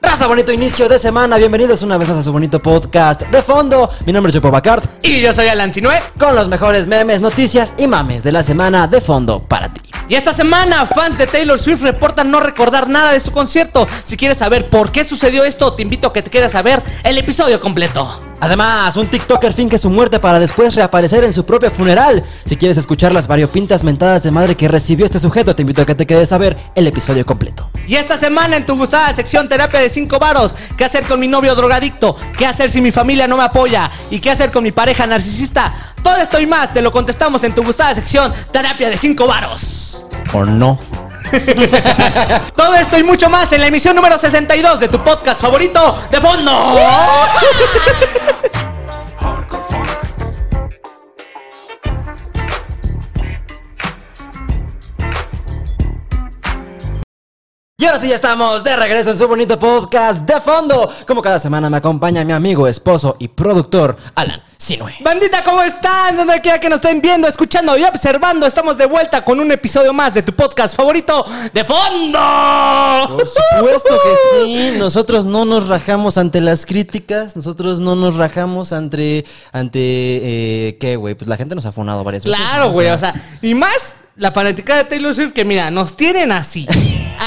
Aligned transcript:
Raza, 0.00 0.26
bonito 0.26 0.52
inicio 0.52 0.88
de 0.88 0.98
semana. 0.98 1.38
Bienvenidos 1.38 1.82
una 1.82 1.96
vez 1.96 2.08
más 2.08 2.18
a 2.18 2.22
su 2.22 2.30
bonito 2.30 2.60
podcast 2.60 3.22
de 3.22 3.42
fondo. 3.42 3.90
Mi 4.06 4.12
nombre 4.12 4.28
es 4.28 4.34
Chopo 4.34 4.50
Bacard. 4.50 4.84
Y 5.02 5.20
yo 5.20 5.32
soy 5.32 5.48
Alan 5.48 5.72
Sinue. 5.72 6.00
Con 6.18 6.36
los 6.36 6.48
mejores 6.48 6.86
memes, 6.86 7.20
noticias 7.20 7.74
y 7.78 7.86
mames 7.86 8.22
de 8.22 8.30
la 8.30 8.42
semana 8.42 8.86
de 8.86 9.00
fondo 9.00 9.40
para 9.40 9.72
ti. 9.72 9.80
Y 10.08 10.14
esta 10.14 10.32
semana, 10.32 10.86
fans 10.86 11.18
de 11.18 11.26
Taylor 11.26 11.58
Swift 11.58 11.82
reportan 11.82 12.30
no 12.30 12.38
recordar 12.38 12.88
nada 12.88 13.12
de 13.12 13.20
su 13.20 13.32
concierto. 13.32 13.86
Si 14.04 14.16
quieres 14.16 14.38
saber 14.38 14.68
por 14.68 14.92
qué 14.92 15.04
sucedió 15.04 15.44
esto, 15.44 15.72
te 15.72 15.82
invito 15.82 16.08
a 16.08 16.12
que 16.12 16.22
te 16.22 16.30
quieras 16.30 16.54
a 16.54 16.62
ver 16.62 16.82
el 17.02 17.18
episodio 17.18 17.60
completo. 17.60 18.27
Además, 18.40 18.96
un 18.96 19.08
TikToker 19.08 19.52
finge 19.52 19.78
su 19.78 19.90
muerte 19.90 20.20
para 20.20 20.38
después 20.38 20.74
reaparecer 20.74 21.24
en 21.24 21.32
su 21.32 21.44
propio 21.44 21.70
funeral. 21.70 22.24
Si 22.44 22.56
quieres 22.56 22.76
escuchar 22.76 23.12
las 23.12 23.26
variopintas 23.26 23.82
mentadas 23.82 24.22
de 24.22 24.30
madre 24.30 24.56
que 24.56 24.68
recibió 24.68 25.04
este 25.04 25.18
sujeto, 25.18 25.56
te 25.56 25.62
invito 25.62 25.82
a 25.82 25.86
que 25.86 25.94
te 25.94 26.06
quedes 26.06 26.30
a 26.32 26.38
ver 26.38 26.56
el 26.74 26.86
episodio 26.86 27.26
completo. 27.26 27.70
Y 27.86 27.96
esta 27.96 28.16
semana 28.16 28.56
en 28.56 28.66
tu 28.66 28.76
gustada 28.76 29.12
sección 29.14 29.48
terapia 29.48 29.80
de 29.80 29.88
5 29.88 30.18
varos, 30.18 30.54
¿qué 30.76 30.84
hacer 30.84 31.04
con 31.04 31.18
mi 31.18 31.26
novio 31.26 31.54
drogadicto? 31.54 32.16
¿Qué 32.36 32.46
hacer 32.46 32.70
si 32.70 32.80
mi 32.80 32.92
familia 32.92 33.26
no 33.26 33.36
me 33.36 33.44
apoya? 33.44 33.90
¿Y 34.10 34.20
qué 34.20 34.30
hacer 34.30 34.52
con 34.52 34.62
mi 34.62 34.70
pareja 34.70 35.06
narcisista? 35.06 35.74
Todo 36.02 36.16
esto 36.16 36.38
y 36.40 36.46
más 36.46 36.72
te 36.72 36.80
lo 36.80 36.92
contestamos 36.92 37.42
en 37.44 37.54
tu 37.54 37.64
gustada 37.64 37.94
sección 37.94 38.32
terapia 38.52 38.88
de 38.88 38.96
5 38.96 39.26
varos. 39.26 40.04
¿O 40.32 40.44
no? 40.44 40.78
Todo 42.56 42.74
esto 42.74 42.98
y 42.98 43.02
mucho 43.02 43.28
más 43.28 43.52
en 43.52 43.60
la 43.60 43.66
emisión 43.66 43.94
número 43.94 44.16
62 44.18 44.80
de 44.80 44.88
tu 44.88 45.02
podcast 45.02 45.40
favorito 45.40 45.96
de 46.10 46.20
fondo. 46.20 46.76
Y 57.80 57.84
ahora 57.86 57.98
sí 58.00 58.08
ya 58.08 58.16
estamos 58.16 58.64
de 58.64 58.76
regreso 58.76 59.12
en 59.12 59.18
su 59.18 59.28
bonito 59.28 59.58
podcast 59.58 60.22
de 60.22 60.40
fondo. 60.40 60.92
Como 61.06 61.22
cada 61.22 61.38
semana 61.38 61.70
me 61.70 61.76
acompaña 61.76 62.24
mi 62.24 62.32
amigo, 62.32 62.66
esposo 62.66 63.16
y 63.20 63.28
productor, 63.28 63.96
Alan 64.16 64.42
Sinue. 64.68 64.92
Bandita, 65.00 65.42
¿cómo 65.44 65.62
están? 65.62 66.14
Donde 66.14 66.42
quiera 66.42 66.60
que 66.60 66.68
nos 66.68 66.76
estén 66.80 67.00
viendo, 67.00 67.26
escuchando 67.26 67.74
y 67.78 67.84
observando, 67.84 68.46
estamos 68.46 68.76
de 68.76 68.84
vuelta 68.84 69.24
con 69.24 69.40
un 69.40 69.50
episodio 69.50 69.94
más 69.94 70.12
de 70.12 70.22
tu 70.22 70.34
podcast 70.34 70.76
favorito 70.76 71.24
de 71.54 71.64
fondo. 71.64 72.18
Por 73.08 73.26
supuesto 73.26 73.98
que 74.04 74.44
sí. 74.44 74.78
Nosotros 74.78 75.24
no 75.24 75.46
nos 75.46 75.68
rajamos 75.68 76.18
ante 76.18 76.42
las 76.42 76.66
críticas. 76.66 77.34
Nosotros 77.34 77.80
no 77.80 77.96
nos 77.96 78.16
rajamos 78.16 78.74
ante. 78.74 79.24
ante. 79.52 79.78
Eh, 79.80 80.76
¿Qué, 80.78 80.96
güey? 80.96 81.14
Pues 81.14 81.28
la 81.28 81.38
gente 81.38 81.54
nos 81.54 81.64
ha 81.64 81.72
funado 81.72 82.04
varias 82.04 82.24
veces. 82.26 82.38
Claro, 82.38 82.64
¿no? 82.66 82.72
güey, 82.72 82.88
o 82.90 82.98
sea, 82.98 83.14
y 83.40 83.54
más 83.54 83.94
la 84.16 84.32
fanaticada 84.32 84.82
de 84.82 84.90
Taylor 84.90 85.14
Swift 85.14 85.32
que 85.32 85.46
mira, 85.46 85.70
nos 85.70 85.96
tienen 85.96 86.30
así. 86.32 86.66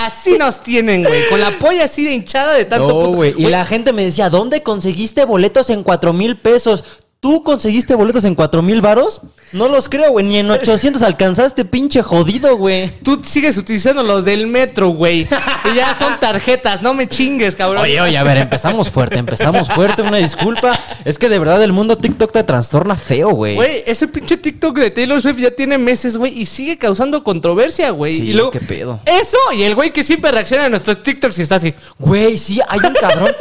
Así 0.05 0.37
nos 0.37 0.61
tienen, 0.61 1.03
güey, 1.03 1.27
con 1.29 1.39
la 1.39 1.51
polla 1.51 1.85
así 1.85 2.03
de 2.05 2.13
hinchada 2.13 2.53
de 2.53 2.65
tanto 2.65 2.87
No, 2.87 2.93
puto- 2.93 3.13
güey. 3.15 3.33
Y 3.37 3.47
la 3.47 3.65
gente 3.65 3.91
me 3.93 4.03
decía, 4.05 4.29
¿dónde 4.29 4.63
conseguiste 4.63 5.25
boletos 5.25 5.69
en 5.69 5.83
cuatro 5.83 6.13
mil 6.13 6.37
pesos? 6.37 6.83
¿Tú 7.21 7.43
conseguiste 7.43 7.93
boletos 7.93 8.25
en 8.25 8.33
cuatro 8.33 8.63
mil 8.63 8.81
varos? 8.81 9.21
No 9.51 9.67
los 9.67 9.87
creo, 9.87 10.09
güey. 10.09 10.25
Ni 10.25 10.39
en 10.39 10.49
800 10.49 11.03
alcanzaste, 11.03 11.65
pinche 11.65 12.01
jodido, 12.01 12.57
güey. 12.57 12.89
Tú 13.03 13.21
sigues 13.23 13.57
utilizando 13.57 14.01
los 14.01 14.25
del 14.25 14.47
metro, 14.47 14.89
güey. 14.89 15.27
Y 15.71 15.75
ya 15.75 15.95
son 15.99 16.19
tarjetas, 16.19 16.81
no 16.81 16.95
me 16.95 17.07
chingues, 17.07 17.55
cabrón. 17.55 17.83
Oye, 17.83 18.01
oye, 18.01 18.17
a 18.17 18.23
ver, 18.23 18.37
empezamos 18.37 18.89
fuerte, 18.89 19.19
empezamos 19.19 19.71
fuerte, 19.71 20.01
una 20.01 20.17
disculpa. 20.17 20.73
Es 21.05 21.19
que 21.19 21.29
de 21.29 21.37
verdad 21.37 21.61
el 21.61 21.73
mundo 21.73 21.95
TikTok 21.95 22.31
te 22.31 22.43
trastorna 22.43 22.95
feo, 22.95 23.29
güey. 23.29 23.53
Güey, 23.53 23.83
ese 23.85 24.07
pinche 24.07 24.37
TikTok 24.37 24.79
de 24.79 24.89
Taylor 24.89 25.21
Swift 25.21 25.37
ya 25.37 25.51
tiene 25.51 25.77
meses, 25.77 26.17
güey, 26.17 26.41
y 26.41 26.47
sigue 26.47 26.79
causando 26.79 27.23
controversia, 27.23 27.91
güey. 27.91 28.15
Sí, 28.15 28.29
y 28.29 28.33
luego, 28.33 28.49
qué 28.49 28.61
pedo. 28.61 28.99
Eso, 29.05 29.37
y 29.53 29.61
el 29.61 29.75
güey 29.75 29.93
que 29.93 30.03
siempre 30.03 30.31
reacciona 30.31 30.65
a 30.65 30.69
nuestros 30.69 31.03
TikToks 31.03 31.37
y 31.37 31.43
está 31.43 31.57
así. 31.57 31.71
Güey, 31.99 32.35
sí, 32.35 32.59
hay 32.67 32.79
un 32.79 32.93
cabrón. 32.95 33.31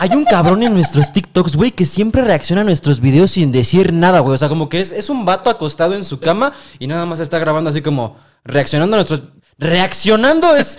Hay 0.00 0.10
un 0.10 0.24
cabrón 0.24 0.62
en 0.62 0.74
nuestros 0.74 1.12
TikToks, 1.12 1.56
güey, 1.56 1.72
que 1.72 1.84
siempre 1.84 2.22
reacciona 2.22 2.62
a 2.62 2.64
nuestros 2.64 3.00
videos 3.00 3.32
sin 3.32 3.50
decir 3.50 3.92
nada, 3.92 4.20
güey. 4.20 4.34
O 4.34 4.38
sea, 4.38 4.48
como 4.48 4.68
que 4.68 4.80
es, 4.80 4.92
es 4.92 5.10
un 5.10 5.24
vato 5.24 5.50
acostado 5.50 5.94
en 5.94 6.04
su 6.04 6.20
cama 6.20 6.52
y 6.78 6.86
nada 6.86 7.04
más 7.04 7.18
está 7.18 7.38
grabando 7.38 7.70
así 7.70 7.82
como 7.82 8.16
reaccionando 8.44 8.96
a 8.96 8.98
nuestros. 8.98 9.22
Reaccionando 9.60 10.54
es 10.54 10.78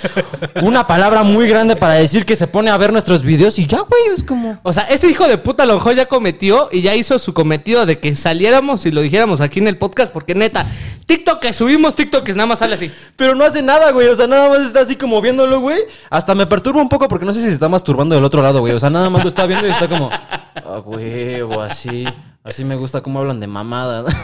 una 0.61 0.87
palabra 0.87 1.23
muy 1.23 1.49
grande 1.49 1.75
para 1.75 1.95
decir 1.95 2.25
que 2.25 2.37
se 2.37 2.47
pone 2.47 2.71
a 2.71 2.77
ver 2.77 2.93
nuestros 2.93 3.23
videos 3.23 3.59
y 3.59 3.67
ya, 3.67 3.79
güey, 3.79 4.15
es 4.15 4.23
como. 4.23 4.57
O 4.63 4.71
sea, 4.71 4.83
ese 4.83 5.09
hijo 5.09 5.27
de 5.27 5.37
puta 5.37 5.63
a 5.63 5.65
lo 5.65 5.73
mejor 5.73 5.95
ya 5.95 6.05
cometió 6.05 6.69
y 6.71 6.81
ya 6.81 6.95
hizo 6.95 7.19
su 7.19 7.33
cometido 7.33 7.85
de 7.85 7.99
que 7.99 8.15
saliéramos 8.15 8.85
y 8.85 8.91
lo 8.91 9.01
dijéramos 9.01 9.41
aquí 9.41 9.59
en 9.59 9.67
el 9.67 9.77
podcast, 9.77 10.13
porque 10.13 10.33
neta, 10.33 10.65
TikTok 11.07 11.39
que 11.39 11.51
subimos, 11.51 11.93
TikTok 11.93 12.23
que 12.23 12.31
nada 12.31 12.45
más 12.45 12.59
sale 12.59 12.75
así. 12.75 12.89
Pero 13.17 13.35
no 13.35 13.43
hace 13.43 13.61
nada, 13.61 13.91
güey. 13.91 14.07
O 14.07 14.15
sea, 14.15 14.27
nada 14.27 14.47
más 14.47 14.59
está 14.59 14.79
así 14.79 14.95
como 14.95 15.19
viéndolo, 15.19 15.59
güey. 15.59 15.79
Hasta 16.09 16.33
me 16.33 16.47
perturba 16.47 16.81
un 16.81 16.87
poco 16.87 17.09
porque 17.09 17.25
no 17.25 17.33
sé 17.33 17.41
si 17.41 17.47
se 17.47 17.53
está 17.55 17.67
masturbando 17.67 18.15
del 18.15 18.23
otro 18.23 18.41
lado, 18.41 18.61
güey. 18.61 18.71
O 18.71 18.79
sea, 18.79 18.89
nada 18.89 19.09
más 19.09 19.23
lo 19.23 19.27
está 19.27 19.45
viendo 19.45 19.67
y 19.67 19.71
está 19.71 19.89
como. 19.89 20.09
Ah, 20.09 20.79
huevo, 20.85 21.61
así. 21.61 22.05
Así 22.49 22.65
me 22.65 22.75
gusta 22.75 23.01
cómo 23.01 23.19
hablan 23.19 23.39
de 23.39 23.45
mamada. 23.45 24.05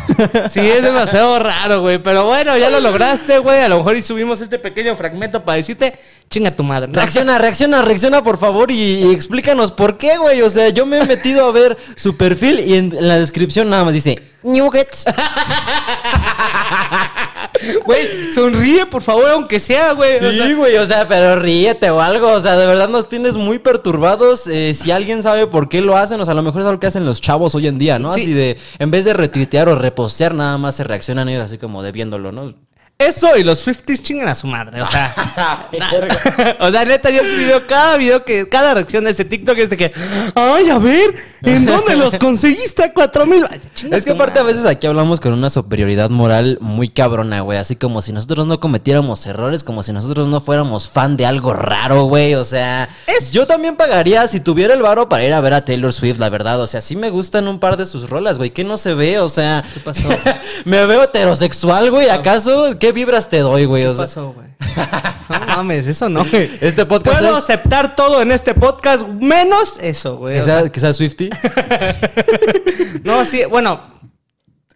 Sí, 0.50 0.62
es 0.62 0.84
demasiado 0.84 1.38
raro, 1.40 1.82
güey. 1.82 1.98
Pero 2.00 2.26
bueno, 2.26 2.58
ya 2.58 2.70
lo 2.70 2.80
lograste, 2.80 3.38
güey. 3.40 3.62
A 3.62 3.68
lo 3.68 3.78
mejor 3.78 3.98
y 3.98 4.02
subimos 4.02 4.42
este 4.42 4.58
pequeño 4.58 4.96
fragmento 4.96 5.44
para 5.44 5.58
decirte, 5.58 6.00
chinga 6.30 6.56
tu 6.56 6.64
madre. 6.64 6.90
Reacciona, 6.92 7.38
reacciona, 7.38 7.82
reacciona, 7.82 8.24
por 8.24 8.40
favor, 8.40 8.72
y, 8.72 9.06
y 9.06 9.12
explícanos 9.12 9.72
por 9.72 9.98
qué, 9.98 10.18
güey. 10.18 10.42
O 10.42 10.50
sea, 10.50 10.70
yo 10.70 10.86
me 10.86 11.00
he 11.00 11.06
metido 11.06 11.46
a 11.46 11.52
ver 11.52 11.78
su 11.96 12.18
perfil 12.18 12.60
y 12.62 12.78
en, 12.78 12.96
en 12.96 13.08
la 13.08 13.20
descripción 13.20 13.70
nada 13.70 13.84
más 13.84 13.94
dice 13.94 14.22
Nuggets. 14.44 15.06
Güey, 17.86 18.34
sonríe, 18.34 18.86
por 18.86 19.02
favor, 19.02 19.30
aunque 19.30 19.60
sea, 19.60 19.94
güey. 19.94 20.16
O 20.16 20.32
sea, 20.32 20.48
Sí, 20.48 20.54
güey, 20.54 20.78
o 20.78 20.86
sea, 20.86 21.08
pero 21.08 21.36
ríete 21.38 21.90
o 21.90 22.02
algo. 22.02 22.32
O 22.32 22.40
sea, 22.40 22.56
de 22.58 22.66
verdad 22.66 22.90
nos 22.90 23.10
tienes 23.10 23.36
muy 23.38 23.60
perturbados. 23.60 24.48
Eh, 24.48 24.74
si 24.74 24.92
alguien 24.92 25.24
sabe 25.24 25.48
por 25.48 25.70
qué 25.70 25.82
lo 25.82 25.98
hacen, 25.98 26.20
o 26.20 26.26
sea, 26.26 26.34
a 26.34 26.36
lo 26.36 26.44
mejor 26.44 26.62
es 26.62 26.68
algo 26.68 26.80
que 26.80 26.88
hacen 26.88 27.06
los 27.06 27.22
chavos 27.22 27.56
hoy 27.56 27.68
en 27.68 27.78
día, 27.78 28.00
¿no? 28.00 28.12
Sí. 28.12 28.22
Así 28.22 28.34
de, 28.34 28.58
en 28.80 28.92
vez 28.92 29.06
de 29.06 29.14
retuitear 29.14 29.70
o 29.70 29.76
repostear, 29.76 30.34
nada 30.34 30.58
más 30.58 30.76
se 30.76 30.84
reaccionan 30.84 31.30
ellos 31.30 31.44
así 31.44 31.58
como 31.58 31.84
de 31.84 31.92
viéndolo, 31.92 32.32
¿no? 32.32 32.54
Eso 32.98 33.36
y 33.36 33.44
los 33.44 33.60
Swifties 33.60 34.02
chingan 34.02 34.30
a 34.30 34.36
su 34.36 34.48
madre, 34.48 34.82
o 34.82 34.86
sea. 34.86 35.14
o 36.62 36.72
sea, 36.72 36.86
neta, 36.86 37.10
yo 37.10 37.24
he 37.24 37.38
video, 37.38 37.68
cada 37.68 37.98
video 37.98 38.24
que, 38.24 38.48
cada 38.48 38.74
reacción 38.74 39.04
de 39.04 39.12
ese 39.12 39.26
TikTok 39.26 39.58
es 39.58 39.70
de 39.70 39.76
que, 39.76 39.92
ay, 40.34 40.70
a 40.70 40.78
ver, 40.78 41.14
¿en 41.42 41.66
dónde 41.66 41.98
los 41.98 42.18
conseguiste 42.18 42.86
a 42.86 42.94
cuatro 42.94 43.26
mil? 43.26 43.46
Es 43.92 44.06
que 44.06 44.12
aparte 44.12 44.40
a 44.40 44.44
veces 44.44 44.66
aquí 44.66 44.88
hablamos 44.88 45.20
con 45.20 45.34
una 45.34 45.50
superioridad 45.50 46.10
moral 46.10 46.58
muy 46.62 46.88
cabrona, 46.88 47.42
güey. 47.42 47.58
Así 47.58 47.76
como 47.76 48.02
si 48.02 48.14
nosotros 48.14 48.48
no 48.48 48.62
cometiéramos 48.62 49.26
errores, 49.26 49.66
como 49.66 49.84
si 49.84 49.92
nosotros 49.92 50.30
no 50.30 50.40
fuéramos 50.40 50.88
fan 50.88 51.18
de 51.18 51.26
algo 51.26 51.52
raro, 51.52 52.06
güey. 52.06 52.36
O 52.36 52.46
sea, 52.46 52.88
yo 53.34 53.46
también 53.46 53.76
pagaría 53.76 54.26
si 54.30 54.40
tuviera 54.40 54.74
el 54.74 54.82
varo 54.82 55.10
para 55.10 55.26
ir 55.26 55.34
a 55.34 55.42
ver 55.42 55.54
a 55.54 55.66
Taylor 55.66 55.92
Swift, 55.92 56.20
la 56.20 56.30
verdad. 56.30 56.62
O 56.62 56.68
sea, 56.68 56.80
sí 56.80 56.96
me 56.96 57.10
gustan 57.10 57.50
un 57.50 57.60
par 57.60 57.76
de 57.76 57.86
sus 57.86 58.10
rolas, 58.10 58.38
güey. 58.38 58.52
¿Qué 58.52 58.64
no 58.64 58.78
se 58.78 58.94
ve? 58.94 59.20
O 59.20 59.28
sea, 59.28 59.66
¿Qué 59.74 59.82
pasó? 59.82 60.08
me 60.64 60.86
veo 60.86 61.04
heterosexual, 61.04 61.92
güey. 61.92 62.08
¿Acaso 62.08 62.80
qué 62.86 62.92
vibras 62.92 63.30
te 63.30 63.40
doy, 63.40 63.66
güey? 63.66 63.84
O 63.86 63.90
¿Qué 63.90 63.96
sea, 63.96 64.04
pasó, 64.06 64.34
güey? 64.34 64.48
No 65.28 65.46
mames, 65.48 65.88
eso 65.88 66.08
no, 66.08 66.24
güey. 66.24 66.52
Este 66.62 66.86
podcast 66.86 67.18
Puedo 67.20 67.38
es- 67.38 67.44
aceptar 67.44 67.96
todo 67.96 68.22
en 68.22 68.32
este 68.32 68.54
podcast, 68.54 69.08
menos 69.08 69.78
eso, 69.82 70.18
güey. 70.18 70.38
o 70.40 70.44
sea, 70.44 70.94
Swifty. 70.94 71.30
No, 73.04 73.24
sí, 73.26 73.44
bueno, 73.46 73.82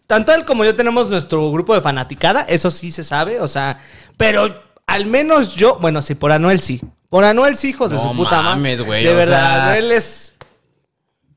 tanto 0.07 0.33
él 0.33 0.43
como 0.45 0.63
yo 0.65 0.75
tenemos 0.75 1.09
nuestro 1.09 1.51
grupo 1.51 1.73
de 1.75 1.81
fanaticada, 1.81 2.41
eso 2.47 2.69
sí 2.71 2.91
se 2.91 3.03
sabe, 3.03 3.39
o 3.39 3.47
sea, 3.47 3.79
pero 4.17 4.63
al 4.87 5.05
menos 5.05 5.55
yo, 5.55 5.77
bueno, 5.79 6.01
sí, 6.01 6.15
por 6.15 6.31
Anuel 6.31 6.59
sí. 6.59 6.81
Por 7.09 7.23
Anuel 7.23 7.57
sí, 7.57 7.69
hijos 7.69 7.89
de 7.91 7.97
su 7.97 8.15
puta 8.15 8.41
madre. 8.41 8.49
mames, 8.55 8.81
güey, 8.83 9.03
De 9.03 9.11
o 9.11 9.15
verdad, 9.15 9.39
sea- 9.39 9.67
Anuel 9.69 9.91
es 9.91 10.33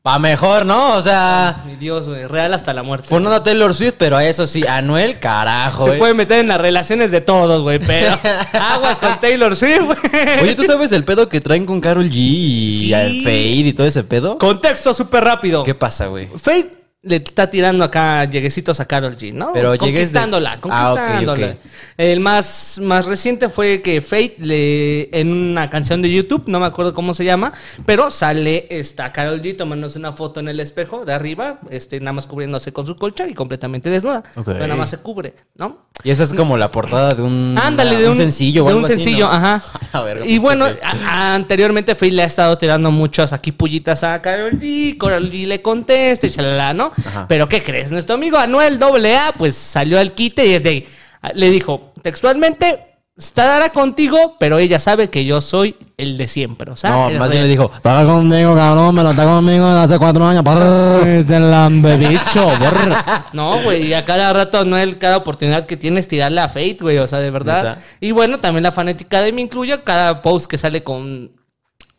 Pa' 0.03 0.19
mejor, 0.19 0.67
¿no? 0.67 0.97
O 0.97 1.01
sea, 1.01 1.63
mi 1.65 1.77
Dios, 1.77 2.09
güey, 2.09 2.27
real 2.27 2.53
hasta 2.55 2.75
la 2.75 2.83
muerte. 2.83 3.07
fue 3.07 3.25
a 3.33 3.43
Taylor 3.45 3.73
Swift, 3.73 3.95
pero 3.99 4.17
a 4.17 4.25
eso 4.25 4.49
sí, 4.49 4.65
Anuel, 4.67 5.21
carajo. 5.21 5.85
se 5.85 5.95
eh. 5.95 5.99
puede 5.99 6.13
meter 6.13 6.41
en 6.41 6.49
las 6.49 6.61
relaciones 6.61 7.13
de 7.13 7.21
todos, 7.21 7.63
güey, 7.63 7.79
pero 7.79 8.19
aguas 8.53 8.99
con 8.99 9.21
Taylor 9.21 9.55
Swift, 9.55 9.83
güey. 9.85 9.99
Oye, 10.43 10.56
¿tú 10.56 10.65
sabes 10.65 10.91
el 10.91 11.05
pedo 11.05 11.29
que 11.29 11.41
traen 11.41 11.67
con 11.67 11.81
Carol 11.81 12.11
G 12.11 12.15
y 12.17 12.79
Sí. 12.81 12.93
al 12.94 13.23
Fade 13.23 13.47
y 13.69 13.73
todo 13.75 13.87
ese 13.87 14.03
pedo? 14.03 14.38
Contexto 14.38 14.93
súper 14.93 15.23
rápido. 15.23 15.62
¿Qué 15.62 15.76
pasa, 15.76 16.06
güey? 16.06 16.29
Fate 16.37 16.81
le 17.04 17.16
está 17.16 17.50
tirando 17.50 17.82
acá 17.82 18.25
lleguecitos 18.26 18.78
a 18.78 18.84
Carol 18.84 19.16
G, 19.16 19.32
¿no? 19.32 19.52
Pero 19.52 19.75
llegues 19.75 20.12
de- 20.12 20.20
conquistándola, 20.20 20.52
Ah, 20.52 20.60
conquistándola. 20.60 21.56
El 21.99 22.20
más, 22.20 22.78
más 22.81 23.06
reciente 23.06 23.49
fue 23.49 23.82
que 23.82 24.00
Fate 24.00 24.37
le 24.38 25.08
en 25.19 25.32
una 25.32 25.69
canción 25.69 26.00
de 26.00 26.12
YouTube, 26.12 26.44
no 26.46 26.60
me 26.60 26.66
acuerdo 26.66 26.94
cómo 26.94 27.12
se 27.12 27.25
llama, 27.25 27.52
pero 27.87 28.08
sale 28.12 28.69
esta 28.70 29.12
Carol 29.12 29.43
G 29.43 29.56
tomándose 29.56 29.99
una 29.99 30.12
foto 30.12 30.38
en 30.38 30.46
el 30.49 30.60
espejo 30.60 31.04
de 31.04 31.12
arriba, 31.12 31.58
este 31.70 31.99
nada 31.99 32.12
más 32.12 32.28
cubriéndose 32.28 32.72
con 32.72 32.87
su 32.87 32.94
colcha 32.94 33.26
y 33.26 33.34
completamente 33.34 33.90
desnuda. 33.90 34.22
Pero 34.44 34.58
nada 34.60 34.76
más 34.76 34.90
se 34.90 34.99
cubre, 34.99 35.34
¿no? 35.56 35.87
Y 36.04 36.10
esa 36.10 36.22
es 36.22 36.32
como 36.34 36.56
la 36.56 36.70
portada 36.70 37.14
de 37.14 37.22
un, 37.22 37.56
Ándale, 37.60 37.96
de 37.96 38.08
un, 38.08 38.16
sencillo 38.16 38.64
De 38.64 38.75
un 38.75 38.84
así, 38.84 38.94
sencillo, 38.94 39.26
¿no? 39.26 39.32
ajá. 39.32 39.62
A 39.93 40.02
ver, 40.02 40.22
y 40.25 40.38
bueno, 40.38 40.66
Fate. 40.66 40.81
a- 40.84 41.34
anteriormente 41.34 41.94
Faye 41.96 42.12
le 42.12 42.22
ha 42.22 42.26
estado 42.26 42.56
tirando 42.58 42.90
muchas 42.93 43.32
aquí 43.32 43.50
pullitas 43.52 44.02
a 44.04 44.22
Carol 44.22 44.52
G. 44.52 44.96
Carol 44.99 45.31
G 45.31 45.46
le 45.49 45.60
contesta 45.62 46.26
y 46.26 46.31
chalala, 46.31 46.72
¿no? 46.75 46.92
Ajá. 47.06 47.27
Pero 47.29 47.49
¿qué 47.49 47.62
crees? 47.62 47.93
Nuestro 47.93 48.15
amigo 48.15 48.39
Anuel 48.39 48.79
AA, 48.83 49.33
pues 49.39 49.55
salió 49.56 49.99
al 49.99 50.12
quite 50.12 50.47
y 50.47 50.55
es 50.55 50.62
de. 50.62 50.87
Le 51.35 51.50
dijo 51.50 51.93
textualmente. 52.03 52.89
Estará 53.15 53.69
contigo, 53.69 54.37
pero 54.41 54.59
ella 54.59 54.79
sabe 54.81 55.11
que 55.11 55.27
yo 55.27 55.43
soy 55.43 55.77
el 55.99 56.17
de 56.17 56.27
siempre. 56.27 56.71
O 56.71 56.77
sea, 56.79 56.91
No, 56.91 57.11
más 57.11 57.31
bien 57.31 57.43
le 57.43 57.49
dijo, 57.49 57.71
está 57.77 58.06
conmigo, 58.06 58.55
cabrón, 58.56 58.94
me 58.94 59.03
lo 59.03 59.11
está 59.11 59.25
conmigo 59.27 59.67
desde 59.69 59.81
hace 59.85 59.99
cuatro 59.99 60.25
años. 60.27 60.43
brr". 60.43 61.06
Este 61.06 61.39
lambebicho. 61.39 62.49
No, 63.35 63.62
güey, 63.62 63.88
y 63.88 63.95
a 63.95 64.06
cada 64.06 64.33
rato 64.33 64.65
Noel, 64.65 64.97
cada 64.99 65.19
oportunidad 65.19 65.67
que 65.67 65.77
tiene 65.77 66.00
es 66.00 66.09
tirarle 66.09 66.41
a 66.41 66.49
Fate, 66.49 66.79
güey, 66.81 66.99
o 66.99 67.06
sea, 67.06 67.19
de 67.19 67.31
verdad. 67.31 67.77
Y 68.00 68.12
bueno, 68.12 68.38
también 68.41 68.62
la 68.62 68.73
fanática 68.73 69.21
de 69.21 69.31
me 69.33 69.43
incluye 69.43 69.83
cada 69.85 70.23
post 70.23 70.47
que 70.50 70.56
sale 70.56 70.83
con. 70.83 71.33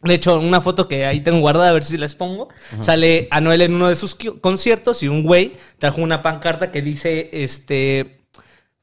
De 0.04 0.14
hecho, 0.14 0.40
una 0.40 0.62
foto 0.62 0.88
que 0.88 1.06
ahí 1.06 1.22
tengo 1.22 1.40
guardada, 1.40 1.70
a 1.70 1.74
ver 1.74 1.84
si 1.84 1.98
les 1.98 2.16
pongo. 2.16 2.50
Sale 2.82 3.28
a 3.32 3.42
Noel 3.42 3.62
en 3.62 3.74
uno 3.74 3.90
de 3.90 3.96
sus 3.96 4.16
conciertos 4.42 5.04
y 5.04 5.08
un 5.08 5.24
güey 5.24 5.54
trajo 5.80 6.02
una 6.02 6.22
pancarta 6.22 6.72
que 6.72 6.82
dice, 6.82 7.30
este. 7.34 8.20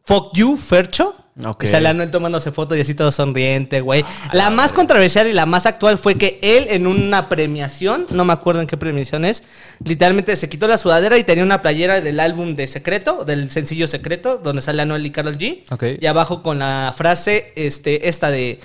Fuck 0.05 0.35
you, 0.35 0.57
Fercho. 0.57 1.15
Ok. 1.45 1.65
Y 1.65 1.67
sale 1.67 1.89
a 1.89 1.95
Noel 1.95 2.11
tomándose 2.11 2.51
foto 2.51 2.75
y 2.75 2.81
así 2.81 2.95
todo 2.95 3.13
sonriente, 3.13 3.81
güey. 3.81 4.05
La 4.33 4.51
más 4.51 4.73
controversial 4.73 5.29
y 5.29 5.33
la 5.33 5.47
más 5.47 5.67
actual 5.67 5.99
fue 5.99 6.17
que 6.17 6.39
él 6.43 6.67
en 6.71 6.87
una 6.87 7.29
premiación, 7.29 8.07
no 8.11 8.25
me 8.25 8.33
acuerdo 8.33 8.61
en 8.61 8.67
qué 8.67 8.77
premiación 8.77 9.25
es, 9.25 9.45
literalmente 9.85 10.35
se 10.37 10.49
quitó 10.49 10.67
la 10.67 10.79
sudadera 10.79 11.17
y 11.19 11.25
tenía 11.25 11.45
una 11.45 11.63
playera 11.63 12.01
del 12.01 12.21
álbum 12.21 12.55
de 12.55 12.67
Secreto, 12.67 13.25
del 13.25 13.51
sencillo 13.51 13.87
Secreto, 13.87 14.39
donde 14.39 14.63
sale 14.63 14.83
Anuel 14.83 15.07
y 15.07 15.11
Carol 15.11 15.39
G. 15.39 15.63
Y 16.01 16.07
abajo 16.07 16.43
con 16.43 16.59
la 16.59 16.93
frase, 16.97 17.53
este, 17.57 18.09
esta 18.09 18.31
de... 18.31 18.59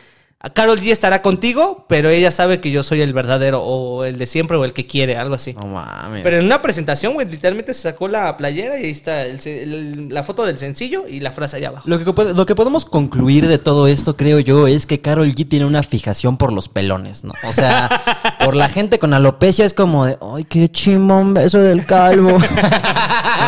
Carol 0.53 0.79
G 0.79 0.91
estará 0.91 1.21
contigo, 1.21 1.85
pero 1.89 2.09
ella 2.09 2.31
sabe 2.31 2.59
que 2.61 2.71
yo 2.71 2.83
soy 2.83 3.01
el 3.01 3.13
verdadero, 3.13 3.63
o 3.63 4.03
el 4.05 4.17
de 4.17 4.27
siempre, 4.27 4.57
o 4.57 4.65
el 4.65 4.73
que 4.73 4.85
quiere, 4.85 5.17
algo 5.17 5.35
así. 5.35 5.53
No 5.61 5.67
mames. 5.67 6.21
Pero 6.23 6.37
en 6.37 6.45
una 6.45 6.61
presentación, 6.61 7.13
güey, 7.13 7.27
literalmente 7.29 7.73
se 7.73 7.81
sacó 7.83 8.07
la 8.07 8.35
playera 8.37 8.79
y 8.79 8.85
ahí 8.85 8.91
está 8.91 9.23
el 9.23 9.39
se- 9.39 9.63
el- 9.63 10.09
la 10.13 10.23
foto 10.23 10.45
del 10.45 10.57
sencillo 10.59 11.05
y 11.09 11.19
la 11.19 11.31
frase 11.31 11.57
allá 11.57 11.69
abajo. 11.69 11.83
Lo 11.89 11.97
que, 12.03 12.11
puede- 12.13 12.33
lo 12.33 12.45
que 12.45 12.55
podemos 12.55 12.85
concluir 12.85 13.47
de 13.47 13.57
todo 13.57 13.87
esto, 13.87 14.15
creo 14.15 14.39
yo, 14.39 14.67
es 14.67 14.85
que 14.85 15.01
Carol 15.01 15.33
G 15.33 15.47
tiene 15.47 15.65
una 15.65 15.83
fijación 15.83 16.37
por 16.37 16.53
los 16.53 16.69
pelones, 16.69 17.23
¿no? 17.23 17.33
O 17.47 17.53
sea, 17.53 17.89
por 18.43 18.55
la 18.55 18.69
gente 18.69 18.99
con 18.99 19.13
alopecia 19.13 19.65
es 19.65 19.73
como 19.73 20.05
de, 20.05 20.17
ay, 20.35 20.43
qué 20.45 20.69
chimón 20.69 21.33
beso 21.33 21.59
del 21.59 21.85
calvo. 21.85 22.37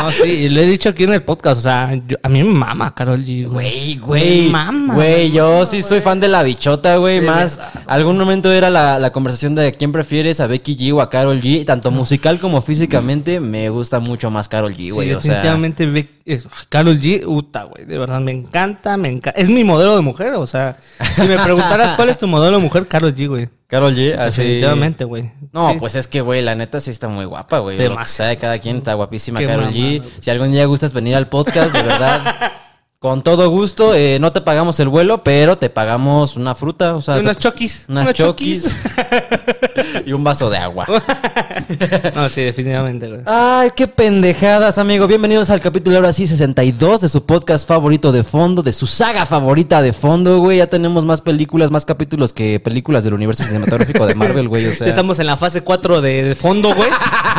No, 0.04 0.12
sí, 0.12 0.28
y 0.30 0.50
lo 0.50 0.62
he 0.62 0.66
dicho 0.66 0.90
aquí 0.90 1.06
en 1.06 1.14
el 1.14 1.24
podcast. 1.24 1.60
O 1.60 1.64
sea, 1.64 1.94
yo- 2.08 2.18
a 2.22 2.30
mí 2.30 2.44
me 2.44 2.54
mama 2.54 2.94
Carol 2.94 3.24
G, 3.24 3.48
Güey, 3.48 3.96
Me 3.96 4.02
güey. 4.02 4.50
mama. 4.50 4.94
Güey, 4.94 5.32
yo 5.32 5.66
sí 5.66 5.82
soy 5.82 6.02
fan 6.02 6.20
de 6.20 6.28
la 6.28 6.44
bichota, 6.44 6.87
güey. 6.95 7.19
De 7.19 7.25
Más, 7.28 7.60
algún 7.86 8.18
momento 8.18 8.50
era 8.51 8.69
la, 8.69 8.98
la 9.00 9.12
conversación 9.12 9.54
de 9.56 9.74
quién 9.74 9.92
prefieres, 9.92 10.39
a 10.39 10.48
Becky 10.48 10.78
G 10.78 10.94
o 10.94 11.01
a 11.01 11.10
Carol 11.10 11.42
G. 11.42 11.66
Tanto 11.66 11.92
musical 11.92 12.39
como 12.39 12.62
físicamente, 12.62 13.42
me 13.42 13.69
gusta 13.69 14.00
mucho 14.00 14.31
más 14.31 14.48
Carol 14.48 14.74
G, 14.74 14.94
güey. 14.94 15.10
Sí, 15.10 15.13
o 15.13 15.19
sea, 15.22 15.42
definitivamente 15.42 16.07
es- 16.25 16.48
Carol 16.69 16.98
G, 17.00 17.24
uta, 17.25 17.63
güey. 17.66 17.84
De 17.86 17.98
verdad, 17.98 18.22
me 18.22 18.31
encanta, 18.31 18.95
me 18.95 19.10
encanta. 19.10 19.39
Es 19.39 19.50
mi 19.50 19.63
modelo 19.66 19.95
de 19.95 20.01
mujer, 20.01 20.34
o 20.36 20.48
sea, 20.48 20.78
si 21.16 21.28
me 21.28 21.38
preguntaras 21.38 21.94
cuál 21.95 22.10
es 22.10 22.18
tu 22.18 22.28
modelo 22.28 22.57
de 22.57 22.63
mujer, 22.63 22.88
Carol 22.88 23.13
G, 23.13 23.28
güey. 23.28 23.50
Carol 23.68 23.94
G, 23.94 24.18
así. 24.18 24.44
Definitivamente, 24.44 25.04
güey. 25.04 25.30
No, 25.51 25.72
Sí. 25.72 25.78
pues 25.80 25.95
es 25.95 26.07
que, 26.07 26.22
güey, 26.22 26.42
la 26.42 26.56
neta 26.56 26.80
sí 26.80 26.90
está 26.90 27.10
muy 27.10 27.25
guapa, 27.25 27.60
güey. 27.60 27.75
Lo 27.75 27.83
que 27.83 27.90
Demasiado. 27.90 28.16
sea 28.16 28.28
de 28.28 28.38
cada 28.38 28.60
quien 28.60 28.78
está 28.78 28.94
guapísima 28.94 29.40
Qué 29.40 29.45
Carol 29.45 29.72
G. 29.72 30.01
Si 30.22 30.30
algún 30.31 30.51
día 30.54 30.63
gustas 30.66 30.94
venir 30.94 31.16
al 31.16 31.28
podcast, 31.28 31.74
de 31.75 31.83
verdad, 31.83 32.24
con 33.00 33.22
todo 33.22 33.50
gusto, 33.50 33.94
eh, 33.94 34.18
no 34.20 34.32
te 34.32 34.42
pagamos 34.42 34.80
el 34.80 34.88
vuelo, 34.88 35.24
pero 35.24 35.58
te 35.58 35.70
pagamos 35.70 36.36
una 36.36 36.56
fruta, 36.56 36.96
o 36.96 37.02
sea, 37.02 37.18
unas 37.20 37.38
te- 37.38 37.44
choquis. 37.44 37.86
unas 37.88 38.06
unas 38.06 38.16
choquis 38.16 38.76
y 40.07 40.13
un 40.13 40.24
vaso 40.24 40.50
de 40.50 40.57
agua. 40.57 40.86
no, 42.15 42.30
sí, 42.30 42.39
definitivamente, 42.42 43.07
güey. 43.09 43.19
Ay, 43.25 43.71
qué 43.75 43.88
pendejadas, 43.88 44.77
amigo. 44.77 45.06
Bienvenidos 45.06 45.50
al 45.50 45.59
capítulo 45.59 45.98
ahora 45.98 46.13
sí 46.13 46.27
62 46.27 47.01
de 47.01 47.09
su 47.09 47.25
podcast 47.25 47.68
favorito 47.68 48.13
de 48.13 48.24
fondo, 48.24 48.63
de 48.63 48.71
su 48.71 48.88
saga 48.88 49.25
favorita 49.25 49.81
de 49.81 49.92
fondo, 49.92 50.39
güey. 50.39 50.59
Ya 50.59 50.68
tenemos 50.68 51.04
más 51.04 51.19
películas, 51.19 51.71
más 51.71 51.83
capítulos 51.83 52.31
que 52.31 52.62
películas 52.62 53.04
del 53.04 53.15
universo 53.15 53.44
cinematográfico 53.44 54.07
de 54.07 54.15
Marvel, 54.15 54.48
güey. 54.48 54.65
O 54.68 54.71
sea, 54.74 54.88
Estamos 54.98 55.19
en 55.19 55.25
la 55.25 55.36
fase 55.36 55.59
4 55.59 56.00
de, 56.00 56.24
de 56.24 56.36
fondo, 56.36 56.74
güey. 56.74 56.89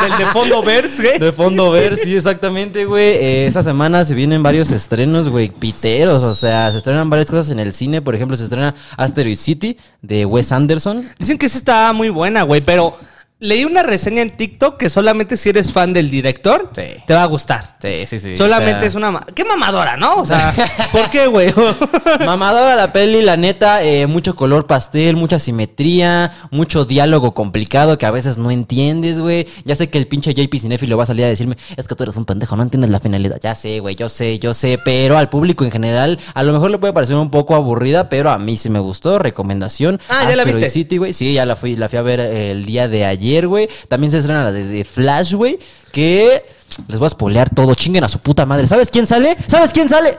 Del 0.03 0.19
de 0.19 0.27
fondo 0.27 0.63
verse, 0.63 1.03
güey. 1.03 1.19
de 1.19 1.33
fondo 1.33 1.71
ver, 1.71 1.97
sí, 1.97 2.15
exactamente, 2.15 2.85
güey. 2.85 3.15
Eh, 3.17 3.47
esta 3.47 3.63
semana 3.63 4.05
se 4.05 4.15
vienen 4.15 4.43
varios 4.43 4.71
estrenos, 4.73 5.31
güey, 5.31 5.49
piteros. 5.49 6.23
O 6.23 6.35
sea, 6.35 6.71
se 6.71 6.77
estrenan 6.77 7.09
varias 7.09 7.31
cosas 7.31 7.51
en 7.51 7.61
el 7.61 7.73
cine. 7.73 8.03
Por 8.03 8.15
ejemplo, 8.15 8.37
se 8.37 8.45
estrena 8.45 8.75
Asteroid 8.99 9.39
City 9.39 9.79
de 10.03 10.27
Wes 10.27 10.53
Anderson. 10.53 11.09
Dicen 11.19 11.39
que 11.39 11.47
esa 11.47 11.57
está 11.57 11.93
muy 11.95 12.11
buena, 12.11 12.43
güey, 12.43 12.58
pero 12.61 12.95
leí 13.41 13.65
una 13.65 13.83
reseña 13.85 14.23
en 14.23 14.31
TikTok 14.31 14.77
que 14.79 14.89
solamente 14.91 15.37
si 15.37 15.49
eres 15.51 15.73
fan 15.73 15.93
del 15.93 16.11
director 16.11 16.71
Sí. 16.75 16.83
te 17.07 17.15
va 17.15 17.23
a 17.23 17.27
gustar. 17.27 17.77
Sí, 17.81 18.05
sí, 18.07 18.19
sí. 18.19 18.37
solamente 18.37 18.79
o 18.79 18.81
sea, 18.81 18.89
es 18.89 18.95
una... 18.97 19.11
ma- 19.13 19.27
¡Qué 19.35 19.45
mamadora, 19.45 19.97
¿no? 19.97 20.17
O 20.17 20.25
sea, 20.25 20.53
¿por 20.93 21.09
qué, 21.11 21.29
güey? 21.29 21.55
Mamadora 22.27 22.75
la 22.75 22.93
peli, 22.93 23.23
la 23.23 23.37
neta, 23.37 23.83
eh, 23.85 24.07
mucho 24.09 24.35
color 24.35 24.67
pastel, 24.67 25.15
mucha 25.17 25.39
simetría, 25.39 26.33
mucho 26.51 26.85
diálogo 26.85 27.33
complicado 27.35 27.97
que 27.99 28.07
a 28.07 28.11
veces 28.11 28.39
no 28.39 28.51
entiendes, 28.51 29.21
güey. 29.21 29.47
Ya 29.65 29.75
sé 29.77 29.89
que 29.89 29.99
el 29.99 30.09
pinche 30.09 30.35
JP 30.35 30.53
Cinéfilo 30.59 30.97
va 30.97 31.05
a 31.05 31.07
salir 31.07 31.25
a 31.25 31.29
decirme, 31.29 31.57
es 31.77 31.87
que 31.87 31.95
tú 31.95 32.03
eres 32.03 32.17
un 32.17 32.25
pendejo, 32.25 32.57
no 32.57 32.63
entiendes 32.65 32.91
la 32.91 32.99
finalidad. 33.01 33.39
Ya 33.41 33.55
sé, 33.55 33.79
güey, 33.81 33.95
yo 33.95 34.09
sé, 34.09 34.39
yo 34.41 34.53
sé, 34.55 34.79
pero 34.85 35.17
al 35.17 35.29
público 35.29 35.65
en 35.65 35.71
general, 35.71 36.19
a 36.35 36.43
lo 36.43 36.53
mejor 36.53 36.71
le 36.73 36.79
puede 36.79 36.93
parecer 36.93 37.17
un 37.17 37.31
poco 37.31 37.55
aburrida, 37.55 38.09
pero 38.09 38.31
a 38.31 38.39
mí 38.39 38.57
sí 38.57 38.69
me 38.71 38.81
gustó. 38.81 39.19
Recomendación. 39.21 40.01
Ah, 40.09 40.27
¿ya 40.29 40.35
la 40.37 40.45
viste? 40.45 40.69
City, 40.69 40.97
güey. 40.97 41.13
Sí, 41.13 41.35
ya 41.35 41.47
la 41.47 41.55
fui, 41.57 41.77
la 41.77 41.89
fui 41.89 41.99
a 41.99 42.03
ver 42.03 42.21
el 42.21 42.65
día 42.65 42.89
de 42.89 43.05
ayer, 43.05 43.28
güey. 43.47 43.69
También 43.89 44.11
se 44.11 44.19
estrena 44.19 44.45
la 44.45 44.53
de, 44.53 44.65
de 44.65 44.85
Flash, 44.85 45.35
güey, 45.35 45.59
que... 45.93 46.43
Les 46.87 46.99
voy 46.99 47.07
a 47.07 47.11
spoilear 47.11 47.51
todo, 47.51 47.75
chinguen 47.75 48.05
a 48.05 48.09
su 48.09 48.21
puta 48.21 48.47
madre. 48.47 48.67
¿Sabes 48.69 48.89
quién 48.91 49.05
sale? 49.07 49.37
¿Sabes 49.49 49.73
quién 49.73 49.89
sale? 49.89 50.17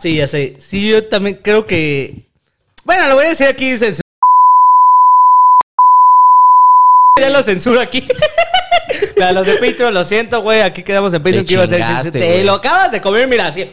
sí, 0.00 0.16
ya 0.16 0.26
sé. 0.26 0.56
Sí, 0.60 0.88
yo 0.90 1.04
también 1.06 1.40
creo 1.42 1.66
que... 1.66 2.26
Bueno, 2.84 3.06
lo 3.08 3.14
voy 3.14 3.24
a 3.24 3.28
decir 3.30 3.46
aquí. 3.46 3.70
cens- 3.72 4.00
Ya 7.18 7.30
lo 7.30 7.42
censuro 7.42 7.80
aquí. 7.80 8.06
Para 9.16 9.32
los 9.32 9.46
de 9.46 9.54
Patreon, 9.54 9.94
lo 9.94 10.04
siento, 10.04 10.42
güey. 10.42 10.60
Aquí 10.60 10.82
quedamos 10.82 11.14
en 11.14 11.22
Patreon 11.22 11.44
Te 11.44 11.48
que 11.48 11.54
iba 11.54 11.62
a 11.62 11.66
ser. 11.66 11.80
chingaste, 11.80 12.10
Te 12.10 12.44
lo 12.44 12.52
acabas 12.52 12.92
de 12.92 13.00
comer, 13.00 13.26
mira, 13.26 13.46
así. 13.46 13.66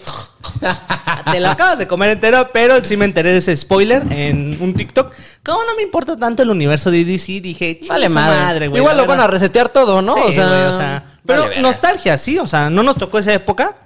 Te 1.31 1.39
lo 1.39 1.49
acabas 1.49 1.77
de 1.79 1.87
comer 1.87 2.11
entero, 2.11 2.49
pero 2.53 2.83
sí 2.83 2.97
me 2.97 3.05
enteré 3.05 3.31
de 3.31 3.37
ese 3.37 3.55
spoiler 3.55 4.03
en 4.11 4.57
un 4.61 4.73
TikTok. 4.73 5.13
Como 5.43 5.63
no 5.63 5.75
me 5.75 5.83
importa 5.83 6.15
tanto 6.15 6.43
el 6.43 6.49
universo 6.49 6.91
de 6.91 7.05
DC, 7.05 7.39
dije, 7.41 7.79
Vale 7.87 8.07
"Chinga 8.07 8.21
su 8.25 8.29
madre. 8.29 8.67
güey, 8.67 8.81
Igual 8.81 8.97
lo 8.97 9.03
van 9.05 9.19
a 9.19 9.23
verdad". 9.23 9.33
resetear 9.33 9.69
todo, 9.69 10.01
¿no? 10.01 10.13
Sí, 10.15 10.21
o, 10.25 10.31
sea, 10.31 10.47
güey, 10.47 10.61
o 10.63 10.73
sea, 10.73 11.05
Pero 11.25 11.43
vale 11.43 11.61
nostalgia, 11.61 12.17
sí, 12.17 12.37
o 12.39 12.47
sea, 12.47 12.69
no 12.69 12.83
nos 12.83 12.97
tocó 12.97 13.19
esa 13.19 13.33
época. 13.33 13.77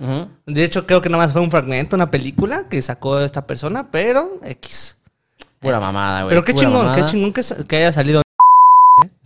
De 0.45 0.63
hecho, 0.63 0.86
creo 0.88 1.01
que 1.01 1.09
nada 1.09 1.24
más 1.24 1.31
fue 1.33 1.42
un 1.42 1.51
fragmento, 1.51 1.95
una 1.95 2.09
película 2.12 2.65
que 2.69 2.81
sacó 2.81 3.19
esta 3.19 3.45
persona, 3.45 3.88
pero 3.92 4.39
X. 4.44 4.98
Pura 5.60 5.80
mamada, 5.80 6.21
güey. 6.24 6.30
Pero 6.30 6.44
qué 6.44 6.53
pura 6.53 6.65
chingón, 6.65 6.86
mamada. 6.86 6.95
qué 7.06 7.12
chingón 7.12 7.33
que, 7.33 7.41
que 7.67 7.75
haya 7.77 7.91
salido. 7.91 8.22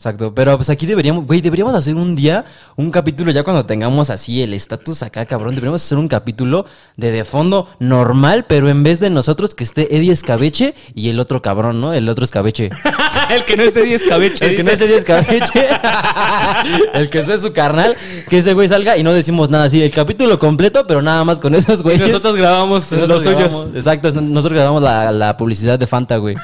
Exacto, 0.01 0.33
pero 0.33 0.57
pues 0.57 0.67
aquí 0.71 0.87
deberíamos, 0.87 1.27
güey, 1.27 1.41
deberíamos 1.41 1.75
hacer 1.75 1.93
un 1.93 2.15
día 2.15 2.43
un 2.75 2.89
capítulo 2.89 3.31
ya 3.31 3.43
cuando 3.43 3.67
tengamos 3.67 4.09
así 4.09 4.41
el 4.41 4.55
estatus 4.55 5.03
acá, 5.03 5.27
cabrón. 5.27 5.53
Deberíamos 5.53 5.85
hacer 5.85 5.99
un 5.99 6.07
capítulo 6.07 6.65
de 6.97 7.11
de 7.11 7.23
fondo 7.23 7.69
normal, 7.77 8.45
pero 8.47 8.67
en 8.67 8.81
vez 8.81 8.99
de 8.99 9.11
nosotros 9.11 9.53
que 9.53 9.63
esté 9.63 9.95
Eddie 9.95 10.11
Escabeche 10.11 10.73
y 10.95 11.09
el 11.09 11.19
otro 11.19 11.43
cabrón, 11.43 11.81
¿no? 11.81 11.93
El 11.93 12.09
otro 12.09 12.25
escabeche. 12.25 12.71
el 13.29 13.45
que 13.45 13.55
no 13.55 13.61
es 13.61 13.75
Eddie 13.75 13.93
Escabeche. 13.93 14.43
El 14.43 14.55
que 14.55 14.63
no 14.63 14.71
es 14.71 14.81
Eddie 14.81 14.97
Escabeche. 14.97 15.69
el 16.95 17.09
que 17.11 17.19
eso 17.19 17.35
es 17.35 17.43
su 17.43 17.53
carnal. 17.53 17.95
Que 18.27 18.39
ese 18.39 18.55
güey 18.55 18.67
salga 18.69 18.97
y 18.97 19.03
no 19.03 19.13
decimos 19.13 19.51
nada 19.51 19.65
así. 19.65 19.83
El 19.83 19.91
capítulo 19.91 20.39
completo, 20.39 20.87
pero 20.87 21.03
nada 21.03 21.23
más 21.25 21.37
con 21.37 21.53
esos 21.53 21.83
güeyes. 21.83 22.07
Nosotros 22.07 22.35
grabamos 22.35 22.91
Nosotros 22.91 23.23
los 23.23 23.35
suyos. 23.35 23.67
Exacto, 23.75 24.11
nosotros 24.19 24.53
grabamos 24.53 24.81
la, 24.81 25.11
la 25.11 25.37
publicidad 25.37 25.77
de 25.77 25.85
Fanta, 25.85 26.17
güey. 26.17 26.35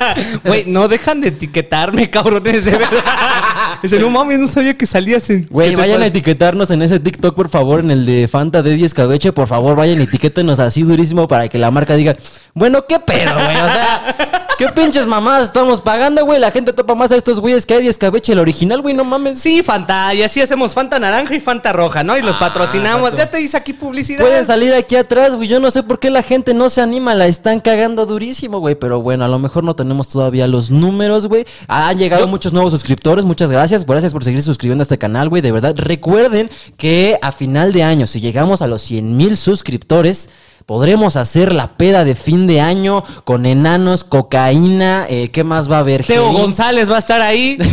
Güey, 0.44 0.64
no 0.66 0.88
dejan 0.88 1.20
de 1.20 1.28
etiquetarme, 1.28 2.10
cabrones, 2.10 2.64
de 2.64 2.72
verdad. 2.72 2.88
Dice, 3.82 3.98
no 3.98 4.10
mames, 4.10 4.38
no 4.38 4.46
sabía 4.46 4.76
que 4.76 4.86
salías 4.86 5.28
en. 5.30 5.46
Güey, 5.50 5.70
te 5.70 5.76
vayan 5.76 6.02
a 6.02 6.06
etiquetarnos 6.06 6.70
en 6.70 6.82
ese 6.82 7.00
TikTok, 7.00 7.34
por 7.34 7.48
favor, 7.48 7.80
en 7.80 7.90
el 7.90 8.06
de 8.06 8.28
Fanta 8.28 8.62
de 8.62 8.74
10 8.74 8.86
Escabeche. 8.86 9.32
Por 9.32 9.46
favor, 9.46 9.76
vayan 9.76 10.00
y 10.00 10.04
etiquétenos 10.04 10.60
así 10.60 10.82
durísimo 10.82 11.28
para 11.28 11.48
que 11.48 11.58
la 11.58 11.70
marca 11.70 11.96
diga, 11.96 12.16
bueno, 12.54 12.84
qué 12.86 12.98
pedo, 12.98 13.34
güey. 13.34 13.56
O 13.56 13.68
sea, 13.70 14.46
qué 14.60 14.68
pinches 14.68 15.06
mamadas 15.06 15.46
estamos 15.46 15.80
pagando, 15.80 16.22
güey. 16.26 16.38
La 16.38 16.50
gente 16.50 16.74
topa 16.74 16.94
más 16.94 17.10
a 17.10 17.16
estos 17.16 17.40
güeyes 17.40 17.64
que 17.64 17.72
a 17.72 17.76
Eddie 17.78 17.88
Escabeche, 17.88 18.34
el 18.34 18.38
original, 18.38 18.82
güey, 18.82 18.94
no 18.94 19.04
mames. 19.04 19.38
Sí, 19.38 19.62
Fanta, 19.62 20.12
y 20.12 20.22
así 20.22 20.42
hacemos 20.42 20.74
Fanta 20.74 20.98
naranja 20.98 21.34
y 21.34 21.40
Fanta 21.40 21.72
roja, 21.72 22.02
¿no? 22.04 22.18
Y 22.18 22.20
los 22.22 22.36
Ah, 22.36 22.40
patrocinamos. 22.40 23.08
exacto. 23.14 23.16
Ya 23.24 23.30
te 23.30 23.40
hice 23.40 23.56
aquí 23.56 23.72
publicidad. 23.72 24.20
Pueden 24.20 24.44
salir 24.44 24.74
aquí 24.74 24.96
atrás, 24.96 25.34
güey. 25.34 25.48
Yo 25.48 25.60
no 25.60 25.70
sé 25.70 25.82
por 25.82 25.98
qué 25.98 26.10
la 26.10 26.22
gente 26.22 26.52
no 26.52 26.68
se 26.68 26.82
anima, 26.82 27.14
la 27.14 27.26
están 27.26 27.60
cagando 27.60 28.04
durísimo, 28.04 28.58
güey. 28.58 28.74
Pero 28.74 29.00
bueno, 29.00 29.24
a 29.24 29.28
lo 29.28 29.38
mejor 29.38 29.64
no 29.64 29.74
tenemos 29.74 30.08
todavía 30.08 30.46
los 30.46 30.70
números, 30.70 31.26
güey. 31.26 31.46
Han 31.66 31.96
llegado 31.98 32.26
muchos 32.26 32.52
nuevos 32.52 32.72
suscriptores, 32.74 33.24
muchas 33.24 33.50
gracias. 33.50 33.86
Gracias 33.86 34.12
por 34.12 34.24
seguir 34.24 34.42
suscribiendo 34.42 34.82
a 34.82 34.84
este 34.84 34.98
canal, 34.98 35.30
güey. 35.30 35.40
De 35.40 35.52
verdad, 35.52 35.74
recuerden 35.74 36.50
que 36.76 37.18
a 37.22 37.32
final 37.32 37.72
de 37.72 37.82
año, 37.82 38.06
si 38.06 38.20
llegamos 38.20 38.60
a 38.60 38.66
los 38.66 38.82
100 38.82 39.16
mil 39.16 39.38
suscriptores, 39.38 40.28
podremos 40.66 41.16
hacer 41.16 41.52
la 41.52 41.76
peda 41.76 42.04
de 42.04 42.14
fin 42.14 42.46
de 42.46 42.60
año 42.60 43.02
con 43.24 43.46
enanos, 43.46 44.04
cocaína. 44.04 45.06
eh, 45.08 45.30
¿Qué 45.32 45.44
más 45.44 45.70
va 45.70 45.76
a 45.76 45.80
haber? 45.80 46.04
Teo. 46.06 46.32
González 46.32 46.90
va 46.90 46.96
a 46.96 46.98
estar 47.00 47.20
ahí. 47.20 47.56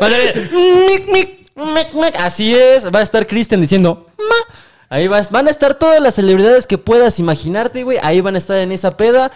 Va 0.00 0.06
a 0.06 0.10
ser, 0.10 0.50
mic, 0.52 1.06
mic. 1.94 2.14
Así 2.18 2.54
es, 2.54 2.92
va 2.92 3.00
a 3.00 3.02
estar 3.02 3.26
Kristen 3.26 3.60
diciendo, 3.60 4.06
ma. 4.18 4.56
Ahí 4.88 5.08
vas, 5.08 5.30
van 5.30 5.46
a 5.48 5.50
estar 5.50 5.74
todas 5.74 6.00
las 6.02 6.14
celebridades 6.16 6.66
que 6.66 6.76
puedas 6.76 7.18
imaginarte, 7.18 7.82
güey. 7.82 7.98
Ahí 8.02 8.20
van 8.20 8.34
a 8.34 8.38
estar 8.38 8.58
en 8.58 8.72
esa 8.72 8.90
peda. 8.90 9.30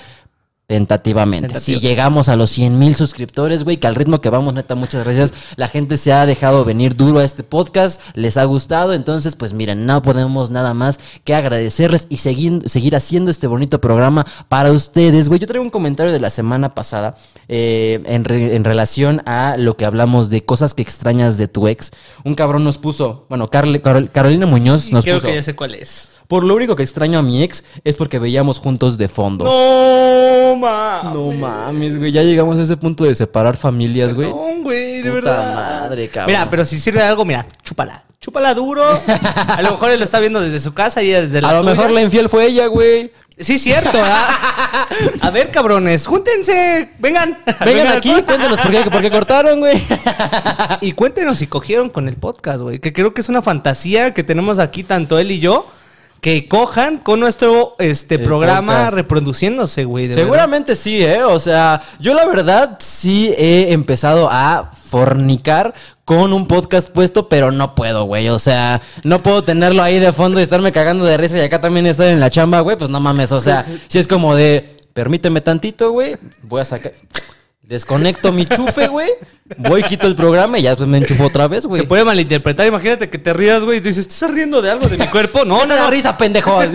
Tentativamente. 0.66 1.46
Tentativa. 1.48 1.78
Si 1.78 1.80
llegamos 1.86 2.28
a 2.28 2.34
los 2.34 2.50
100 2.50 2.76
mil 2.76 2.94
suscriptores, 2.96 3.62
güey, 3.62 3.76
que 3.76 3.86
al 3.86 3.94
ritmo 3.94 4.20
que 4.20 4.30
vamos, 4.30 4.52
neta, 4.52 4.74
muchas 4.74 5.04
gracias. 5.04 5.32
La 5.54 5.68
gente 5.68 5.96
se 5.96 6.12
ha 6.12 6.26
dejado 6.26 6.64
venir 6.64 6.96
duro 6.96 7.20
a 7.20 7.24
este 7.24 7.44
podcast, 7.44 8.00
les 8.14 8.36
ha 8.36 8.42
gustado. 8.44 8.92
Entonces, 8.92 9.36
pues 9.36 9.52
miren, 9.52 9.86
no 9.86 10.02
podemos 10.02 10.50
nada 10.50 10.74
más 10.74 10.98
que 11.22 11.36
agradecerles 11.36 12.08
y 12.10 12.16
seguir, 12.16 12.68
seguir 12.68 12.96
haciendo 12.96 13.30
este 13.30 13.46
bonito 13.46 13.80
programa 13.80 14.26
para 14.48 14.72
ustedes, 14.72 15.28
güey. 15.28 15.38
Yo 15.38 15.46
traigo 15.46 15.64
un 15.64 15.70
comentario 15.70 16.12
de 16.12 16.18
la 16.20 16.30
semana 16.30 16.74
pasada 16.74 17.14
eh, 17.46 18.02
en, 18.06 18.24
re- 18.24 18.56
en 18.56 18.64
relación 18.64 19.22
a 19.24 19.54
lo 19.58 19.76
que 19.76 19.84
hablamos 19.84 20.30
de 20.30 20.44
cosas 20.44 20.74
que 20.74 20.82
extrañas 20.82 21.38
de 21.38 21.46
tu 21.46 21.68
ex. 21.68 21.92
Un 22.24 22.34
cabrón 22.34 22.64
nos 22.64 22.78
puso, 22.78 23.26
bueno, 23.28 23.48
Carle- 23.50 23.80
Carol- 23.82 24.10
Carolina 24.10 24.46
Muñoz 24.46 24.90
nos 24.90 25.04
Creo 25.04 25.18
puso. 25.18 25.28
que 25.28 25.34
ya 25.36 25.42
sé 25.44 25.54
cuál 25.54 25.76
es. 25.76 26.08
Por 26.28 26.44
lo 26.44 26.54
único 26.54 26.74
que 26.76 26.82
extraño 26.82 27.18
a 27.18 27.22
mi 27.22 27.42
ex 27.42 27.64
es 27.84 27.96
porque 27.96 28.18
veíamos 28.18 28.58
juntos 28.58 28.98
de 28.98 29.08
fondo. 29.08 29.44
No, 29.44 30.56
mames. 30.56 31.12
No 31.14 31.32
mames, 31.32 31.98
güey. 31.98 32.10
Ya 32.12 32.22
llegamos 32.22 32.56
a 32.58 32.62
ese 32.62 32.76
punto 32.76 33.04
de 33.04 33.14
separar 33.14 33.56
familias, 33.56 34.14
güey. 34.14 34.28
No, 34.28 34.62
güey, 34.62 35.02
de 35.02 35.10
Puta 35.10 35.30
verdad. 35.30 35.54
madre, 35.54 36.08
cabrón. 36.08 36.26
Mira, 36.34 36.50
pero 36.50 36.64
si 36.64 36.78
sirve 36.78 37.00
de 37.00 37.06
algo, 37.06 37.24
mira, 37.24 37.46
chúpala. 37.62 38.02
Chúpala 38.20 38.54
duro. 38.54 38.82
A 39.46 39.62
lo 39.62 39.72
mejor 39.72 39.90
él 39.90 39.98
lo 39.98 40.04
está 40.04 40.18
viendo 40.20 40.40
desde 40.40 40.58
su 40.58 40.74
casa 40.74 41.02
y 41.02 41.10
ella 41.10 41.22
desde 41.22 41.40
la 41.40 41.50
A 41.50 41.52
lo 41.54 41.60
suya. 41.60 41.70
mejor 41.72 41.90
la 41.90 42.02
infiel 42.02 42.28
fue 42.28 42.46
ella, 42.46 42.66
güey. 42.66 43.12
Sí, 43.38 43.58
cierto, 43.58 43.92
¿verdad? 43.92 44.28
A 45.20 45.30
ver, 45.30 45.50
cabrones, 45.50 46.06
júntense. 46.06 46.90
Vengan. 46.98 47.38
Vengan 47.64 47.88
aquí, 47.88 48.10
cuéntenos 48.22 48.58
por 48.60 48.70
qué, 48.70 48.90
por 48.90 49.02
qué 49.02 49.10
cortaron, 49.10 49.60
güey. 49.60 49.80
Y 50.80 50.92
cuéntenos 50.92 51.38
si 51.38 51.46
cogieron 51.46 51.90
con 51.90 52.08
el 52.08 52.16
podcast, 52.16 52.62
güey. 52.62 52.80
Que 52.80 52.92
creo 52.94 53.12
que 53.12 53.20
es 53.20 53.28
una 53.28 53.42
fantasía 53.42 54.14
que 54.14 54.24
tenemos 54.24 54.58
aquí, 54.58 54.82
tanto 54.82 55.18
él 55.18 55.30
y 55.30 55.38
yo. 55.38 55.66
Que 56.26 56.48
cojan 56.48 56.98
con 56.98 57.20
nuestro 57.20 57.76
este 57.78 58.18
programa 58.18 58.72
podcast. 58.72 58.94
reproduciéndose, 58.94 59.84
güey. 59.84 60.12
Seguramente 60.12 60.74
sí, 60.74 61.00
¿eh? 61.00 61.22
O 61.22 61.38
sea, 61.38 61.82
yo 62.00 62.14
la 62.14 62.26
verdad 62.26 62.78
sí 62.80 63.32
he 63.38 63.72
empezado 63.72 64.28
a 64.28 64.72
fornicar 64.72 65.72
con 66.04 66.32
un 66.32 66.48
podcast 66.48 66.90
puesto, 66.90 67.28
pero 67.28 67.52
no 67.52 67.76
puedo, 67.76 68.06
güey. 68.06 68.28
O 68.30 68.40
sea, 68.40 68.82
no 69.04 69.20
puedo 69.20 69.44
tenerlo 69.44 69.84
ahí 69.84 70.00
de 70.00 70.12
fondo 70.12 70.40
y 70.40 70.42
estarme 70.42 70.72
cagando 70.72 71.04
de 71.04 71.16
risa 71.16 71.38
y 71.38 71.42
acá 71.42 71.60
también 71.60 71.86
estar 71.86 72.08
en 72.08 72.18
la 72.18 72.28
chamba, 72.28 72.58
güey. 72.58 72.76
Pues 72.76 72.90
no 72.90 72.98
mames, 72.98 73.30
o 73.30 73.40
sea, 73.40 73.64
si 73.86 74.00
es 74.00 74.08
como 74.08 74.34
de, 74.34 74.78
permíteme 74.94 75.40
tantito, 75.42 75.92
güey. 75.92 76.16
Voy 76.42 76.60
a 76.60 76.64
sacar... 76.64 76.90
Desconecto 77.66 78.30
mi 78.32 78.46
chufe, 78.46 78.86
güey. 78.86 79.10
Voy, 79.58 79.82
quito 79.82 80.06
el 80.06 80.14
programa 80.14 80.58
y 80.58 80.62
ya 80.62 80.76
pues 80.76 80.88
me 80.88 80.98
enchufo 80.98 81.24
otra 81.26 81.48
vez, 81.48 81.66
güey. 81.66 81.80
Se 81.82 81.86
puede 81.86 82.04
malinterpretar. 82.04 82.66
Imagínate 82.66 83.10
que 83.10 83.18
te 83.18 83.32
rías, 83.32 83.64
güey, 83.64 83.78
y 83.78 83.80
dices, 83.80 84.06
¿estás 84.06 84.30
riendo 84.30 84.62
de 84.62 84.70
algo 84.70 84.88
de 84.88 84.96
mi 84.96 85.06
cuerpo? 85.08 85.44
No, 85.44 85.56
No 85.58 85.62
no, 85.62 85.68
te 85.68 85.74
da 85.74 85.84
no. 85.84 85.90
risa, 85.90 86.16
pendejo. 86.16 86.60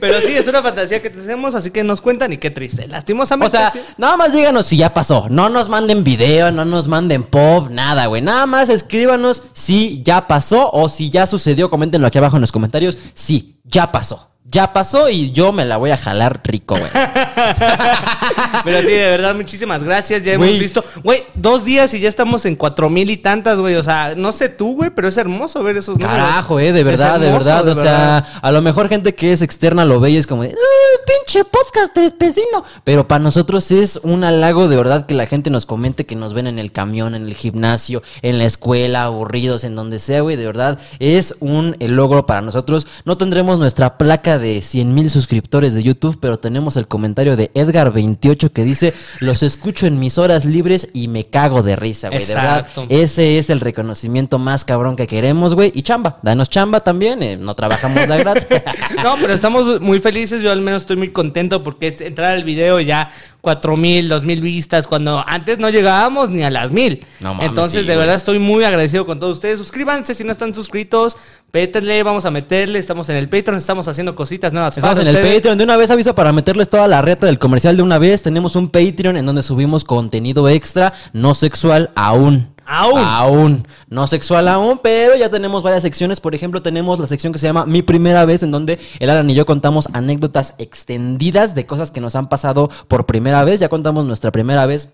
Pero 0.00 0.20
sí, 0.20 0.32
es 0.32 0.46
una 0.46 0.62
fantasía 0.62 1.02
que 1.02 1.10
tenemos, 1.10 1.56
así 1.56 1.72
que 1.72 1.82
nos 1.82 2.00
cuentan 2.00 2.32
y 2.32 2.36
qué 2.36 2.50
triste. 2.52 2.84
O 2.84 2.88
Lastimosamente. 2.88 3.56
sea, 3.56 3.70
sí. 3.72 3.80
nada 3.98 4.16
más 4.16 4.32
díganos 4.32 4.66
si 4.66 4.76
ya 4.76 4.94
pasó. 4.94 5.26
No 5.28 5.48
nos 5.48 5.68
manden 5.68 6.04
video, 6.04 6.52
no 6.52 6.64
nos 6.64 6.86
manden 6.86 7.24
pop, 7.24 7.68
nada, 7.70 8.06
güey. 8.06 8.22
Nada 8.22 8.46
más 8.46 8.68
escríbanos 8.68 9.42
si 9.52 10.02
ya 10.04 10.28
pasó 10.28 10.70
o 10.72 10.88
si 10.88 11.10
ya 11.10 11.26
sucedió. 11.26 11.68
Coméntenlo 11.68 12.06
aquí 12.06 12.18
abajo 12.18 12.36
en 12.36 12.42
los 12.42 12.52
comentarios. 12.52 12.96
Sí, 13.14 13.58
ya 13.64 13.90
pasó. 13.90 14.30
Ya 14.48 14.72
pasó 14.72 15.08
y 15.08 15.32
yo 15.32 15.52
me 15.52 15.64
la 15.64 15.76
voy 15.76 15.90
a 15.90 15.96
jalar 15.96 16.40
rico, 16.44 16.76
güey. 16.76 16.90
Pero 18.64 18.80
sí, 18.80 18.88
de 18.92 19.10
verdad, 19.10 19.34
muchísimas 19.34 19.82
gracias. 19.84 20.22
Ya 20.22 20.32
hemos 20.34 20.46
Güey. 20.46 20.58
visto, 20.60 20.84
güey, 21.02 21.24
dos 21.34 21.64
días 21.64 21.92
y 21.94 22.00
ya 22.00 22.08
estamos 22.08 22.44
en 22.46 22.56
cuatro 22.56 22.88
mil 22.90 23.10
y 23.10 23.16
tantas, 23.16 23.58
güey. 23.60 23.74
O 23.76 23.82
sea, 23.82 24.14
no 24.16 24.32
sé 24.32 24.48
tú, 24.48 24.74
güey, 24.76 24.90
pero 24.90 25.08
es 25.08 25.16
hermoso 25.16 25.62
ver 25.62 25.76
esos 25.76 25.98
números. 25.98 26.16
Carajo, 26.16 26.58
eh, 26.60 26.72
de 26.72 26.84
verdad, 26.84 27.20
de 27.20 27.26
hermoso, 27.28 27.44
verdad. 27.44 27.64
de 27.64 27.70
o 27.72 27.74
sea, 27.74 28.18
a 28.40 28.52
lo 28.52 28.62
mejor 28.62 28.88
gente 28.88 29.14
que 29.14 29.32
es 29.32 29.42
externa 29.42 29.84
lo 29.84 30.00
ve 30.00 30.10
y 30.10 30.16
es 30.16 30.26
como, 30.26 30.42
de, 30.42 30.50
"Ah, 30.50 31.00
pinche 31.06 31.44
podcast 31.44 31.96
vecino. 32.18 32.64
Pero 32.84 33.06
para 33.08 33.18
nosotros 33.22 33.70
es 33.70 34.00
un 34.02 34.24
halago 34.24 34.68
de 34.68 34.76
verdad 34.76 35.06
que 35.06 35.14
la 35.14 35.26
gente 35.26 35.50
nos 35.50 35.66
comente 35.66 36.06
que 36.06 36.16
nos 36.16 36.34
ven 36.34 36.46
en 36.46 36.58
el 36.58 36.72
camión, 36.72 37.14
en 37.14 37.26
el 37.26 37.34
gimnasio, 37.34 38.02
en 38.22 38.38
la 38.38 38.44
escuela, 38.44 39.04
aburridos, 39.04 39.64
en 39.64 39.74
donde 39.74 39.98
sea, 39.98 40.20
güey. 40.22 40.36
De 40.36 40.46
verdad, 40.46 40.78
es 40.98 41.34
un 41.40 41.76
eh, 41.80 41.88
logro 41.88 42.26
para 42.26 42.40
nosotros. 42.40 42.86
No 43.04 43.16
tendremos 43.18 43.58
nuestra 43.58 43.98
placa 43.98 44.35
de 44.38 44.60
100 44.60 44.94
mil 44.94 45.10
suscriptores 45.10 45.74
de 45.74 45.82
YouTube, 45.82 46.18
pero 46.20 46.38
tenemos 46.38 46.76
el 46.76 46.88
comentario 46.88 47.36
de 47.36 47.52
Edgar28 47.54 48.50
que 48.50 48.64
dice: 48.64 48.94
Los 49.20 49.42
escucho 49.42 49.86
en 49.86 49.98
mis 49.98 50.18
horas 50.18 50.44
libres 50.44 50.88
y 50.92 51.08
me 51.08 51.24
cago 51.24 51.62
de 51.62 51.76
risa, 51.76 52.08
güey. 52.08 52.24
De 52.24 52.34
verdad, 52.34 52.66
ese 52.88 53.38
es 53.38 53.50
el 53.50 53.60
reconocimiento 53.60 54.38
más 54.38 54.64
cabrón 54.64 54.96
que 54.96 55.06
queremos, 55.06 55.54
güey. 55.54 55.72
Y 55.74 55.82
chamba, 55.82 56.18
danos 56.22 56.50
chamba 56.50 56.80
también. 56.80 57.22
eh, 57.22 57.36
no 57.36 57.54
trabajamos 57.54 58.06
de 58.06 58.18
gratis. 58.18 58.46
No, 59.02 59.14
pero 59.20 59.32
estamos 59.32 59.80
muy 59.80 60.00
felices. 60.00 60.42
Yo 60.42 60.50
al 60.50 60.60
menos 60.60 60.82
estoy 60.82 60.96
muy 60.96 61.10
contento 61.10 61.62
porque 61.62 61.88
es 61.88 62.00
entrar 62.00 62.34
al 62.34 62.44
video 62.44 62.80
y 62.80 62.86
ya 62.86 63.10
cuatro 63.46 63.76
mil, 63.76 64.08
dos 64.08 64.24
mil 64.24 64.40
vistas, 64.40 64.88
cuando 64.88 65.22
antes 65.24 65.60
no 65.60 65.70
llegábamos 65.70 66.30
ni 66.30 66.42
a 66.42 66.50
las 66.50 66.72
mil. 66.72 67.06
No 67.20 67.32
mames, 67.32 67.50
Entonces, 67.50 67.82
sí, 67.82 67.86
de 67.86 67.94
güey. 67.94 67.98
verdad, 67.98 68.16
estoy 68.16 68.40
muy 68.40 68.64
agradecido 68.64 69.06
con 69.06 69.20
todos 69.20 69.36
ustedes. 69.36 69.60
Suscríbanse 69.60 70.14
si 70.14 70.24
no 70.24 70.32
están 70.32 70.52
suscritos. 70.52 71.16
Pétenle, 71.52 72.02
vamos 72.02 72.26
a 72.26 72.32
meterle. 72.32 72.80
Estamos 72.80 73.08
en 73.08 73.14
el 73.14 73.28
Patreon, 73.28 73.56
estamos 73.58 73.86
haciendo 73.86 74.16
cositas 74.16 74.52
nuevas. 74.52 74.76
Estamos 74.76 74.98
en 74.98 75.06
el. 75.06 75.14
Patreon. 75.14 75.56
De 75.58 75.62
una 75.62 75.76
vez 75.76 75.92
aviso 75.92 76.12
para 76.12 76.32
meterles 76.32 76.68
toda 76.68 76.88
la 76.88 77.02
reta 77.02 77.26
del 77.26 77.38
comercial 77.38 77.76
de 77.76 77.84
una 77.84 77.98
vez. 77.98 78.20
Tenemos 78.20 78.56
un 78.56 78.68
Patreon 78.68 79.16
en 79.16 79.24
donde 79.24 79.44
subimos 79.44 79.84
contenido 79.84 80.48
extra, 80.48 80.92
no 81.12 81.32
sexual 81.32 81.90
aún. 81.94 82.55
Aún. 82.66 82.98
Aún. 82.98 83.68
No 83.88 84.06
sexual 84.06 84.48
aún, 84.48 84.80
pero 84.82 85.16
ya 85.16 85.30
tenemos 85.30 85.62
varias 85.62 85.82
secciones. 85.82 86.20
Por 86.20 86.34
ejemplo, 86.34 86.62
tenemos 86.62 86.98
la 86.98 87.06
sección 87.06 87.32
que 87.32 87.38
se 87.38 87.46
llama 87.46 87.64
Mi 87.66 87.82
Primera 87.82 88.24
Vez, 88.24 88.42
en 88.42 88.50
donde 88.50 88.78
el 88.98 89.10
Alan 89.10 89.30
y 89.30 89.34
yo 89.34 89.46
contamos 89.46 89.88
anécdotas 89.92 90.54
extendidas 90.58 91.54
de 91.54 91.66
cosas 91.66 91.90
que 91.90 92.00
nos 92.00 92.16
han 92.16 92.28
pasado 92.28 92.68
por 92.88 93.06
primera 93.06 93.44
vez. 93.44 93.60
Ya 93.60 93.68
contamos 93.68 94.04
nuestra 94.04 94.32
primera 94.32 94.66
vez 94.66 94.90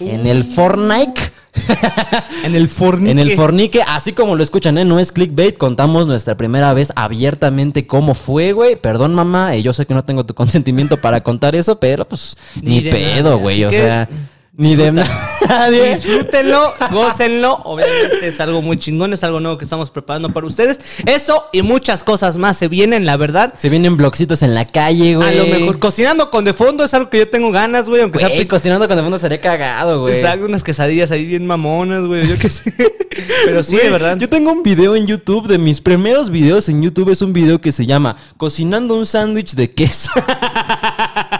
en 0.00 0.26
el 0.26 0.44
Fortnite. 0.44 1.32
En 2.44 2.54
el 2.54 2.68
fornique. 2.68 3.10
En 3.10 3.18
el 3.18 3.34
fornique, 3.34 3.82
así 3.86 4.12
como 4.12 4.36
lo 4.36 4.42
escuchan, 4.42 4.78
¿eh? 4.78 4.84
No 4.84 4.98
es 4.98 5.12
clickbait, 5.12 5.58
contamos 5.58 6.06
nuestra 6.06 6.36
primera 6.36 6.72
vez 6.72 6.92
abiertamente 6.94 7.86
cómo 7.86 8.14
fue, 8.14 8.52
güey. 8.52 8.76
Perdón, 8.76 9.14
mamá, 9.14 9.56
eh, 9.56 9.62
yo 9.62 9.72
sé 9.72 9.86
que 9.86 9.94
no 9.94 10.04
tengo 10.04 10.24
tu 10.24 10.34
consentimiento 10.34 10.96
para 10.98 11.22
contar 11.22 11.54
eso, 11.54 11.80
pero 11.80 12.06
pues 12.06 12.36
Ni 12.62 12.82
pedo, 12.82 13.38
güey. 13.38 13.64
O 13.64 13.70
que 13.70 13.76
sea, 13.76 14.08
ni 14.58 14.74
de 14.74 14.92
nadie. 15.48 15.90
Disfrútenlo, 15.90 16.74
gócenlo. 16.90 17.54
Obviamente 17.64 18.26
es 18.26 18.40
algo 18.40 18.60
muy 18.60 18.76
chingón, 18.76 19.12
es 19.12 19.22
algo 19.22 19.38
nuevo 19.38 19.56
que 19.56 19.64
estamos 19.64 19.90
preparando 19.90 20.30
para 20.30 20.46
ustedes. 20.46 20.80
Eso 21.06 21.44
y 21.52 21.62
muchas 21.62 22.02
cosas 22.02 22.36
más 22.36 22.56
se 22.56 22.66
vienen, 22.66 23.06
la 23.06 23.16
verdad. 23.16 23.54
Se 23.56 23.70
vienen 23.70 23.96
blogcitos 23.96 24.42
en 24.42 24.54
la 24.54 24.66
calle, 24.66 25.14
güey. 25.14 25.28
A 25.28 25.32
lo 25.32 25.46
mejor 25.46 25.78
cocinando 25.78 26.28
con 26.30 26.44
de 26.44 26.52
fondo 26.52 26.84
es 26.84 26.92
algo 26.92 27.08
que 27.08 27.18
yo 27.18 27.28
tengo 27.28 27.52
ganas, 27.52 27.88
güey, 27.88 28.02
aunque 28.02 28.18
sea 28.18 28.28
Güey, 28.28 28.48
cocinando 28.48 28.88
con 28.88 28.96
de 28.96 29.02
fondo 29.02 29.16
seré 29.18 29.38
cagado, 29.38 30.00
güey. 30.00 30.14
Exacto, 30.14 30.44
unas 30.44 30.64
quesadillas 30.64 31.12
ahí 31.12 31.24
bien 31.24 31.46
mamonas, 31.46 32.04
güey, 32.04 32.26
yo 32.26 32.36
qué 32.36 32.50
sé. 32.50 32.74
Pero 33.44 33.62
sí, 33.62 33.72
Güey, 33.72 33.84
de 33.84 33.90
verdad. 33.90 34.18
Yo 34.18 34.28
tengo 34.28 34.50
un 34.50 34.64
video 34.64 34.96
en 34.96 35.06
YouTube, 35.06 35.46
de 35.46 35.58
mis 35.58 35.80
primeros 35.80 36.30
videos 36.30 36.68
en 36.68 36.82
YouTube, 36.82 37.10
es 37.10 37.22
un 37.22 37.32
video 37.32 37.60
que 37.60 37.70
se 37.70 37.86
llama 37.86 38.16
Cocinando 38.36 38.96
un 38.96 39.06
sándwich 39.06 39.54
de 39.54 39.70
queso. 39.70 40.10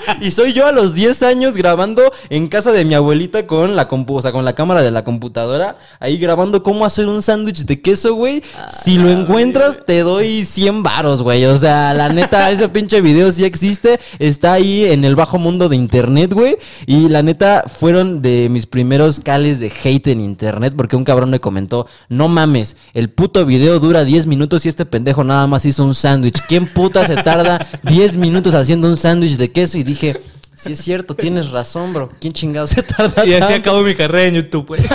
y 0.21 0.31
soy 0.31 0.53
yo 0.53 0.67
a 0.67 0.73
los 0.73 0.95
10 0.95 1.23
años 1.23 1.57
grabando 1.57 2.03
en 2.31 2.49
casa 2.49 2.73
de 2.73 2.85
mi 2.85 2.95
abuelita 2.95 3.47
con 3.47 3.77
la 3.77 3.89
compu, 3.89 4.17
o 4.17 4.23
sea, 4.23 4.33
con 4.33 4.45
la 4.45 4.55
cámara 4.55 4.83
de 4.83 4.91
la 4.91 5.05
computadora, 5.05 5.77
ahí 6.01 6.19
grabando 6.19 6.63
cómo 6.63 6.85
hacer 6.85 7.07
un 7.07 7.23
sándwich 7.23 7.65
de 7.65 7.81
queso, 7.81 8.15
güey. 8.15 8.43
si 8.85 8.99
lo 8.99 9.11
encuentras, 9.11 9.85
te 9.87 10.01
doy 10.01 10.45
100 10.45 10.83
varos, 10.83 11.23
güey. 11.23 11.45
O 11.47 11.57
sea, 11.57 11.95
la 11.95 12.09
neta, 12.09 12.51
ese 12.51 12.69
pinche 12.79 13.01
video 13.01 13.31
sí 13.33 13.45
existe, 13.45 14.01
está 14.19 14.55
ahí 14.55 14.85
en 14.85 15.05
el 15.05 15.17
bajo 15.17 15.39
mundo 15.39 15.69
de 15.69 15.77
internet, 15.77 16.33
güey. 16.33 16.57
Y 16.87 17.09
la 17.09 17.23
neta, 17.23 17.65
fueron 17.67 18.23
de 18.23 18.49
mis 18.51 18.67
primeros 18.67 19.21
cales 19.21 19.59
de 19.59 19.73
hate 19.83 20.09
en 20.09 20.21
internet, 20.21 20.75
porque 20.77 20.97
un 20.97 21.05
cabrón 21.05 21.31
me 21.31 21.41
comentó, 21.41 21.87
no 22.09 22.29
mames, 22.29 22.77
el 22.95 23.11
puto 23.11 23.45
video 23.45 23.79
dura 23.79 24.05
10 24.05 24.27
minutos 24.27 24.67
y 24.67 24.69
este 24.69 24.87
pendejo 24.87 25.25
nada 25.25 25.47
más 25.47 25.65
hizo 25.65 25.85
un 25.85 25.95
sándwich. 25.95 26.41
¿Quién 26.49 26.67
puta 26.67 27.07
se 27.07 27.17
tarda 27.17 27.67
10 27.83 28.17
minutos 28.17 28.55
haciendo 28.55 28.89
un 28.89 28.97
sándwich 28.97 29.37
de 29.37 29.51
queso? 29.51 29.79
Y 29.79 29.85
dije, 29.85 29.98
sí 29.99 30.73
es 30.73 30.79
cierto, 30.79 31.15
tienes 31.15 31.51
razón, 31.51 31.93
bro. 31.93 32.11
¿Quién 32.21 32.33
chingado 32.33 32.67
se 32.67 32.83
tarda 32.83 33.27
Y 33.27 33.35
así 33.35 33.53
acabó 33.53 33.83
mi 33.83 33.95
carrera 33.95 34.29
en 34.29 34.35
YouTube, 34.37 34.67
güey. 34.69 34.81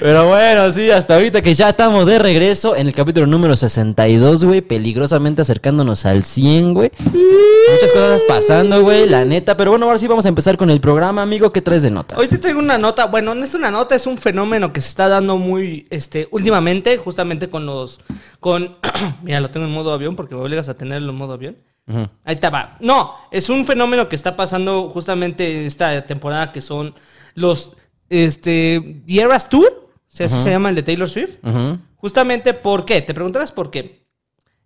Pero 0.00 0.28
bueno, 0.28 0.70
sí, 0.72 0.90
hasta 0.90 1.14
ahorita 1.14 1.40
que 1.40 1.54
ya 1.54 1.68
estamos 1.68 2.04
de 2.06 2.18
regreso 2.18 2.74
en 2.74 2.88
el 2.88 2.92
capítulo 2.92 3.26
número 3.26 3.54
62, 3.54 4.44
güey, 4.44 4.60
peligrosamente 4.60 5.42
acercándonos 5.42 6.04
al 6.04 6.24
100, 6.24 6.74
güey. 6.74 6.90
Muchas 6.98 7.90
cosas 7.92 8.22
pasando, 8.26 8.82
güey, 8.82 9.08
la 9.08 9.24
neta. 9.24 9.56
Pero 9.56 9.70
bueno, 9.70 9.86
ahora 9.86 9.98
sí 9.98 10.06
vamos 10.08 10.26
a 10.26 10.28
empezar 10.28 10.56
con 10.56 10.70
el 10.70 10.80
programa, 10.80 11.22
amigo. 11.22 11.52
¿Qué 11.52 11.62
traes 11.62 11.82
de 11.82 11.90
nota? 11.90 12.16
Hoy 12.16 12.26
te 12.28 12.38
traigo 12.38 12.58
una 12.58 12.76
nota, 12.76 13.06
bueno, 13.06 13.34
no 13.34 13.44
es 13.44 13.54
una 13.54 13.70
nota, 13.70 13.94
es 13.94 14.06
un 14.06 14.18
fenómeno 14.18 14.72
que 14.72 14.80
se 14.80 14.88
está 14.88 15.08
dando 15.08 15.36
muy, 15.36 15.86
este, 15.90 16.28
últimamente, 16.32 16.96
justamente 16.96 17.48
con 17.48 17.66
los, 17.66 18.00
con, 18.40 18.76
mira, 19.22 19.40
lo 19.40 19.50
tengo 19.50 19.66
en 19.66 19.72
modo 19.72 19.92
avión 19.92 20.16
porque 20.16 20.34
me 20.34 20.40
obligas 20.40 20.68
a 20.68 20.74
tenerlo 20.74 21.12
en 21.12 21.18
modo 21.18 21.34
avión. 21.34 21.56
Ujú. 21.86 22.08
Ahí 22.24 22.34
está, 22.34 22.50
va. 22.50 22.76
No, 22.80 23.14
es 23.30 23.48
un 23.48 23.64
fenómeno 23.66 24.08
que 24.08 24.16
está 24.16 24.32
pasando 24.32 24.90
justamente 24.90 25.60
en 25.60 25.66
esta 25.66 26.04
temporada 26.06 26.52
que 26.52 26.60
son 26.60 26.94
los, 27.34 27.76
este, 28.08 29.02
The 29.06 29.20
Eras 29.20 29.48
Tour, 29.48 29.68
o 29.68 30.02
sea, 30.08 30.26
así 30.26 30.38
se 30.38 30.50
llama 30.50 30.70
el 30.70 30.74
de 30.74 30.82
Taylor 30.82 31.08
Swift. 31.08 31.36
Justamente, 31.96 32.54
¿por 32.54 32.84
qué? 32.84 33.02
Te 33.02 33.14
preguntarás 33.14 33.52
por 33.52 33.70
qué. 33.70 34.06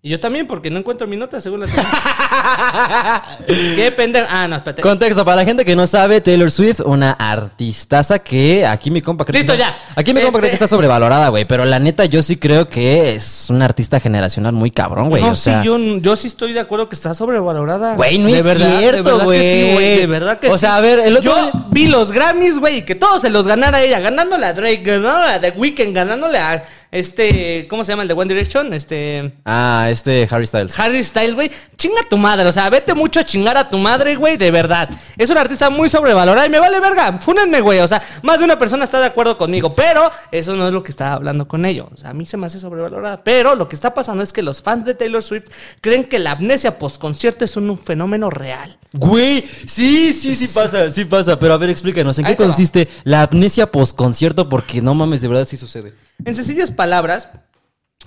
Y 0.03 0.09
yo 0.11 0.21
también, 0.21 0.47
porque 0.47 0.71
no 0.71 0.79
encuentro 0.79 1.07
mi 1.07 1.17
nota 1.17 1.41
según 1.41 1.61
la 1.61 1.67
Qué 3.47 3.93
pendejo. 3.97 4.27
Ah, 4.31 4.47
no, 4.49 4.57
espérate. 4.57 4.83
Contexto, 4.83 5.25
para 5.25 5.37
la 5.39 5.45
gente 5.45 5.65
que 5.65 5.75
no 5.77 5.87
sabe, 5.87 6.21
Taylor 6.21 6.51
Swift, 6.51 6.81
una 6.85 7.13
artistaza 7.13 8.19
que 8.19 8.67
aquí 8.67 8.91
mi 8.91 9.03
compa 9.03 9.25
cree 9.25 9.41
Listo, 9.41 9.53
que 9.55 9.59
ya. 9.61 9.79
Aquí 9.97 10.13
mi 10.15 10.21
compa 10.21 10.29
Este- 10.29 10.39
cree 10.41 10.51
que 10.51 10.55
está 10.55 10.67
sobrevalorada, 10.69 11.29
güey. 11.29 11.45
Pero 11.45 11.65
la 11.65 11.79
neta, 11.79 12.05
yo 12.05 12.23
sí 12.23 12.37
creo 12.37 12.69
que 12.69 13.15
es 13.15 13.47
una 13.51 13.65
artista 13.65 14.01
generacional 14.01 14.53
muy 14.53 14.71
cabrón, 14.71 15.09
güey. 15.11 15.23
no, 15.23 15.31
o 15.31 15.35
sea, 15.35 15.61
sí, 15.63 15.67
yo, 15.67 15.79
yo 15.79 16.17
sí 16.17 16.27
estoy 16.29 16.53
de 16.53 16.61
acuerdo 16.61 16.89
que 16.89 16.95
está 16.95 17.15
sobrevalorada. 17.15 17.95
Güey, 17.95 18.19
no 18.19 18.27
De 18.29 18.39
es 18.39 18.45
verdad, 18.45 18.69
de 18.69 18.79
cierto, 18.79 19.21
güey. 19.21 19.99
De 20.01 20.07
verdad 20.07 20.39
que 20.39 20.49
O 20.49 20.55
sí. 20.55 20.61
sea, 20.61 20.77
a 20.77 20.81
ver, 20.81 21.01
el 21.01 21.17
otro 21.17 21.35
Yo 21.35 21.53
vi 21.71 21.87
los 21.89 22.13
Grammys, 22.13 22.59
güey, 22.59 22.79
y 22.79 22.83
que 22.83 22.95
todos 22.95 23.21
se 23.23 23.31
los 23.31 23.47
ganara 23.47 23.81
ella. 23.83 24.01
Ganándole 24.01 24.47
a 24.47 24.53
Drake, 24.53 24.83
ganándole 24.83 25.33
a 25.33 25.41
The 25.41 25.51
Weeknd, 25.57 25.95
ganándole 25.95 26.39
a 26.39 26.63
este... 26.91 27.67
¿Cómo 27.69 27.85
se 27.85 27.93
llama 27.93 28.03
el 28.03 28.09
de 28.09 28.15
One 28.15 28.33
Direction? 28.33 28.73
Este... 28.73 29.33
Ah, 29.45 29.89
este 29.91 30.27
Harry 30.31 30.47
Styles. 30.47 30.79
Harry 30.79 31.03
Styles, 31.05 31.35
güey, 31.35 31.51
chinga 31.77 32.01
a 32.05 32.09
tu 32.09 32.17
madre, 32.17 32.47
o 32.49 32.53
sea, 32.53 32.69
vete 32.71 32.95
mucho 32.95 33.21
a 33.21 33.25
chingar 33.25 33.57
a 33.57 33.69
tu 33.69 33.79
madre, 33.79 34.17
güey, 34.17 34.37
de 34.37 34.51
verdad. 34.51 34.91
Es 35.17 35.31
un 35.31 35.39
artista 35.39 35.71
muy 35.71 35.89
sobrevalorado 35.89 36.47
y 36.47 36.51
me 36.51 36.59
vale 36.61 36.81
verga, 36.81 37.19
fúnenme, 37.19 37.61
güey, 37.61 37.81
o 37.81 37.89
sea, 37.89 38.03
más 38.23 38.39
de 38.39 38.45
una 38.45 38.59
persona 38.59 38.85
está 38.85 39.01
de 39.01 39.07
acuerdo 39.07 39.37
conmigo, 39.39 39.71
pero 39.75 40.11
eso 40.31 40.55
no 40.55 40.67
es 40.67 40.73
lo 40.73 40.83
que 40.83 40.91
estaba 40.91 41.15
hablando 41.15 41.47
con 41.49 41.65
ellos. 41.65 41.89
O 41.93 41.97
sea, 41.97 42.11
a 42.11 42.15
mí 42.15 42.27
se 42.27 42.37
me 42.37 42.47
hace 42.47 42.59
sobrevalorada, 42.59 43.23
pero 43.23 43.55
lo 43.55 43.69
que 43.69 43.75
está 43.75 43.95
pasando 43.95 44.23
es 44.23 44.33
que 44.33 44.43
los 44.43 44.63
fans 44.63 44.85
de 44.85 44.95
Taylor 44.95 45.23
Swift 45.23 45.49
creen 45.81 46.05
que 46.05 46.19
la 46.19 46.33
amnesia 46.33 46.79
post-concierto 46.79 47.45
es 47.45 47.57
un, 47.57 47.71
un 47.71 47.79
fenómeno 47.79 48.31
real. 48.31 48.79
Güey, 48.93 49.45
sí, 49.67 50.13
sí, 50.13 50.35
sí 50.35 50.49
pasa, 50.49 50.91
sí 50.91 51.05
pasa. 51.05 51.39
Pero 51.39 51.55
a 51.55 51.59
ver, 51.59 51.71
explícanos, 51.71 52.19
¿en 52.19 52.27
Ahí 52.27 52.33
qué 52.33 52.37
te 52.37 52.43
va. 52.43 52.49
consiste 52.49 52.89
la 53.05 53.23
amnesia 53.23 53.71
post-concierto? 53.71 54.49
Porque 54.49 54.83
no 54.83 54.95
mames, 54.95 55.21
de 55.21 55.29
verdad 55.29 55.47
sí 55.47 55.57
sucede. 55.57 55.93
En 56.25 56.35
sencillas 56.35 56.71
palabras, 56.71 57.29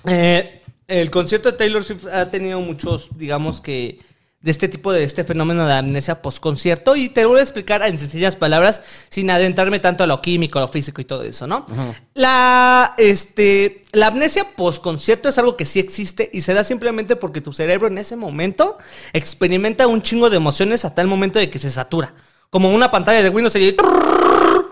eh, 0.06 0.62
el 0.86 1.10
concierto 1.10 1.50
de 1.50 1.58
Taylor 1.58 1.82
Swift 1.82 2.06
ha 2.06 2.30
tenido 2.30 2.60
muchos, 2.60 3.08
digamos 3.16 3.60
que, 3.60 3.98
de 4.44 4.50
este 4.50 4.68
tipo 4.68 4.92
de 4.92 5.04
este 5.04 5.24
fenómeno 5.24 5.66
de 5.66 5.72
amnesia 5.72 6.20
post-concierto. 6.20 6.96
Y 6.96 7.08
te 7.08 7.24
voy 7.24 7.40
a 7.40 7.42
explicar 7.42 7.82
en 7.82 7.98
sencillas 7.98 8.36
palabras, 8.36 8.82
sin 9.08 9.30
adentrarme 9.30 9.80
tanto 9.80 10.04
a 10.04 10.06
lo 10.06 10.20
químico, 10.20 10.58
a 10.58 10.62
lo 10.62 10.68
físico 10.68 11.00
y 11.00 11.06
todo 11.06 11.22
eso, 11.22 11.46
¿no? 11.46 11.64
La, 12.12 12.94
este, 12.98 13.82
la 13.92 14.08
amnesia 14.08 14.44
post-concierto 14.54 15.30
es 15.30 15.38
algo 15.38 15.56
que 15.56 15.64
sí 15.64 15.80
existe 15.80 16.28
y 16.30 16.42
se 16.42 16.52
da 16.52 16.62
simplemente 16.62 17.16
porque 17.16 17.40
tu 17.40 17.54
cerebro 17.54 17.86
en 17.86 17.96
ese 17.96 18.16
momento 18.16 18.76
experimenta 19.14 19.86
un 19.86 20.02
chingo 20.02 20.28
de 20.28 20.36
emociones 20.36 20.84
hasta 20.84 21.00
el 21.00 21.08
momento 21.08 21.38
de 21.38 21.48
que 21.48 21.58
se 21.58 21.70
satura. 21.70 22.12
Como 22.50 22.70
una 22.70 22.90
pantalla 22.90 23.22
de 23.22 23.30
Windows 23.30 23.56
y 23.56 23.74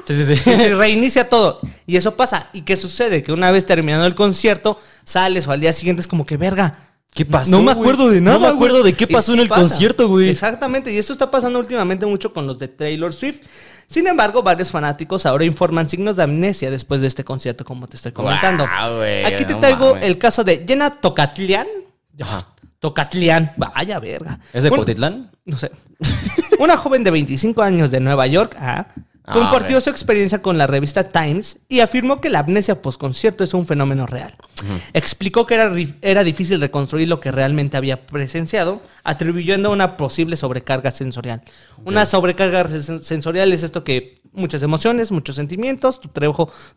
Sí, 0.06 0.24
sí, 0.24 0.32
y 0.32 0.36
se 0.36 0.74
reinicia 0.74 1.28
todo. 1.28 1.60
Y 1.86 1.96
eso 1.96 2.16
pasa. 2.16 2.48
¿Y 2.52 2.62
qué 2.62 2.76
sucede? 2.76 3.22
Que 3.22 3.32
una 3.32 3.50
vez 3.50 3.66
terminado 3.66 4.04
el 4.06 4.14
concierto, 4.14 4.78
sales 5.04 5.46
o 5.46 5.52
al 5.52 5.60
día 5.60 5.72
siguiente 5.72 6.00
es 6.00 6.08
como 6.08 6.26
que 6.26 6.36
verga. 6.36 6.78
¿Qué 7.14 7.26
pasó, 7.26 7.50
No 7.50 7.58
me 7.58 7.74
güey? 7.74 7.80
acuerdo 7.82 8.08
de 8.08 8.20
nada. 8.22 8.38
No 8.38 8.40
me 8.42 8.48
acuerdo 8.48 8.80
güey". 8.80 8.92
de 8.92 8.96
qué 8.96 9.06
pasó 9.06 9.32
sí 9.32 9.36
en 9.38 9.42
el 9.42 9.48
pasa. 9.48 9.60
concierto, 9.62 10.08
güey. 10.08 10.30
Exactamente. 10.30 10.90
Y 10.92 10.96
esto 10.98 11.12
está 11.12 11.30
pasando 11.30 11.58
últimamente 11.58 12.06
mucho 12.06 12.32
con 12.32 12.46
los 12.46 12.58
de 12.58 12.68
Taylor 12.68 13.12
Swift. 13.12 13.42
Sin 13.86 14.06
embargo, 14.06 14.42
varios 14.42 14.70
fanáticos 14.70 15.26
ahora 15.26 15.44
informan 15.44 15.88
signos 15.88 16.16
de 16.16 16.22
amnesia 16.22 16.70
después 16.70 17.02
de 17.02 17.06
este 17.08 17.22
concierto, 17.24 17.64
como 17.66 17.86
te 17.86 17.96
estoy 17.96 18.12
comentando. 18.12 18.64
Guau, 18.66 18.96
güey, 18.96 19.24
Aquí 19.26 19.44
te 19.44 19.52
no 19.52 19.60
traigo 19.60 19.96
el 19.96 20.16
caso 20.16 20.42
de 20.42 20.64
Jenna 20.66 21.00
Tocatlian. 21.00 21.66
Ajá. 22.20 22.48
Tocatlian. 22.80 23.52
Vaya 23.58 24.00
verga. 24.00 24.40
¿Es 24.52 24.62
de 24.62 24.70
Cuautitlán? 24.70 25.30
no 25.44 25.58
sé. 25.58 25.70
Una 26.58 26.76
joven 26.78 27.04
de 27.04 27.10
25 27.10 27.60
años 27.62 27.90
de 27.90 28.00
Nueva 28.00 28.26
York 28.26 28.56
ah, 28.58 28.88
Ah, 29.24 29.34
compartió 29.34 29.80
su 29.80 29.88
experiencia 29.90 30.42
con 30.42 30.58
la 30.58 30.66
revista 30.66 31.04
Times 31.08 31.58
y 31.68 31.78
afirmó 31.78 32.20
que 32.20 32.28
la 32.28 32.40
amnesia 32.40 32.82
post-concierto 32.82 33.44
es 33.44 33.54
un 33.54 33.66
fenómeno 33.66 34.04
real. 34.06 34.34
Explicó 34.92 35.46
que 35.46 35.54
era, 35.54 35.72
era 36.02 36.24
difícil 36.24 36.60
reconstruir 36.60 37.06
lo 37.08 37.20
que 37.20 37.30
realmente 37.30 37.76
había 37.76 38.04
presenciado, 38.06 38.82
atribuyendo 39.04 39.70
una 39.70 39.96
posible 39.96 40.36
sobrecarga 40.36 40.90
sensorial. 40.90 41.40
Una 41.84 42.04
sobrecarga 42.04 42.64
sen- 42.64 43.00
sensorial 43.02 43.52
es 43.52 43.62
esto 43.62 43.84
que 43.84 44.16
muchas 44.32 44.62
emociones, 44.62 45.12
muchos 45.12 45.36
sentimientos, 45.36 46.00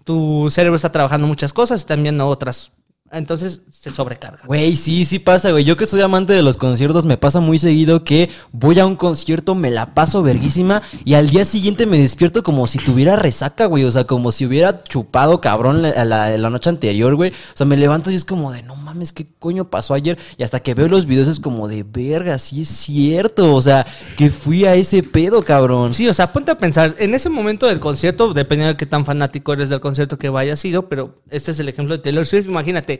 tu 0.04 0.48
cerebro 0.52 0.76
está 0.76 0.92
trabajando 0.92 1.26
muchas 1.28 1.52
cosas 1.54 1.82
y 1.82 1.86
también 1.86 2.22
otras. 2.22 2.72
Entonces 3.18 3.62
se 3.72 3.92
sobrecarga. 3.92 4.40
Güey, 4.46 4.76
sí, 4.76 5.06
sí 5.06 5.20
pasa, 5.20 5.52
güey. 5.52 5.64
Yo 5.64 5.78
que 5.78 5.86
soy 5.86 6.02
amante 6.02 6.34
de 6.34 6.42
los 6.42 6.58
conciertos, 6.58 7.06
me 7.06 7.18
pasa 7.18 7.40
muy 7.40 7.58
seguido 7.58 8.04
que 8.04 8.30
voy 8.52 8.80
a 8.80 8.86
un 8.86 8.96
concierto, 8.96 9.56
me 9.56 9.72
la 9.72 9.94
paso 9.94 10.22
verguísima 10.22 10.82
y 11.06 11.14
al 11.14 11.30
día 11.30 11.46
siguiente 11.46 11.86
me 11.86 11.98
despierto 11.98 12.44
como 12.44 12.68
si 12.68 12.78
tuviera 12.80 13.16
resaca, 13.16 13.66
güey. 13.66 13.84
O 13.86 13.92
sea, 13.92 14.06
como 14.06 14.32
si 14.32 14.46
hubiera 14.46 14.84
chupado 14.84 15.42
cabrón 15.42 15.82
la, 15.82 16.04
la- 16.06 16.38
la 16.38 16.50
noche 16.50 16.70
anterior, 16.70 17.16
güey. 17.16 17.32
O 17.32 17.58
sea, 17.58 17.66
me 17.66 17.78
levanto 17.78 18.12
y 18.12 18.16
es 18.16 18.26
como 18.26 18.52
de, 18.52 18.62
no 18.64 18.76
mames, 18.76 19.14
¿qué 19.14 19.28
coño 19.40 19.70
pasó 19.70 19.94
ayer? 19.94 20.18
Y 20.38 20.44
hasta 20.44 20.60
que 20.60 20.74
veo 20.74 20.88
los 20.88 21.06
videos 21.06 21.28
es 21.28 21.40
como 21.40 21.68
de, 21.68 21.84
verga, 21.84 22.38
sí 22.38 22.62
es 22.64 22.70
cierto. 22.70 23.54
O 23.56 23.62
sea, 23.62 23.86
que 24.18 24.30
fui 24.30 24.66
a 24.66 24.76
ese 24.76 25.04
pedo, 25.04 25.42
cabrón. 25.44 25.94
Sí, 25.94 26.08
o 26.08 26.14
sea, 26.14 26.34
ponte 26.34 26.52
a 26.52 26.58
pensar, 26.58 26.96
en 27.00 27.14
ese 27.14 27.30
momento 27.30 27.66
del 27.68 27.80
concierto, 27.80 28.34
dependiendo 28.34 28.74
de 28.74 28.78
qué 28.78 28.86
tan 28.86 29.06
fanático 29.06 29.54
eres 29.54 29.70
del 29.70 29.80
concierto 29.80 30.18
que 30.18 30.30
vaya 30.30 30.56
sido, 30.56 30.90
pero 30.90 31.16
este 31.30 31.52
es 31.52 31.60
el 31.60 31.70
ejemplo 31.70 31.96
de 31.96 32.04
Taylor 32.04 32.26
Swift, 32.26 32.48
imagínate, 32.48 33.00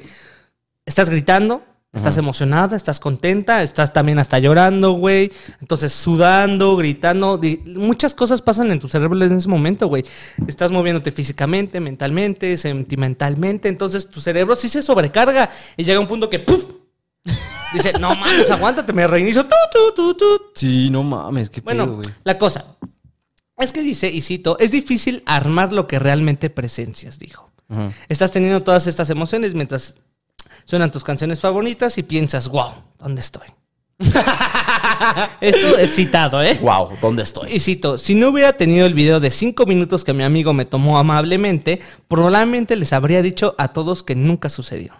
estás 0.86 1.10
gritando, 1.10 1.64
estás 1.94 2.18
emocionada, 2.18 2.76
estás 2.76 3.00
contenta, 3.00 3.64
estás 3.64 3.94
también 3.94 4.20
hasta 4.20 4.38
llorando, 4.40 4.92
güey, 4.92 5.32
entonces 5.62 5.94
sudando, 5.94 6.76
gritando, 6.76 7.40
muchas 7.68 8.14
cosas 8.14 8.42
pasan 8.42 8.72
en 8.72 8.80
tu 8.80 8.90
cerebro 8.90 9.24
en 9.24 9.38
ese 9.38 9.48
momento, 9.48 9.88
güey. 9.88 10.04
Estás 10.48 10.72
moviéndote 10.72 11.12
físicamente, 11.12 11.80
mentalmente, 11.80 12.58
sentimentalmente, 12.58 13.70
entonces 13.70 14.10
tu 14.10 14.20
cerebro 14.20 14.56
sí 14.56 14.68
se 14.68 14.82
sobrecarga 14.82 15.50
y 15.78 15.84
llega 15.86 16.00
un 16.00 16.08
punto 16.08 16.30
que 16.30 16.40
¡puf! 16.40 16.66
Dice, 17.74 17.94
no 18.00 18.16
mames, 18.16 18.50
aguántate, 18.52 18.94
me 18.94 19.08
reinicio. 19.08 19.46
Tu, 19.46 19.94
tu, 19.96 20.14
tu, 20.14 20.42
Sí, 20.54 20.90
no 20.90 21.04
mames, 21.04 21.50
qué 21.50 21.62
bueno, 21.62 21.86
pedo, 21.86 21.96
güey. 21.96 22.08
la 22.24 22.38
cosa 22.38 22.66
es 23.58 23.72
que 23.72 23.82
dice, 23.82 24.10
y 24.10 24.22
cito, 24.22 24.58
es 24.60 24.72
difícil 24.72 25.24
armar 25.26 25.72
lo 25.72 25.88
que 25.88 25.98
realmente 25.98 26.50
presencias, 26.50 27.20
dijo. 27.20 27.52
Estás 28.10 28.32
teniendo 28.32 28.62
todas 28.64 28.88
estas 28.88 29.10
emociones 29.10 29.54
mientras 29.54 29.96
suenan 30.66 30.92
tus 30.92 31.04
canciones 31.04 31.42
favoritas 31.42 31.98
y 31.98 32.04
piensas, 32.04 32.48
wow, 32.50 32.74
¿dónde 33.00 33.22
estoy? 33.22 33.48
Esto 35.42 35.78
es 35.78 35.96
citado, 35.96 36.42
¿eh? 36.44 36.58
Wow, 36.62 36.98
¿dónde 37.02 37.24
estoy? 37.24 37.54
Y 37.54 37.60
cito, 37.60 37.98
si 37.98 38.16
no 38.16 38.30
hubiera 38.30 38.54
tenido 38.54 38.86
el 38.86 38.94
video 38.94 39.20
de 39.20 39.32
cinco 39.32 39.66
minutos 39.66 40.04
que 40.04 40.14
mi 40.14 40.24
amigo 40.24 40.54
me 40.54 40.66
tomó 40.66 40.98
amablemente, 40.98 41.82
probablemente 42.08 42.76
les 42.76 42.94
habría 42.94 43.22
dicho 43.22 43.56
a 43.58 43.70
todos 43.70 44.04
que 44.04 44.16
nunca 44.16 44.50
sucedió. 44.50 44.94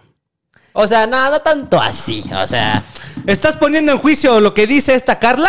O 0.72 0.86
sea, 0.86 1.06
nada 1.06 1.42
tanto 1.42 1.80
así. 1.80 2.22
O 2.34 2.46
sea, 2.46 2.84
¿Estás 3.26 3.56
poniendo 3.56 3.92
en 3.92 3.98
juicio 3.98 4.40
lo 4.40 4.54
que 4.54 4.66
dice 4.66 4.94
esta 4.94 5.18
Carla? 5.18 5.48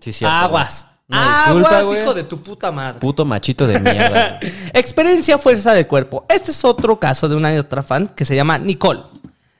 sí, 0.00 0.12
cierto, 0.12 0.34
Aguas. 0.34 0.86
Güey. 1.08 1.20
Una 1.20 1.36
disculpa, 1.44 1.68
Aguas, 1.70 1.86
güey. 1.86 2.02
hijo 2.02 2.14
de 2.14 2.24
tu 2.24 2.40
puta 2.42 2.70
madre. 2.70 3.00
Puto 3.00 3.24
machito 3.24 3.66
de 3.66 3.80
mierda. 3.80 4.38
güey. 4.40 4.52
Experiencia 4.74 5.38
fuerza 5.38 5.72
de 5.72 5.86
cuerpo. 5.86 6.24
Este 6.28 6.50
es 6.50 6.64
otro 6.64 6.98
caso 7.00 7.28
de 7.28 7.34
una 7.36 7.54
y 7.54 7.58
otra 7.58 7.82
fan 7.82 8.08
que 8.08 8.24
se 8.24 8.36
llama 8.36 8.58
Nicole. 8.58 9.02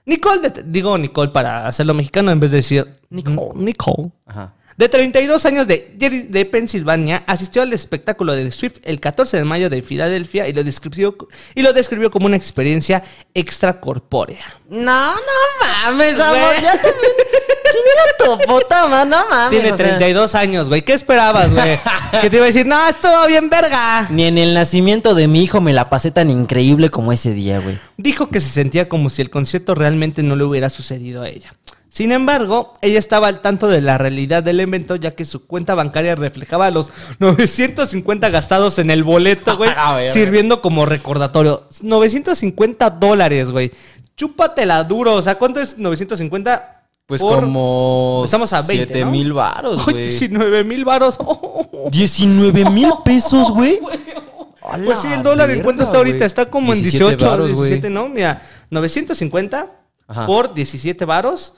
Nicole, 0.06 0.48
de- 0.50 0.62
digo 0.64 0.96
Nicole 0.96 1.30
para 1.30 1.66
hacerlo 1.66 1.94
mexicano 1.94 2.30
en 2.30 2.40
vez 2.40 2.50
de 2.50 2.58
decir 2.58 2.86
Nicole. 3.10 3.38
Nicole. 3.54 4.10
Ajá. 4.26 4.52
De 4.78 4.88
32 4.88 5.44
años 5.44 5.66
de, 5.66 6.48
Pensilvania, 6.52 7.24
asistió 7.26 7.62
al 7.62 7.72
espectáculo 7.72 8.34
de 8.34 8.48
Swift 8.52 8.76
el 8.84 9.00
14 9.00 9.36
de 9.36 9.42
mayo 9.42 9.68
de 9.68 9.82
Filadelfia 9.82 10.46
y 10.46 10.52
lo 10.52 10.62
describió, 10.62 11.16
y 11.56 11.62
lo 11.62 11.72
describió 11.72 12.12
como 12.12 12.26
una 12.26 12.36
experiencia 12.36 13.02
extracorpórea. 13.34 14.44
No, 14.70 15.14
no 15.14 15.90
mames, 15.90 16.20
amor. 16.20 16.54
Ya 16.62 16.80
te 16.80 16.88
Chinga 17.72 18.38
tu 18.38 18.46
puta 18.46 18.86
madre, 18.86 19.10
no 19.10 19.28
mames. 19.28 19.50
Tiene 19.50 19.72
o 19.72 19.76
sea. 19.76 19.88
32 19.88 20.34
años, 20.36 20.68
güey. 20.68 20.82
¿Qué 20.82 20.92
esperabas, 20.92 21.52
güey? 21.52 21.76
que 22.20 22.30
te 22.30 22.36
iba 22.36 22.44
a 22.44 22.46
decir, 22.46 22.64
no, 22.64 22.86
estuvo 22.86 23.26
bien 23.26 23.50
verga. 23.50 24.06
Ni 24.10 24.26
en 24.26 24.38
el 24.38 24.54
nacimiento 24.54 25.16
de 25.16 25.26
mi 25.26 25.42
hijo 25.42 25.60
me 25.60 25.72
la 25.72 25.88
pasé 25.88 26.12
tan 26.12 26.30
increíble 26.30 26.88
como 26.88 27.12
ese 27.12 27.34
día, 27.34 27.58
güey. 27.58 27.80
Dijo 27.96 28.28
que 28.28 28.38
se 28.38 28.48
sentía 28.48 28.88
como 28.88 29.10
si 29.10 29.22
el 29.22 29.30
concierto 29.30 29.74
realmente 29.74 30.22
no 30.22 30.36
le 30.36 30.44
hubiera 30.44 30.70
sucedido 30.70 31.22
a 31.22 31.28
ella. 31.28 31.52
Sin 31.90 32.12
embargo, 32.12 32.74
ella 32.82 32.98
estaba 32.98 33.28
al 33.28 33.40
tanto 33.40 33.66
de 33.68 33.80
la 33.80 33.96
realidad 33.98 34.42
del 34.42 34.60
evento, 34.60 34.96
ya 34.96 35.14
que 35.14 35.24
su 35.24 35.46
cuenta 35.46 35.74
bancaria 35.74 36.14
reflejaba 36.14 36.70
los 36.70 36.90
950 37.18 38.28
gastados 38.30 38.78
en 38.78 38.90
el 38.90 39.04
boleto, 39.04 39.56
güey, 39.56 39.70
sirviendo 40.12 40.60
como 40.60 40.84
recordatorio. 40.86 41.66
950 41.82 42.90
dólares, 42.90 43.50
güey. 43.50 43.70
Chúpatela 44.16 44.84
duro. 44.84 45.14
O 45.14 45.22
sea, 45.22 45.36
¿cuánto 45.36 45.60
es 45.60 45.78
950? 45.78 46.74
Pues 47.06 47.22
por- 47.22 47.40
como. 47.40 48.22
Estamos 48.24 48.52
a 48.52 48.60
20, 48.62 48.84
7 48.92 49.04
¿no? 49.04 49.10
mil 49.10 49.32
varos, 49.32 49.84
Ay, 49.86 49.92
güey. 49.94 50.06
19 50.08 50.64
mil 50.64 50.84
varos. 50.84 51.18
19 51.90 52.70
mil 52.70 52.90
pesos, 53.04 53.50
güey. 53.50 53.80
Pues 54.84 54.98
sí, 54.98 55.08
el 55.10 55.22
dólar 55.22 55.48
en 55.48 55.62
cuánto 55.62 55.82
está 55.82 55.96
ahorita, 55.96 56.26
está 56.26 56.50
como 56.50 56.74
en 56.74 56.82
17 56.82 57.16
18, 57.16 57.26
varos, 57.30 57.52
güey. 57.54 57.70
17, 57.70 57.88
¿no? 57.88 58.06
Mira, 58.10 58.42
950 58.68 59.66
Ajá. 60.08 60.26
por 60.26 60.52
17 60.52 61.06
varos. 61.06 61.54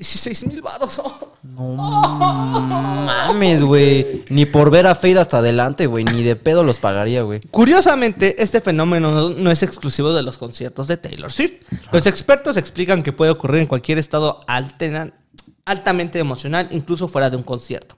16 0.00 0.46
mil 0.46 0.62
baros. 0.62 0.98
No 1.42 1.76
mames, 1.76 3.62
güey. 3.62 4.24
Ni 4.30 4.46
por 4.46 4.70
ver 4.70 4.86
a 4.86 4.94
Fade 4.94 5.18
hasta 5.18 5.38
adelante, 5.38 5.86
güey. 5.86 6.04
Ni 6.04 6.22
de 6.22 6.36
pedo 6.36 6.64
los 6.64 6.78
pagaría, 6.78 7.20
güey. 7.20 7.42
Curiosamente, 7.50 8.42
este 8.42 8.62
fenómeno 8.62 9.10
no, 9.10 9.28
no 9.28 9.50
es 9.50 9.62
exclusivo 9.62 10.14
de 10.14 10.22
los 10.22 10.38
conciertos 10.38 10.86
de 10.86 10.96
Taylor 10.96 11.30
Swift. 11.30 11.52
Los 11.92 12.06
expertos 12.06 12.56
explican 12.56 13.02
que 13.02 13.12
puede 13.12 13.30
ocurrir 13.30 13.60
en 13.60 13.66
cualquier 13.66 13.98
estado 13.98 14.40
altena- 14.48 15.12
altamente 15.64 16.18
emocional, 16.18 16.68
incluso 16.70 17.08
fuera 17.08 17.30
de 17.30 17.36
un 17.36 17.42
concierto. 17.42 17.96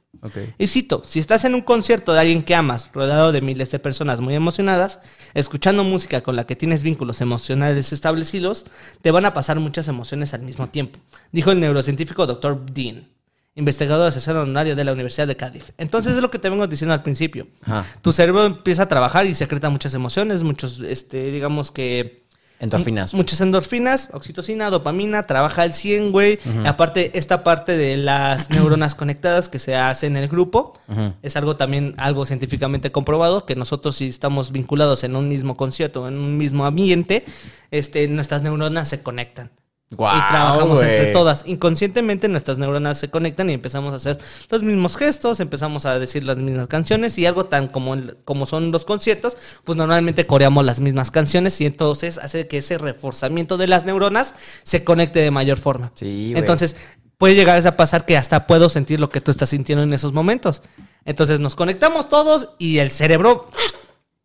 Y 0.59 0.69
cito, 0.69 1.03
si 1.05 1.19
estás 1.19 1.45
en 1.45 1.55
un 1.55 1.63
concierto 1.63 2.13
de 2.13 2.21
alguien 2.21 2.43
que 2.43 2.55
amas, 2.55 2.91
rodeado 2.93 3.33
de 3.33 3.41
miles 3.41 3.71
de 3.71 3.79
personas 3.79 4.21
muy 4.21 4.35
emocionadas, 4.35 5.01
escuchando 5.35 5.83
música 5.83 6.21
con 6.21 6.37
la 6.37 6.47
que 6.47 6.55
tienes 6.55 6.83
vínculos 6.83 7.21
emocionales 7.21 7.93
establecidos, 7.93 8.67
te 9.01 9.11
van 9.11 9.25
a 9.25 9.35
pasar 9.35 9.59
muchas 9.59 9.89
emociones 9.89 10.33
al 10.35 10.43
mismo 10.43 10.69
tiempo, 10.69 11.01
dijo 11.33 11.51
el 11.51 11.61
neurocientífico 11.61 12.27
Dr. 12.27 12.67
Dean, 12.67 13.09
investigador 13.55 14.07
asesor 14.07 14.37
honorario 14.37 14.77
de 14.77 14.85
la 14.85 14.93
Universidad 14.93 15.27
de 15.27 15.37
Cádiz. 15.37 15.73
Entonces 15.77 16.15
es 16.15 16.23
lo 16.23 16.31
que 16.31 16.39
te 16.39 16.49
vengo 16.49 16.67
diciendo 16.67 16.95
al 16.95 17.03
principio. 17.03 17.49
Ajá. 17.63 17.85
Tu 18.01 18.13
cerebro 18.13 18.47
empieza 18.47 18.85
a 18.85 18.89
trabajar 18.89 19.27
y 19.27 19.35
secreta 19.35 19.71
muchas 19.71 19.95
emociones, 19.95 20.43
muchos, 20.43 20.81
este, 20.81 21.31
digamos 21.33 21.71
que... 21.71 22.22
Endorfinas. 22.63 23.13
Muchas 23.13 23.41
endorfinas, 23.41 24.11
oxitocina, 24.13 24.71
dopamina, 24.71 25.27
trabaja 25.27 25.63
al 25.63 25.73
100, 25.73 26.13
güey. 26.13 26.39
Aparte, 26.65 27.11
esta 27.19 27.43
parte 27.43 27.77
de 27.77 27.97
las 27.97 28.51
neuronas 28.51 28.95
conectadas 28.95 29.49
que 29.49 29.59
se 29.59 29.75
hace 29.75 30.07
en 30.07 30.17
el 30.17 30.29
grupo 30.29 30.75
es 31.23 31.37
algo 31.37 31.57
también, 31.57 31.95
algo 31.97 32.25
científicamente 32.25 32.93
comprobado, 32.93 33.47
que 33.47 33.57
nosotros 33.57 33.97
si 33.97 34.09
estamos 34.09 34.53
vinculados 34.53 35.03
en 35.03 35.17
un 35.17 35.29
mismo 35.29 35.57
concierto, 35.57 36.07
en 36.07 36.17
un 36.19 36.39
mismo 36.39 36.65
ambiente, 36.65 37.25
este, 37.73 38.07
nuestras 38.07 38.45
neuronas 38.45 38.89
se 38.89 39.03
conectan. 39.03 39.51
Y 39.93 40.29
trabajamos 40.31 40.81
entre 40.83 41.13
todas. 41.13 41.43
Inconscientemente 41.47 42.29
nuestras 42.29 42.59
neuronas 42.59 42.99
se 42.99 43.11
conectan 43.11 43.51
y 43.51 43.53
empezamos 43.53 43.93
a 43.93 43.97
hacer 43.97 44.19
los 44.51 44.63
mismos 44.63 44.97
gestos, 44.97 45.41
empezamos 45.41 45.87
a 45.87 45.99
decir 45.99 46.25
las 46.25 46.39
mismas 46.39 46.67
canciones 46.69 47.19
y 47.19 47.27
algo 47.27 47.45
tan 47.45 47.69
como, 47.69 47.95
el- 47.95 48.17
como 48.25 48.47
son 48.47 48.71
los 48.71 48.85
conciertos, 48.85 49.37
pues 49.65 49.77
normalmente 49.77 50.27
coreamos 50.27 50.65
las 50.65 50.81
mismas 50.81 51.11
canciones 51.11 51.61
y 51.61 51.67
entonces 51.67 52.19
hace 52.19 52.49
que 52.49 52.59
ese 52.59 52.79
reforzamiento 52.79 53.57
de 53.59 53.69
las 53.69 53.85
neuronas 53.85 54.35
se 54.63 54.85
conecte 54.85 55.21
de 55.21 55.31
mayor 55.31 55.59
forma. 55.59 55.93
Sí, 55.95 56.33
entonces 56.37 56.77
puede 57.19 57.35
llegar 57.35 57.65
a 57.67 57.77
pasar 57.77 58.05
que 58.07 58.17
hasta 58.17 58.47
puedo 58.47 58.69
sentir 58.69 58.99
lo 58.99 59.09
que 59.11 59.21
tú 59.21 59.31
estás 59.31 59.51
sintiendo 59.51 59.85
en 59.85 59.93
esos 59.93 60.13
momentos. 60.13 60.63
Entonces 61.05 61.39
nos 61.41 61.55
conectamos 61.55 62.09
todos 62.09 62.51
y 62.59 62.79
el 62.79 62.91
cerebro 62.91 63.47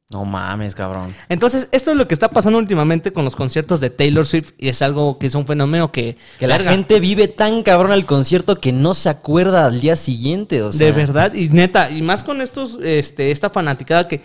No 0.09 0.23
mames, 0.23 0.73
cabrón. 0.73 1.13
entonces, 1.27 1.67
esto 1.73 1.91
es 1.91 1.97
lo 1.97 2.07
que 2.07 2.13
está 2.13 2.29
pasando 2.29 2.57
últimamente 2.59 3.11
con 3.11 3.25
los 3.25 3.35
conciertos 3.35 3.81
de 3.81 3.89
Taylor 3.89 4.25
Swift 4.25 4.53
y 4.57 4.69
es 4.69 4.81
algo 4.81 5.19
que 5.19 5.27
es 5.27 5.35
un 5.35 5.45
fenómeno 5.45 5.91
que... 5.91 6.15
Que 6.39 6.47
la 6.47 6.59
gente 6.59 7.01
vive 7.01 7.27
tan 7.27 7.61
cabrón 7.61 7.91
al 7.91 8.05
concierto 8.05 8.61
que 8.61 8.71
no 8.71 8.93
se 8.93 9.09
acuerda 9.09 9.65
al 9.65 9.81
día 9.81 9.97
siguiente, 9.97 10.63
o 10.63 10.71
sea. 10.71 10.87
De 10.87 10.93
verdad, 10.93 11.33
y 11.33 11.49
neta, 11.49 11.91
y 11.91 12.01
más 12.01 12.23
con 12.23 12.39
estos, 12.39 12.77
este, 12.81 13.31
esta 13.31 13.49
fanaticada 13.49 14.07
que... 14.07 14.21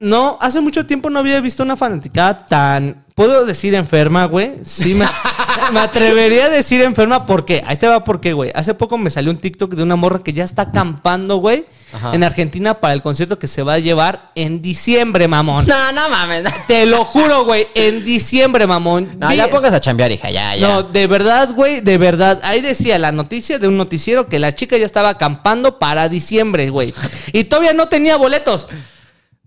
No, 0.00 0.38
hace 0.40 0.60
mucho 0.60 0.86
tiempo 0.86 1.10
no 1.10 1.18
había 1.18 1.40
visto 1.40 1.62
una 1.64 1.76
fanaticada 1.76 2.46
tan... 2.46 3.04
¿Puedo 3.16 3.44
decir 3.44 3.74
enferma, 3.74 4.26
güey? 4.26 4.52
Sí, 4.62 4.94
me, 4.94 5.04
me 5.72 5.80
atrevería 5.80 6.44
a 6.44 6.48
decir 6.48 6.80
enferma 6.82 7.26
porque... 7.26 7.64
Ahí 7.66 7.76
te 7.76 7.88
va 7.88 8.04
porque, 8.04 8.32
güey. 8.32 8.52
Hace 8.54 8.74
poco 8.74 8.96
me 8.96 9.10
salió 9.10 9.32
un 9.32 9.38
TikTok 9.38 9.74
de 9.74 9.82
una 9.82 9.96
morra 9.96 10.20
que 10.20 10.32
ya 10.32 10.44
está 10.44 10.62
acampando, 10.62 11.38
güey, 11.38 11.66
Ajá. 11.92 12.14
en 12.14 12.22
Argentina 12.22 12.74
para 12.74 12.94
el 12.94 13.02
concierto 13.02 13.40
que 13.40 13.48
se 13.48 13.64
va 13.64 13.72
a 13.74 13.78
llevar 13.80 14.30
en 14.36 14.62
diciembre, 14.62 15.26
mamón. 15.26 15.66
No, 15.66 15.90
no 15.92 16.08
mames. 16.10 16.44
Te 16.68 16.86
lo 16.86 17.04
juro, 17.04 17.44
güey, 17.44 17.66
en 17.74 18.04
diciembre, 18.04 18.68
mamón. 18.68 19.18
No, 19.18 19.30
Vi- 19.30 19.36
ya 19.36 19.50
pongas 19.50 19.74
a 19.74 19.80
chambear, 19.80 20.12
hija, 20.12 20.30
ya, 20.30 20.54
ya. 20.54 20.68
No, 20.68 20.84
de 20.84 21.08
verdad, 21.08 21.52
güey, 21.56 21.80
de 21.80 21.98
verdad. 21.98 22.38
Ahí 22.44 22.60
decía 22.60 23.00
la 23.00 23.10
noticia 23.10 23.58
de 23.58 23.66
un 23.66 23.76
noticiero 23.76 24.28
que 24.28 24.38
la 24.38 24.54
chica 24.54 24.76
ya 24.76 24.86
estaba 24.86 25.08
acampando 25.08 25.80
para 25.80 26.08
diciembre, 26.08 26.70
güey. 26.70 26.94
Y 27.32 27.42
todavía 27.42 27.72
no 27.72 27.88
tenía 27.88 28.16
boletos. 28.16 28.68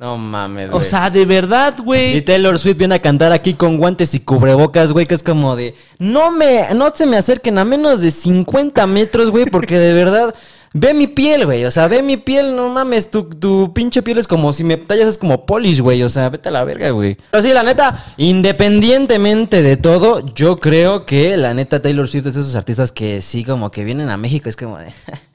No 0.01 0.17
mames, 0.17 0.69
O 0.71 0.77
güey. 0.77 0.83
sea, 0.83 1.11
de 1.11 1.25
verdad, 1.25 1.75
Y 1.77 1.81
güey. 1.83 2.21
Taylor 2.25 2.57
Swift 2.57 2.77
viene 2.77 2.95
a 2.95 2.99
cantar 2.99 3.31
aquí 3.31 3.53
con 3.53 3.77
guantes 3.77 4.15
y 4.15 4.19
cubrebocas, 4.19 4.91
güey, 4.93 5.05
que 5.05 5.13
es 5.13 5.21
como 5.21 5.55
de, 5.55 5.75
no 5.99 6.31
me, 6.31 6.73
no 6.73 6.91
se 6.93 7.05
me 7.05 7.17
acerquen 7.17 7.59
a 7.59 7.63
menos 7.65 8.01
de 8.01 8.09
50 8.09 8.87
metros, 8.87 9.29
güey, 9.29 9.45
porque 9.45 9.77
de 9.77 9.93
verdad, 9.93 10.33
ve 10.73 10.95
mi 10.95 11.05
piel, 11.05 11.45
güey, 11.45 11.65
o 11.65 11.69
sea, 11.69 11.87
ve 11.87 12.01
mi 12.01 12.17
piel, 12.17 12.55
no 12.55 12.69
mames, 12.69 13.11
tu, 13.11 13.25
tu 13.25 13.71
pinche 13.75 14.01
piel 14.01 14.17
es 14.17 14.27
como, 14.27 14.53
si 14.53 14.63
me 14.63 14.75
tallas 14.77 15.07
es 15.07 15.17
como 15.19 15.45
polish, 15.45 15.81
güey, 15.81 16.01
o 16.01 16.09
sea, 16.09 16.29
vete 16.29 16.49
a 16.49 16.51
la 16.51 16.63
verga, 16.63 16.89
güey. 16.89 17.15
Pero 17.29 17.43
sí, 17.43 17.53
la 17.53 17.61
neta, 17.61 18.03
independientemente 18.17 19.61
de 19.61 19.77
todo, 19.77 20.25
yo 20.33 20.57
creo 20.57 21.05
que 21.05 21.37
la 21.37 21.53
neta 21.53 21.79
Taylor 21.79 22.07
Swift 22.07 22.25
es 22.25 22.33
de 22.33 22.41
esos 22.41 22.55
artistas 22.55 22.91
que 22.91 23.21
sí, 23.21 23.43
como 23.43 23.69
que 23.69 23.83
vienen 23.83 24.09
a 24.09 24.17
México, 24.17 24.49
es 24.49 24.55
como 24.55 24.79
de... 24.79 24.91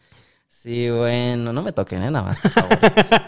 Sí, 0.66 0.90
bueno, 0.90 1.52
no 1.52 1.62
me 1.62 1.70
toquen, 1.70 2.02
¿eh? 2.02 2.10
Nada 2.10 2.24
más, 2.24 2.40
por 2.40 2.50
favor. 2.50 2.76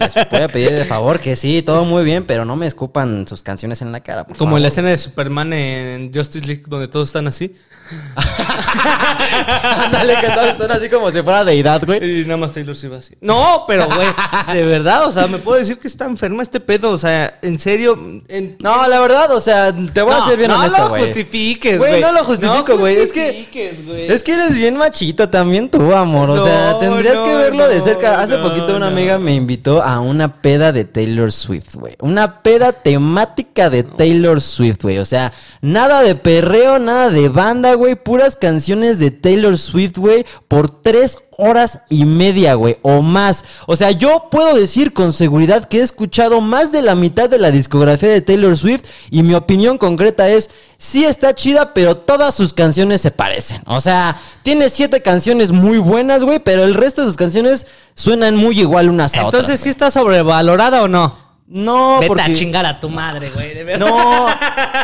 Les 0.01 0.29
voy 0.29 0.41
a 0.41 0.49
pedir 0.49 0.73
de 0.73 0.85
favor 0.85 1.21
que 1.21 1.37
sí, 1.37 1.63
todo 1.63 1.85
muy 1.85 2.03
bien, 2.03 2.25
pero 2.25 2.45
no 2.45 2.57
me 2.57 2.67
escupan 2.67 3.29
sus 3.29 3.45
canciones 3.45 3.81
en 3.81 3.93
la 3.93 4.01
cara, 4.01 4.27
por 4.27 4.37
Como 4.37 4.57
en 4.57 4.65
la 4.65 4.71
favor. 4.71 4.73
escena 4.73 4.89
de 4.91 4.99
Superman 4.99 5.53
en 5.53 6.13
Justice 6.13 6.45
League 6.45 6.65
donde 6.67 6.89
todos 6.89 7.11
están 7.11 7.29
así. 7.29 7.55
Ándale, 9.63 10.17
que 10.21 10.27
todos 10.31 10.49
están 10.49 10.71
así 10.73 10.89
como 10.89 11.11
si 11.13 11.23
fuera 11.23 11.45
deidad, 11.45 11.81
güey. 11.87 12.23
Y 12.23 12.25
nada 12.25 12.39
más 12.39 12.53
Taylor 12.53 12.75
Swift 12.75 12.93
así. 12.95 13.15
No, 13.21 13.65
pero 13.69 13.87
güey, 13.87 14.09
de 14.53 14.63
verdad, 14.65 15.07
o 15.07 15.13
sea, 15.13 15.29
me 15.29 15.39
puedo 15.39 15.59
decir 15.59 15.79
que 15.79 15.87
está 15.87 16.07
enferma 16.07 16.43
este 16.43 16.59
pedo, 16.59 16.91
o 16.91 16.99
sea, 16.99 17.39
en 17.43 17.59
serio. 17.61 17.97
en- 18.29 18.57
No, 18.59 18.87
la 18.89 18.99
verdad, 18.99 19.31
o 19.33 19.41
sea, 19.41 19.73
te 19.73 20.03
voy 20.03 20.13
a 20.13 20.27
ser 20.27 20.37
bien 20.39 20.51
no 20.51 20.59
honesto, 20.59 20.83
lo 20.83 20.89
güey. 20.89 21.03
justifiques, 21.05 21.79
Güey, 21.79 21.91
güey. 21.93 22.03
no 22.03 22.11
lo 22.13 22.25
justifico, 22.25 22.77
güey, 22.79 22.97
es 22.97 23.13
que- 23.13 23.27
justifiques, 23.27 23.87
güey. 23.87 24.11
Es 24.11 24.23
que 24.25 24.33
eres 24.33 24.57
bien 24.57 24.77
machito 24.77 25.29
también 25.29 25.71
tú, 25.71 25.95
amor. 25.95 26.31
O 26.31 26.45
sea, 26.45 26.73
No, 26.73 26.79
tendrías 26.79 27.21
que 27.29 27.37
verlo 27.37 27.69
de 27.69 27.81
cerca. 27.81 28.21
Hace 28.21 28.39
poquito 28.39 28.77
una 28.77 28.89
amiga 28.89 29.19
me 29.19 29.35
invitó 29.35 29.83
a 29.83 30.01
una 30.01 30.41
peda 30.41 30.73
de 30.73 30.85
Taylor 30.85 31.31
Swift, 31.33 31.75
güey. 31.75 31.97
Una 32.01 32.43
peda 32.43 32.73
temática 32.73 33.71
de 33.71 33.83
Taylor 33.83 34.41
Swift, 34.41 34.83
güey. 34.83 34.99
O 34.99 35.05
sea, 35.05 35.33
nada 35.61 36.03
de 36.03 36.15
perreo, 36.15 36.79
nada 36.79 37.11
de 37.11 37.29
banda, 37.29 37.75
güey. 37.75 37.95
Puras 37.97 38.37
canciones 38.37 38.99
de 38.99 39.11
Taylor 39.11 39.59
Swift, 39.59 39.99
güey. 39.99 40.25
Por 40.49 40.69
tres 40.71 41.19
horas 41.39 41.81
y 41.89 42.05
media, 42.05 42.55
güey. 42.55 42.79
O 42.83 43.01
más. 43.01 43.45
O 43.67 43.77
sea, 43.77 43.93
yo 43.93 44.29
puedo 44.31 44.55
decir 44.55 44.93
con 44.93 45.13
seguridad 45.13 45.67
que 45.67 45.79
he 45.79 45.83
escuchado 45.83 46.41
más 46.41 46.73
de 46.73 46.83
la 46.83 46.97
mitad 46.97 47.31
de 47.31 47.39
la 47.39 47.53
discografía 47.53 48.11
de 48.11 48.21
Taylor 48.21 48.57
Swift. 48.59 48.85
Y 49.11 49.23
mi 49.23 49.35
opinión 49.35 49.79
concreta 49.79 50.29
es, 50.29 50.51
sí 50.77 51.05
está 51.05 51.35
chida, 51.35 51.73
pero 51.73 51.97
todas 51.97 52.35
sus 52.35 52.53
canciones 52.53 53.01
se 53.01 53.13
parecen. 53.13 53.63
O 53.67 53.81
sea, 53.81 54.21
tiene 54.43 54.69
siete 54.69 55.01
canciones 55.01 55.53
muy 55.53 55.79
buenas, 55.79 56.25
güey, 56.25 56.41
pero 56.41 56.65
el 56.65 56.75
resto 56.75 57.03
de 57.03 57.07
sus 57.07 57.17
canciones 57.17 57.69
suenan 57.95 58.35
muy 58.37 58.59
igual 58.59 58.89
unas 58.89 59.15
a 59.15 59.25
otras. 59.25 59.43
Entonces, 59.43 59.61
¿sí 59.61 59.69
está 59.71 59.93
sobrevalorada 59.93 60.83
o 60.83 60.89
no? 60.89 61.28
No, 61.51 61.95
Vete 61.95 62.09
porque... 62.09 62.23
a 62.23 62.33
chingar 62.33 62.67
a 62.67 62.79
tu 62.79 62.91
madre, 62.91 63.31
güey, 63.31 63.55
de 63.55 63.65
verdad. 63.65 63.87
No, 63.87 64.27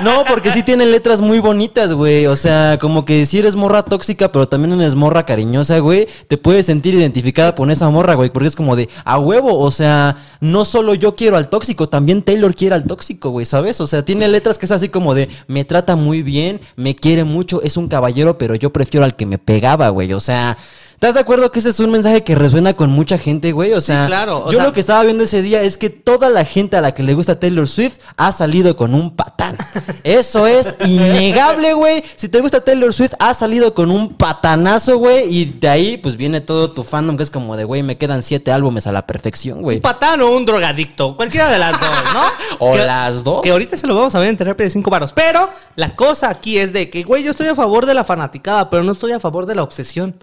no, 0.03 0.25
porque 0.25 0.51
sí 0.51 0.63
tiene 0.63 0.87
letras 0.87 1.21
muy 1.21 1.39
bonitas, 1.39 1.93
güey. 1.93 2.27
O 2.27 2.37
sea, 2.37 2.79
como 2.81 3.05
que 3.05 3.27
si 3.27 3.39
eres 3.39 3.55
morra 3.55 3.83
tóxica, 3.83 4.33
pero 4.33 4.49
también 4.49 4.81
eres 4.81 4.95
morra 4.95 5.27
cariñosa, 5.27 5.79
güey, 5.81 6.09
te 6.27 6.39
puedes 6.39 6.65
sentir 6.65 6.95
identificada 6.95 7.55
con 7.55 7.71
esa 7.71 7.91
morra, 7.91 8.15
güey. 8.15 8.31
Porque 8.31 8.49
es 8.49 8.57
como 8.57 8.77
de, 8.77 8.89
a 9.05 9.19
huevo, 9.19 9.59
o 9.59 9.71
sea, 9.71 10.17
no 10.41 10.65
solo 10.65 10.95
yo 10.95 11.15
quiero 11.15 11.37
al 11.37 11.51
tóxico, 11.51 11.91
también 11.91 12.23
Taylor 12.23 12.55
quiere 12.55 12.77
al 12.77 12.85
tóxico, 12.85 13.29
güey, 13.29 13.45
¿sabes? 13.45 13.83
O 13.83 13.87
sea, 13.87 14.03
tiene 14.03 14.27
letras 14.29 14.57
que 14.57 14.65
es 14.65 14.73
así 14.73 14.89
como 14.89 15.15
de, 15.15 15.29
me 15.47 15.67
trata 15.67 15.97
muy 15.97 16.23
bien, 16.23 16.63
me 16.77 16.97
quiere 16.97 17.25
mucho, 17.25 17.61
es 17.61 17.77
un 17.77 17.89
caballero, 17.89 18.39
pero 18.39 18.55
yo 18.55 18.73
prefiero 18.73 19.05
al 19.05 19.17
que 19.17 19.27
me 19.27 19.37
pegaba, 19.37 19.91
güey. 19.91 20.15
O 20.15 20.21
sea... 20.21 20.57
¿Estás 20.95 21.15
de 21.15 21.21
acuerdo 21.21 21.53
que 21.53 21.59
ese 21.59 21.69
es 21.69 21.81
un 21.81 21.91
mensaje 21.91 22.23
que 22.25 22.35
resuena 22.35 22.75
con 22.75 22.91
mucha 22.91 23.19
gente, 23.19 23.53
güey? 23.53 23.73
O 23.75 23.81
sea, 23.83 24.07
claro, 24.07 24.39
o 24.45 24.51
yo 24.51 24.57
sea- 24.57 24.65
lo 24.65 24.73
que 24.73 24.81
estaba 24.81 25.03
viendo 25.03 25.25
ese 25.25 25.43
día 25.43 25.61
es 25.63 25.77
que 25.77 25.91
toda 25.91 26.31
la 26.31 26.45
gente 26.47 26.77
a 26.77 26.81
la 26.81 26.95
que 26.95 27.03
le 27.03 27.13
gusta 27.15 27.39
Taylor 27.39 27.69
Swift 27.69 27.99
ha 28.17 28.33
salido 28.33 28.75
con 28.77 28.95
un 28.95 29.15
patán. 29.15 29.59
Eso 30.05 30.47
es 30.47 30.77
innegable, 30.87 31.75
güey. 31.75 32.03
Si 32.17 32.29
te 32.29 32.41
gusta 32.41 32.61
Taylor 32.63 32.93
Swift, 32.95 33.13
ha 33.19 33.35
salido 33.35 33.75
con 33.75 33.91
un 33.91 34.15
patanazo, 34.15 34.97
güey. 34.99 35.25
Y 35.37 35.45
de 35.45 35.69
ahí, 35.69 35.97
pues 35.99 36.17
viene 36.17 36.41
todo 36.41 36.71
tu 36.71 36.83
fandom, 36.85 37.17
que 37.17 37.23
es 37.23 37.31
como 37.31 37.57
de, 37.57 37.65
güey, 37.65 37.83
me 37.83 37.99
quedan 37.99 38.23
siete 38.23 38.51
álbumes 38.53 38.87
a 38.87 38.93
la 38.93 39.07
perfección, 39.07 39.61
güey. 39.63 39.77
Un 39.77 39.83
patán 39.83 40.21
o 40.23 40.31
un 40.31 40.47
drogadicto, 40.47 41.17
cualquiera 41.17 41.51
de 41.51 41.59
las 41.59 41.73
dos, 41.79 41.91
¿no? 42.15 42.23
O 42.61 42.73
Que- 42.73 42.85
las 42.87 43.25
dos. 43.25 43.43
Que 43.43 43.51
ahorita 43.51 43.77
se 43.77 43.87
lo 43.87 43.95
vamos 43.97 44.15
a 44.15 44.21
ver 44.21 44.29
en 44.29 44.37
terapia 44.37 44.65
de 44.65 44.71
cinco 44.71 44.91
varos. 44.91 45.13
Pero 45.13 45.51
la 45.77 45.95
cosa 45.95 46.31
aquí 46.31 46.57
es 46.59 46.73
de 46.73 46.89
que, 46.89 47.03
güey, 47.03 47.23
yo 47.25 47.31
estoy 47.33 47.49
a 47.49 47.55
favor 47.55 47.85
de 47.85 47.95
la 47.95 48.05
fanaticada, 48.05 48.71
pero 48.71 48.83
no 48.85 48.93
estoy 48.93 49.13
a 49.13 49.21
favor 49.21 49.45
de 49.47 49.55
la 49.55 49.63
obsesión. 49.63 50.15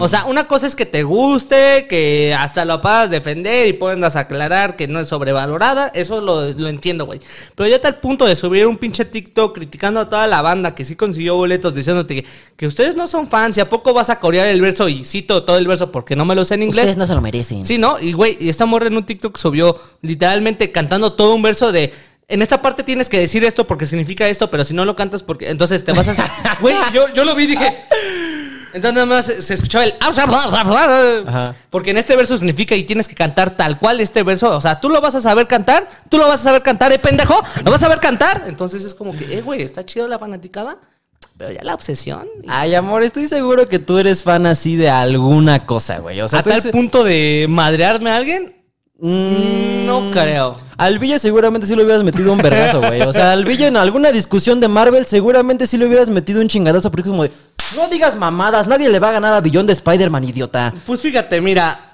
O 0.00 0.08
sea, 0.08 0.24
una 0.26 0.46
cosa 0.46 0.66
es 0.66 0.74
que 0.74 0.86
te 0.86 1.02
guste, 1.02 1.86
que 1.88 2.34
hasta 2.38 2.64
lo 2.64 2.80
puedas 2.80 3.10
defender 3.10 3.68
y 3.68 3.72
puedas 3.72 4.16
aclarar 4.16 4.76
que 4.76 4.88
no 4.88 5.00
es 5.00 5.08
sobrevalorada. 5.08 5.90
Eso 5.94 6.20
lo, 6.20 6.52
lo 6.52 6.68
entiendo, 6.68 7.06
güey. 7.06 7.20
Pero 7.54 7.68
ya 7.68 7.76
está 7.76 7.88
el 7.88 7.96
punto 7.96 8.26
de 8.26 8.36
subir 8.36 8.66
un 8.66 8.76
pinche 8.76 9.04
TikTok 9.04 9.54
criticando 9.54 10.00
a 10.00 10.08
toda 10.08 10.26
la 10.26 10.42
banda 10.42 10.74
que 10.74 10.84
sí 10.84 10.96
consiguió 10.96 11.36
boletos 11.36 11.74
diciéndote 11.74 12.22
que, 12.22 12.28
que 12.56 12.66
ustedes 12.66 12.96
no 12.96 13.06
son 13.06 13.28
fans 13.28 13.56
y 13.56 13.60
a 13.60 13.68
poco 13.68 13.92
vas 13.92 14.10
a 14.10 14.20
corear 14.20 14.46
el 14.46 14.60
verso 14.60 14.88
y 14.88 15.04
cito 15.04 15.44
todo 15.44 15.58
el 15.58 15.66
verso 15.66 15.90
porque 15.92 16.16
no 16.16 16.24
me 16.24 16.34
lo 16.34 16.44
sé 16.44 16.54
en 16.54 16.64
inglés. 16.64 16.84
Ustedes 16.84 16.96
no 16.96 17.06
se 17.06 17.14
lo 17.14 17.20
merecen. 17.20 17.64
Sí, 17.64 17.78
¿no? 17.78 18.00
Y 18.00 18.12
güey, 18.12 18.36
y 18.40 18.48
esta 18.48 18.66
morra 18.66 18.86
en 18.86 18.96
un 18.96 19.06
TikTok 19.06 19.36
subió 19.36 19.78
literalmente 20.02 20.72
cantando 20.72 21.12
todo 21.12 21.34
un 21.34 21.42
verso 21.42 21.72
de. 21.72 21.92
En 22.28 22.42
esta 22.42 22.60
parte 22.60 22.82
tienes 22.82 23.08
que 23.08 23.20
decir 23.20 23.44
esto 23.44 23.68
porque 23.68 23.86
significa 23.86 24.28
esto, 24.28 24.50
pero 24.50 24.64
si 24.64 24.74
no 24.74 24.84
lo 24.84 24.96
cantas 24.96 25.22
porque. 25.22 25.50
Entonces 25.50 25.84
te 25.84 25.92
vas 25.92 26.08
a. 26.08 26.58
Güey, 26.60 26.74
yo, 26.92 27.12
yo 27.12 27.24
lo 27.24 27.34
vi 27.34 27.44
y 27.44 27.46
dije. 27.48 27.76
Entonces 28.76 28.94
nada 28.94 29.06
más 29.06 29.24
se 29.24 29.54
escuchaba 29.54 29.84
el... 29.84 29.94
Ajá. 31.26 31.54
Porque 31.70 31.90
en 31.90 31.96
este 31.96 32.14
verso 32.14 32.36
significa 32.36 32.74
y 32.74 32.84
tienes 32.84 33.08
que 33.08 33.14
cantar 33.14 33.56
tal 33.56 33.78
cual 33.78 34.00
este 34.00 34.22
verso. 34.22 34.50
O 34.56 34.60
sea, 34.60 34.80
tú 34.80 34.88
lo 34.90 35.00
vas 35.00 35.14
a 35.14 35.20
saber 35.20 35.46
cantar, 35.46 35.88
tú 36.10 36.18
lo 36.18 36.28
vas 36.28 36.40
a 36.40 36.44
saber 36.44 36.62
cantar, 36.62 36.92
¿eh, 36.92 36.98
pendejo? 36.98 37.42
¿Lo 37.64 37.70
vas 37.70 37.80
a 37.82 37.86
saber 37.86 38.00
cantar? 38.00 38.44
Entonces 38.46 38.84
es 38.84 38.92
como 38.94 39.16
que, 39.16 39.38
eh, 39.38 39.40
güey, 39.40 39.62
está 39.62 39.84
chido 39.86 40.06
la 40.08 40.18
fanaticada, 40.18 40.76
pero 41.38 41.50
ya 41.52 41.62
la 41.62 41.74
obsesión... 41.74 42.26
Ay, 42.48 42.74
amor, 42.74 43.02
estoy 43.02 43.28
seguro 43.28 43.66
que 43.66 43.78
tú 43.78 43.96
eres 43.98 44.22
fan 44.22 44.44
así 44.46 44.76
de 44.76 44.90
alguna 44.90 45.64
cosa, 45.64 45.98
güey. 45.98 46.20
O 46.20 46.28
sea, 46.28 46.40
a 46.40 46.42
tal 46.42 46.52
eres- 46.60 46.68
punto 46.68 47.02
de 47.02 47.46
madrearme 47.48 48.10
a 48.10 48.16
alguien, 48.16 48.52
Mm, 48.98 49.84
no 49.84 50.10
creo. 50.10 50.56
Al 50.78 50.98
Villa 50.98 51.18
seguramente 51.18 51.66
sí 51.66 51.76
le 51.76 51.84
hubieras 51.84 52.02
metido 52.02 52.32
un 52.32 52.38
vergazo, 52.38 52.80
güey. 52.80 53.02
O 53.02 53.12
sea, 53.12 53.32
al 53.32 53.44
Villa 53.44 53.66
en 53.66 53.76
alguna 53.76 54.10
discusión 54.10 54.58
de 54.58 54.68
Marvel 54.68 55.04
seguramente 55.04 55.66
sí 55.66 55.76
le 55.76 55.84
hubieras 55.86 56.08
metido 56.08 56.40
un 56.40 56.48
chingadazo 56.48 56.90
porque 56.90 57.06
es 57.06 57.10
como 57.10 57.24
de, 57.24 57.30
no 57.74 57.88
digas 57.88 58.16
mamadas, 58.16 58.66
nadie 58.66 58.88
le 58.88 58.98
va 58.98 59.08
a 59.08 59.12
ganar 59.12 59.34
a 59.34 59.40
Billón 59.40 59.66
de 59.66 59.72
Spider-Man, 59.72 60.24
idiota. 60.24 60.72
Pues 60.84 61.00
fíjate, 61.00 61.40
mira, 61.40 61.92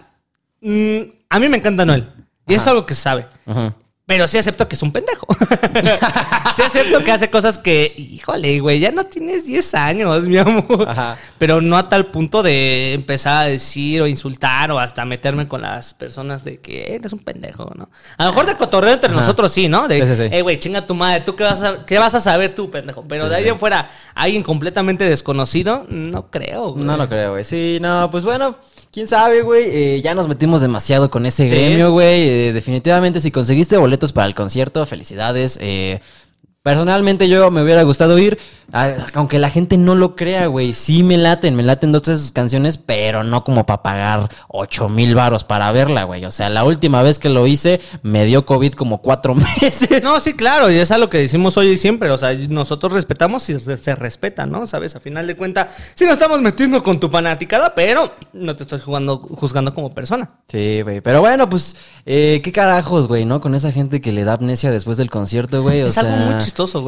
mm, 0.61 1.01
a 1.31 1.39
mí 1.39 1.49
me 1.49 1.57
encanta 1.57 1.85
Noel. 1.85 2.11
Y 2.47 2.55
es 2.55 2.67
algo 2.67 2.85
que 2.85 2.95
se 2.95 3.03
sabe. 3.03 3.27
Ajá. 3.47 3.75
Pero 4.05 4.27
sí 4.27 4.37
acepto 4.37 4.67
que 4.67 4.75
es 4.75 4.83
un 4.83 4.91
pendejo. 4.93 5.27
sí 6.57 6.62
acepto 6.62 7.05
que 7.05 7.12
hace 7.12 7.31
cosas 7.31 7.59
que, 7.59 7.95
híjole, 7.97 8.59
güey, 8.61 8.81
ya 8.81 8.91
no 8.91 9.05
tienes 9.05 9.47
10 9.47 9.75
años, 9.77 10.25
mi 10.25 10.37
amor. 10.38 10.88
Ajá. 10.88 11.17
Pero 11.38 11.61
no 11.61 11.77
a 11.79 11.88
tal 11.88 12.07
punto 12.07 12.43
de 12.43 12.95
empezar 12.95 13.45
a 13.45 13.49
decir 13.49 14.03
o 14.03 14.09
insultar 14.09 14.73
o 14.73 14.79
hasta 14.81 15.05
meterme 15.05 15.47
con 15.47 15.62
las 15.62 15.95
personas 15.95 16.43
de 16.45 16.59
que 16.61 16.95
eres 16.95 17.12
un 17.12 17.21
pendejo, 17.21 17.71
¿no? 17.77 17.91
A 18.19 18.25
lo 18.25 18.33
mejor 18.33 18.47
de 18.47 18.57
cotorreo 18.57 18.93
entre 18.95 19.09
Ajá. 19.11 19.21
nosotros 19.21 19.53
sí, 19.53 19.69
¿no? 19.69 19.87
De, 19.87 20.01
Sí, 20.05 20.17
sí, 20.17 20.29
sí. 20.29 20.29
eh, 20.37 20.43
güey, 20.43 20.59
chinga 20.59 20.85
tu 20.85 20.95
madre, 20.97 21.21
¿tú 21.21 21.37
qué 21.37 21.45
vas 21.45 21.62
a, 21.62 21.87
qué 21.87 21.99
vas 22.01 22.15
a 22.15 22.21
saber 22.21 22.55
tú, 22.57 22.71
pendejo? 22.73 23.05
Pero 23.07 23.29
de 23.29 23.37
ahí 23.37 23.49
en 23.49 23.59
fuera, 23.61 23.88
alguien 24.17 24.43
completamente 24.43 25.05
desconocido, 25.09 25.87
no 25.88 26.29
creo, 26.29 26.73
güey. 26.73 26.85
No 26.85 26.97
lo 26.97 27.09
creo, 27.09 27.31
güey. 27.33 27.45
Sí, 27.45 27.79
no, 27.81 28.11
pues 28.11 28.25
bueno, 28.25 28.57
quién 28.92 29.09
sabe, 29.09 29.42
güey. 29.42 29.64
Eh, 29.66 30.02
ya 30.02 30.14
nos 30.14 30.28
metimos 30.28 30.61
demasiado 30.61 31.11
con 31.11 31.26
ese 31.26 31.48
gremio, 31.48 31.90
güey. 31.90 32.28
Eh, 32.28 32.52
definitivamente, 32.52 33.20
si 33.20 33.31
conseguiste 33.31 33.76
boletos 33.76 34.12
para 34.12 34.26
el 34.26 34.35
concierto, 34.35 34.85
felicidades. 34.87 35.59
Eh, 35.61 36.00
personalmente, 36.62 37.29
yo 37.29 37.51
me 37.51 37.62
hubiera 37.62 37.83
gustado 37.83 38.18
ir, 38.18 38.38
a- 38.72 38.94
aunque 39.14 39.38
la 39.38 39.51
gente 39.51 39.77
no 39.77 39.94
lo 39.94 40.16
crea, 40.16 40.46
güey. 40.46 40.72
Sí 40.72 41.03
me 41.03 41.18
laten, 41.18 41.55
me 41.57 41.62
laten 41.62 41.92
dos 41.92 42.05
de 42.05 42.16
sus 42.16 42.33
canciones, 42.33 42.79
pero 42.79 43.22
no 43.25 43.44
como 43.44 43.66
para 43.66 43.83
pagar 43.83 44.29
8 44.48 44.88
mil 44.88 45.14
varos 45.14 45.44
para 45.44 45.70
verla, 45.72 46.05
güey. 46.05 46.25
O 46.25 46.31
sea, 46.31 46.48
la 46.48 46.64
última 46.64 47.03
vez 47.03 47.18
que 47.18 47.29
lo 47.29 47.46
hice, 47.46 47.81
me 48.03 48.25
dio 48.25 48.46
COVID 48.46 48.72
como 48.72 49.03
cuatro 49.03 49.35
meses. 49.62 50.03
No, 50.03 50.20
sí, 50.20 50.35
claro, 50.35 50.70
y 50.70 50.77
es 50.77 50.90
algo 50.90 51.09
que 51.11 51.18
decimos 51.18 51.57
hoy 51.59 51.68
y 51.70 51.77
siempre. 51.77 52.11
O 52.11 52.16
sea, 52.16 52.33
nosotros 52.33 52.92
respetamos 52.92 53.48
y 53.51 53.59
se, 53.61 53.77
se 53.77 53.94
respeta, 53.94 54.46
¿no? 54.46 54.66
¿Sabes? 54.66 54.96
A 54.96 55.01
final 55.01 55.27
de 55.27 55.37
cuentas, 55.37 55.68
sí 55.94 56.05
nos 56.05 56.14
estamos 56.14 56.40
metiendo 56.40 56.83
con 56.83 56.98
tu 56.98 57.09
fanaticada, 57.09 57.75
pero 57.75 58.11
no 58.33 58.57
te 58.57 58.62
estoy 58.62 58.81
jugando, 58.81 59.18
juzgando 59.18 59.75
como 59.75 59.90
persona. 59.90 60.31
Sí, 60.48 60.81
güey. 60.83 61.01
Pero 61.03 61.20
bueno, 61.20 61.48
pues, 61.48 61.77
eh, 62.07 62.40
qué 62.42 62.53
carajos, 62.53 63.07
güey, 63.09 63.25
¿no? 63.27 63.40
Con 63.40 63.55
esa 63.55 63.70
gente 63.72 64.01
que 64.01 64.12
le 64.12 64.25
da 64.25 64.35
amnesia 64.35 64.70
después 64.70 64.96
del 64.96 65.11
concierto, 65.11 65.61
güey. 65.62 65.83
o 65.83 65.87
Es 65.88 65.98
algo 65.98 66.16
sea, 66.16 66.27
muy 66.27 66.35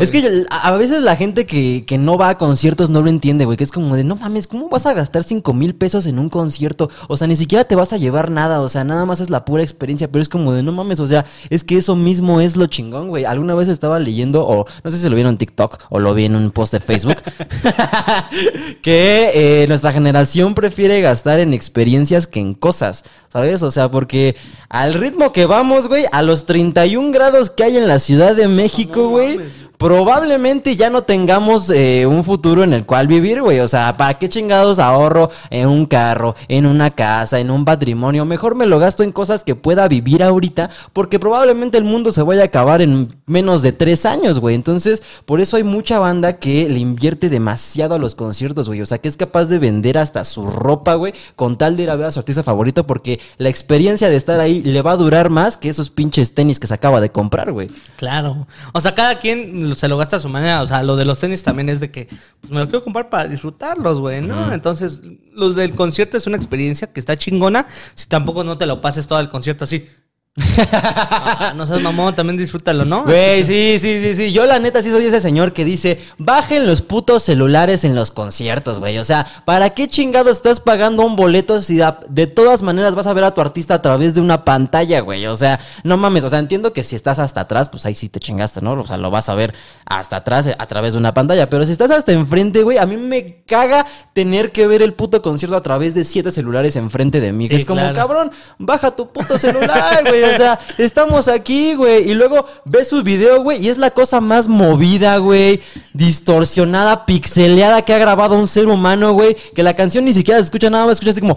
Es 0.03 0.11
que 0.11 0.44
a 0.50 0.74
a 0.74 0.77
veces 0.77 1.03
la 1.03 1.14
gente 1.14 1.46
que, 1.46 1.85
que 1.87 1.98
no 1.98 2.18
va 2.18 2.31
a 2.31 2.38
conciertos 2.38 2.90
no 2.90 3.00
lo 3.00 3.09
entiende, 3.09 3.44
güey. 3.44 3.57
Que 3.57 3.64
es 3.64 3.70
como 3.70 3.94
de, 3.94 4.03
no 4.03 4.16
mames, 4.16 4.46
¿cómo 4.46 4.68
vas 4.68 4.87
a 4.87 4.94
gastar 4.94 5.22
5 5.22 5.53
mil 5.53 5.74
pesos 5.74 6.07
en 6.07 6.18
un 6.18 6.29
concierto? 6.29 6.90
O 7.09 7.16
sea, 7.16 7.29
ni 7.29 7.37
siquiera 7.37 7.64
te 7.64 7.77
vas 7.77 7.92
a 7.92 7.96
llevar 7.96 8.31
nada. 8.31 8.61
O 8.61 8.68
sea, 8.68 8.83
nada 8.83 9.05
más 9.05 9.20
es 9.20 9.31
la 9.31 9.44
pura 9.44 9.62
experiencia. 9.62 10.11
Pero 10.11 10.20
es 10.20 10.29
como 10.29 10.53
de, 10.53 10.62
no 10.62 10.72
mames, 10.72 11.00
o 11.00 11.07
sea, 11.07 11.24
es 11.48 11.62
que 11.62 11.77
eso 11.77 11.94
mismo 11.94 12.40
es 12.40 12.57
lo 12.57 12.66
chingón, 12.66 13.09
güey. 13.09 13.24
Alguna 13.24 13.55
vez 13.55 13.68
estaba 13.68 13.98
leyendo, 13.98 14.46
o 14.46 14.64
no 14.83 14.90
sé 14.90 14.98
si 14.98 15.09
lo 15.09 15.14
vieron 15.14 15.35
en 15.35 15.38
TikTok 15.38 15.79
o 15.90 16.00
lo 16.00 16.12
vi 16.14 16.24
en 16.24 16.35
un 16.35 16.50
post 16.50 16.72
de 16.72 16.81
Facebook, 16.81 17.16
que 18.83 19.31
eh, 19.35 19.66
nuestra 19.68 19.92
generación 19.92 20.55
prefiere 20.55 21.00
gastar 21.00 21.38
en 21.40 21.55
experiencias 21.55 22.27
que 22.27 22.40
en 22.40 22.55
cosas, 22.55 23.05
¿sabes? 23.35 23.64
O 23.64 23.73
sea, 23.73 23.90
porque 23.90 24.37
al 24.68 24.94
ritmo 24.94 25.33
que 25.33 25.44
vamos, 25.44 25.88
güey, 25.88 26.05
a 26.12 26.23
los 26.23 26.47
31 26.47 27.11
grados 27.11 27.51
que 27.51 27.64
hay 27.64 27.77
en 27.77 27.88
la 27.88 27.99
Ciudad 27.99 28.37
de 28.37 28.47
México, 28.47 29.09
güey, 29.09 29.40
probablemente 29.85 30.77
ya 30.77 30.88
no 30.88 31.03
tengamos 31.03 31.68
eh, 31.68 32.07
un 32.07 32.25
futuro 32.25 32.64
en 32.64 32.73
el 32.73 32.87
cual 32.87 33.07
vivir, 33.07 33.42
güey. 33.42 33.61
O 33.61 33.68
sea, 33.68 33.99
¿para 33.99 34.14
qué 34.14 34.31
chingados 34.31 34.79
ahorro 34.79 35.31
en 35.51 35.68
un 35.68 35.85
carro, 35.85 36.37
en 36.49 36.64
una 36.64 36.90
casa, 36.90 37.38
en 37.38 37.51
un 37.51 37.66
patrimonio? 37.66 38.25
Mejor 38.25 38.55
me 38.55 38.64
lo 38.64 38.79
gasto 38.79 39.03
en 39.03 39.12
cosas 39.12 39.44
que 39.44 39.55
pueda 39.55 39.87
vivir 39.87 40.23
ahorita, 40.23 40.70
porque 40.94 41.18
probablemente 41.18 41.77
el 41.77 41.85
mundo 41.85 42.12
se 42.12 42.23
vaya 42.23 42.40
a 42.40 42.47
acabar 42.47 42.81
en 42.81 43.14
menos 43.27 43.61
de 43.61 43.73
tres 43.73 44.07
años, 44.07 44.40
güey. 44.40 44.55
Entonces, 44.55 45.03
por 45.27 45.42
eso 45.42 45.59
hay 45.59 45.64
mucha 45.64 45.99
banda 45.99 46.38
que 46.38 46.66
le 46.66 46.79
invierte 46.79 47.29
demasiado 47.29 47.94
a 47.94 47.99
los 47.99 48.14
conciertos, 48.14 48.68
güey. 48.68 48.81
O 48.81 48.87
sea, 48.87 48.97
que 48.97 49.09
es 49.09 49.18
capaz 49.18 49.51
de 49.51 49.59
vender 49.59 49.99
hasta 49.99 50.25
su 50.25 50.47
ropa, 50.47 50.94
güey, 50.94 51.12
con 51.37 51.59
tal 51.59 51.77
de 51.77 51.83
ir 51.83 51.90
a 51.90 51.97
ver 51.97 52.07
a 52.07 52.11
su 52.11 52.20
artista 52.20 52.42
favorito, 52.42 52.87
porque 52.87 53.20
la 53.37 53.51
experiencia 53.51 54.09
de 54.09 54.16
estar 54.16 54.40
ahí 54.40 54.62
le 54.62 54.81
va 54.81 54.92
a 54.92 54.97
durar 54.97 55.29
más 55.29 55.59
que 55.59 55.68
esos 55.68 55.90
pinches 55.90 56.33
tenis 56.33 56.59
que 56.59 56.66
se 56.66 56.73
acaba 56.73 57.03
de 57.03 57.12
comprar, 57.12 57.53
güey. 57.53 57.70
Claro. 57.99 58.47
O 58.73 58.81
sea, 58.81 58.94
cada 58.94 59.18
quien 59.18 59.73
se 59.74 59.88
lo 59.88 59.96
gasta 59.96 60.16
a 60.16 60.18
su 60.18 60.28
manera. 60.28 60.62
O 60.62 60.66
sea, 60.66 60.82
lo 60.82 60.96
de 60.96 61.04
los 61.04 61.18
tenis 61.18 61.42
también 61.42 61.68
es 61.68 61.80
de 61.80 61.90
que 61.90 62.08
pues 62.40 62.52
me 62.52 62.60
lo 62.60 62.66
quiero 62.66 62.84
comprar 62.84 63.10
para 63.10 63.28
disfrutarlos, 63.28 64.00
güey, 64.00 64.20
¿no? 64.22 64.52
Entonces, 64.52 65.02
los 65.32 65.56
del 65.56 65.74
concierto 65.74 66.16
es 66.16 66.26
una 66.26 66.37
experiencia 66.37 66.92
que 66.92 67.00
está 67.00 67.16
chingona. 67.16 67.66
Si 67.94 68.08
tampoco 68.08 68.44
no 68.44 68.58
te 68.58 68.66
lo 68.66 68.80
pases 68.80 69.06
todo 69.06 69.20
el 69.20 69.28
concierto 69.28 69.64
así. 69.64 69.88
Ah, 70.37 71.53
no 71.55 71.64
seas 71.64 71.81
mamón, 71.81 72.14
también 72.16 72.37
disfrútalo, 72.37 72.85
¿no? 72.85 73.05
Güey, 73.05 73.44
sí, 73.44 73.79
sí, 73.79 74.01
sí, 74.03 74.14
sí. 74.14 74.33
Yo 74.33 74.47
la 74.47 74.59
neta 74.59 74.83
sí 74.83 74.90
soy 74.90 75.07
ese 75.07 75.20
señor 75.20 75.53
que 75.53 75.64
dice, 75.64 76.01
bajen 76.18 76.66
los 76.66 76.83
putos 76.83 77.23
celulares 77.23 77.85
en 77.85 77.94
los 77.94 78.11
conciertos, 78.11 78.81
güey. 78.81 78.99
O 78.99 79.05
sea, 79.05 79.27
¿para 79.44 79.70
qué 79.70 79.87
chingado 79.87 80.31
estás 80.31 80.59
pagando 80.59 81.05
un 81.05 81.14
boleto 81.14 81.62
si 81.62 81.81
de 82.09 82.27
todas 82.27 82.62
maneras 82.62 82.94
vas 82.97 83.07
a 83.07 83.12
ver 83.12 83.25
a 83.25 83.33
tu 83.33 83.40
artista 83.40 83.75
a 83.75 83.83
través 83.83 84.14
de 84.14 84.20
una 84.20 84.44
pantalla, 84.44 85.01
güey? 85.01 85.27
O 85.27 85.37
sea, 85.37 85.61
no 85.85 85.97
mames. 85.97 86.25
O 86.25 86.29
sea, 86.29 86.40
entiendo 86.40 86.73
que 86.73 86.83
si 86.83 86.97
estás 86.97 87.20
hasta 87.20 87.42
atrás, 87.42 87.68
pues 87.68 87.87
ahí 87.87 87.94
sí 87.94 88.09
te 88.09 88.18
chingaste, 88.18 88.61
¿no? 88.61 88.73
O 88.73 88.87
sea, 88.87 88.97
lo 88.97 89.11
vas 89.11 89.29
a 89.29 89.35
ver 89.35 89.55
hasta 89.87 90.16
atrás 90.16 90.49
eh, 90.49 90.57
a 90.59 90.66
través 90.66 90.94
de 90.94 90.99
una 90.99 91.14
pantalla. 91.14 91.49
Pero 91.49 91.64
si 91.64 91.73
estás 91.73 91.92
hasta 91.92 92.12
enfrente, 92.12 92.62
güey, 92.64 92.79
a 92.79 92.87
mí 92.87 92.97
me 92.97 93.42
caga 93.47 93.87
tener 94.12 94.51
que 94.51 94.66
ver 94.66 94.83
el 94.83 94.94
puto 94.94 95.23
concierto 95.23 95.57
a 95.57 95.62
través 95.62 95.94
de 95.94 96.03
siete 96.03 96.33
celulares 96.33 96.75
enfrente 96.75 97.20
de 97.20 97.33
mí. 97.33 97.49
que 97.49 97.55
Sí, 97.55 97.61
es 97.61 97.66
como, 97.66 97.81
claro. 97.81 97.94
cabrón, 97.94 98.31
baja 98.59 98.90
tu 98.90 99.12
puto 99.12 99.38
celular, 99.38 100.03
güey. 100.09 100.23
O 100.32 100.37
sea, 100.37 100.58
estamos 100.78 101.28
aquí, 101.28 101.74
güey. 101.74 102.10
Y 102.10 102.14
luego 102.14 102.46
ves 102.64 102.88
su 102.88 103.02
video, 103.02 103.42
güey, 103.42 103.64
y 103.64 103.68
es 103.68 103.78
la 103.78 103.90
cosa 103.90 104.20
más 104.20 104.48
movida, 104.48 105.18
güey. 105.18 105.60
Distorsionada, 105.92 107.06
pixeleada 107.06 107.82
que 107.82 107.94
ha 107.94 107.98
grabado 107.98 108.37
un 108.38 108.48
ser 108.48 108.66
humano, 108.66 109.12
güey. 109.12 109.37
Que 109.54 109.62
la 109.62 109.74
canción 109.74 110.04
ni 110.04 110.12
siquiera 110.12 110.38
se 110.40 110.44
escucha 110.44 110.70
nada 110.70 110.87
más, 110.87 110.94
escucha 110.94 111.10
así 111.10 111.20
como. 111.20 111.37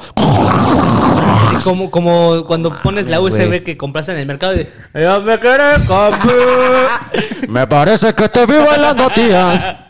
Como, 1.64 1.92
como 1.92 2.46
cuando 2.46 2.82
pones 2.82 3.10
la 3.10 3.20
USB 3.20 3.64
que 3.64 3.76
compraste 3.76 4.12
en 4.12 4.20
el 4.20 4.26
mercado 4.26 4.56
y 4.56 4.68
"Yo 4.94 5.22
me 5.22 5.40
quiero 5.40 5.64
comer". 5.88 6.14
Me 7.50 7.68
parece 7.68 8.14
que 8.14 8.30
te 8.30 8.46
vivo 8.46 8.66
en 8.74 8.82
las 8.82 8.96
noticias. 8.96 9.87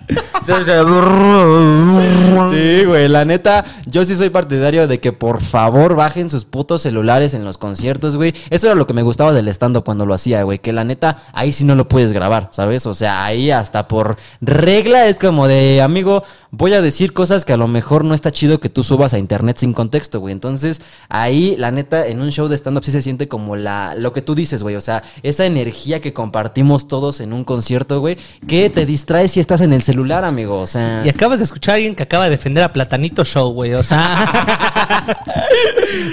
Sí, 2.50 2.86
güey, 2.86 3.10
la 3.10 3.26
neta, 3.26 3.66
yo 3.86 4.04
sí 4.06 4.16
soy 4.16 4.30
partidario 4.30 4.88
de 4.88 5.00
que 5.00 5.12
por 5.12 5.42
favor 5.42 5.96
bajen 5.96 6.30
sus 6.30 6.46
putos 6.46 6.82
celulares 6.82 7.34
en 7.34 7.44
los 7.44 7.58
conciertos, 7.58 8.16
güey. 8.16 8.34
Eso 8.50 8.68
era 8.68 8.76
lo 8.76 8.88
que 8.88 8.94
me 8.94 9.02
gustaba 9.02 9.34
del 9.34 9.50
stand-up 9.50 9.84
cuando 9.84 10.06
lo 10.06 10.14
hacía, 10.14 10.44
güey. 10.44 10.60
Que 10.60 10.72
la 10.72 10.84
neta, 10.84 11.18
ahí 11.34 11.52
sí 11.52 11.66
no 11.66 11.76
lo 11.76 11.88
puedes 11.88 12.14
grabar, 12.14 12.50
¿sabes? 12.52 12.86
O 12.86 12.94
sea, 12.94 13.26
ahí 13.26 13.52
hasta 13.52 13.88
por 13.88 14.18
regla 14.40 15.08
es 15.08 15.18
como 15.20 15.48
de, 15.48 15.82
amigo, 15.82 16.24
voy 16.52 16.74
a 16.74 16.82
decir 16.82 17.14
cosas 17.14 17.46
que 17.46 17.54
a 17.54 17.58
lo 17.58 17.68
mejor 17.68 18.04
no 18.04 18.14
está 18.14 18.32
chido 18.32 18.60
que 18.60 18.70
tú 18.70 18.84
subas 18.84 19.14
a 19.14 19.18
internet 19.18 19.58
sin 19.58 19.74
contexto, 19.74 20.20
güey. 20.20 20.32
Entonces, 20.32 20.82
ahí, 21.10 21.56
la 21.58 21.72
neta, 21.72 22.08
en 22.08 22.22
un 22.22 22.32
show 22.32 22.48
de 22.48 22.56
stand-up 22.56 22.84
sí 22.84 22.92
se 22.92 23.02
siente 23.02 23.28
como 23.28 23.56
la, 23.56 23.96
lo 23.96 24.14
que 24.14 24.22
tú 24.22 24.36
dices, 24.36 24.64
güey. 24.64 24.76
O 24.76 24.82
sea, 24.82 25.04
esa 25.24 25.46
energía 25.46 26.02
que 26.02 26.14
compartimos 26.14 26.88
todos 26.88 27.22
en 27.22 27.34
un 27.34 27.44
concierto, 27.44 28.00
güey, 28.00 28.18
que 28.48 28.70
te 28.70 28.86
distrae 28.86 29.28
si 29.28 29.40
estás 29.40 29.62
en 29.62 29.74
el 29.74 29.82
celular, 29.82 30.26
amigo. 30.26 30.60
O 30.60 30.68
sea. 30.68 31.02
Y 31.06 31.10
acabas 31.10 31.40
de 31.40 31.46
escuchar 31.46 31.74
a 31.74 31.76
alguien 31.76 31.96
que 31.96 32.04
acaba 32.04 32.26
de 32.26 32.32
defender 32.32 32.64
a 32.64 32.74
Platanito 32.74 33.26
Show, 33.26 33.52
güey. 33.52 33.74
O 33.74 33.84
sea. 33.84 35.06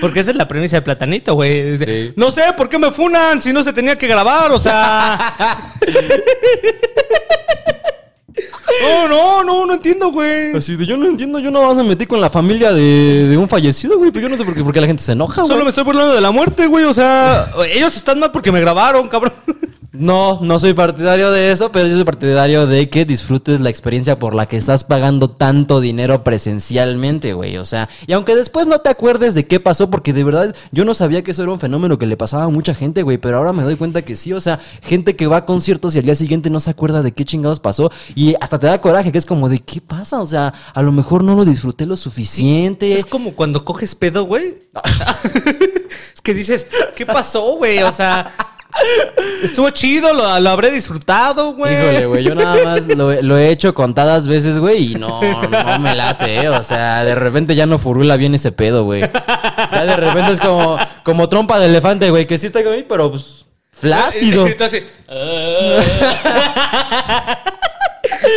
Porque 0.00 0.20
esa 0.20 0.30
es 0.30 0.36
la 0.36 0.48
premisa 0.48 0.76
de 0.76 0.82
Platanito, 0.82 1.34
güey. 1.34 1.78
Sí. 1.78 2.12
No 2.16 2.30
sé 2.30 2.42
por 2.56 2.68
qué 2.68 2.78
me 2.78 2.90
funan 2.90 3.40
si 3.42 3.52
no 3.52 3.62
se 3.62 3.72
tenía 3.72 3.96
que 3.96 4.06
grabar, 4.06 4.52
o 4.52 4.58
sea. 4.58 5.34
No, 8.82 9.08
no, 9.08 9.44
no, 9.44 9.66
no 9.66 9.74
entiendo, 9.74 10.10
güey. 10.10 10.56
Así 10.56 10.76
de, 10.76 10.86
yo 10.86 10.96
no 10.96 11.06
entiendo, 11.06 11.38
yo 11.38 11.50
no 11.50 11.74
me 11.74 11.84
metí 11.84 12.06
con 12.06 12.20
la 12.20 12.28
familia 12.28 12.72
de, 12.72 13.28
de 13.28 13.36
un 13.36 13.48
fallecido, 13.48 13.98
güey, 13.98 14.10
pero 14.10 14.24
yo 14.26 14.28
no 14.28 14.36
sé 14.36 14.44
por 14.44 14.54
qué, 14.54 14.64
por 14.64 14.72
qué 14.72 14.80
la 14.80 14.86
gente 14.86 15.02
se 15.02 15.12
enoja, 15.12 15.42
güey. 15.42 15.48
Solo 15.48 15.62
me 15.64 15.68
estoy 15.68 15.84
burlando 15.84 16.14
de 16.14 16.20
la 16.20 16.32
muerte, 16.32 16.66
güey. 16.66 16.84
O 16.84 16.92
sea, 16.92 17.50
ellos 17.72 17.96
están 17.96 18.18
mal 18.18 18.32
porque 18.32 18.50
me 18.50 18.60
grabaron, 18.60 19.08
cabrón. 19.08 19.32
No, 19.96 20.40
no 20.42 20.58
soy 20.58 20.74
partidario 20.74 21.30
de 21.30 21.52
eso, 21.52 21.70
pero 21.70 21.86
yo 21.86 21.94
soy 21.94 22.02
partidario 22.02 22.66
de 22.66 22.90
que 22.90 23.04
disfrutes 23.04 23.60
la 23.60 23.70
experiencia 23.70 24.18
por 24.18 24.34
la 24.34 24.46
que 24.46 24.56
estás 24.56 24.82
pagando 24.82 25.28
tanto 25.28 25.80
dinero 25.80 26.24
presencialmente, 26.24 27.32
güey. 27.32 27.58
O 27.58 27.64
sea, 27.64 27.88
y 28.08 28.12
aunque 28.12 28.34
después 28.34 28.66
no 28.66 28.80
te 28.80 28.90
acuerdes 28.90 29.34
de 29.34 29.46
qué 29.46 29.60
pasó, 29.60 29.90
porque 29.90 30.12
de 30.12 30.24
verdad 30.24 30.56
yo 30.72 30.84
no 30.84 30.94
sabía 30.94 31.22
que 31.22 31.30
eso 31.30 31.44
era 31.44 31.52
un 31.52 31.60
fenómeno 31.60 31.96
que 31.96 32.06
le 32.06 32.16
pasaba 32.16 32.42
a 32.42 32.48
mucha 32.48 32.74
gente, 32.74 33.02
güey, 33.02 33.18
pero 33.18 33.36
ahora 33.36 33.52
me 33.52 33.62
doy 33.62 33.76
cuenta 33.76 34.02
que 34.02 34.16
sí, 34.16 34.32
o 34.32 34.40
sea, 34.40 34.58
gente 34.82 35.14
que 35.14 35.28
va 35.28 35.36
a 35.36 35.44
conciertos 35.44 35.94
y 35.94 36.00
al 36.00 36.04
día 36.06 36.16
siguiente 36.16 36.50
no 36.50 36.58
se 36.58 36.70
acuerda 36.70 37.00
de 37.00 37.12
qué 37.12 37.24
chingados 37.24 37.60
pasó 37.60 37.92
y 38.16 38.34
hasta 38.40 38.58
te 38.58 38.66
da 38.66 38.80
coraje, 38.80 39.12
que 39.12 39.18
es 39.18 39.26
como 39.26 39.48
de 39.48 39.60
qué 39.60 39.80
pasa, 39.80 40.20
o 40.20 40.26
sea, 40.26 40.52
a 40.74 40.82
lo 40.82 40.90
mejor 40.90 41.22
no 41.22 41.36
lo 41.36 41.44
disfruté 41.44 41.86
lo 41.86 41.96
suficiente. 41.96 42.94
Es 42.94 43.06
como 43.06 43.36
cuando 43.36 43.64
coges 43.64 43.94
pedo, 43.94 44.24
güey. 44.24 44.64
es 46.14 46.20
que 46.20 46.34
dices, 46.34 46.66
¿qué 46.96 47.06
pasó, 47.06 47.58
güey? 47.58 47.80
O 47.84 47.92
sea, 47.92 48.34
estuvo 49.42 49.70
chido, 49.70 50.12
lo, 50.14 50.38
lo 50.40 50.50
habré 50.50 50.70
disfrutado, 50.70 51.54
güey. 51.54 51.74
Híjole, 51.74 52.06
güey, 52.06 52.24
yo 52.24 52.34
nada 52.34 52.64
más 52.64 52.86
lo, 52.96 53.12
lo 53.22 53.38
he 53.38 53.50
hecho 53.50 53.74
contadas 53.74 54.26
veces, 54.28 54.58
güey, 54.58 54.92
y 54.92 54.94
no, 54.96 55.20
no 55.22 55.78
me 55.78 55.94
late, 55.94 56.36
¿eh? 56.42 56.48
O 56.48 56.62
sea, 56.62 57.04
de 57.04 57.14
repente 57.14 57.54
ya 57.54 57.66
no 57.66 57.78
furula 57.78 58.16
bien 58.16 58.34
ese 58.34 58.52
pedo, 58.52 58.84
güey. 58.84 59.02
Ya 59.02 59.84
de 59.84 59.96
repente 59.96 60.32
es 60.32 60.40
como, 60.40 60.78
como 61.04 61.28
trompa 61.28 61.58
de 61.58 61.66
elefante, 61.66 62.10
güey, 62.10 62.26
que 62.26 62.38
sí 62.38 62.46
está 62.46 62.60
ahí, 62.60 62.84
pero 62.88 63.10
pues 63.10 63.44
flácido. 63.72 64.46
Entonces, 64.46 64.84
"Ah". 65.08 65.80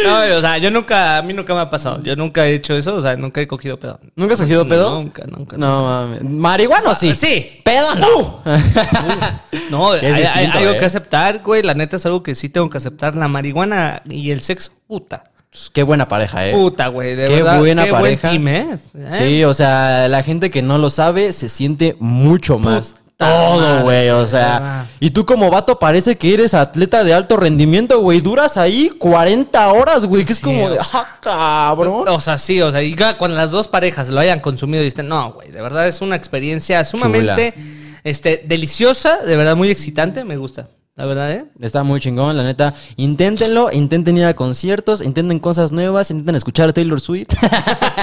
No, 0.06 0.38
o 0.38 0.42
sea, 0.42 0.58
yo 0.58 0.72
nunca, 0.72 1.18
a 1.18 1.22
mí 1.22 1.34
nunca 1.34 1.54
me 1.54 1.62
ha 1.62 1.70
pasado. 1.70 2.02
Yo 2.04 2.16
nunca 2.16 2.48
he 2.48 2.54
hecho 2.54 2.76
eso, 2.76 2.96
o 2.96 3.02
sea, 3.02 3.16
nunca 3.16 3.42
he 3.42 3.48
cogido 3.48 3.80
pedo. 3.80 4.00
¿Nunca 4.16 4.34
has 4.34 4.42
cogido 4.42 4.68
pedo? 4.68 4.92
Nunca, 4.92 5.24
nunca. 5.26 5.58
No, 5.58 5.84
mames. 5.84 6.24
¿Marihuana 6.24 6.96
sí? 6.96 7.14
Sí. 7.16 7.60
¿Pedo 7.64 7.96
no? 7.96 8.42
No, 9.72 9.92
hay, 9.92 10.24
algo 10.52 10.72
¿eh? 10.72 10.78
que 10.78 10.86
aceptar, 10.86 11.42
güey. 11.44 11.64
La 11.64 11.74
neta 11.74 11.96
es 11.96 12.06
algo 12.06 12.24
que 12.24 12.36
sí 12.36 12.50
tengo 12.50 12.70
que 12.70 12.78
aceptar. 12.78 13.16
La 13.16 13.28
marihuana 13.28 14.02
y 14.10 14.32
el 14.32 14.42
sexo, 14.42 14.72
puta. 14.88 15.24
Pues, 15.50 15.70
Qué 15.72 15.84
buena 15.84 16.08
pareja, 16.08 16.48
¿eh? 16.48 16.52
Puta, 16.54 16.88
güey. 16.88 17.16
De 17.16 17.28
Qué 17.28 17.36
verdad. 17.38 17.60
buena 17.60 17.86
qué 17.86 17.92
buen 17.92 18.02
pareja. 18.04 18.30
team, 18.30 18.48
¿eh? 18.48 18.78
¿Eh? 18.96 19.10
Sí, 19.14 19.44
o 19.44 19.54
sea, 19.54 20.08
la 20.08 20.24
gente 20.24 20.50
que 20.50 20.62
no 20.62 20.78
lo 20.78 20.90
sabe 20.90 21.34
se 21.34 21.50
siente 21.50 21.96
mucho 22.00 22.60
más. 22.60 22.96
Todo, 23.18 23.82
güey, 23.82 24.10
o 24.12 24.28
sea. 24.28 24.88
Y 25.00 25.10
tú 25.10 25.26
como 25.26 25.50
vato 25.50 25.80
parece 25.80 26.18
que 26.18 26.36
eres 26.36 26.54
atleta 26.54 27.04
de 27.04 27.16
alto 27.16 27.36
rendimiento, 27.36 28.00
güey. 28.00 28.22
Duras 28.22 28.58
ahí 28.58 28.90
40 28.90 29.74
horas, 29.74 30.06
güey. 30.06 30.24
Que 30.24 30.34
es 30.34 30.40
como 30.40 30.70
de, 30.70 30.78
ah, 30.94 31.18
cabrón. 31.20 32.08
O 32.08 32.22
sea, 32.22 32.38
sí, 32.38 32.62
o 32.62 32.70
sea, 32.70 32.84
y 32.84 32.96
cuando 33.18 33.36
las 33.36 33.50
dos 33.50 33.68
parejas 33.68 34.10
lo 34.10 34.20
hayan 34.20 34.40
consumido 34.40 34.84
y 34.84 34.88
estén, 34.88 35.08
no, 35.08 35.34
güey, 35.34 35.50
de 35.50 35.62
verdad 35.62 35.88
es 35.88 36.02
una 36.02 36.16
experiencia 36.16 36.84
sumamente 36.84 37.56
este, 38.04 38.44
deliciosa, 38.46 39.18
de 39.18 39.36
verdad 39.36 39.56
muy 39.56 39.70
excitante, 39.70 40.24
me 40.24 40.38
gusta, 40.38 40.70
la 40.98 41.06
verdad, 41.06 41.32
¿eh? 41.32 41.46
Está 41.62 41.84
muy 41.84 42.00
chingón, 42.00 42.36
la 42.36 42.44
neta. 42.44 42.74
Inténtenlo, 42.96 43.72
intenten 43.72 44.18
ir 44.18 44.26
a 44.26 44.36
conciertos, 44.36 45.04
intenten 45.04 45.38
cosas 45.38 45.72
nuevas, 45.72 46.10
intenten 46.10 46.34
escuchar 46.36 46.70
a 46.70 46.74
Taylor 46.74 47.00
Swift. 47.00 47.30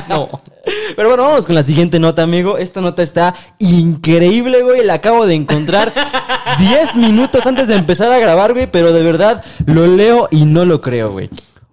No. 0.08 0.28
Pero 0.96 1.08
bueno, 1.08 1.22
vamos 1.22 1.46
con 1.46 1.54
la 1.54 1.62
siguiente 1.62 1.98
nota, 1.98 2.22
amigo. 2.22 2.58
Esta 2.58 2.82
nota 2.82 3.02
está 3.02 3.34
increíble, 3.58 4.62
güey. 4.62 4.84
La 4.84 4.94
acabo 4.94 5.26
de 5.26 5.34
encontrar 5.34 5.94
10 6.58 6.96
minutos 6.96 7.46
antes 7.46 7.68
de 7.68 7.76
empezar 7.76 8.12
a 8.12 8.18
grabar, 8.18 8.52
güey. 8.52 8.70
Pero 8.70 8.92
de 8.92 9.02
verdad 9.02 9.42
lo 9.64 9.86
leo 9.86 10.28
y 10.30 10.44
no 10.44 10.66
lo 10.66 10.82
creo, 10.82 11.10
güey. 11.12 11.30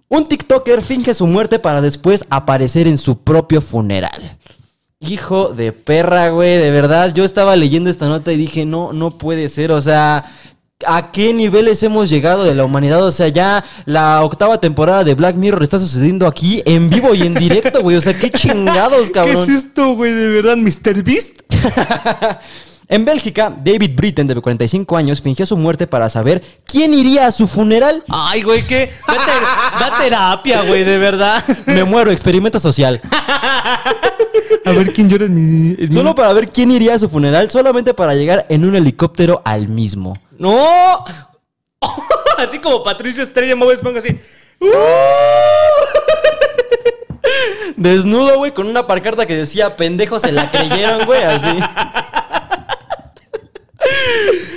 Un 0.08 0.24
TikToker 0.24 0.80
finge 0.80 1.12
su 1.12 1.26
muerte 1.26 1.58
para 1.58 1.82
después 1.82 2.24
aparecer 2.30 2.86
en 2.88 2.96
su 2.96 3.18
propio 3.18 3.60
funeral. 3.60 4.38
Hijo 5.00 5.48
de 5.48 5.72
perra, 5.72 6.30
güey. 6.30 6.56
De 6.56 6.70
verdad, 6.70 7.12
yo 7.12 7.24
estaba 7.24 7.54
leyendo 7.54 7.90
esta 7.90 8.08
nota 8.08 8.32
y 8.32 8.36
dije, 8.38 8.64
no, 8.64 8.94
no 8.94 9.18
puede 9.18 9.50
ser. 9.50 9.72
O 9.72 9.80
sea, 9.82 10.24
¿a 10.86 11.10
qué 11.12 11.32
niveles 11.32 11.82
hemos 11.82 12.10
llegado 12.10 12.44
de 12.44 12.54
la 12.54 12.64
humanidad? 12.64 13.04
O 13.04 13.12
sea, 13.12 13.28
ya 13.28 13.64
la 13.84 14.22
octava 14.24 14.60
temporada 14.60 15.04
de 15.04 15.14
Black 15.14 15.36
Mirror 15.36 15.62
está 15.62 15.78
sucediendo 15.78 16.26
aquí 16.26 16.62
en 16.64 16.90
vivo 16.90 17.14
y 17.14 17.22
en 17.22 17.34
directo, 17.34 17.80
güey. 17.82 17.96
O 17.96 18.00
sea, 18.00 18.18
qué 18.18 18.30
chingados, 18.30 19.10
cabrón. 19.14 19.50
esto, 19.50 19.94
güey, 19.94 20.12
de 20.12 20.26
verdad, 20.28 20.56
Mr. 20.56 21.02
Beast? 21.02 21.40
En 22.88 23.06
Bélgica, 23.06 23.48
David 23.64 23.92
Britten, 23.96 24.26
de 24.26 24.34
45 24.38 24.98
años, 24.98 25.22
fingió 25.22 25.46
su 25.46 25.56
muerte 25.56 25.86
para 25.86 26.10
saber 26.10 26.42
quién 26.66 26.92
iría 26.92 27.26
a 27.26 27.32
su 27.32 27.46
funeral. 27.46 28.04
Ay, 28.08 28.42
güey, 28.42 28.60
da, 28.60 28.66
ter- 28.68 28.90
da 29.80 29.98
terapia, 29.98 30.60
güey, 30.62 30.84
de 30.84 30.98
verdad. 30.98 31.42
Me 31.66 31.84
muero, 31.84 32.10
experimento 32.10 32.60
social. 32.60 33.00
A 34.64 34.72
ver 34.72 34.92
quién 34.92 35.08
llora 35.08 35.24
en 35.24 35.34
mi... 35.78 35.90
Solo 35.90 36.14
para 36.14 36.34
ver 36.34 36.50
quién 36.50 36.70
iría 36.70 36.94
a 36.94 36.98
su 36.98 37.08
funeral, 37.08 37.50
solamente 37.50 37.94
para 37.94 38.14
llegar 38.14 38.44
en 38.50 38.62
un 38.66 38.74
helicóptero 38.74 39.40
al 39.44 39.68
mismo. 39.68 40.14
¡No! 40.42 41.04
así 42.36 42.58
como 42.58 42.82
Patricia 42.82 43.22
Estrella 43.22 43.54
Moves 43.54 43.80
pongo 43.80 44.00
así. 44.00 44.18
Desnudo, 47.76 48.38
güey, 48.38 48.52
con 48.52 48.66
una 48.66 48.88
parcarta 48.88 49.24
que 49.26 49.36
decía 49.36 49.76
pendejo 49.76 50.18
se 50.18 50.32
la 50.32 50.50
creyeron, 50.50 51.06
güey, 51.06 51.22
así. 51.22 51.46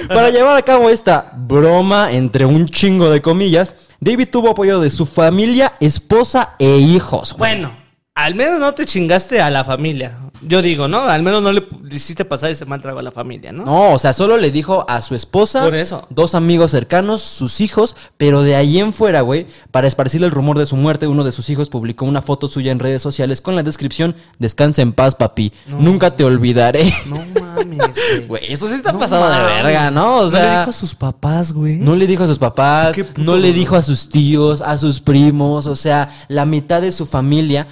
Para 0.08 0.32
llevar 0.32 0.58
a 0.58 0.64
cabo 0.64 0.90
esta 0.90 1.32
broma 1.36 2.12
entre 2.12 2.46
un 2.46 2.66
chingo 2.66 3.12
de 3.12 3.22
comillas, 3.22 3.76
David 4.00 4.30
tuvo 4.32 4.50
apoyo 4.50 4.80
de 4.80 4.90
su 4.90 5.06
familia, 5.06 5.72
esposa 5.80 6.56
e 6.58 6.78
hijos. 6.78 7.38
Bueno, 7.38 7.78
al 8.16 8.34
menos 8.34 8.60
no 8.60 8.74
te 8.74 8.88
chingaste 8.88 9.40
a 9.40 9.52
la 9.52 9.64
familia. 9.64 10.25
Yo 10.48 10.62
digo, 10.62 10.88
¿no? 10.88 11.00
Al 11.02 11.22
menos 11.24 11.42
no 11.42 11.52
le 11.52 11.64
hiciste 11.92 12.26
pasar 12.26 12.52
ese 12.52 12.66
mal 12.66 12.82
trago 12.82 13.00
a 13.00 13.02
la 13.02 13.12
familia, 13.12 13.52
¿no? 13.52 13.66
No, 13.66 13.94
o 13.94 13.98
sea, 14.00 14.14
solo 14.14 14.38
le 14.38 14.52
dijo 14.52 14.86
a 14.88 15.02
su 15.02 15.16
esposa, 15.16 15.64
Por 15.64 15.76
eso. 15.76 16.08
dos 16.10 16.36
amigos 16.36 16.72
cercanos, 16.72 17.22
sus 17.22 17.62
hijos, 17.62 17.96
pero 18.18 18.42
de 18.44 18.56
ahí 18.56 18.80
en 18.80 18.94
fuera, 18.94 19.22
güey, 19.22 19.48
para 19.72 19.88
esparcir 19.88 20.24
el 20.24 20.32
rumor 20.32 20.58
de 20.58 20.66
su 20.66 20.76
muerte, 20.76 21.08
uno 21.08 21.24
de 21.24 21.32
sus 21.32 21.50
hijos 21.50 21.70
publicó 21.70 22.06
una 22.06 22.22
foto 22.22 22.48
suya 22.48 22.72
en 22.72 22.80
redes 22.80 23.02
sociales 23.02 23.42
con 23.42 23.56
la 23.56 23.64
descripción: 23.64 24.16
Descansa 24.40 24.82
en 24.82 24.94
paz, 24.94 25.16
papi. 25.16 25.52
Nunca 25.68 26.16
te 26.16 26.24
olvidaré. 26.24 26.94
No 27.08 27.18
mames, 27.42 28.28
güey. 28.28 28.44
Esto 28.52 28.68
sí 28.68 28.76
está 28.76 28.92
No 28.92 29.00
pasado 29.00 29.30
de 29.32 29.40
verga, 29.64 29.92
¿no? 29.92 30.18
O 30.18 30.24
no 30.24 30.30
sea, 30.30 30.42
le 30.44 30.60
dijo 30.60 30.70
a 30.70 30.74
sus 30.74 30.96
papás, 30.96 31.54
güey. 31.54 31.78
no 31.78 31.96
le 31.96 32.08
dijo 32.08 32.24
a 32.24 32.28
sus 32.28 32.40
papás, 32.40 32.96
no 33.18 33.36
le 33.38 33.54
dijo 33.54 33.76
a 33.76 33.82
sus 33.82 34.10
tíos, 34.10 34.62
a 34.62 34.78
sus 34.78 35.00
primos, 35.00 35.66
o 35.68 35.76
sea, 35.76 36.10
la 36.28 36.46
mitad 36.46 36.82
de 36.82 36.92
su 36.92 37.06
familia 37.06 37.68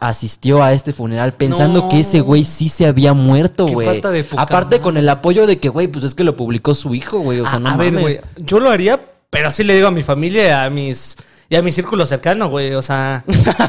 asistió 0.00 0.62
a 0.62 0.72
este 0.72 0.92
funeral 0.92 1.32
pensando 1.34 1.82
No. 1.82 1.88
que 1.88 2.00
ese 2.00 2.15
güey 2.20 2.44
sí 2.44 2.68
se 2.68 2.86
había 2.86 3.12
muerto, 3.12 3.66
güey. 3.66 3.86
falta 3.86 4.10
de 4.10 4.24
poca 4.24 4.42
Aparte 4.42 4.76
madre. 4.76 4.80
con 4.80 4.96
el 4.96 5.08
apoyo 5.08 5.46
de 5.46 5.58
que, 5.58 5.68
güey, 5.68 5.88
pues 5.88 6.04
es 6.04 6.14
que 6.14 6.24
lo 6.24 6.36
publicó 6.36 6.74
su 6.74 6.94
hijo, 6.94 7.18
güey, 7.20 7.40
o 7.40 7.46
sea, 7.46 7.58
no 7.58 7.70
a 7.70 7.76
ver, 7.76 7.92
mames. 7.92 8.02
güey, 8.02 8.20
yo 8.36 8.60
lo 8.60 8.70
haría, 8.70 9.00
pero 9.30 9.50
sí 9.52 9.64
le 9.64 9.74
digo 9.74 9.88
a 9.88 9.90
mi 9.92 10.02
familia 10.02 10.46
y 10.48 10.50
a 10.50 10.70
mis 10.70 11.16
y 11.48 11.54
a 11.56 11.62
mi 11.62 11.70
círculo 11.70 12.06
cercano, 12.06 12.48
güey, 12.48 12.74
o 12.74 12.82
sea, 12.82 13.24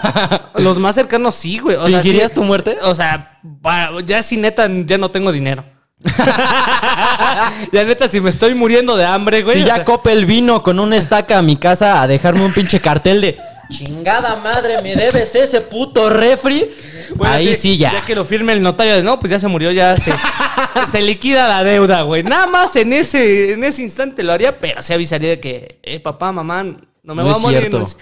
los 0.56 0.80
más 0.80 0.96
cercanos 0.96 1.36
sí, 1.36 1.60
güey. 1.60 1.76
O 1.76 1.88
sea, 1.88 2.02
¿Fingirías 2.02 2.30
sí- 2.32 2.36
tu 2.36 2.44
muerte? 2.44 2.78
O 2.84 2.96
sea, 2.96 3.40
ya 4.06 4.22
si 4.24 4.38
neta 4.38 4.68
ya 4.86 4.98
no 4.98 5.12
tengo 5.12 5.32
dinero. 5.32 5.64
ya 7.72 7.84
neta 7.84 8.08
si 8.08 8.20
me 8.20 8.30
estoy 8.30 8.54
muriendo 8.54 8.98
de 8.98 9.06
hambre, 9.06 9.44
güey. 9.44 9.60
si 9.60 9.66
ya 9.66 9.76
sea, 9.76 9.84
Coppel 9.86 10.26
vino 10.26 10.64
con 10.64 10.80
una 10.80 10.96
estaca 10.98 11.38
a 11.38 11.42
mi 11.42 11.58
casa 11.58 12.02
a 12.02 12.08
dejarme 12.08 12.46
un 12.46 12.54
pinche 12.54 12.80
cartel 12.80 13.22
de 13.22 13.38
chingada 13.70 14.36
madre, 14.38 14.82
me 14.82 14.96
debes 14.96 15.34
ese 15.36 15.62
puto 15.62 16.10
refri. 16.10 16.70
Bueno, 17.16 17.34
Ahí 17.36 17.56
sí, 17.56 17.78
ya. 17.78 17.92
Ya 17.94 18.02
que 18.06 18.16
lo 18.16 18.26
firme 18.26 18.54
el 18.54 18.62
notario, 18.62 18.96
de, 18.96 19.04
no, 19.04 19.20
pues 19.20 19.32
ya 19.32 19.40
se 19.40 19.48
murió, 19.48 19.72
ya 19.72 19.96
se, 19.96 20.12
se 20.92 21.02
liquida 21.02 21.48
la 21.48 21.64
deuda, 21.64 22.02
güey. 22.04 22.24
Nada 22.24 22.48
más 22.48 22.76
en 22.76 22.94
ese, 22.94 23.54
en 23.54 23.64
ese 23.64 23.82
instante 23.82 24.24
lo 24.24 24.34
haría, 24.34 24.58
pero 24.60 24.82
se 24.82 24.94
avisaría 24.94 25.30
de 25.32 25.40
que, 25.40 25.80
eh, 25.84 26.00
papá, 26.00 26.32
mamá, 26.32 26.64
no 26.64 27.16
me 27.16 27.24
No 27.24 27.30
voy 27.30 27.36
a 27.36 27.38
morir. 27.40 27.60
cierto. 27.60 27.80
no 27.80 27.84
es- 27.86 27.98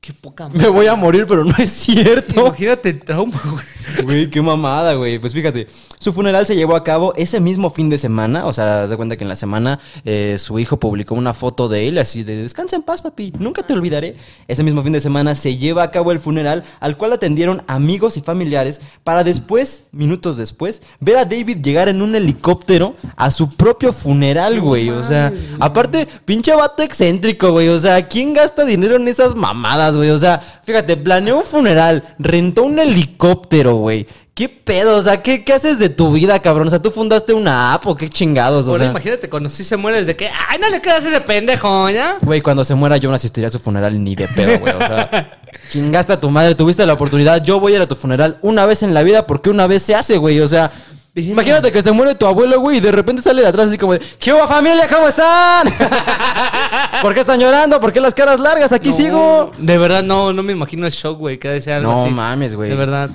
Qué 0.00 0.14
poca 0.14 0.48
Me 0.48 0.66
voy 0.66 0.86
a 0.86 0.96
morir, 0.96 1.26
pero 1.28 1.44
no 1.44 1.54
es 1.58 1.70
cierto. 1.70 2.40
Imagínate 2.46 2.88
el 2.88 3.00
trauma, 3.00 3.38
güey. 3.44 3.64
Güey, 4.02 4.30
qué 4.30 4.40
mamada, 4.40 4.94
güey. 4.94 5.18
Pues 5.18 5.34
fíjate, 5.34 5.66
su 5.98 6.12
funeral 6.12 6.46
se 6.46 6.56
llevó 6.56 6.76
a 6.76 6.84
cabo 6.84 7.12
ese 7.16 7.40
mismo 7.40 7.70
fin 7.70 7.90
de 7.90 7.98
semana. 7.98 8.46
O 8.46 8.52
sea, 8.52 8.82
haz 8.82 8.90
de 8.90 8.96
cuenta 8.96 9.16
que 9.16 9.24
en 9.24 9.28
la 9.28 9.36
semana 9.36 9.78
eh, 10.04 10.36
su 10.38 10.58
hijo 10.58 10.78
publicó 10.78 11.14
una 11.14 11.34
foto 11.34 11.68
de 11.68 11.88
él 11.88 11.98
así 11.98 12.22
de 12.22 12.36
descansa 12.36 12.76
en 12.76 12.82
paz, 12.82 13.02
papi. 13.02 13.32
Nunca 13.38 13.62
te 13.62 13.72
olvidaré. 13.72 14.16
Ese 14.48 14.62
mismo 14.62 14.82
fin 14.82 14.92
de 14.92 15.00
semana 15.00 15.34
se 15.34 15.56
lleva 15.56 15.82
a 15.82 15.90
cabo 15.90 16.12
el 16.12 16.20
funeral 16.20 16.64
al 16.80 16.96
cual 16.96 17.12
atendieron 17.12 17.62
amigos 17.66 18.16
y 18.16 18.20
familiares 18.20 18.80
para 19.04 19.24
después, 19.24 19.84
minutos 19.92 20.36
después, 20.36 20.82
ver 21.00 21.16
a 21.16 21.24
David 21.24 21.58
llegar 21.60 21.88
en 21.88 22.02
un 22.02 22.14
helicóptero 22.14 22.96
a 23.16 23.30
su 23.30 23.50
propio 23.54 23.92
funeral, 23.92 24.60
güey. 24.60 24.90
O 24.90 25.02
sea, 25.02 25.32
aparte, 25.58 26.08
pinche 26.24 26.54
vato 26.54 26.82
excéntrico, 26.82 27.52
güey. 27.52 27.68
O 27.68 27.78
sea, 27.78 28.06
¿quién 28.08 28.34
gasta 28.34 28.64
dinero 28.64 28.96
en 28.96 29.08
esas 29.08 29.34
mamadas, 29.34 29.89
güey? 29.96 30.10
O 30.10 30.18
sea, 30.18 30.40
fíjate, 30.64 30.96
planeó 30.96 31.38
un 31.38 31.44
funeral, 31.44 32.04
rentó 32.18 32.64
un 32.64 32.78
helicóptero, 32.78 33.76
güey. 33.76 34.06
¿Qué 34.34 34.48
pedo? 34.48 34.96
O 34.96 35.02
sea, 35.02 35.22
¿qué, 35.22 35.44
¿qué 35.44 35.52
haces 35.52 35.78
de 35.78 35.90
tu 35.90 36.12
vida, 36.12 36.38
cabrón? 36.40 36.68
O 36.68 36.70
sea, 36.70 36.80
¿tú 36.80 36.90
fundaste 36.90 37.34
una 37.34 37.74
app 37.74 37.86
o 37.86 37.94
qué 37.94 38.08
chingados? 38.08 38.66
O 38.68 38.70
Ahora 38.70 38.84
sea, 38.84 38.90
imagínate 38.90 39.28
cuando 39.28 39.50
sí 39.50 39.64
se 39.64 39.76
muere 39.76 39.98
desde 39.98 40.16
que, 40.16 40.28
ay, 40.28 40.58
no 40.58 40.70
le 40.70 40.80
creas 40.80 41.04
a 41.04 41.08
ese 41.08 41.20
pendejo, 41.20 41.90
¿ya? 41.90 42.16
güey, 42.22 42.40
cuando 42.40 42.64
se 42.64 42.74
muera 42.74 42.96
yo 42.96 43.10
no 43.10 43.16
asistiría 43.16 43.48
a 43.48 43.50
su 43.50 43.58
funeral 43.58 44.02
ni 44.02 44.14
de 44.14 44.28
pedo, 44.28 44.58
güey. 44.58 44.72
O 44.72 44.78
sea, 44.78 45.40
chingaste 45.70 46.14
a 46.14 46.20
tu 46.20 46.30
madre, 46.30 46.54
tuviste 46.54 46.86
la 46.86 46.94
oportunidad. 46.94 47.42
Yo 47.44 47.60
voy 47.60 47.74
a 47.74 47.76
ir 47.76 47.82
a 47.82 47.86
tu 47.86 47.96
funeral 47.96 48.38
una 48.40 48.64
vez 48.64 48.82
en 48.82 48.94
la 48.94 49.02
vida 49.02 49.26
porque 49.26 49.50
una 49.50 49.66
vez 49.66 49.82
se 49.82 49.94
hace, 49.94 50.16
güey. 50.16 50.40
O 50.40 50.48
sea, 50.48 50.70
imagínate 51.14 51.70
que 51.70 51.82
se 51.82 51.92
muere 51.92 52.14
tu 52.14 52.24
abuelo, 52.24 52.60
güey, 52.60 52.78
y 52.78 52.80
de 52.80 52.92
repente 52.92 53.20
sale 53.20 53.42
de 53.42 53.48
atrás 53.48 53.66
así 53.66 53.76
como 53.76 53.92
de, 53.94 53.98
¿qué 54.18 54.32
hubo, 54.32 54.46
familia? 54.46 54.88
¿Cómo 54.88 55.08
están? 55.08 55.68
¿Por 57.02 57.14
qué 57.14 57.20
están 57.20 57.40
llorando? 57.40 57.80
¿Por 57.80 57.92
qué 57.92 58.00
las 58.00 58.14
caras 58.14 58.40
largas? 58.40 58.72
Aquí 58.72 58.90
No, 58.90 58.94
sigo. 58.96 59.50
De 59.58 59.78
verdad, 59.78 60.02
no, 60.02 60.32
no 60.32 60.42
me 60.42 60.52
imagino 60.52 60.86
el 60.86 60.92
shock, 60.92 61.18
güey, 61.18 61.38
que 61.38 61.48
ha 61.48 61.52
de 61.52 61.60
ser 61.60 61.74
algo 61.74 61.92
No 61.92 62.02
así. 62.04 62.10
mames, 62.14 62.54
güey. 62.54 62.70
De 62.70 62.76
verdad. 62.76 63.10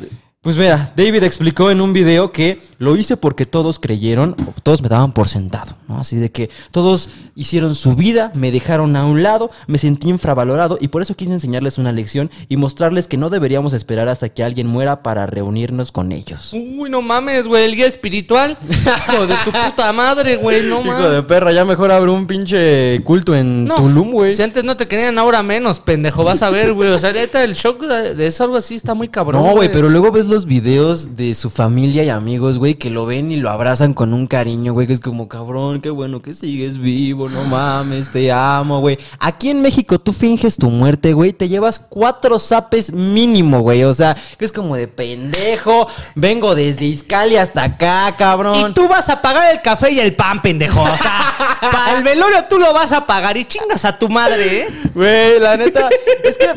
Pues 0.45 0.57
mira, 0.57 0.93
David 0.95 1.23
explicó 1.23 1.71
en 1.71 1.81
un 1.81 1.91
video 1.91 2.31
que 2.31 2.61
lo 2.77 2.95
hice 2.95 3.17
porque 3.17 3.47
todos 3.47 3.79
creyeron, 3.79 4.35
todos 4.61 4.83
me 4.83 4.89
daban 4.89 5.11
por 5.11 5.27
sentado, 5.27 5.75
¿no? 5.87 5.97
Así 5.97 6.17
de 6.17 6.29
que 6.31 6.51
todos 6.69 7.09
hicieron 7.33 7.73
su 7.73 7.95
vida, 7.95 8.31
me 8.35 8.51
dejaron 8.51 8.95
a 8.95 9.07
un 9.07 9.23
lado, 9.23 9.49
me 9.65 9.79
sentí 9.79 10.07
infravalorado 10.07 10.77
y 10.79 10.89
por 10.89 11.01
eso 11.01 11.15
quise 11.15 11.33
enseñarles 11.33 11.79
una 11.79 11.91
lección 11.91 12.29
y 12.47 12.57
mostrarles 12.57 13.07
que 13.07 13.17
no 13.17 13.31
deberíamos 13.31 13.73
esperar 13.73 14.07
hasta 14.07 14.29
que 14.29 14.43
alguien 14.43 14.67
muera 14.67 15.01
para 15.01 15.25
reunirnos 15.25 15.91
con 15.91 16.11
ellos. 16.11 16.53
Uy, 16.53 16.91
no 16.91 17.01
mames, 17.01 17.47
güey, 17.47 17.65
el 17.65 17.75
guía 17.75 17.87
espiritual. 17.87 18.55
Hijo 18.69 19.25
de 19.25 19.33
tu 19.45 19.51
puta 19.51 19.91
madre, 19.93 20.35
güey, 20.35 20.61
no 20.61 20.81
Hijo 20.81 20.91
mames. 20.91 21.11
de 21.11 21.23
perra, 21.23 21.53
ya 21.53 21.65
mejor 21.65 21.91
abro 21.91 22.13
un 22.13 22.27
pinche 22.27 23.01
culto 23.03 23.33
en 23.35 23.65
No, 23.65 23.77
Tulum, 23.77 24.11
güey. 24.11 24.35
Si 24.35 24.43
antes 24.43 24.63
no 24.63 24.77
te 24.77 24.87
querían, 24.87 25.17
ahora 25.17 25.41
menos, 25.41 25.79
pendejo. 25.79 26.23
Vas 26.23 26.43
a 26.43 26.51
ver, 26.51 26.73
güey. 26.73 26.89
O 26.89 26.99
sea, 26.99 27.11
neta, 27.13 27.43
el 27.43 27.55
shock 27.55 27.81
de, 27.81 28.13
de 28.13 28.27
eso, 28.27 28.43
algo 28.43 28.57
así, 28.57 28.75
está 28.75 28.93
muy 28.93 29.07
cabrón. 29.07 29.41
No, 29.41 29.53
güey, 29.53 29.71
pero 29.71 29.89
luego 29.89 30.11
ves 30.11 30.25
los 30.25 30.34
videos 30.43 31.15
de 31.15 31.33
su 31.35 31.49
familia 31.49 32.03
y 32.03 32.09
amigos, 32.09 32.57
güey, 32.57 32.75
que 32.75 32.89
lo 32.89 33.05
ven 33.05 33.31
y 33.31 33.37
lo 33.37 33.49
abrazan 33.49 33.93
con 33.93 34.13
un 34.13 34.27
cariño, 34.27 34.73
güey, 34.73 34.87
que 34.87 34.91
es 34.91 34.99
como, 34.99 35.29
cabrón, 35.29 35.79
qué 35.79 35.89
bueno 35.89 36.21
que 36.21 36.33
sigues 36.33 36.77
vivo, 36.77 37.29
no 37.29 37.45
mames, 37.45 38.11
te 38.11 38.33
amo, 38.33 38.81
güey. 38.81 38.99
Aquí 39.19 39.51
en 39.51 39.61
México 39.61 39.97
tú 39.99 40.11
finges 40.11 40.57
tu 40.57 40.69
muerte, 40.69 41.13
güey, 41.13 41.31
te 41.31 41.47
llevas 41.47 41.79
cuatro 41.79 42.37
zapes 42.37 42.91
mínimo, 42.91 43.61
güey, 43.61 43.85
o 43.85 43.93
sea, 43.93 44.17
que 44.37 44.43
es 44.43 44.51
como 44.51 44.75
de 44.75 44.89
pendejo, 44.89 45.87
vengo 46.15 46.53
desde 46.55 46.83
Izcali 46.83 47.37
hasta 47.37 47.63
acá, 47.63 48.13
cabrón. 48.17 48.71
Y 48.71 48.73
tú 48.73 48.89
vas 48.89 49.07
a 49.07 49.21
pagar 49.21 49.53
el 49.53 49.61
café 49.61 49.91
y 49.91 49.99
el 50.01 50.17
pan, 50.17 50.41
pendejo. 50.41 50.81
O 50.81 50.97
sea, 50.97 51.33
para 51.61 51.97
el 51.97 52.03
velorio 52.03 52.43
tú 52.49 52.57
lo 52.59 52.73
vas 52.73 52.91
a 52.91 53.07
pagar 53.07 53.37
y 53.37 53.45
chingas 53.45 53.85
a 53.85 53.97
tu 53.97 54.09
madre, 54.09 54.63
¿eh? 54.63 54.67
Güey, 54.93 55.39
la 55.39 55.55
neta, 55.55 55.89
es 56.23 56.37
que 56.37 56.47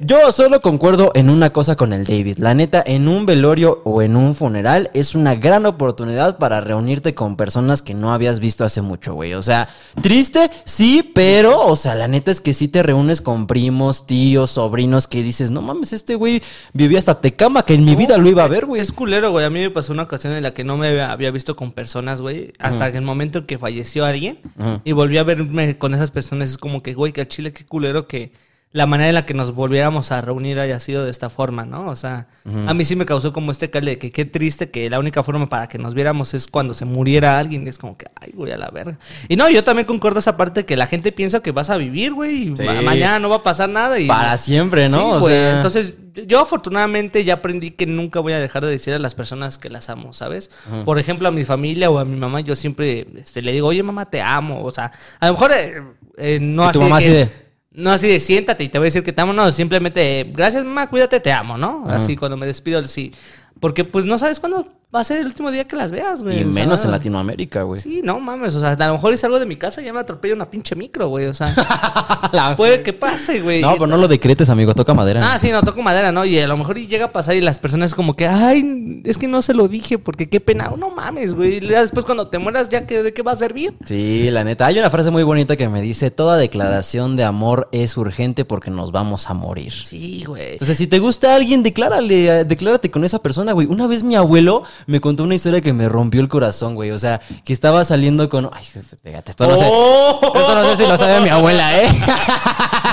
yo 0.00 0.32
solo 0.32 0.60
concuerdo 0.60 1.12
en 1.14 1.30
una 1.30 1.50
cosa 1.50 1.76
con 1.76 1.92
el 1.92 2.04
David. 2.04 2.38
La 2.38 2.54
neta, 2.54 2.82
en 2.84 3.06
un 3.06 3.21
velorio 3.26 3.80
o 3.84 4.02
en 4.02 4.16
un 4.16 4.34
funeral 4.34 4.90
es 4.94 5.14
una 5.14 5.34
gran 5.34 5.66
oportunidad 5.66 6.38
para 6.38 6.60
reunirte 6.60 7.14
con 7.14 7.36
personas 7.36 7.82
que 7.82 7.94
no 7.94 8.12
habías 8.12 8.40
visto 8.40 8.64
hace 8.64 8.82
mucho, 8.82 9.14
güey. 9.14 9.34
O 9.34 9.42
sea, 9.42 9.68
triste, 10.00 10.50
sí, 10.64 11.10
pero, 11.14 11.66
o 11.66 11.76
sea, 11.76 11.94
la 11.94 12.08
neta 12.08 12.30
es 12.30 12.40
que 12.40 12.54
sí 12.54 12.68
te 12.68 12.82
reúnes 12.82 13.20
con 13.20 13.46
primos, 13.46 14.06
tíos, 14.06 14.50
sobrinos 14.52 15.06
que 15.06 15.22
dices, 15.22 15.50
no 15.50 15.62
mames, 15.62 15.92
este 15.92 16.14
güey 16.14 16.42
vivió 16.72 16.98
hasta 16.98 17.20
Tecama, 17.20 17.64
que 17.64 17.74
en 17.74 17.84
mi 17.84 17.96
vida 17.96 18.18
lo 18.18 18.28
iba 18.28 18.44
a 18.44 18.48
ver, 18.48 18.66
güey. 18.66 18.80
Es 18.80 18.92
culero, 18.92 19.30
güey. 19.30 19.44
A 19.44 19.50
mí 19.50 19.60
me 19.60 19.70
pasó 19.70 19.92
una 19.92 20.04
ocasión 20.04 20.32
en 20.32 20.42
la 20.42 20.54
que 20.54 20.64
no 20.64 20.76
me 20.76 21.00
había- 21.02 21.30
visto 21.32 21.56
con 21.56 21.72
personas, 21.72 22.20
güey. 22.20 22.52
Hasta 22.58 22.88
el 22.88 23.02
momento 23.02 23.38
en 23.38 23.46
que 23.46 23.58
falleció 23.58 24.04
alguien. 24.04 24.38
Y 24.84 24.92
volví 24.92 25.18
a 25.18 25.22
verme 25.24 25.78
con 25.78 25.94
esas 25.94 26.10
personas. 26.10 26.50
Es 26.50 26.58
como 26.58 26.82
que, 26.82 26.94
güey, 26.94 27.12
que 27.12 27.22
a 27.22 27.28
Chile, 27.28 27.52
qué 27.52 27.64
culero 27.64 28.06
que 28.06 28.32
la 28.74 28.86
manera 28.86 29.10
en 29.10 29.14
la 29.14 29.26
que 29.26 29.34
nos 29.34 29.52
volviéramos 29.54 30.12
a 30.12 30.22
reunir 30.22 30.58
haya 30.58 30.80
sido 30.80 31.04
de 31.04 31.10
esta 31.10 31.28
forma, 31.28 31.66
¿no? 31.66 31.88
O 31.88 31.96
sea, 31.96 32.26
a 32.66 32.72
mí 32.72 32.84
sí 32.86 32.96
me 32.96 33.04
causó 33.04 33.32
como 33.34 33.50
este 33.52 33.68
calde 33.68 33.92
de 33.92 33.98
que 33.98 34.12
qué 34.12 34.24
triste 34.24 34.70
que 34.70 34.88
la 34.88 34.98
única 34.98 35.22
forma 35.22 35.48
para 35.50 35.68
que 35.68 35.76
nos 35.76 35.94
viéramos 35.94 36.32
es 36.32 36.46
cuando 36.48 36.72
se 36.72 36.86
muriera 36.86 37.38
alguien. 37.38 37.66
Y 37.66 37.70
es 37.70 37.76
como 37.78 37.98
que, 37.98 38.06
ay, 38.18 38.32
güey, 38.34 38.50
a 38.52 38.56
la 38.56 38.70
verga. 38.70 38.98
Y 39.28 39.36
no, 39.36 39.50
yo 39.50 39.62
también 39.62 39.86
concuerdo 39.86 40.20
esa 40.20 40.38
parte 40.38 40.64
que 40.64 40.76
la 40.78 40.86
gente 40.86 41.12
piensa 41.12 41.40
que 41.40 41.52
vas 41.52 41.68
a 41.68 41.76
vivir, 41.76 42.14
güey. 42.14 42.48
Y 42.48 42.56
Sí. 42.56 42.62
mañana 42.82 43.18
no 43.18 43.28
va 43.28 43.36
a 43.36 43.42
pasar 43.42 43.68
nada. 43.68 43.98
Y 44.00 44.06
Para 44.08 44.38
siempre, 44.38 44.88
¿no? 44.88 44.96
Sí, 44.96 45.04
O 45.16 45.20
güey. 45.20 45.34
sea- 45.34 45.56
Entonces, 45.56 45.94
yo 46.26 46.40
afortunadamente 46.40 47.24
ya 47.24 47.34
aprendí 47.34 47.72
que 47.72 47.86
nunca 47.86 48.20
voy 48.20 48.32
a 48.32 48.38
dejar 48.38 48.64
de 48.64 48.70
decir 48.70 48.94
a 48.94 48.98
las 48.98 49.14
personas 49.14 49.58
que 49.58 49.68
las 49.68 49.90
amo, 49.90 50.12
¿sabes? 50.14 50.50
Por 50.86 50.98
ejemplo, 50.98 51.28
a 51.28 51.30
mi 51.30 51.44
familia 51.44 51.90
o 51.90 51.98
a 51.98 52.04
mi 52.06 52.16
mamá, 52.16 52.40
yo 52.40 52.56
siempre 52.56 53.06
este, 53.16 53.42
le 53.42 53.52
digo, 53.52 53.68
oye, 53.68 53.82
mamá, 53.82 54.08
te 54.08 54.22
amo. 54.22 54.60
O 54.62 54.70
sea, 54.70 54.92
a 55.20 55.26
lo 55.26 55.32
mejor 55.34 55.52
eh, 55.52 55.82
eh, 56.16 56.38
no 56.40 56.64
Y 56.64 56.68
así 56.68 56.78
tu 56.78 56.82
mamá 56.84 56.98
que- 57.00 57.41
No 57.74 57.90
así 57.90 58.06
de 58.06 58.20
siéntate 58.20 58.64
y 58.64 58.68
te 58.68 58.78
voy 58.78 58.86
a 58.86 58.88
decir 58.88 59.02
que 59.02 59.12
te 59.12 59.20
amo, 59.20 59.32
no, 59.32 59.50
simplemente 59.50 60.30
gracias 60.32 60.64
mamá, 60.64 60.90
cuídate, 60.90 61.20
te 61.20 61.32
amo, 61.32 61.56
¿no? 61.56 61.84
Así 61.88 62.16
cuando 62.16 62.36
me 62.36 62.46
despido, 62.46 62.82
sí. 62.84 63.12
Porque 63.60 63.84
pues 63.84 64.04
no 64.04 64.18
sabes 64.18 64.40
cuándo 64.40 64.66
va 64.94 65.00
a 65.00 65.04
ser 65.04 65.20
el 65.20 65.26
último 65.26 65.50
día 65.50 65.64
que 65.66 65.74
las 65.76 65.90
veas, 65.90 66.22
güey. 66.22 66.40
Y 66.40 66.44
o 66.44 66.52
sea, 66.52 66.62
menos 66.62 66.84
en 66.84 66.90
Latinoamérica, 66.90 67.62
güey. 67.62 67.80
Sí, 67.80 68.00
no 68.04 68.20
mames, 68.20 68.54
o 68.54 68.60
sea, 68.60 68.72
a 68.72 68.86
lo 68.88 68.92
mejor 68.94 69.16
salgo 69.16 69.38
de 69.38 69.46
mi 69.46 69.56
casa 69.56 69.80
y 69.80 69.86
ya 69.86 69.92
me 69.92 70.00
atropella 70.00 70.34
una 70.34 70.50
pinche 70.50 70.74
micro, 70.76 71.08
güey, 71.08 71.26
o 71.26 71.34
sea, 71.34 71.46
La- 72.32 72.56
puede 72.56 72.82
que 72.82 72.92
pase, 72.92 73.40
güey. 73.40 73.60
No, 73.62 73.72
pero 73.72 73.86
no 73.86 73.96
lo 73.96 74.08
decretes, 74.08 74.50
amigo, 74.50 74.74
toca 74.74 74.92
madera. 74.94 75.32
Ah, 75.32 75.38
sí, 75.38 75.50
no, 75.50 75.62
toco 75.62 75.82
madera, 75.82 76.12
¿no? 76.12 76.24
Y 76.24 76.38
a 76.38 76.46
lo 76.46 76.56
mejor 76.56 76.78
llega 76.78 77.06
a 77.06 77.12
pasar 77.12 77.36
y 77.36 77.40
las 77.40 77.58
personas 77.58 77.94
como 77.94 78.14
que, 78.16 78.26
ay, 78.26 79.00
es 79.04 79.18
que 79.18 79.28
no 79.28 79.42
se 79.42 79.54
lo 79.54 79.68
dije 79.68 79.98
porque 79.98 80.28
qué 80.28 80.40
pena. 80.40 80.72
No 80.76 80.90
mames, 80.90 81.34
güey. 81.34 81.60
Ya 81.60 81.80
después 81.82 82.04
cuando 82.04 82.28
te 82.28 82.38
mueras, 82.38 82.68
¿ya 82.68 82.86
que, 82.86 83.02
de 83.02 83.12
qué 83.14 83.22
va 83.22 83.32
a 83.32 83.36
servir? 83.36 83.74
Sí, 83.84 84.30
la 84.30 84.44
neta. 84.44 84.66
Hay 84.66 84.78
una 84.78 84.90
frase 84.90 85.10
muy 85.10 85.22
bonita 85.22 85.56
que 85.56 85.68
me 85.68 85.80
dice, 85.82 86.10
toda 86.10 86.36
declaración 86.36 87.16
de 87.16 87.24
amor 87.24 87.68
es 87.72 87.96
urgente 87.96 88.44
porque 88.44 88.70
nos 88.70 88.92
vamos 88.92 89.28
a 89.30 89.34
morir. 89.34 89.72
Sí, 89.72 90.24
güey. 90.26 90.52
Entonces, 90.52 90.76
si 90.78 90.86
te 90.86 90.98
gusta 90.98 91.34
alguien, 91.34 91.62
declárale, 91.62 92.44
declárate 92.44 92.90
con 92.90 93.04
esa 93.04 93.20
persona, 93.20 93.52
güey. 93.52 93.66
Una 93.66 93.86
vez 93.86 94.02
mi 94.02 94.16
abuelo 94.16 94.62
me 94.86 95.00
contó 95.00 95.24
una 95.24 95.34
historia 95.34 95.60
que 95.60 95.72
me 95.72 95.88
rompió 95.88 96.20
el 96.20 96.28
corazón, 96.28 96.74
güey. 96.74 96.90
O 96.90 96.98
sea, 96.98 97.20
que 97.44 97.52
estaba 97.52 97.84
saliendo 97.84 98.28
con... 98.28 98.50
Ay, 98.52 98.64
jefe, 98.64 98.96
fíjate, 99.02 99.30
esto 99.30 99.46
no 99.46 99.56
sé... 99.56 99.68
Oh. 99.70 100.32
Esto 100.34 100.54
no 100.54 100.70
sé 100.70 100.76
si 100.76 100.88
lo 100.88 100.96
sabe 100.96 101.20
mi 101.20 101.28
abuela, 101.28 101.80
¿eh? 101.80 101.88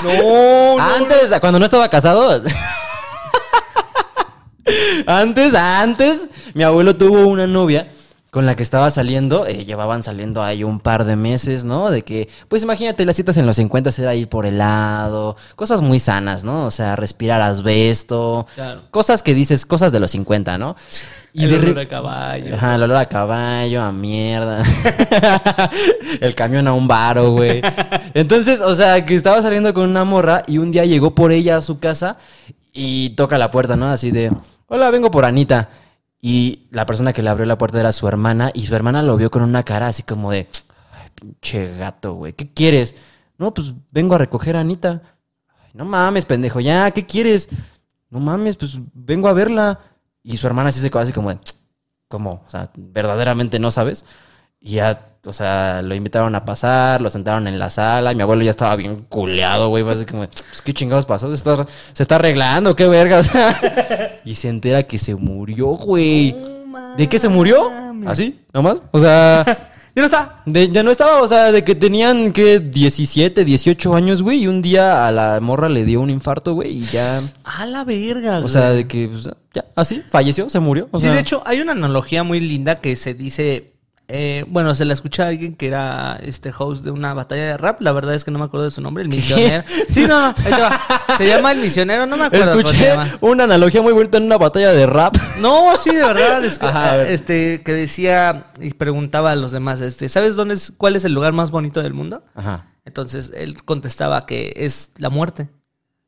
No, 0.02 0.76
no, 0.76 0.82
Antes, 0.82 1.32
cuando 1.40 1.58
no 1.58 1.64
estaba 1.64 1.88
casado... 1.88 2.42
antes, 5.06 5.54
antes, 5.54 6.28
mi 6.54 6.62
abuelo 6.62 6.96
tuvo 6.96 7.26
una 7.26 7.46
novia 7.46 7.90
con 8.30 8.46
la 8.46 8.54
que 8.54 8.62
estaba 8.62 8.90
saliendo, 8.90 9.46
eh, 9.46 9.64
llevaban 9.64 10.04
saliendo 10.04 10.42
ahí 10.42 10.62
un 10.62 10.78
par 10.78 11.04
de 11.04 11.16
meses, 11.16 11.64
¿no? 11.64 11.90
De 11.90 12.02
que, 12.02 12.28
pues 12.48 12.62
imagínate, 12.62 13.04
las 13.04 13.16
citas 13.16 13.36
en 13.36 13.46
los 13.46 13.56
50 13.56 13.90
era 13.98 14.14
ir 14.14 14.28
por 14.28 14.46
helado, 14.46 15.36
cosas 15.56 15.80
muy 15.80 15.98
sanas, 15.98 16.44
¿no? 16.44 16.66
O 16.66 16.70
sea, 16.70 16.94
respirar 16.94 17.40
asbesto, 17.40 18.46
Claro. 18.54 18.82
cosas 18.90 19.22
que 19.22 19.34
dices, 19.34 19.66
cosas 19.66 19.90
de 19.90 19.98
los 19.98 20.12
50, 20.12 20.58
¿no? 20.58 20.76
el 21.34 21.50
de 21.50 21.56
olor 21.56 21.78
a 21.80 21.86
caballo. 21.86 22.54
Ajá, 22.54 22.74
el 22.76 22.82
olor 22.84 22.96
a 22.96 23.04
caballo, 23.06 23.82
a 23.82 23.92
mierda. 23.92 24.62
el 26.20 26.34
camión 26.34 26.68
a 26.68 26.72
un 26.72 26.86
varo, 26.88 27.32
güey. 27.32 27.62
Entonces, 28.14 28.60
o 28.60 28.74
sea, 28.74 29.04
que 29.04 29.14
estaba 29.14 29.42
saliendo 29.42 29.72
con 29.74 29.88
una 29.88 30.04
morra 30.04 30.42
y 30.46 30.58
un 30.58 30.70
día 30.70 30.84
llegó 30.84 31.14
por 31.14 31.32
ella 31.32 31.56
a 31.56 31.62
su 31.62 31.78
casa 31.78 32.16
y 32.72 33.10
toca 33.10 33.38
la 33.38 33.50
puerta, 33.50 33.76
¿no? 33.76 33.86
Así 33.86 34.10
de, 34.10 34.32
hola, 34.68 34.90
vengo 34.90 35.10
por 35.10 35.24
Anita. 35.24 35.68
Y 36.20 36.66
la 36.70 36.84
persona 36.86 37.12
que 37.12 37.22
le 37.22 37.30
abrió 37.30 37.46
la 37.46 37.56
puerta 37.58 37.80
era 37.80 37.92
su 37.92 38.06
hermana 38.06 38.50
y 38.54 38.66
su 38.66 38.74
hermana 38.76 39.02
lo 39.02 39.16
vio 39.16 39.30
con 39.30 39.42
una 39.42 39.62
cara 39.62 39.86
así 39.88 40.02
como 40.02 40.30
de, 40.30 40.48
ay, 40.92 41.08
pinche 41.14 41.76
gato, 41.76 42.14
güey, 42.14 42.34
¿qué 42.34 42.52
quieres? 42.52 42.94
No, 43.38 43.54
pues 43.54 43.72
vengo 43.90 44.14
a 44.14 44.18
recoger 44.18 44.56
a 44.56 44.60
Anita. 44.60 45.00
"Ay, 45.62 45.70
no 45.72 45.84
mames, 45.86 46.26
pendejo, 46.26 46.60
ya, 46.60 46.90
¿qué 46.90 47.06
quieres? 47.06 47.48
No 48.10 48.20
mames, 48.20 48.56
pues 48.56 48.78
vengo 48.92 49.28
a 49.28 49.32
verla. 49.32 49.80
Y 50.22 50.36
su 50.36 50.46
hermana 50.46 50.68
así 50.68 50.80
se 50.80 50.90
quedó 50.90 51.00
así 51.00 51.12
como 51.12 51.30
de. 51.30 51.38
O 52.46 52.50
sea, 52.50 52.70
verdaderamente 52.76 53.58
no 53.58 53.70
sabes. 53.70 54.04
Y 54.60 54.72
ya, 54.72 55.00
o 55.24 55.32
sea, 55.32 55.80
lo 55.82 55.94
invitaron 55.94 56.34
a 56.34 56.44
pasar, 56.44 57.00
lo 57.00 57.08
sentaron 57.10 57.46
en 57.48 57.58
la 57.58 57.70
sala. 57.70 58.12
y 58.12 58.16
Mi 58.16 58.22
abuelo 58.22 58.42
ya 58.42 58.50
estaba 58.50 58.76
bien 58.76 59.04
culeado, 59.08 59.68
güey. 59.68 59.82
Fue 59.82 59.92
así 59.92 60.04
como, 60.04 60.26
pues, 60.26 60.62
¿qué 60.62 60.72
chingados 60.74 61.06
pasó? 61.06 61.28
Se 61.28 61.34
está, 61.34 61.66
se 61.92 62.02
está 62.02 62.16
arreglando, 62.16 62.76
qué 62.76 62.86
verga. 62.88 63.18
O 63.20 63.22
sea, 63.22 64.20
y 64.24 64.34
se 64.34 64.48
entera 64.48 64.82
que 64.84 64.98
se 64.98 65.14
murió, 65.14 65.66
güey. 65.68 66.36
¿De 66.96 67.08
qué 67.08 67.18
se 67.18 67.28
murió? 67.28 67.70
¿Así? 68.06 68.40
¿Nomás? 68.52 68.82
O 68.92 69.00
sea, 69.00 69.44
¿Ya 69.94 70.02
no 70.02 70.06
está? 70.06 70.42
de- 70.46 70.70
ya 70.70 70.82
no 70.84 70.90
estaba, 70.92 71.20
o 71.20 71.26
sea, 71.26 71.50
de 71.52 71.64
que 71.64 71.74
tenían, 71.74 72.32
que 72.32 72.60
17, 72.60 73.44
18 73.44 73.94
años, 73.94 74.22
güey. 74.22 74.42
Y 74.42 74.46
un 74.46 74.62
día 74.62 75.06
a 75.06 75.10
la 75.12 75.40
morra 75.40 75.68
le 75.68 75.84
dio 75.84 76.00
un 76.00 76.10
infarto, 76.10 76.54
güey. 76.54 76.76
Y 76.78 76.80
ya, 76.82 77.20
A 77.44 77.66
la 77.66 77.84
verga, 77.84 78.38
o 78.38 78.42
güey. 78.42 78.52
sea, 78.52 78.70
de 78.70 78.86
que, 78.86 79.08
pues, 79.08 79.28
ya, 79.52 79.64
así, 79.74 80.00
falleció, 80.10 80.48
se 80.48 80.60
murió. 80.60 80.88
O 80.92 81.00
sí, 81.00 81.06
sea, 81.06 81.14
de 81.14 81.20
hecho, 81.20 81.42
hay 81.44 81.60
una 81.60 81.72
analogía 81.72 82.22
muy 82.22 82.38
linda 82.40 82.76
que 82.76 82.94
se 82.96 83.14
dice. 83.14 83.72
Eh, 84.12 84.44
bueno, 84.48 84.74
se 84.74 84.84
la 84.84 84.92
escucha 84.92 85.24
a 85.24 85.28
alguien 85.28 85.54
que 85.54 85.66
era 85.68 86.18
este 86.22 86.52
host 86.56 86.84
de 86.84 86.90
una 86.90 87.14
batalla 87.14 87.44
de 87.44 87.56
rap. 87.56 87.80
La 87.80 87.92
verdad 87.92 88.14
es 88.14 88.24
que 88.24 88.30
no 88.30 88.38
me 88.38 88.44
acuerdo 88.44 88.64
de 88.64 88.70
su 88.70 88.80
nombre, 88.82 89.02
el 89.02 89.08
misionero. 89.08 89.64
Sí, 89.90 90.02
no, 90.06 90.20
no, 90.20 90.26
ahí 90.36 90.52
te 90.52 90.60
va. 90.60 90.80
Se 91.16 91.26
llama 91.26 91.52
el 91.52 91.60
misionero, 91.60 92.06
no 92.06 92.16
me 92.16 92.24
acuerdo. 92.24 92.52
se 92.54 92.58
Escuché 92.60 92.86
llama. 92.88 93.18
una 93.20 93.44
analogía 93.44 93.80
muy 93.82 93.92
bonita 93.92 94.18
en 94.18 94.24
una 94.24 94.38
batalla 94.38 94.72
de 94.72 94.86
rap. 94.86 95.16
No, 95.38 95.76
sí, 95.76 95.94
de 95.94 96.02
verdad. 96.02 96.44
es 96.44 96.60
Ajá, 96.62 96.96
ver. 96.96 97.10
este, 97.12 97.62
que 97.64 97.72
decía 97.72 98.46
y 98.60 98.74
preguntaba 98.74 99.30
a 99.30 99.36
los 99.36 99.52
demás, 99.52 99.80
este, 99.80 100.08
¿sabes 100.08 100.34
dónde 100.34 100.54
es, 100.54 100.72
cuál 100.76 100.96
es 100.96 101.04
el 101.04 101.12
lugar 101.14 101.32
más 101.32 101.50
bonito 101.50 101.82
del 101.82 101.94
mundo? 101.94 102.24
Ajá. 102.34 102.66
Entonces 102.84 103.32
él 103.36 103.62
contestaba 103.64 104.26
que 104.26 104.52
es 104.56 104.92
la 104.98 105.10
muerte. 105.10 105.48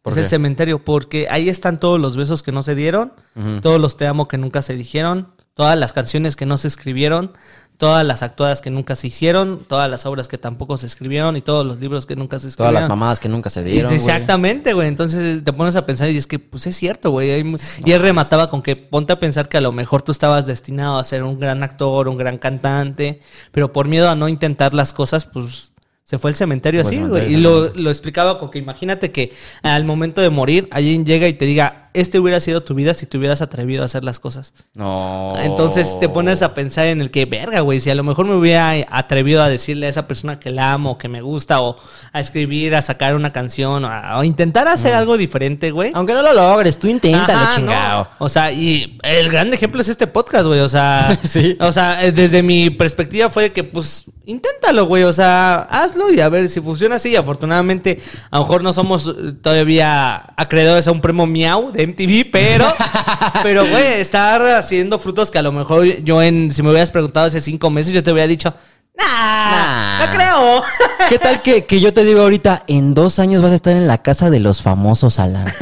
¿Por 0.03 0.11
Es 0.13 0.17
qué? 0.17 0.23
el 0.23 0.29
cementerio, 0.29 0.85
porque 0.85 1.29
ahí 1.31 1.49
están 1.49 1.79
todos 1.79 2.01
los 2.01 2.17
besos 2.17 2.43
que 2.43 2.51
no 2.51 2.65
se 2.65 2.75
dieron, 2.75 3.13
todos 3.61 3.81
los 3.81 3.97
te 3.97 4.09
amo 4.09 4.27
que 4.27 4.37
nunca 4.37 4.61
se 4.61 4.75
dijeron, 4.75 5.33
todas 5.55 5.79
las 5.79 5.93
canciones 5.93 6.35
que 6.35 6.45
no 6.45 6.57
se 6.57 6.67
escribieron, 6.67 7.31
todas 7.79 8.07
las 8.07 8.23
actuadas 8.23 8.61
que 8.63 8.71
nunca 8.71 8.95
se 8.95 9.09
hicieron, 9.09 9.65
todas 9.67 9.91
las 9.91 10.07
obras 10.07 10.29
que 10.29 10.39
tampoco 10.39 10.77
se 10.77 10.87
escribieron 10.87 11.37
y 11.37 11.41
todos 11.41 11.67
los 11.67 11.81
libros 11.81 12.07
que 12.07 12.15
nunca 12.15 12.39
se 12.39 12.43
Todas 12.43 12.53
escribieron. 12.53 12.75
las 12.75 12.89
mamadas 12.89 13.19
que 13.19 13.29
nunca 13.29 13.51
se 13.51 13.65
dieron. 13.65 13.93
Exactamente, 13.93 14.73
güey. 14.73 14.87
Entonces 14.87 15.43
te 15.43 15.53
pones 15.53 15.75
a 15.75 15.85
pensar 15.85 16.09
y 16.11 16.17
es 16.17 16.27
que, 16.29 16.39
pues 16.39 16.67
es 16.69 16.77
cierto, 16.77 17.11
güey. 17.11 17.45
Y 17.85 17.91
él 17.93 18.01
remataba 18.01 18.49
con 18.49 18.63
que 18.63 18.77
ponte 18.77 19.13
a 19.13 19.19
pensar 19.19 19.49
que 19.49 19.57
a 19.57 19.61
lo 19.61 19.73
mejor 19.73 20.03
tú 20.03 20.13
estabas 20.13 20.47
destinado 20.47 20.99
a 20.99 21.05
ser 21.05 21.25
un 21.25 21.41
gran 21.41 21.63
actor, 21.65 22.09
un 22.09 22.17
gran 22.17 22.39
cantante, 22.39 23.21
pero 23.51 23.73
por 23.73 23.89
miedo 23.89 24.09
a 24.09 24.15
no 24.15 24.29
intentar 24.29 24.75
las 24.75 24.93
cosas, 24.93 25.27
pues 25.27 25.73
Se 26.05 26.19
fue 26.19 26.31
al 26.31 26.37
cementerio 26.37 26.83
así, 26.83 26.99
güey. 26.99 27.33
Y 27.35 27.37
lo, 27.39 27.73
lo 27.75 27.91
explicaba 27.91 28.39
como 28.39 28.51
que 28.51 28.59
imagínate 28.59 29.11
que 29.13 29.33
al 29.63 29.85
momento 29.85 30.21
de 30.21 30.31
morir, 30.31 30.69
alguien 30.71 31.07
llega 31.07 31.27
y 31.27 31.33
te 31.33 31.47
diga, 31.47 31.82
este 31.95 32.19
hubiera 32.19 32.41
sido 32.41 32.63
tu 32.63 32.75
vida 32.75 32.95
si 32.95 33.07
te 33.07 33.19
hubieras 33.19 33.43
atrevido 33.43 33.83
a 33.83 33.87
hacer 33.87 34.05
las 34.05 34.19
cosas. 34.19 34.55
No. 34.75 35.35
Entonces 35.39 35.99
te 36.01 36.09
pones 36.09 36.43
a 36.43 36.55
pensar 36.55 36.87
en 36.87 37.01
el 37.01 37.11
que, 37.11 37.25
verga, 37.27 37.61
güey, 37.61 37.81
si 37.81 37.91
a 37.91 37.95
lo 37.95 38.03
mejor 38.03 38.27
me 38.27 38.35
hubiera 38.35 38.73
atrevido 38.91 39.43
a 39.43 39.49
decirle 39.49 39.87
a 39.87 39.91
esa 39.91 40.07
persona 40.07 40.41
que 40.41 40.51
la 40.51 40.73
amo, 40.73 40.99
que 40.99 41.09
me 41.09 41.21
gusta, 41.23 41.61
o 41.61 41.77
a 42.13 42.21
escribir, 42.21 42.75
a 42.75 42.83
sacar 42.83 43.15
una 43.15 43.33
canción, 43.33 43.85
o 43.85 43.89
a, 43.89 44.19
o 44.19 44.25
intentar 44.25 44.69
hacer 44.69 44.95
algo 44.95 45.17
diferente, 45.17 45.71
güey. 45.71 45.93
Aunque 45.95 46.15
no 46.15 46.23
lo 46.23 46.33
logres, 46.33 46.79
tú 46.79 46.89
inténtalo, 46.89 47.55
chingado. 47.55 48.09
no. 48.19 48.25
O 48.25 48.29
sea, 48.29 48.53
y 48.53 48.99
el 49.03 49.31
gran 49.31 49.53
ejemplo 49.53 49.81
es 49.81 49.89
este 49.89 50.07
podcast, 50.07 50.47
güey. 50.47 50.61
O 50.61 50.69
sea, 50.69 51.19
Sí. 51.25 51.57
o 51.61 51.73
sea, 51.73 52.05
eh, 52.05 52.13
desde 52.13 52.43
mi 52.43 52.71
perspectiva 52.71 53.29
fue 53.31 53.53
que, 53.53 53.65
pues, 53.65 54.05
inténtalo, 54.25 54.87
güey. 54.87 55.03
O 55.05 55.13
sea, 55.13 55.61
hazlo 55.71 56.11
y 56.13 56.21
a 56.21 56.29
ver 56.29 56.49
si 56.49 56.61
funciona 56.61 56.97
así. 56.97 57.17
Afortunadamente, 57.17 58.01
a 58.31 58.39
lo 58.39 58.45
mejor 58.45 58.63
no 58.63 58.73
somos 58.73 59.15
todavía 59.43 60.33
acreedores 60.37 60.89
a 60.89 60.93
un 60.93 61.01
premio 61.01 61.27
Miau 61.27 61.71
de 61.73 61.82
MTV, 61.87 62.31
pero, 62.31 62.67
pero, 63.43 63.67
güey, 63.67 64.01
estar 64.01 64.41
haciendo 64.55 64.99
frutos 64.99 65.31
que 65.31 65.39
a 65.39 65.43
lo 65.43 65.53
mejor 65.53 65.85
yo 65.85 66.23
en, 66.23 66.51
si 66.51 66.63
me 66.63 66.71
hubieras 66.71 66.91
preguntado 66.91 67.27
hace 67.27 67.41
cinco 67.41 67.71
meses, 67.71 67.93
yo 67.93 68.03
te 68.03 68.13
hubiera 68.13 68.27
dicho, 68.27 68.55
nah, 68.97 69.33
Nah. 69.51 70.07
no 70.07 70.13
creo. 70.13 70.63
¿Qué 71.09 71.19
tal 71.19 71.43
que, 71.43 71.65
que 71.67 71.81
yo 71.81 71.93
te 71.93 72.05
digo 72.05 72.21
ahorita, 72.23 72.65
en 72.69 72.95
dos 72.95 73.19
años 73.19 73.43
vas 73.43 73.53
a 73.53 73.57
estar 73.57 73.75
en 73.77 73.87
la 73.87 73.99
casa 74.03 74.31
de 74.31 74.41
los 74.41 74.63
famosos, 74.63 75.19
Alan? 75.19 75.47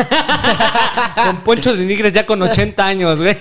con 1.24 1.40
Poncho 1.42 1.76
de 1.76 1.84
Nigres 1.84 2.12
ya 2.12 2.26
con 2.26 2.40
80 2.42 2.86
años, 2.86 3.20
güey. 3.20 3.36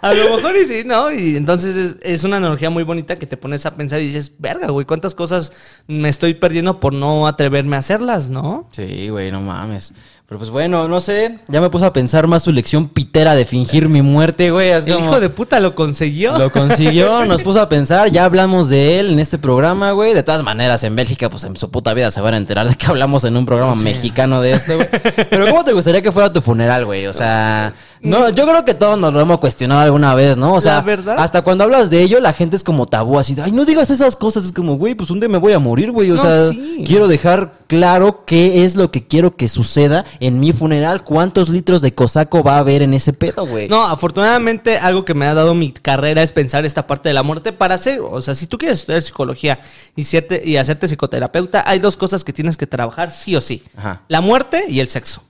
a 0.00 0.14
lo 0.14 0.36
mejor 0.36 0.56
y 0.56 0.64
sí, 0.64 0.82
¿no? 0.84 1.10
Y 1.12 1.36
entonces 1.36 1.76
es, 1.76 1.96
es 2.02 2.24
una 2.24 2.38
analogía 2.38 2.70
muy 2.70 2.82
bonita 2.82 3.16
que 3.16 3.26
te 3.26 3.36
pones 3.36 3.66
a 3.66 3.74
pensar 3.74 4.00
y 4.00 4.06
dices, 4.06 4.32
verga, 4.38 4.68
güey, 4.68 4.86
¿cuántas 4.86 5.14
cosas 5.14 5.52
me 5.86 6.08
estoy 6.08 6.34
perdiendo 6.34 6.80
por 6.80 6.92
no 6.94 7.26
atreverme 7.26 7.76
a 7.76 7.80
hacerlas, 7.80 8.28
no? 8.28 8.68
Sí, 8.72 9.08
güey, 9.08 9.30
no 9.30 9.40
mames. 9.40 9.94
Pero 10.32 10.38
pues 10.38 10.48
bueno, 10.48 10.88
no 10.88 11.02
sé. 11.02 11.40
Ya 11.48 11.60
me 11.60 11.68
puse 11.68 11.84
a 11.84 11.92
pensar 11.92 12.26
más 12.26 12.42
su 12.42 12.52
lección 12.52 12.88
pitera 12.88 13.34
de 13.34 13.44
fingir 13.44 13.90
mi 13.90 14.00
muerte, 14.00 14.50
güey. 14.50 14.70
Es 14.70 14.86
El 14.86 15.00
hijo 15.00 15.20
de 15.20 15.28
puta 15.28 15.60
lo 15.60 15.74
consiguió. 15.74 16.38
Lo 16.38 16.48
consiguió, 16.48 17.22
nos 17.26 17.42
puso 17.42 17.60
a 17.60 17.68
pensar, 17.68 18.10
ya 18.10 18.24
hablamos 18.24 18.70
de 18.70 18.98
él 18.98 19.10
en 19.10 19.18
este 19.18 19.36
programa, 19.36 19.90
güey. 19.90 20.14
De 20.14 20.22
todas 20.22 20.42
maneras, 20.42 20.84
en 20.84 20.96
Bélgica, 20.96 21.28
pues 21.28 21.44
en 21.44 21.54
su 21.58 21.70
puta 21.70 21.92
vida 21.92 22.10
se 22.10 22.22
van 22.22 22.32
a 22.32 22.38
enterar 22.38 22.66
de 22.66 22.76
que 22.76 22.86
hablamos 22.86 23.24
en 23.24 23.36
un 23.36 23.44
programa 23.44 23.74
mexicano 23.74 24.40
de 24.40 24.52
esto, 24.52 24.74
güey. 24.76 24.88
Pero 25.28 25.48
¿cómo 25.48 25.64
te 25.64 25.74
gustaría 25.74 26.00
que 26.00 26.10
fuera 26.10 26.32
tu 26.32 26.40
funeral, 26.40 26.86
güey? 26.86 27.08
O 27.08 27.12
sea, 27.12 27.74
no, 28.02 28.28
yo 28.30 28.46
creo 28.46 28.64
que 28.64 28.74
todos 28.74 28.98
nos 28.98 29.12
lo 29.12 29.20
hemos 29.20 29.38
cuestionado 29.40 29.80
alguna 29.82 30.14
vez, 30.14 30.36
¿no? 30.36 30.54
O 30.54 30.60
sea, 30.60 30.76
La 30.76 30.80
verdad. 30.82 31.16
hasta 31.18 31.42
cuando 31.42 31.64
hablas 31.64 31.88
de 31.90 32.02
ello, 32.02 32.20
la 32.20 32.32
gente 32.32 32.56
es 32.56 32.62
como 32.64 32.86
tabú, 32.86 33.18
así 33.18 33.34
de, 33.34 33.42
ay, 33.42 33.52
no 33.52 33.64
digas 33.64 33.90
esas 33.90 34.16
cosas. 34.16 34.44
Es 34.44 34.52
como, 34.52 34.76
güey, 34.76 34.94
pues 34.94 35.10
un 35.10 35.20
día 35.20 35.28
me 35.28 35.38
voy 35.38 35.52
a 35.52 35.58
morir, 35.58 35.90
güey. 35.92 36.10
O 36.10 36.14
No, 36.16 36.22
sea, 36.22 36.48
sí. 36.48 36.84
quiero 36.86 37.06
dejar 37.08 37.52
claro 37.68 38.24
qué 38.26 38.64
es 38.64 38.76
lo 38.76 38.90
que 38.90 39.06
quiero 39.06 39.36
que 39.36 39.48
suceda 39.48 40.04
en 40.20 40.40
mi 40.40 40.52
funeral, 40.52 41.04
cuántos 41.04 41.48
litros 41.48 41.80
de 41.80 41.92
cosaco 41.94 42.42
va 42.42 42.56
a 42.56 42.58
haber 42.58 42.82
en 42.82 42.92
ese 42.94 43.12
pedo, 43.12 43.46
güey. 43.46 43.68
No, 43.68 43.84
afortunadamente 43.86 44.78
algo 44.78 45.04
que 45.04 45.14
me 45.14 45.26
ha 45.26 45.34
dado 45.34 45.54
mi 45.54 45.72
carrera 45.72 46.22
es 46.22 46.32
pensar 46.32 46.64
esta 46.64 46.86
parte 46.86 47.08
de 47.08 47.12
la 47.14 47.22
muerte 47.22 47.52
para 47.52 47.74
hacer, 47.76 48.00
o 48.00 48.20
sea, 48.20 48.34
si 48.34 48.46
tú 48.46 48.58
quieres 48.58 48.80
estudiar 48.80 49.02
psicología 49.02 49.60
y, 49.96 50.04
sierte- 50.04 50.42
y 50.44 50.56
hacerte 50.56 50.88
psicoterapeuta, 50.88 51.62
hay 51.66 51.78
dos 51.78 51.96
cosas 51.96 52.24
que 52.24 52.32
tienes 52.32 52.56
que 52.56 52.66
trabajar 52.66 53.10
sí 53.10 53.36
o 53.36 53.40
sí. 53.40 53.62
Ajá. 53.76 54.02
La 54.08 54.20
muerte 54.20 54.64
y 54.68 54.80
el 54.80 54.88
sexo. 54.88 55.22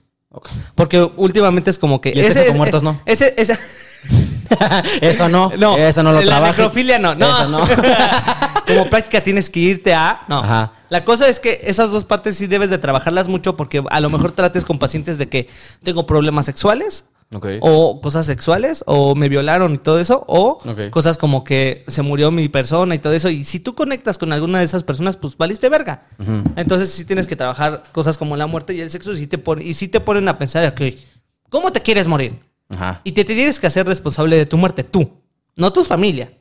Porque 0.75 1.01
últimamente 1.17 1.69
es 1.69 1.77
como 1.77 2.01
que... 2.01 2.11
Y 2.15 2.19
el 2.19 2.33
sexo 2.33 2.49
con 2.49 2.57
muertos 2.57 2.83
no. 2.83 2.99
Ese, 3.05 3.33
ese, 3.37 3.57
Eso 5.01 5.29
no, 5.29 5.51
no, 5.57 5.77
eso 5.77 6.03
no 6.03 6.11
lo 6.11 6.19
la 6.19 6.25
trabaja. 6.25 6.51
necrofilia 6.51 6.99
no, 6.99 7.15
no. 7.15 7.31
Eso 7.31 7.47
no. 7.49 7.59
como 8.67 8.89
práctica 8.89 9.21
tienes 9.21 9.49
que 9.49 9.59
irte 9.59 9.93
a... 9.93 10.21
No. 10.27 10.39
Ajá. 10.39 10.73
La 10.89 11.03
cosa 11.05 11.27
es 11.27 11.39
que 11.39 11.61
esas 11.63 11.91
dos 11.91 12.03
partes 12.03 12.37
sí 12.37 12.47
debes 12.47 12.69
de 12.69 12.77
trabajarlas 12.77 13.27
mucho 13.27 13.55
porque 13.55 13.83
a 13.89 13.99
lo 13.99 14.09
mejor 14.09 14.31
trates 14.31 14.65
con 14.65 14.79
pacientes 14.79 15.17
de 15.17 15.29
que 15.29 15.49
tengo 15.83 16.05
problemas 16.05 16.45
sexuales 16.45 17.05
O 17.61 18.01
cosas 18.01 18.25
sexuales 18.25 18.83
o 18.87 19.15
me 19.15 19.29
violaron 19.29 19.73
y 19.75 19.77
todo 19.77 19.99
eso 19.99 20.23
o 20.27 20.57
cosas 20.91 21.17
como 21.17 21.43
que 21.43 21.83
se 21.87 22.01
murió 22.01 22.31
mi 22.31 22.47
persona 22.49 22.95
y 22.95 22.99
todo 22.99 23.13
eso. 23.13 23.29
Y 23.29 23.43
si 23.43 23.59
tú 23.59 23.75
conectas 23.75 24.17
con 24.17 24.31
alguna 24.33 24.59
de 24.59 24.65
esas 24.65 24.83
personas 24.83 25.17
pues 25.17 25.37
valiste 25.37 25.69
verga. 25.69 26.05
Entonces 26.55 26.91
sí 26.91 27.05
tienes 27.05 27.27
que 27.27 27.35
trabajar 27.35 27.83
cosas 27.91 28.17
como 28.17 28.37
la 28.37 28.47
muerte 28.47 28.73
y 28.73 28.81
el 28.81 28.89
sexo 28.89 29.11
y 29.13 29.17
sí 29.17 29.27
te, 29.27 29.37
pon- 29.37 29.61
y 29.61 29.73
sí 29.73 29.87
te 29.87 29.99
ponen 29.99 30.27
a 30.27 30.37
pensar 30.37 30.65
ok, 30.67 30.81
¿cómo 31.49 31.71
te 31.71 31.81
quieres 31.81 32.07
morir? 32.07 32.39
Ajá. 32.69 33.01
y 33.03 33.11
te 33.11 33.23
tienes 33.23 33.59
que 33.59 33.67
hacer 33.67 33.85
responsable 33.85 34.35
de 34.35 34.45
tu 34.47 34.57
muerte 34.57 34.83
tú 34.83 35.11
no 35.55 35.71
tu 35.71 35.83
familia 35.85 36.31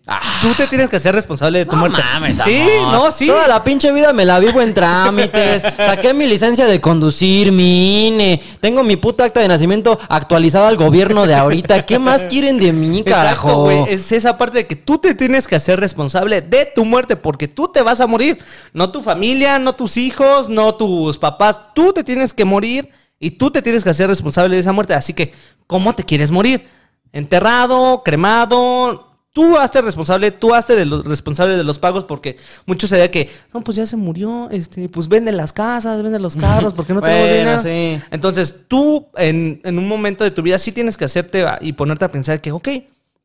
tú 0.41 0.55
te 0.57 0.67
tienes 0.67 0.89
que 0.89 0.97
hacer 0.97 1.15
responsable 1.15 1.59
de 1.61 1.67
tu 1.67 1.73
Ah. 1.73 1.75
No 1.77 1.81
muerte 1.81 2.03
mames, 2.03 2.39
sí 2.39 2.61
amor. 2.79 2.93
no 2.93 3.13
sí 3.13 3.27
Toda 3.27 3.47
la 3.47 3.63
pinche 3.63 3.93
vida 3.93 4.13
me 4.13 4.25
la 4.25 4.39
vivo 4.41 4.61
en 4.63 4.73
trámites. 4.75 5.63
Saqué 5.77 6.13
mi 6.15 6.27
licencia 6.27 6.67
de 6.67 6.81
conducir, 6.81 7.53
mi 7.53 8.09
INE. 8.09 8.43
Tengo 8.61 8.83
mi 8.83 8.97
puta 8.97 9.25
acta 9.25 9.41
de 9.41 9.49
nacimiento 9.49 9.99
actualizada 10.09 10.67
al 10.69 10.77
gobierno 10.77 11.27
de 11.27 11.35
ahorita. 11.35 11.85
¿Qué 11.87 11.99
más 11.99 12.25
quieren 12.31 12.59
de 12.59 12.73
mí, 12.73 13.01
Exacto, 13.01 13.13
carajo? 13.15 13.63
güey. 13.65 13.85
Es 13.89 14.11
esa 14.13 14.37
parte 14.39 14.59
de 14.59 14.67
que 14.67 14.77
tú 14.77 14.99
te 14.99 15.15
tienes 15.15 15.47
que 15.47 15.55
hacer 15.57 15.79
responsable 15.79 16.41
de 16.41 16.67
tu 16.75 16.85
muerte 16.85 17.15
porque 17.15 17.47
tú 17.49 17.69
te 17.69 17.83
vas 17.83 18.01
a 18.01 18.07
morir. 18.07 18.39
No 18.73 18.91
tu 18.91 19.03
familia, 19.03 19.59
no 19.59 19.75
tus 19.75 19.97
hijos, 19.99 20.49
no 20.49 20.75
tus 20.75 21.19
papás. 21.19 21.61
Tú 21.75 21.93
te 21.93 22.03
tienes 22.03 22.35
que 22.35 22.45
morir 22.45 22.89
y 23.21 23.33
tú 23.33 23.51
te 23.51 23.63
tienes 23.63 23.85
que 23.85 23.91
hacer 23.91 24.09
responsable 24.09 24.57
de 24.57 24.61
esa 24.61 24.73
muerte. 24.73 24.95
Así 24.95 25.13
que, 25.15 25.33
¿cómo 25.69 25.95
te 25.95 26.03
quieres 26.03 26.31
morir? 26.33 26.67
Enterrado, 27.13 28.03
cremado. 28.05 29.09
Tú 29.35 29.57
hazte 29.57 29.81
responsable, 29.81 30.31
tú 30.31 30.55
hazte 30.55 30.77
de 30.77 30.85
los 30.85 31.07
responsable 31.07 31.57
de 31.57 31.65
los 31.65 31.79
pagos 31.79 32.05
porque 32.05 32.37
muchos 32.67 32.91
se 32.91 33.11
que, 33.11 33.31
no, 33.55 33.63
pues 33.63 33.79
ya 33.79 33.87
se 33.87 33.97
murió, 33.97 34.49
este, 34.51 34.91
pues 34.91 35.09
venden 35.09 35.39
las 35.39 35.55
casas, 35.55 36.03
venden 36.03 36.21
los 36.21 36.37
carros, 36.37 36.75
porque 36.75 36.93
no 36.93 37.01
Bueno, 37.01 37.59
dinero. 37.59 37.61
sí. 37.61 37.99
Entonces, 38.11 38.65
tú 38.69 39.07
en, 39.17 39.59
en 39.65 39.79
un 39.79 39.89
momento 39.89 40.23
de 40.23 40.33
tu 40.33 40.43
vida 40.43 40.59
sí 40.59 40.71
tienes 40.71 40.99
que 40.99 41.07
hacerte 41.07 41.47
y 41.63 41.73
ponerte 41.73 42.05
a 42.05 42.13
pensar 42.13 42.43
que, 42.43 42.53
ok, 42.53 42.69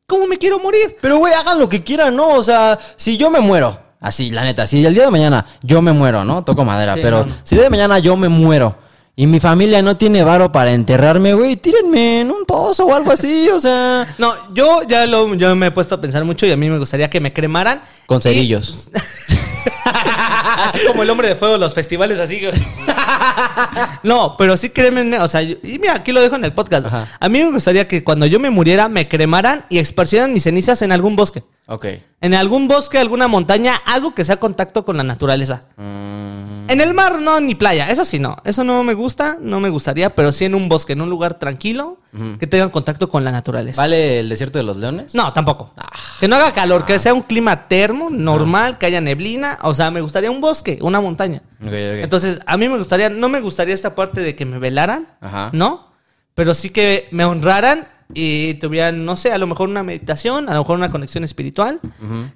¿cómo 0.06 0.28
me 0.28 0.38
quiero 0.38 0.60
morir? 0.60 0.96
Pero, 1.02 1.18
güey, 1.18 1.34
hagan 1.34 1.60
lo 1.60 1.68
que 1.68 1.84
quieran, 1.84 2.16
¿no? 2.16 2.36
O 2.36 2.44
sea, 2.44 2.80
si 2.96 3.18
yo 3.18 3.30
me 3.30 3.42
muero, 3.42 3.78
así, 4.00 4.30
la 4.30 4.46
neta, 4.46 4.66
si 4.66 4.86
el 4.86 4.94
día 4.94 5.04
de 5.04 5.12
mañana 5.12 5.46
yo 5.62 5.82
me 5.82 5.92
muero, 5.92 6.24
¿no? 6.24 6.42
Toco 6.46 6.64
madera, 6.64 6.94
Sí, 6.96 7.02
pero 7.04 7.26
no. 7.26 7.34
si 7.44 7.56
el 7.56 7.60
día 7.60 7.64
de 7.66 7.70
mañana 7.70 8.00
yo 8.00 8.16
me 8.16 8.30
muero 8.30 8.78
y 9.20 9.26
mi 9.26 9.40
familia 9.40 9.82
no 9.82 9.98
tiene 9.98 10.24
varo 10.24 10.52
para 10.52 10.72
enterrarme, 10.74 11.34
güey, 11.34 11.56
tírenme 11.58 12.22
en 12.22 12.30
un 12.30 12.46
pozo 12.46 12.86
o 12.86 12.94
algo 12.94 13.12
así, 13.12 13.50
o 13.50 13.60
sea. 13.60 14.14
No, 14.20 14.32
yo 14.54 14.84
ya 14.88 15.08
lo, 15.08 15.34
yo 15.34 15.56
me 15.56 15.68
he 15.68 15.72
puesto 15.72 15.96
a 15.96 16.00
pensar 16.02 16.24
mucho 16.24 16.46
y 16.46 16.52
a 16.52 16.56
mí 16.56 16.70
me 16.70 16.78
gustaría 16.78 17.10
que 17.10 17.20
me 17.20 17.34
cremaran. 17.34 17.82
Con 18.06 18.20
Y- 18.20 18.22
cerillos. 18.22 18.92
así 19.86 20.80
como 20.88 21.02
el 21.04 21.10
hombre 21.10 21.30
de 21.30 21.36
fuego, 21.36 21.58
los 21.58 21.74
festivales 21.74 22.20
así. 22.20 22.40
no, 24.04 24.36
pero 24.38 24.56
sí 24.56 24.70
crémenme, 24.70 25.20
o 25.20 25.28
sea, 25.28 25.42
yo- 25.42 25.58
y 25.64 25.80
mira, 25.80 25.96
aquí 25.96 26.12
lo 26.12 26.22
dejo 26.22 26.36
en 26.36 26.46
el 26.46 26.54
podcast. 26.54 26.86
Ajá. 26.86 27.08
A 27.20 27.28
mí 27.28 27.40
me 27.40 27.52
gustaría 27.52 27.88
que 27.88 28.04
cuando 28.04 28.28
yo 28.28 28.40
me 28.40 28.50
muriera 28.52 28.88
me 28.88 29.08
cremaran 29.08 29.66
y 29.70 29.80
esparcieran 29.80 30.32
mis 30.34 30.44
cenizas 30.44 30.82
en 30.84 30.92
algún 30.92 31.16
bosque. 31.16 31.44
Ok. 31.68 31.86
En 32.22 32.34
algún 32.34 32.68
bosque, 32.68 32.98
alguna 32.98 33.28
montaña, 33.28 33.76
algo 33.86 34.16
que 34.16 34.24
sea 34.24 34.38
contacto 34.38 34.86
con 34.86 34.98
la 34.98 35.04
naturaleza. 35.04 35.60
Mm, 35.76 36.70
En 36.70 36.82
el 36.82 36.94
mar 36.94 37.22
no, 37.22 37.40
ni 37.40 37.56
playa, 37.56 37.90
eso 37.90 38.04
sí 38.04 38.20
no. 38.20 38.38
Eso 38.44 38.64
no 38.64 38.84
me 38.84 38.94
gusta, 38.94 39.38
no 39.40 39.60
me 39.60 39.70
gustaría, 39.70 40.10
pero 40.16 40.32
sí 40.34 40.44
en 40.46 40.56
un 40.56 40.68
bosque, 40.68 40.94
en 40.94 41.02
un 41.02 41.10
lugar 41.10 41.36
tranquilo, 41.36 42.00
que 42.40 42.48
tengan 42.48 42.72
contacto 42.72 43.10
con 43.10 43.24
la 43.24 43.32
naturaleza. 43.32 43.80
¿Vale 43.82 44.20
el 44.22 44.28
desierto 44.30 44.58
de 44.58 44.64
los 44.64 44.78
leones? 44.78 45.14
No, 45.14 45.32
tampoco. 45.34 45.72
Que 46.20 46.28
no 46.28 46.36
haga 46.38 46.52
calor, 46.52 46.84
que 46.86 46.98
sea 47.00 47.14
un 47.14 47.22
clima 47.22 47.68
termo, 47.68 48.10
normal, 48.10 48.78
que 48.80 48.88
haya 48.88 49.00
neblina. 49.02 49.60
O 49.62 49.76
sea, 49.76 49.92
me 49.92 50.02
gustaría 50.02 50.32
un 50.32 50.42
bosque, 50.42 50.80
una 50.82 51.00
montaña. 51.00 51.42
Ok, 51.62 51.68
ok. 51.68 51.74
Entonces, 52.02 52.40
a 52.48 52.58
mí 52.58 52.68
me 52.68 52.78
gustaría, 52.80 53.10
no 53.10 53.30
me 53.30 53.40
gustaría 53.40 53.76
esta 53.76 53.94
parte 53.94 54.22
de 54.22 54.36
que 54.36 54.46
me 54.46 54.58
velaran, 54.58 55.08
Ajá. 55.22 55.52
¿no? 55.54 55.92
Pero 56.34 56.54
sí 56.56 56.72
que 56.72 57.08
me 57.12 57.24
honraran 57.24 57.88
y 58.14 58.56
tuvieran, 58.56 59.06
no 59.06 59.16
sé, 59.16 59.32
a 59.32 59.38
lo 59.38 59.48
mejor 59.48 59.70
una 59.70 59.84
meditación, 59.84 60.50
a 60.50 60.54
lo 60.54 60.60
mejor 60.62 60.78
una 60.78 60.92
conexión 60.92 61.24
espiritual, 61.24 61.80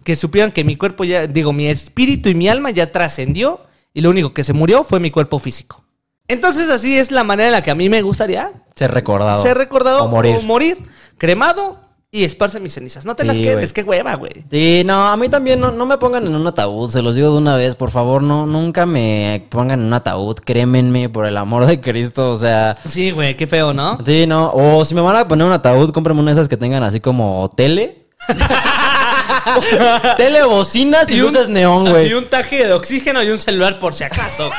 que 0.03 0.15
supieran 0.15 0.51
que 0.51 0.63
mi 0.63 0.75
cuerpo 0.75 1.03
ya, 1.03 1.27
digo, 1.27 1.53
mi 1.53 1.67
espíritu 1.67 2.29
y 2.29 2.35
mi 2.35 2.47
alma 2.49 2.71
ya 2.71 2.91
trascendió 2.91 3.61
y 3.93 4.01
lo 4.01 4.09
único 4.09 4.33
que 4.33 4.43
se 4.43 4.53
murió 4.53 4.83
fue 4.83 4.99
mi 4.99 5.11
cuerpo 5.11 5.39
físico. 5.39 5.83
Entonces, 6.27 6.69
así 6.69 6.97
es 6.97 7.11
la 7.11 7.23
manera 7.23 7.47
en 7.47 7.53
la 7.53 7.61
que 7.63 7.71
a 7.71 7.75
mí 7.75 7.89
me 7.89 8.01
gustaría 8.01 8.51
Ser 8.75 8.91
recordado. 8.91 9.41
ser 9.41 9.57
recordado 9.57 10.03
O 10.05 10.07
morir. 10.43 10.81
cremado 11.17 11.79
y 12.13 12.25
esparce 12.25 12.59
mis 12.59 12.73
cenizas. 12.73 13.05
No 13.05 13.15
te 13.15 13.23
Sí, 13.23 13.27
las 13.27 13.37
quedes, 13.37 13.71
qué 13.71 13.83
hueva, 13.83 14.15
güey. 14.15 14.43
Sí, 14.51 14.83
no, 14.85 15.07
a 15.07 15.15
mí 15.15 15.29
también 15.29 15.61
no, 15.61 15.71
no 15.71 15.85
me 15.85 15.97
pongan 15.97 16.27
en 16.27 16.35
un 16.35 16.45
ataúd, 16.45 16.89
se 16.89 17.01
los 17.01 17.15
digo 17.15 17.31
de 17.31 17.37
una 17.37 17.55
vez, 17.55 17.75
por 17.75 17.89
favor, 17.89 18.21
no, 18.21 18.45
nunca 18.45 18.85
me 18.85 19.47
pongan 19.49 19.79
en 19.79 19.85
un 19.87 19.93
ataúd, 19.93 20.35
crémenme, 20.43 21.07
por 21.07 21.25
el 21.25 21.37
amor 21.37 21.65
de 21.65 21.79
Cristo, 21.79 22.31
o 22.31 22.37
sea, 22.37 22.75
Sí, 22.85 23.11
güey, 23.11 23.37
qué 23.37 23.47
feo, 23.47 23.71
¿no? 23.73 23.97
sí, 24.05 24.27
no, 24.27 24.51
o 24.53 24.83
si 24.83 24.93
me 24.93 24.99
van 24.99 25.15
a 25.15 25.27
poner 25.27 25.47
un 25.47 25.53
ataúd, 25.53 25.91
cómprenme 25.91 26.19
una 26.21 26.31
de 26.31 26.33
esas 26.33 26.49
que 26.49 26.57
tengan 26.57 26.83
así 26.83 26.99
como 26.99 27.49
tele. 27.55 28.07
tele, 30.17 30.43
bocinas 30.43 31.09
y, 31.09 31.17
luces 31.17 31.49
neón, 31.49 31.87
Y 31.87 31.89
güey. 31.89 32.13
un 32.13 32.25
taje 32.25 32.65
de 32.65 32.73
oxígeno 32.73 33.23
y 33.23 33.29
un 33.29 33.37
celular 33.37 33.79
por 33.79 33.93
si 33.93 34.03
acaso. 34.03 34.49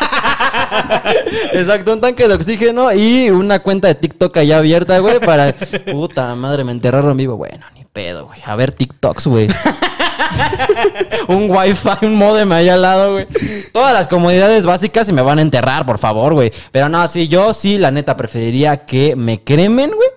Exacto, 1.52 1.92
un 1.92 2.00
tanque 2.00 2.28
de 2.28 2.34
oxígeno 2.34 2.92
y 2.92 3.30
una 3.30 3.60
cuenta 3.60 3.88
de 3.88 3.94
TikTok 3.94 4.36
allá 4.38 4.58
abierta, 4.58 4.98
güey, 4.98 5.20
para... 5.20 5.52
Puta 5.90 6.34
madre, 6.34 6.64
me 6.64 6.72
enterraron 6.72 7.16
vivo. 7.16 7.36
Bueno, 7.36 7.64
ni 7.74 7.84
pedo, 7.84 8.26
güey. 8.26 8.40
A 8.44 8.56
ver 8.56 8.72
TikToks, 8.72 9.26
güey. 9.26 9.48
un 11.28 11.50
wifi, 11.50 11.88
un 12.06 12.16
modem 12.16 12.50
ahí 12.52 12.68
al 12.68 12.82
lado, 12.82 13.12
güey. 13.12 13.26
Todas 13.72 13.92
las 13.92 14.08
comodidades 14.08 14.66
básicas 14.66 15.08
y 15.08 15.12
me 15.12 15.22
van 15.22 15.38
a 15.38 15.42
enterrar, 15.42 15.86
por 15.86 15.98
favor, 15.98 16.34
güey. 16.34 16.52
Pero 16.70 16.88
no, 16.88 17.06
sí, 17.08 17.28
yo 17.28 17.52
sí, 17.54 17.78
la 17.78 17.90
neta, 17.90 18.16
preferiría 18.16 18.84
que 18.84 19.16
me 19.16 19.42
cremen, 19.42 19.90
güey. 19.90 20.08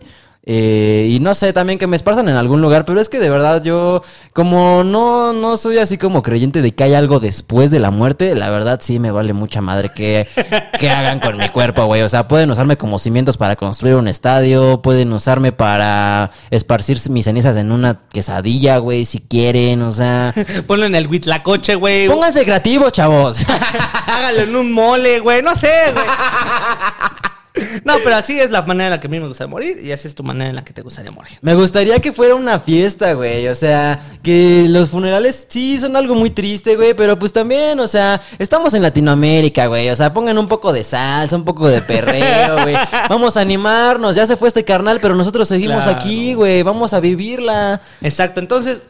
Eh, 0.47 1.09
y 1.11 1.19
no 1.19 1.33
sé, 1.33 1.53
también 1.53 1.79
que 1.79 1.87
me 1.87 1.95
esparzan 1.95 2.29
en 2.29 2.35
algún 2.35 2.61
lugar, 2.61 2.85
pero 2.85 3.01
es 3.01 3.09
que 3.09 3.19
de 3.19 3.29
verdad 3.29 3.63
yo, 3.63 4.03
como 4.31 4.83
no, 4.83 5.33
no 5.33 5.57
soy 5.57 5.79
así 5.79 5.97
como 5.97 6.21
creyente 6.21 6.61
de 6.61 6.75
que 6.75 6.83
hay 6.83 6.93
algo 6.93 7.19
después 7.19 7.71
de 7.71 7.79
la 7.79 7.89
muerte, 7.89 8.35
la 8.35 8.51
verdad 8.51 8.79
sí 8.81 8.99
me 8.99 9.09
vale 9.09 9.33
mucha 9.33 9.61
madre 9.61 9.89
que, 9.89 10.27
que 10.79 10.89
hagan 10.89 11.19
con 11.19 11.37
mi 11.37 11.49
cuerpo, 11.49 11.85
güey. 11.85 12.03
O 12.03 12.09
sea, 12.09 12.27
pueden 12.27 12.51
usarme 12.51 12.77
como 12.77 12.99
cimientos 12.99 13.37
para 13.37 13.55
construir 13.55 13.95
un 13.95 14.07
estadio, 14.07 14.81
pueden 14.81 15.11
usarme 15.13 15.51
para 15.51 16.31
esparcir 16.51 16.99
mis 17.09 17.25
cenizas 17.25 17.57
en 17.57 17.71
una 17.71 17.99
quesadilla, 18.11 18.77
güey, 18.77 19.05
si 19.05 19.19
quieren, 19.19 19.81
o 19.81 19.91
sea. 19.91 20.33
Ponlo 20.67 20.85
en 20.85 20.95
el 20.95 21.07
huitlacoche, 21.07 21.75
güey. 21.75 22.07
Pónganse 22.07 22.43
creativos, 22.43 22.91
chavos. 22.91 23.39
Hágalo 24.07 24.41
en 24.41 24.55
un 24.55 24.71
mole, 24.71 25.19
güey. 25.19 25.41
No 25.41 25.55
sé, 25.55 25.91
güey. 25.93 26.05
No, 27.83 27.93
pero 28.03 28.15
así 28.15 28.39
es 28.39 28.51
la 28.51 28.61
manera 28.63 28.85
en 28.87 28.91
la 28.91 28.99
que 28.99 29.07
a 29.07 29.09
mí 29.09 29.19
me 29.19 29.27
gustaría 29.27 29.49
morir 29.49 29.77
y 29.81 29.91
así 29.91 30.07
es 30.07 30.15
tu 30.15 30.23
manera 30.23 30.49
en 30.49 30.55
la 30.55 30.63
que 30.65 30.73
te 30.73 30.81
gustaría 30.81 31.11
morir. 31.11 31.37
Me 31.41 31.55
gustaría 31.55 31.99
que 31.99 32.11
fuera 32.11 32.35
una 32.35 32.59
fiesta, 32.59 33.13
güey. 33.13 33.47
O 33.47 33.55
sea, 33.55 33.99
que 34.23 34.65
los 34.69 34.89
funerales 34.89 35.47
sí 35.49 35.79
son 35.79 35.95
algo 35.95 36.15
muy 36.15 36.29
triste, 36.31 36.75
güey. 36.75 36.93
Pero 36.93 37.17
pues 37.17 37.31
también, 37.33 37.79
o 37.79 37.87
sea, 37.87 38.21
estamos 38.39 38.73
en 38.73 38.81
Latinoamérica, 38.81 39.67
güey. 39.67 39.89
O 39.89 39.95
sea, 39.95 40.13
pongan 40.13 40.37
un 40.37 40.47
poco 40.47 40.73
de 40.73 40.83
salsa, 40.83 41.35
un 41.35 41.45
poco 41.45 41.67
de 41.69 41.81
perreo, 41.81 42.61
güey. 42.63 42.75
Vamos 43.09 43.37
a 43.37 43.41
animarnos. 43.41 44.15
Ya 44.15 44.25
se 44.27 44.35
fue 44.37 44.47
este 44.47 44.65
carnal, 44.65 44.99
pero 45.01 45.15
nosotros 45.15 45.47
seguimos 45.47 45.83
Claro. 45.83 45.97
aquí, 45.99 46.33
güey. 46.33 46.63
Vamos 46.63 46.93
a 46.93 46.99
vivirla. 46.99 47.79
Exacto, 48.01 48.39
entonces. 48.39 48.81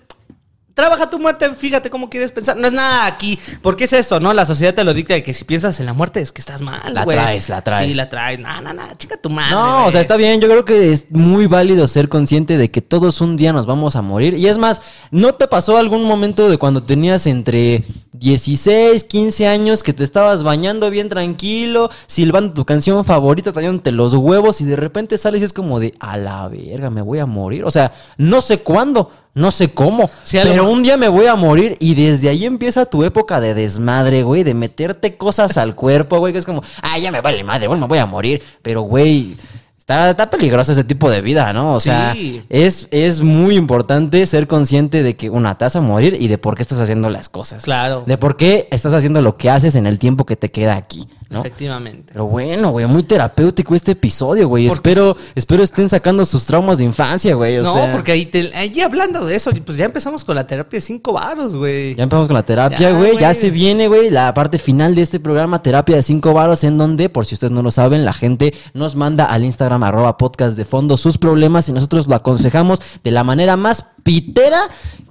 Trabaja 0.75 1.09
tu 1.09 1.17
muerte, 1.17 1.49
fíjate 1.53 1.89
cómo 1.89 2.09
quieres 2.09 2.31
pensar. 2.31 2.57
No 2.57 2.67
es 2.67 2.73
nada 2.73 3.05
aquí. 3.05 3.39
Porque 3.61 3.85
es 3.85 3.93
esto, 3.93 4.19
¿no? 4.19 4.33
La 4.33 4.43
sociedad 4.45 4.73
te 4.73 4.83
lo 4.83 4.93
dicta 4.93 5.13
de 5.13 5.23
que 5.23 5.33
si 5.33 5.45
piensas 5.45 5.79
en 5.79 5.85
la 5.85 5.93
muerte 5.93 6.19
es 6.19 6.33
que 6.33 6.41
estás 6.41 6.61
mal, 6.61 6.93
La 6.93 7.05
güey. 7.05 7.15
traes, 7.17 7.47
la 7.47 7.61
traes. 7.61 7.87
Sí, 7.87 7.93
la 7.93 8.09
traes. 8.09 8.39
No, 8.39 8.61
no, 8.61 8.73
no. 8.73 8.83
Chica 8.97 9.15
tu 9.15 9.29
madre. 9.29 9.51
No, 9.55 9.85
o 9.85 9.91
sea, 9.91 10.01
está 10.01 10.17
bien. 10.17 10.41
Yo 10.41 10.49
creo 10.49 10.65
que 10.65 10.91
es 10.91 11.09
muy 11.11 11.47
válido 11.47 11.87
ser 11.87 12.09
consciente 12.09 12.57
de 12.57 12.69
que 12.69 12.81
todos 12.81 13.21
un 13.21 13.37
día 13.37 13.53
nos 13.53 13.65
vamos 13.65 13.95
a 13.95 14.01
morir. 14.01 14.33
Y 14.33 14.47
es 14.47 14.57
más, 14.57 14.81
¿no 15.11 15.33
te 15.33 15.47
pasó 15.47 15.77
algún 15.77 16.03
momento 16.03 16.49
de 16.49 16.57
cuando 16.57 16.83
tenías 16.83 17.25
entre 17.25 17.85
16, 18.11 19.05
15 19.05 19.47
años 19.47 19.81
que 19.81 19.93
te 19.93 20.03
estabas 20.03 20.43
bañando 20.43 20.89
bien 20.89 21.07
tranquilo, 21.07 21.89
silbando 22.07 22.53
tu 22.53 22.65
canción 22.65 23.05
favorita, 23.05 23.53
trayéndote 23.53 23.93
los 23.93 24.13
huevos 24.13 24.59
y 24.59 24.65
de 24.65 24.75
repente 24.75 25.17
sales 25.17 25.41
y 25.41 25.45
es 25.45 25.53
como 25.53 25.79
de, 25.79 25.93
a 26.01 26.17
la 26.17 26.47
verga, 26.49 26.89
me 26.89 27.01
voy 27.01 27.19
a 27.19 27.25
morir? 27.25 27.63
O 27.63 27.71
sea, 27.71 27.93
no 28.17 28.41
sé 28.41 28.57
cuándo. 28.59 29.09
No 29.35 29.51
sé 29.51 29.67
cómo, 29.67 30.09
Sí, 30.23 30.37
pero 30.41 30.69
un 30.69 30.81
día 30.81 30.95
me 30.95 31.09
voy 31.09 31.25
a 31.27 31.35
morir 31.35 31.75
y 31.79 31.93
desde 31.93 32.29
ahí 32.29 32.45
empieza 32.45 32.85
tu 32.85 33.03
época 33.03 33.41
de 33.41 33.53
desmadre, 33.53 34.23
güey, 34.23 34.43
de 34.43 34.53
meterte 34.53 35.17
cosas 35.17 35.57
al 35.57 35.75
cuerpo, 35.75 36.19
güey, 36.19 36.31
que 36.33 36.39
es 36.39 36.45
como, 36.45 36.63
ah, 36.81 36.97
ya 36.97 37.11
me 37.11 37.19
vale 37.21 37.43
madre, 37.43 37.67
bueno, 37.67 37.81
me 37.81 37.89
voy 37.89 37.99
a 37.99 38.05
morir, 38.05 38.41
pero, 38.61 38.83
güey, 38.83 39.35
está, 39.77 40.09
está 40.11 40.29
peligroso 40.29 40.71
ese 40.71 40.85
tipo 40.85 41.11
de 41.11 41.19
vida, 41.19 41.51
¿no? 41.51 41.73
O 41.73 41.79
sea, 41.81 42.13
Sí. 42.13 42.43
es, 42.49 42.87
es 42.91 43.21
muy 43.21 43.55
importante 43.57 44.25
ser 44.25 44.47
consciente 44.47 45.03
de 45.03 45.17
que, 45.17 45.29
una, 45.29 45.57
te 45.57 45.65
vas 45.65 45.75
a 45.75 45.81
morir 45.81 46.15
y 46.17 46.29
de 46.29 46.37
por 46.37 46.55
qué 46.55 46.61
estás 46.61 46.79
haciendo 46.79 47.09
las 47.09 47.27
cosas. 47.27 47.63
Claro. 47.63 48.03
De 48.07 48.17
por 48.17 48.37
qué 48.37 48.69
estás 48.71 48.93
haciendo 48.93 49.21
lo 49.21 49.35
que 49.35 49.49
haces 49.49 49.75
en 49.75 49.85
el 49.85 49.99
tiempo 49.99 50.25
que 50.25 50.37
te 50.37 50.49
queda 50.49 50.75
aquí, 50.77 51.09
¿no? 51.29 51.39
Efectivamente. 51.39 52.13
Pero 52.13 52.25
bueno, 52.25 52.71
güey, 52.71 52.85
muy 52.85 53.03
terapéutico 53.03 53.75
este 53.75 53.91
episodio, 53.91 54.47
güey. 54.47 54.67
Porque 54.67 54.91
Espero, 54.91 55.17
espero 55.33 55.63
estén 55.63 55.89
sacando 55.89 56.25
sus 56.25 56.45
traumas 56.45 56.77
de 56.77 56.83
infancia, 56.83 57.33
güey. 57.35 57.57
O 57.57 57.63
no, 57.63 57.73
sea, 57.73 57.91
porque 57.91 58.11
ahí, 58.11 58.25
te, 58.25 58.51
ahí 58.55 58.79
hablando 58.81 59.25
de 59.25 59.35
eso, 59.35 59.51
pues 59.65 59.77
ya 59.77 59.85
empezamos 59.85 60.23
con 60.23 60.35
la 60.35 60.45
terapia 60.45 60.77
de 60.77 60.81
cinco 60.81 61.13
varos, 61.13 61.55
güey. 61.55 61.95
Ya 61.95 62.03
empezamos 62.03 62.27
con 62.27 62.35
la 62.35 62.43
terapia, 62.43 62.77
Ya, 62.77 62.91
güey. 62.91 63.17
Ya, 63.17 63.29
güey. 63.29 63.41
se 63.41 63.49
viene, 63.49 63.87
güey, 63.87 64.09
la 64.09 64.33
parte 64.33 64.59
final 64.59 64.95
de 64.95 65.01
este 65.01 65.19
programa, 65.19 65.61
terapia 65.61 65.95
de 65.95 66.03
cinco 66.03 66.33
varos, 66.33 66.63
en 66.63 66.77
donde, 66.77 67.09
por 67.09 67.25
si 67.25 67.35
ustedes 67.35 67.51
no 67.51 67.61
lo 67.61 67.71
saben, 67.71 68.05
la 68.05 68.13
gente 68.13 68.53
nos 68.73 68.95
manda 68.95 69.25
al 69.25 69.43
Instagram 69.43 69.83
arroba 69.83 70.17
podcast 70.17 70.55
de 70.55 70.65
fondo 70.65 70.97
sus 70.97 71.17
problemas 71.17 71.67
y 71.69 71.73
nosotros 71.73 72.07
lo 72.07 72.15
aconsejamos 72.15 72.81
de 73.03 73.11
la 73.11 73.23
manera 73.23 73.57
más 73.57 73.85
pitera 74.05 74.61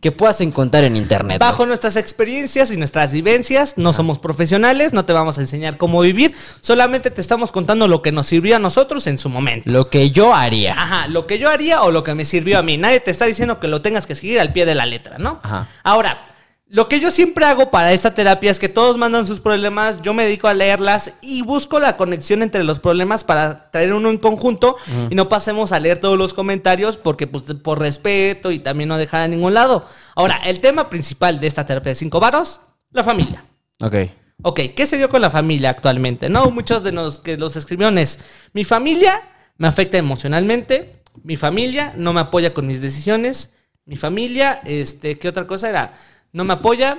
que 0.01 0.13
puedas 0.13 0.41
encontrar 0.41 0.85
en 0.85 0.97
internet. 0.97 1.41
Bajo 1.41 1.67
nuestras 1.67 1.97
experiencias 1.97 2.71
y 2.71 2.77
nuestras 2.77 3.13
vivencias, 3.13 3.75
no 3.77 3.93
somos 3.93 4.21
profesionales, 4.21 4.93
no 4.93 5.05
te 5.05 5.13
vamos 5.13 5.37
a 5.37 5.41
enseñar 5.41 5.79
cómo 5.79 6.01
vivir, 6.01 6.33
solamente 6.61 7.11
te 7.11 7.21
estamos 7.21 7.51
contando 7.51 7.89
lo 7.89 8.03
que 8.03 8.13
nos 8.13 8.27
sirvió 8.27 8.55
a 8.55 8.61
nosotros 8.61 9.09
en 9.09 9.19
su 9.19 9.29
momento. 9.29 9.69
Lo 9.69 9.91
que 9.91 10.13
yo 10.13 10.33
haría. 10.33 10.75
Ajá, 10.75 11.09
lo 11.09 11.27
que 11.27 11.41
yo 11.41 11.51
haría 11.51 11.83
o 11.83 11.91
lo 11.91 12.05
que 12.05 12.15
me 12.15 12.25
sirvió 12.25 12.57
a 12.57 12.63
mí. 12.63 12.79
Nadie 12.79 13.01
te 13.01 13.11
está 13.11 13.25
diciendo 13.25 13.59
que 13.59 13.67
lo 13.67 13.83
tengas 13.83 14.07
que 14.07 14.15
seguir 14.15 14.39
al 14.39 14.53
pie 14.53 14.65
de 14.65 14.77
la 14.77 14.87
letra, 14.87 15.19
¿no? 15.19 15.41
Ajá. 15.43 15.67
Ahora, 15.83 16.25
lo 16.75 16.89
que 16.89 16.99
yo 16.99 17.13
siempre 17.13 17.45
hago 17.45 17.71
para 17.71 17.93
esta 17.93 18.15
terapia 18.15 18.51
es 18.51 18.59
que 18.59 18.69
todos 18.69 18.99
mandan 18.99 19.29
sus 19.29 19.39
problemas, 19.39 20.03
yo 20.03 20.13
me 20.13 20.25
dedico 20.25 20.49
a 20.49 20.55
leerlas 20.55 21.13
y 21.23 21.43
busco 21.43 21.79
la 21.79 21.97
conexión 21.97 22.43
entre 22.43 22.65
los 22.65 22.81
problemas 22.81 23.23
para 23.23 23.71
traer 23.71 23.93
uno 23.93 24.11
en 24.11 24.19
conjunto 24.19 24.75
y 25.09 25.15
no 25.15 25.29
pasemos 25.29 25.71
a 25.71 25.79
leer 25.79 25.99
todos 25.99 26.19
los 26.19 26.35
comentarios 26.35 26.97
porque 26.97 27.29
pues 27.29 27.45
por 27.63 27.79
respeto 27.79 28.51
y 28.51 28.59
también 28.59 28.89
no 28.89 28.99
dejar 28.99 29.23
a 29.23 29.29
ningún 29.29 29.55
lado. 29.55 29.87
Ahora, 30.17 30.41
el 30.45 30.59
tema 30.59 30.91
principal 30.91 31.39
de 31.39 31.47
esta 31.47 31.65
terapia 31.65 31.91
de 31.91 31.95
cinco 31.95 32.19
varos, 32.19 32.61
la 32.91 33.05
familia. 33.05 33.45
Ok. 33.81 33.95
Ok, 34.43 34.61
¿qué 34.75 34.87
se 34.87 34.97
dio 34.97 35.09
con 35.09 35.21
la 35.21 35.31
familia 35.31 35.71
actualmente? 35.71 36.29
No, 36.29 36.51
muchos 36.51 36.83
de 36.83 36.91
los 36.91 37.21
que 37.21 37.37
los 37.37 37.55
escribieron 37.55 37.99
es, 37.99 38.19
mi 38.53 38.65
familia 38.65 39.23
me 39.59 39.69
afecta 39.69 39.97
emocionalmente, 39.97 41.05
mi 41.23 41.37
familia 41.37 41.93
no 41.97 42.13
me 42.13 42.19
apoya 42.19 42.53
con 42.53 42.67
mis 42.67 42.81
decisiones, 42.81 43.55
mi 43.87 43.95
familia, 43.95 44.61
este, 44.65 45.19
¿qué 45.19 45.29
otra 45.29 45.47
cosa 45.47 45.69
era? 45.69 45.93
No 46.35 46.45
me 46.45 46.53
apoya, 46.53 46.99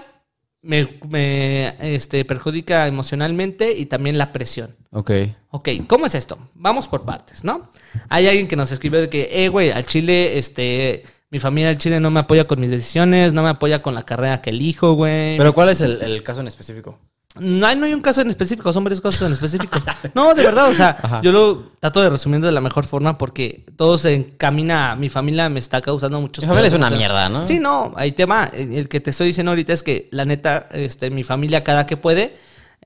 me, 0.61 0.97
me, 1.09 1.75
este, 1.93 2.23
perjudica 2.23 2.87
emocionalmente 2.87 3.73
y 3.73 3.85
también 3.85 4.17
la 4.17 4.31
presión. 4.31 4.75
Ok. 4.91 5.11
Ok, 5.51 5.69
¿cómo 5.87 6.05
es 6.05 6.15
esto? 6.15 6.39
Vamos 6.53 6.87
por 6.87 7.03
partes, 7.03 7.43
¿no? 7.43 7.69
Hay 8.07 8.29
alguien 8.29 8.47
que 8.47 8.55
nos 8.55 8.71
escribió 8.71 9.01
de 9.01 9.09
que, 9.09 9.29
eh, 9.29 9.49
güey, 9.49 9.71
al 9.71 9.85
Chile, 9.85 10.37
este, 10.37 11.03
mi 11.29 11.39
familia 11.39 11.67
al 11.69 11.77
Chile 11.77 11.99
no 11.99 12.11
me 12.11 12.21
apoya 12.21 12.47
con 12.47 12.61
mis 12.61 12.71
decisiones, 12.71 13.33
no 13.33 13.43
me 13.43 13.49
apoya 13.49 13.81
con 13.81 13.93
la 13.93 14.05
carrera 14.05 14.41
que 14.41 14.51
elijo, 14.51 14.93
güey. 14.93 15.37
Pero 15.37 15.53
¿cuál 15.53 15.67
es 15.67 15.81
el, 15.81 16.01
el 16.01 16.23
caso 16.23 16.39
en 16.39 16.47
específico? 16.47 16.97
No 17.39 17.67
hay, 17.67 17.75
no 17.75 17.85
hay 17.85 17.93
un 17.93 18.01
caso 18.01 18.21
en 18.21 18.29
específico, 18.29 18.71
son 18.71 18.83
varios 18.85 19.01
casos 19.01 19.27
en 19.27 19.33
específicos. 19.33 19.83
No, 20.13 20.33
de 20.33 20.43
verdad, 20.43 20.69
o 20.69 20.73
sea, 20.73 20.97
Ajá. 21.01 21.21
yo 21.21 21.31
lo 21.33 21.71
trato 21.79 22.01
de 22.01 22.09
resumir 22.09 22.39
de 22.39 22.51
la 22.51 22.61
mejor 22.61 22.85
forma 22.85 23.17
porque 23.17 23.65
todo 23.75 23.97
se 23.97 24.13
encamina, 24.13 24.95
mi 24.95 25.09
familia 25.09 25.49
me 25.49 25.59
está 25.59 25.81
causando 25.81 26.21
muchos 26.21 26.43
Mi 26.45 26.47
familia 26.47 26.67
es 26.67 26.73
una 26.73 26.85
o 26.85 26.89
sea, 26.89 26.97
mierda, 26.97 27.27
¿no? 27.29 27.45
Sí, 27.45 27.59
no, 27.59 27.93
hay 27.97 28.13
tema, 28.13 28.49
el 28.53 28.87
que 28.87 29.01
te 29.01 29.09
estoy 29.09 29.27
diciendo 29.27 29.51
ahorita 29.51 29.73
es 29.73 29.83
que 29.83 30.07
la 30.11 30.23
neta, 30.25 30.69
este, 30.71 31.09
mi 31.09 31.23
familia 31.23 31.63
cada 31.63 31.85
que 31.85 31.97
puede 31.97 32.37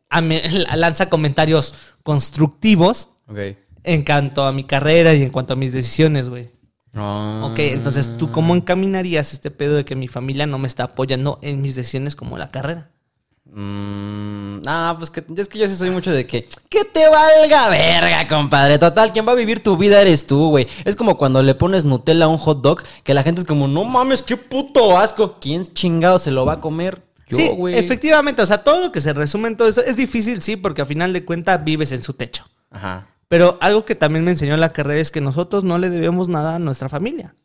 a 0.10 0.22
me- 0.22 0.42
lanza 0.76 1.10
comentarios 1.10 1.76
constructivos 2.04 3.10
en 3.84 4.04
cuanto 4.04 4.46
a 4.46 4.52
mi 4.52 4.64
carrera 4.64 5.14
y 5.14 5.22
en 5.24 5.30
cuanto 5.30 5.54
a 5.54 5.56
mis 5.56 5.74
decisiones, 5.74 6.28
güey. 6.30 6.50
Ah. 6.96 7.42
Ok, 7.52 7.60
entonces, 7.60 8.18
¿tú 8.18 8.32
cómo 8.32 8.56
encaminarías 8.56 9.32
este 9.34 9.52
pedo 9.52 9.76
de 9.76 9.86
que 9.86 9.96
mi 9.96 10.08
familia 10.08 10.48
no 10.48 10.58
me 10.58 10.68
está 10.68 10.86
apoyando 10.86 11.38
en 11.44 11.62
mis 11.62 11.76
decisiones 11.76 12.16
como 12.16 12.38
la 12.38 12.50
carrera? 12.52 12.90
Mm, 13.52 14.62
ah, 14.68 14.96
pues 14.98 15.10
que, 15.10 15.24
es 15.36 15.50
que 15.50 15.58
yo 15.58 15.68
sí 15.68 15.76
soy 15.76 15.90
mucho 15.90 16.12
de 16.12 16.28
que 16.28 16.48
que 16.70 16.86
te 16.86 17.08
valga 17.10 17.70
verga, 17.70 18.28
compadre. 18.28 18.78
Total, 18.78 19.12
quien 19.12 19.28
va 19.28 19.32
a 19.32 19.36
vivir 19.36 19.64
tu 19.64 19.76
vida 19.76 20.02
eres 20.02 20.28
tú, 20.28 20.50
güey. 20.50 20.68
Es 20.86 20.96
como 20.96 21.18
cuando 21.18 21.42
le 21.42 21.56
pones 21.56 21.86
Nutella 21.86 22.26
a 22.26 22.28
un 22.28 22.38
hot 22.38 22.62
dog, 22.62 22.84
que 23.04 23.14
la 23.14 23.24
gente 23.24 23.42
es 23.42 23.48
como, 23.48 23.68
no 23.68 23.84
mames, 23.86 24.22
qué 24.22 24.38
puto 24.38 24.98
asco. 24.98 25.38
¿Quién 25.40 25.66
chingado 25.66 26.20
se 26.20 26.32
lo 26.32 26.46
va 26.46 26.54
a 26.54 26.60
comer? 26.60 27.02
Yo, 27.28 27.38
sí, 27.38 27.50
güey. 27.50 27.78
efectivamente, 27.78 28.42
o 28.42 28.46
sea, 28.46 28.64
todo 28.64 28.82
lo 28.82 28.92
que 28.92 29.02
se 29.02 29.14
resume 29.14 29.50
en 29.50 29.58
todo 29.58 29.68
esto 29.68 29.82
es 29.82 29.96
difícil, 29.96 30.42
sí, 30.42 30.56
porque 30.56 30.82
a 30.82 30.86
final 30.86 31.14
de 31.14 31.26
cuentas 31.26 31.64
vives 31.64 31.92
en 31.92 32.02
su 32.02 32.14
techo. 32.14 32.46
Ajá. 32.72 33.08
Pero 33.28 33.58
algo 33.62 33.86
que 33.86 33.94
también 33.94 34.26
me 34.26 34.32
enseñó 34.32 34.58
la 34.58 34.74
carrera 34.74 35.00
es 35.00 35.12
que 35.12 35.22
nosotros 35.22 35.64
no 35.64 35.78
le 35.78 35.90
debemos 35.92 36.28
nada 36.28 36.56
a 36.56 36.60
nuestra 36.60 36.90
familia. 36.90 37.36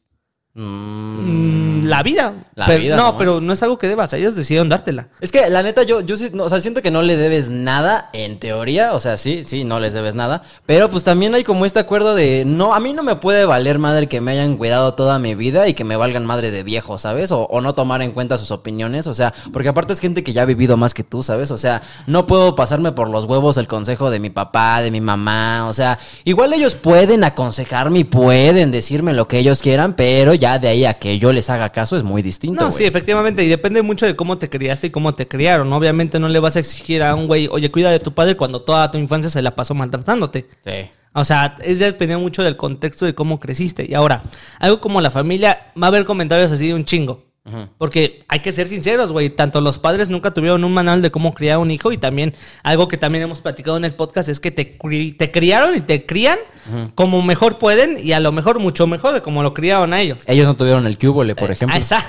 Mm. 0.54 1.84
La 1.86 2.02
vida. 2.02 2.32
La 2.54 2.66
Pero- 2.66 2.80
vida 2.80 2.96
no, 2.96 3.02
nomás. 3.04 3.18
pero 3.18 3.40
no 3.40 3.52
es 3.52 3.62
algo 3.62 3.76
que 3.78 3.88
debas, 3.88 4.12
ellos 4.12 4.36
decidieron 4.36 4.68
dártela. 4.68 5.08
Es 5.20 5.32
que 5.32 5.48
la 5.50 5.62
neta, 5.62 5.82
yo, 5.82 6.00
yo 6.00 6.16
sí, 6.16 6.30
no, 6.32 6.44
o 6.44 6.48
sea, 6.48 6.60
siento 6.60 6.80
que 6.82 6.90
no 6.90 7.02
le 7.02 7.16
debes 7.16 7.48
nada 7.50 8.10
en 8.12 8.38
teoría. 8.38 8.94
O 8.94 9.00
sea, 9.00 9.16
sí, 9.16 9.42
sí, 9.44 9.64
no 9.64 9.80
les 9.80 9.92
debes 9.92 10.14
nada. 10.14 10.42
Pero 10.64 10.88
pues 10.88 11.02
también 11.04 11.34
hay 11.34 11.44
como 11.44 11.66
este 11.66 11.80
acuerdo 11.80 12.14
de 12.14 12.44
no, 12.46 12.72
a 12.74 12.80
mí 12.80 12.92
no 12.92 13.02
me 13.02 13.16
puede 13.16 13.44
valer 13.44 13.78
madre 13.78 14.06
que 14.08 14.20
me 14.20 14.30
hayan 14.32 14.56
cuidado 14.56 14.94
toda 14.94 15.18
mi 15.18 15.34
vida 15.34 15.68
y 15.68 15.74
que 15.74 15.84
me 15.84 15.96
valgan 15.96 16.24
madre 16.24 16.50
de 16.50 16.62
viejo, 16.62 16.96
¿sabes? 16.98 17.32
O, 17.32 17.42
o 17.42 17.60
no 17.60 17.74
tomar 17.74 18.00
en 18.02 18.12
cuenta 18.12 18.38
sus 18.38 18.50
opiniones. 18.50 19.06
O 19.06 19.14
sea, 19.14 19.34
porque 19.52 19.68
aparte 19.68 19.92
es 19.92 20.00
gente 20.00 20.22
que 20.22 20.32
ya 20.32 20.42
ha 20.42 20.46
vivido 20.46 20.76
más 20.76 20.94
que 20.94 21.02
tú, 21.04 21.22
¿sabes? 21.22 21.50
O 21.50 21.58
sea, 21.58 21.82
no 22.06 22.26
puedo 22.26 22.54
pasarme 22.54 22.92
por 22.92 23.10
los 23.10 23.24
huevos 23.24 23.56
el 23.58 23.66
consejo 23.66 24.10
de 24.10 24.20
mi 24.20 24.30
papá, 24.30 24.80
de 24.80 24.90
mi 24.90 25.00
mamá. 25.00 25.66
O 25.68 25.72
sea, 25.72 25.98
igual 26.24 26.52
ellos 26.52 26.76
pueden 26.76 27.24
aconsejarme 27.24 27.98
y 28.00 28.04
pueden 28.04 28.70
decirme 28.70 29.12
lo 29.12 29.26
que 29.28 29.38
ellos 29.38 29.60
quieran, 29.60 29.94
pero 29.94 30.34
ya 30.34 30.43
de 30.58 30.68
ahí 30.68 30.84
a 30.84 30.94
que 30.94 31.18
yo 31.18 31.32
les 31.32 31.50
haga 31.50 31.70
caso 31.70 31.96
es 31.96 32.02
muy 32.02 32.22
distinto. 32.22 32.64
No, 32.64 32.70
sí, 32.70 32.84
efectivamente, 32.84 33.42
y 33.44 33.48
depende 33.48 33.82
mucho 33.82 34.06
de 34.06 34.14
cómo 34.14 34.38
te 34.38 34.48
criaste 34.48 34.88
y 34.88 34.90
cómo 34.90 35.14
te 35.14 35.26
criaron. 35.26 35.72
Obviamente 35.72 36.18
no 36.18 36.28
le 36.28 36.38
vas 36.38 36.56
a 36.56 36.60
exigir 36.60 37.02
a 37.02 37.14
un 37.14 37.26
güey, 37.26 37.48
oye, 37.50 37.70
cuida 37.70 37.90
de 37.90 38.00
tu 38.00 38.12
padre 38.12 38.36
cuando 38.36 38.62
toda 38.62 38.90
tu 38.90 38.98
infancia 38.98 39.30
se 39.30 39.42
la 39.42 39.54
pasó 39.54 39.74
maltratándote. 39.74 40.46
Sí. 40.64 40.90
O 41.12 41.24
sea, 41.24 41.56
es 41.60 41.78
depende 41.78 42.16
mucho 42.16 42.42
del 42.42 42.56
contexto 42.56 43.06
de 43.06 43.14
cómo 43.14 43.38
creciste. 43.40 43.86
Y 43.88 43.94
ahora, 43.94 44.22
algo 44.58 44.80
como 44.80 45.00
la 45.00 45.10
familia, 45.10 45.72
va 45.80 45.86
a 45.86 45.88
haber 45.88 46.04
comentarios 46.04 46.52
así 46.52 46.68
de 46.68 46.74
un 46.74 46.84
chingo. 46.84 47.24
Porque 47.76 48.24
hay 48.28 48.40
que 48.40 48.52
ser 48.52 48.66
sinceros, 48.68 49.12
güey. 49.12 49.28
Tanto 49.28 49.60
los 49.60 49.78
padres 49.78 50.08
nunca 50.08 50.30
tuvieron 50.32 50.64
un 50.64 50.72
manual 50.72 51.02
de 51.02 51.10
cómo 51.10 51.34
criar 51.34 51.56
a 51.56 51.58
un 51.58 51.70
hijo 51.70 51.92
y 51.92 51.98
también 51.98 52.34
algo 52.62 52.88
que 52.88 52.96
también 52.96 53.22
hemos 53.24 53.40
platicado 53.42 53.76
en 53.76 53.84
el 53.84 53.92
podcast 53.94 54.30
es 54.30 54.40
que 54.40 54.50
te, 54.50 54.64
te 55.18 55.30
criaron 55.30 55.74
y 55.76 55.80
te 55.82 56.06
crían 56.06 56.38
como 56.94 57.20
mejor 57.20 57.58
pueden 57.58 57.98
y 58.02 58.12
a 58.12 58.20
lo 58.20 58.32
mejor 58.32 58.60
mucho 58.60 58.86
mejor 58.86 59.12
de 59.12 59.20
como 59.20 59.42
lo 59.42 59.52
criaron 59.52 59.92
a 59.92 60.00
ellos. 60.00 60.18
Ellos 60.26 60.46
no 60.46 60.56
tuvieron 60.56 60.86
el 60.86 60.96
cúbole, 60.96 61.34
por 61.34 61.50
ejemplo. 61.50 61.76
Ah, 61.76 61.78
esa- 61.78 62.02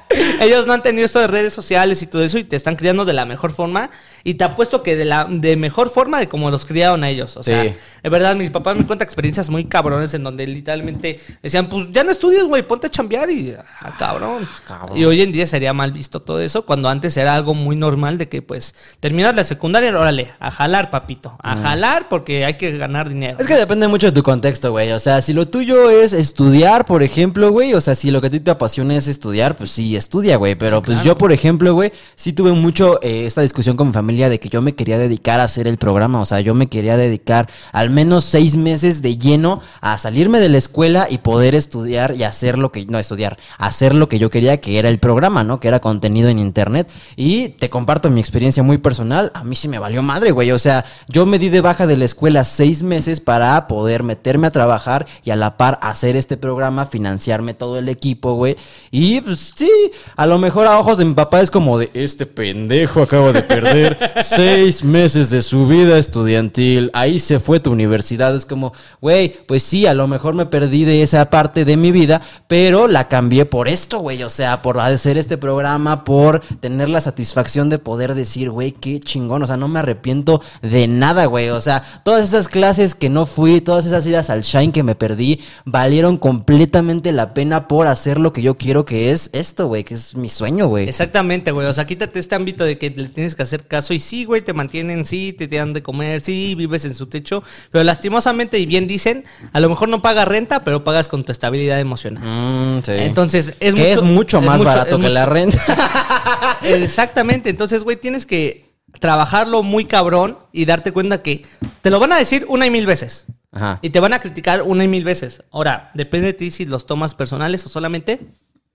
Ellos 0.40 0.66
no 0.66 0.72
han 0.72 0.82
tenido 0.82 1.04
esto 1.04 1.18
de 1.18 1.26
redes 1.26 1.52
sociales 1.52 2.00
y 2.02 2.06
todo 2.06 2.22
eso 2.22 2.38
y 2.38 2.44
te 2.44 2.56
están 2.56 2.76
criando 2.76 3.04
de 3.04 3.12
la 3.12 3.24
mejor 3.24 3.52
forma 3.52 3.90
y 4.24 4.34
te 4.34 4.44
apuesto 4.44 4.82
que 4.82 4.96
de 4.96 5.04
la 5.04 5.26
de 5.28 5.56
mejor 5.56 5.88
forma 5.88 6.18
de 6.20 6.28
como 6.28 6.50
los 6.50 6.64
criaron 6.66 7.02
a 7.04 7.08
ellos. 7.10 7.36
O 7.36 7.42
sea, 7.42 7.62
Sí. 7.64 7.72
de 8.02 8.08
verdad, 8.08 8.36
mis 8.36 8.50
papás 8.50 8.76
me 8.76 8.86
cuentan 8.86 9.06
experiencias 9.06 9.50
muy 9.50 9.64
cabrones 9.64 10.14
en 10.14 10.22
donde 10.22 10.46
literalmente 10.46 11.20
decían, 11.42 11.68
pues 11.68 11.88
ya 11.90 12.04
no 12.04 12.10
estudies, 12.12 12.44
güey, 12.44 12.62
ponte 12.62 12.86
a 12.86 12.90
chambear 12.90 13.30
y 13.30 13.52
ah, 13.52 13.96
cabrón. 13.98 14.46
cabrón. 14.66 14.96
Y 14.96 15.04
hoy 15.04 15.22
en 15.22 15.32
día 15.32 15.46
sería 15.46 15.72
mal 15.72 15.92
visto 15.92 16.20
todo 16.22 16.40
eso 16.40 16.64
cuando 16.64 16.88
antes 16.88 17.16
era 17.16 17.34
algo 17.34 17.54
muy 17.54 17.76
normal 17.76 18.18
de 18.18 18.28
que 18.28 18.42
pues 18.42 18.74
terminas 19.00 19.34
la 19.34 19.44
secundaria, 19.44 19.90
órale, 19.90 20.32
a 20.38 20.50
jalar, 20.50 20.90
papito, 20.90 21.36
a 21.42 21.56
jalar 21.56 22.08
porque 22.08 22.44
hay 22.44 22.54
que 22.54 22.76
ganar 22.78 23.08
dinero. 23.08 23.38
Es 23.40 23.46
que 23.46 23.54
depende 23.54 23.88
mucho 23.88 24.06
de 24.06 24.12
tu 24.12 24.22
contexto, 24.22 24.70
güey. 24.70 24.92
O 24.92 25.00
sea, 25.00 25.20
si 25.20 25.32
lo 25.32 25.48
tuyo 25.48 25.90
es 25.90 26.12
estudiar, 26.12 26.84
por 26.84 27.02
ejemplo, 27.02 27.50
güey. 27.50 27.74
O 27.74 27.80
sea, 27.80 27.94
si 27.94 28.10
lo 28.10 28.20
que 28.20 28.28
a 28.28 28.30
ti 28.30 28.40
te 28.40 28.50
apasiona 28.50 28.96
es 28.96 29.08
estudiar, 29.08 29.56
pues 29.56 29.70
sí, 29.70 29.95
estudia, 29.98 30.36
güey. 30.36 30.54
Pero 30.54 30.82
pues 30.82 31.02
yo, 31.02 31.18
por 31.18 31.32
ejemplo, 31.32 31.74
güey, 31.74 31.92
sí 32.14 32.32
tuve 32.32 32.52
mucho 32.52 33.00
eh, 33.02 33.26
esta 33.26 33.42
discusión 33.42 33.76
con 33.76 33.88
mi 33.88 33.92
familia 33.92 34.28
de 34.28 34.40
que 34.40 34.48
yo 34.48 34.62
me 34.62 34.74
quería 34.74 34.98
dedicar 34.98 35.40
a 35.40 35.44
hacer 35.44 35.66
el 35.66 35.78
programa. 35.78 36.20
O 36.20 36.24
sea, 36.24 36.40
yo 36.40 36.54
me 36.54 36.68
quería 36.68 36.96
dedicar 36.96 37.48
al 37.72 37.90
menos 37.90 38.24
seis 38.24 38.56
meses 38.56 39.02
de 39.02 39.18
lleno 39.18 39.60
a 39.80 39.98
salirme 39.98 40.40
de 40.40 40.48
la 40.48 40.58
escuela 40.58 41.06
y 41.10 41.18
poder 41.18 41.54
estudiar 41.54 42.14
y 42.16 42.22
hacer 42.22 42.58
lo 42.58 42.72
que, 42.72 42.84
no 42.86 42.98
estudiar, 42.98 43.38
hacer 43.58 43.94
lo 43.94 44.08
que 44.08 44.18
yo 44.18 44.30
quería, 44.30 44.60
que 44.60 44.78
era 44.78 44.88
el 44.88 44.98
programa, 44.98 45.44
¿no? 45.44 45.60
Que 45.60 45.68
era 45.68 45.80
contenido 45.80 46.28
en 46.28 46.38
internet. 46.38 46.88
Y 47.16 47.50
te 47.50 47.70
comparto 47.70 48.10
mi 48.10 48.20
experiencia 48.20 48.62
muy 48.62 48.78
personal. 48.78 49.30
A 49.34 49.44
mí 49.44 49.56
sí 49.56 49.68
me 49.68 49.78
valió 49.78 50.02
madre, 50.02 50.30
güey. 50.30 50.52
O 50.52 50.58
sea, 50.58 50.84
yo 51.08 51.26
me 51.26 51.38
di 51.38 51.48
de 51.48 51.60
baja 51.60 51.86
de 51.86 51.96
la 51.96 52.04
escuela 52.04 52.44
seis 52.44 52.82
meses 52.82 53.20
para 53.20 53.66
poder 53.66 54.02
meterme 54.02 54.46
a 54.46 54.50
trabajar 54.50 55.06
y 55.24 55.30
a 55.30 55.36
la 55.36 55.56
par 55.56 55.78
hacer 55.82 56.16
este 56.16 56.36
programa, 56.36 56.86
financiarme 56.86 57.54
todo 57.54 57.78
el 57.78 57.88
equipo, 57.88 58.34
güey. 58.34 58.56
Y 58.90 59.20
pues 59.20 59.54
sí, 59.56 59.70
a 60.16 60.26
lo 60.26 60.38
mejor 60.38 60.66
a 60.66 60.78
ojos 60.78 60.98
de 60.98 61.04
mi 61.04 61.14
papá 61.14 61.40
es 61.40 61.50
como 61.50 61.78
de 61.78 61.90
este 61.94 62.26
pendejo 62.26 63.02
acaba 63.02 63.32
de 63.32 63.42
perder 63.42 63.98
seis 64.22 64.84
meses 64.84 65.30
de 65.30 65.42
su 65.42 65.66
vida 65.66 65.98
estudiantil. 65.98 66.90
Ahí 66.92 67.18
se 67.18 67.40
fue 67.40 67.60
tu 67.60 67.72
universidad. 67.72 68.34
Es 68.34 68.46
como, 68.46 68.72
güey, 69.00 69.34
pues 69.46 69.62
sí, 69.62 69.86
a 69.86 69.94
lo 69.94 70.06
mejor 70.06 70.34
me 70.34 70.46
perdí 70.46 70.84
de 70.84 71.02
esa 71.02 71.30
parte 71.30 71.64
de 71.64 71.76
mi 71.76 71.92
vida, 71.92 72.20
pero 72.48 72.88
la 72.88 73.08
cambié 73.08 73.46
por 73.46 73.68
esto, 73.68 74.00
güey. 74.00 74.22
O 74.22 74.30
sea, 74.30 74.62
por 74.62 74.78
hacer 74.80 75.18
este 75.18 75.36
programa, 75.36 76.04
por 76.04 76.40
tener 76.60 76.88
la 76.88 77.00
satisfacción 77.00 77.68
de 77.68 77.78
poder 77.78 78.14
decir, 78.14 78.50
güey, 78.50 78.72
qué 78.72 79.00
chingón. 79.00 79.42
O 79.42 79.46
sea, 79.46 79.56
no 79.56 79.68
me 79.68 79.80
arrepiento 79.80 80.42
de 80.62 80.86
nada, 80.86 81.26
güey. 81.26 81.50
O 81.50 81.60
sea, 81.60 81.82
todas 82.04 82.22
esas 82.28 82.48
clases 82.48 82.94
que 82.94 83.08
no 83.08 83.26
fui, 83.26 83.60
todas 83.60 83.86
esas 83.86 84.06
idas 84.06 84.30
al 84.30 84.42
Shine 84.42 84.72
que 84.72 84.82
me 84.82 84.94
perdí, 84.94 85.40
valieron 85.64 86.16
completamente 86.16 87.12
la 87.12 87.34
pena 87.34 87.68
por 87.68 87.86
hacer 87.86 88.18
lo 88.18 88.32
que 88.32 88.42
yo 88.42 88.56
quiero 88.56 88.84
que 88.84 89.10
es 89.10 89.30
esto, 89.32 89.66
güey, 89.66 89.75
que 89.84 89.94
es 89.94 90.14
mi 90.14 90.28
sueño, 90.28 90.66
güey. 90.66 90.88
Exactamente, 90.88 91.50
güey. 91.52 91.66
O 91.66 91.72
sea, 91.72 91.86
quítate 91.86 92.18
este 92.18 92.34
ámbito 92.34 92.64
de 92.64 92.78
que 92.78 92.90
le 92.90 93.08
tienes 93.08 93.34
que 93.34 93.42
hacer 93.42 93.66
caso 93.66 93.94
y 93.94 94.00
sí, 94.00 94.24
güey, 94.24 94.42
te 94.42 94.52
mantienen, 94.52 95.04
sí, 95.04 95.32
te 95.32 95.46
dan 95.48 95.72
de 95.72 95.82
comer, 95.82 96.20
sí, 96.20 96.54
vives 96.54 96.84
en 96.84 96.94
su 96.94 97.06
techo. 97.06 97.42
Pero 97.70 97.84
lastimosamente, 97.84 98.58
y 98.58 98.66
bien 98.66 98.86
dicen, 98.86 99.24
a 99.52 99.60
lo 99.60 99.68
mejor 99.68 99.88
no 99.88 100.02
pagas 100.02 100.26
renta, 100.28 100.64
pero 100.64 100.84
pagas 100.84 101.08
con 101.08 101.24
tu 101.24 101.32
estabilidad 101.32 101.80
emocional. 101.80 102.22
Mm, 102.24 102.82
sí. 102.84 102.92
Entonces, 102.92 103.54
es 103.60 103.74
que 103.74 103.92
es 103.92 104.02
mucho 104.02 104.40
más 104.40 104.62
barato 104.64 104.96
es 104.96 105.02
que 105.02 105.08
la 105.08 105.22
mucho- 105.22 105.32
renta. 105.32 106.58
Exactamente. 106.62 107.50
Entonces, 107.50 107.84
güey, 107.84 107.96
tienes 107.96 108.26
que 108.26 108.66
trabajarlo 109.00 109.62
muy 109.62 109.84
cabrón 109.84 110.38
y 110.52 110.64
darte 110.64 110.92
cuenta 110.92 111.22
que 111.22 111.44
te 111.82 111.90
lo 111.90 112.00
van 112.00 112.12
a 112.12 112.16
decir 112.18 112.46
una 112.48 112.66
y 112.66 112.70
mil 112.70 112.86
veces. 112.86 113.26
Ajá. 113.52 113.78
Y 113.82 113.90
te 113.90 114.00
van 114.00 114.12
a 114.12 114.20
criticar 114.20 114.62
una 114.62 114.84
y 114.84 114.88
mil 114.88 115.04
veces. 115.04 115.42
Ahora, 115.50 115.90
depende 115.94 116.28
de 116.28 116.32
ti 116.34 116.50
si 116.50 116.66
los 116.66 116.86
tomas 116.86 117.14
personales 117.14 117.64
o 117.64 117.68
solamente 117.68 118.20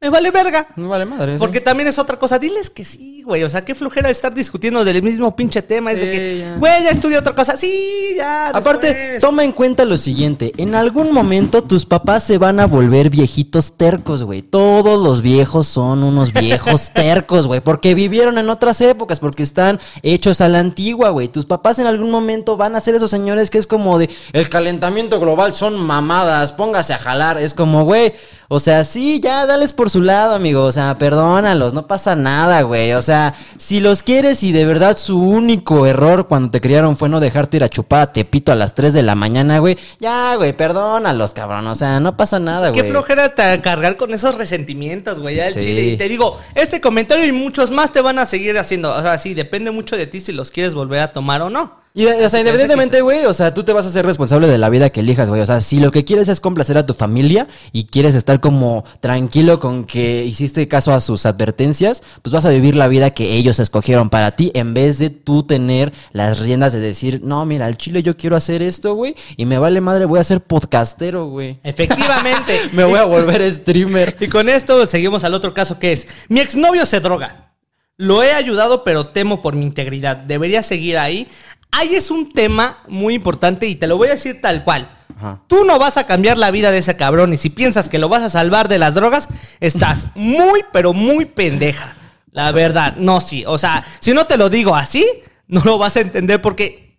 me 0.04 0.10
vale 0.10 0.32
verga. 0.32 0.66
No 0.76 0.90
vale 0.90 1.06
madre. 1.06 1.38
Porque 1.38 1.62
también 1.62 1.88
es 1.88 2.00
otra 2.00 2.18
cosa. 2.18 2.40
Diles 2.40 2.72
que 2.72 2.84
sí, 2.84 3.22
güey. 3.22 3.44
O 3.44 3.50
sea, 3.52 3.64
qué 3.64 3.76
flojera 3.76 4.10
estar 4.10 4.34
discutiendo 4.34 4.84
del 4.84 5.04
mismo 5.04 5.36
pinche 5.36 5.62
tema. 5.62 5.92
Es 5.92 6.00
de 6.00 6.12
que, 6.12 6.40
ya. 6.40 6.56
güey, 6.56 6.84
ya 6.84 6.90
estudié 6.90 7.20
otra 7.20 7.36
cosa. 7.36 7.56
Sí, 7.56 8.16
ya. 8.18 8.50
Aparte, 8.50 8.88
después. 8.96 9.22
toma 9.22 9.44
en 9.44 9.52
cuenta 9.52 9.86
lo 9.86 9.98
siguiente, 9.98 10.54
en 10.58 10.74
algún 10.74 11.14
momento 11.14 11.64
tus 11.64 11.86
papás 11.86 12.24
se 12.24 12.40
van 12.40 12.60
a 12.60 12.66
volver 12.66 13.12
viejitos 13.12 13.78
tercos, 13.78 14.24
güey. 14.24 14.42
Todos 14.42 15.00
los 15.00 15.22
viejos 15.22 15.68
son 15.68 16.04
unos 16.04 16.34
viejos 16.34 16.90
tercos, 16.96 17.46
güey, 17.46 17.62
porque 17.62 17.94
vivieron 17.94 18.40
en 18.40 18.50
otras 18.50 18.82
épocas, 18.82 19.20
porque 19.20 19.44
están 19.44 19.80
hechos 20.02 20.42
a 20.42 20.50
la 20.50 20.58
antigua, 20.58 21.10
güey. 21.10 21.28
Tus 21.28 21.46
papás 21.46 21.78
en 21.78 21.86
algún 21.86 22.10
momento 22.10 22.58
van 22.58 22.76
a 22.76 22.82
ser 22.82 22.96
esos 22.96 23.12
señores 23.12 23.52
que 23.52 23.60
es 23.60 23.68
como 23.68 24.00
de, 24.00 24.10
el 24.34 24.50
calentamiento 24.50 25.20
global 25.20 25.54
son 25.54 25.80
mamadas, 25.80 26.54
póngase 26.54 26.96
a 26.96 26.98
jalar. 26.98 27.38
Es 27.38 27.54
como, 27.54 27.84
güey, 27.84 28.14
o 28.54 28.60
sea, 28.60 28.84
sí, 28.84 29.22
ya, 29.22 29.46
dales 29.46 29.72
por 29.72 29.90
su 29.90 30.02
lado, 30.02 30.36
amigo. 30.36 30.66
O 30.66 30.72
sea, 30.74 30.96
perdónalos, 30.98 31.74
no 31.74 31.88
pasa 31.88 32.16
nada, 32.18 32.64
güey. 32.64 32.92
O 32.92 33.02
sea, 33.02 33.34
si 33.58 33.80
los 33.80 34.04
quieres 34.04 34.44
y 34.44 34.52
de 34.52 34.66
verdad 34.66 34.98
su 34.98 35.18
único 35.22 35.86
error 35.86 36.28
cuando 36.28 36.52
te 36.52 36.60
criaron 36.60 36.98
fue 36.98 37.08
no 37.08 37.22
dejarte 37.22 37.56
ir 37.56 37.64
a 37.64 37.70
chupar 37.70 38.02
a 38.02 38.12
Tepito 38.12 38.52
a 38.52 38.56
las 38.56 38.76
3 38.76 38.92
de 38.92 39.04
la 39.04 39.16
mañana, 39.16 39.60
güey. 39.60 39.78
Ya, 40.00 40.36
güey, 40.36 40.52
perdónalos, 40.52 41.34
cabrón. 41.34 41.66
O 41.68 41.76
sea, 41.76 42.02
no 42.02 42.18
pasa 42.18 42.40
nada, 42.40 42.74
Qué 42.74 42.82
güey. 42.82 42.92
flojera 42.92 43.34
te- 43.34 43.62
cargar 43.62 43.96
con 43.96 44.14
esos 44.14 44.36
resentimientos, 44.36 45.22
güey, 45.22 45.38
ya 45.38 45.48
el 45.48 45.54
Sí. 45.54 45.62
chile. 45.62 45.82
Y 45.86 45.98
te 45.98 46.10
digo, 46.10 46.38
este 46.54 46.82
comentario 46.82 47.26
y 47.26 47.32
muchos 47.32 47.72
más 47.72 47.94
te 47.94 48.02
van 48.02 48.20
a 48.20 48.26
seguir 48.26 48.58
haciendo. 48.58 48.94
O 48.94 49.02
sea, 49.02 49.18
sí, 49.18 49.34
depende 49.34 49.72
mucho 49.72 49.96
de 49.96 50.08
ti 50.08 50.20
si 50.20 50.34
los 50.34 50.52
quieres 50.52 50.76
volver 50.76 51.00
a 51.00 51.12
tomar 51.14 51.42
o 51.42 51.50
no. 51.50 51.80
Y, 51.94 52.06
o 52.06 52.30
sea, 52.30 52.40
independientemente, 52.40 53.02
güey, 53.02 53.26
o 53.26 53.34
sea, 53.34 53.54
tú 53.54 53.64
te 53.64 53.74
vas 53.74 53.86
a 53.86 53.92
ser 53.92 54.06
responsable 54.06 54.48
de 54.48 54.58
la 54.58 54.70
vida 54.70 54.92
que 54.92 55.02
elijas, 55.02 55.28
güey. 55.28 55.42
O 55.42 55.46
sea, 55.46 55.60
si 55.60 55.82
lo 55.82 55.92
que 55.92 56.06
quieres 56.06 56.30
es 56.30 56.40
complacer 56.40 56.78
a 56.78 56.86
tu 56.86 56.94
familia 56.94 57.48
y 57.74 57.86
quieres 57.86 58.16
estar 58.16 58.40
como 58.40 58.86
tranquilo 59.02 59.60
con 59.60 59.84
que 59.84 60.24
hiciste 60.24 60.70
caso 60.70 60.94
a 60.94 61.02
sus 61.02 61.26
advertencias, 61.26 62.02
pues 62.22 62.34
vas 62.34 62.46
a 62.46 62.50
vivir 62.50 62.76
la 62.76 62.88
vida 62.88 63.10
que 63.10 63.34
ellos 63.34 63.60
escogieron 63.60 64.10
para 64.10 64.32
ti 64.32 64.52
en 64.54 64.74
vez 64.74 65.00
de 65.00 65.10
tú 65.10 65.44
tener 65.44 65.92
las 66.14 66.40
riendas 66.40 66.72
de 66.72 66.80
decir, 66.80 67.20
no, 67.24 67.46
mira, 67.46 67.66
al 67.66 67.76
chile 67.76 68.04
yo 68.04 68.16
quiero 68.16 68.38
hacer 68.38 68.62
esto, 68.62 68.94
güey, 68.96 69.16
y 69.36 69.46
me 69.46 69.58
vale 69.58 69.82
madre, 69.82 70.06
voy 70.06 70.20
a 70.20 70.24
ser 70.24 70.40
podcastero, 70.40 71.28
güey. 71.28 71.60
Efectivamente. 71.64 72.58
Me 72.72 72.86
voy 72.86 73.00
a 73.00 73.04
volver 73.04 73.50
streamer. 73.52 74.16
Y 74.22 74.28
con 74.28 74.50
esto 74.50 74.86
seguimos 74.86 75.24
al 75.24 75.34
otro 75.34 75.54
caso 75.54 75.80
que 75.80 75.92
es, 75.92 76.08
mi 76.30 76.40
exnovio 76.40 76.86
se 76.86 77.00
droga. 77.00 77.52
Lo 77.98 78.24
he 78.24 78.32
ayudado, 78.32 78.84
pero 78.84 79.08
temo 79.08 79.42
por 79.42 79.56
mi 79.56 79.66
integridad. 79.66 80.18
Debería 80.18 80.64
seguir 80.64 80.98
ahí. 80.98 81.28
Ahí 81.72 81.96
es 81.96 82.12
un 82.12 82.32
tema 82.34 82.80
muy 82.88 83.16
importante 83.16 83.68
y 83.68 83.76
te 83.76 83.88
lo 83.88 83.98
voy 83.98 84.10
a 84.10 84.12
decir 84.12 84.42
tal 84.42 84.64
cual. 84.64 84.90
Ajá. 85.18 85.42
Tú 85.48 85.64
no 85.64 85.80
vas 85.80 85.98
a 85.98 86.06
cambiar 86.06 86.38
la 86.38 86.52
vida 86.52 86.72
de 86.72 86.80
ese 86.80 86.98
cabrón 86.98 87.34
y 87.34 87.38
si 87.38 87.50
piensas 87.50 87.90
que 87.90 88.00
lo 88.00 88.10
vas 88.10 88.24
a 88.24 88.30
salvar 88.30 88.68
de 88.68 88.80
las 88.80 88.94
drogas, 88.94 89.30
estás 89.60 90.08
muy, 90.16 90.64
pero 90.72 90.94
muy 90.94 91.26
pendeja. 91.26 91.96
La 92.32 92.52
verdad, 92.52 92.96
no, 92.98 93.22
sí. 93.22 93.44
O 93.46 93.58
sea, 93.58 93.84
si 94.00 94.14
no 94.14 94.26
te 94.26 94.38
lo 94.38 94.50
digo 94.50 94.76
así, 94.76 95.06
no 95.48 95.62
lo 95.64 95.78
vas 95.78 95.98
a 95.98 96.02
entender 96.02 96.42
porque 96.42 96.98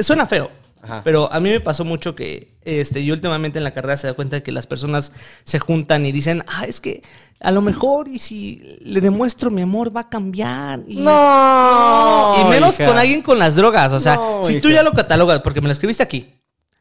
suena 0.00 0.26
feo. 0.26 0.50
Ajá. 0.84 1.00
Pero 1.02 1.32
a 1.32 1.40
mí 1.40 1.50
me 1.50 1.60
pasó 1.60 1.84
mucho 1.84 2.14
que 2.14 2.56
este, 2.62 3.04
yo 3.04 3.14
últimamente 3.14 3.58
en 3.58 3.64
la 3.64 3.72
carrera 3.72 3.96
se 3.96 4.06
da 4.06 4.12
cuenta 4.14 4.36
de 4.36 4.42
que 4.42 4.52
las 4.52 4.66
personas 4.66 5.12
se 5.44 5.58
juntan 5.58 6.04
y 6.06 6.12
dicen, 6.12 6.44
ah, 6.46 6.64
es 6.66 6.80
que 6.80 7.02
a 7.40 7.50
lo 7.50 7.62
mejor 7.62 8.06
y 8.08 8.18
si 8.18 8.78
le 8.82 9.00
demuestro 9.00 9.50
mi 9.50 9.62
amor 9.62 9.94
va 9.96 10.02
a 10.02 10.08
cambiar. 10.10 10.80
Y, 10.86 10.96
No, 10.96 12.34
Y 12.40 12.50
menos 12.50 12.74
hija. 12.74 12.86
con 12.86 12.98
alguien 12.98 13.22
con 13.22 13.38
las 13.38 13.56
drogas. 13.56 13.92
O 13.92 14.00
sea, 14.00 14.16
No, 14.16 14.44
si 14.44 14.60
tú 14.60 14.70
ya 14.70 14.82
lo 14.82 14.92
catalogas, 14.92 15.40
porque 15.40 15.60
me 15.60 15.66
lo 15.68 15.72
escribiste 15.72 16.02
aquí, 16.02 16.34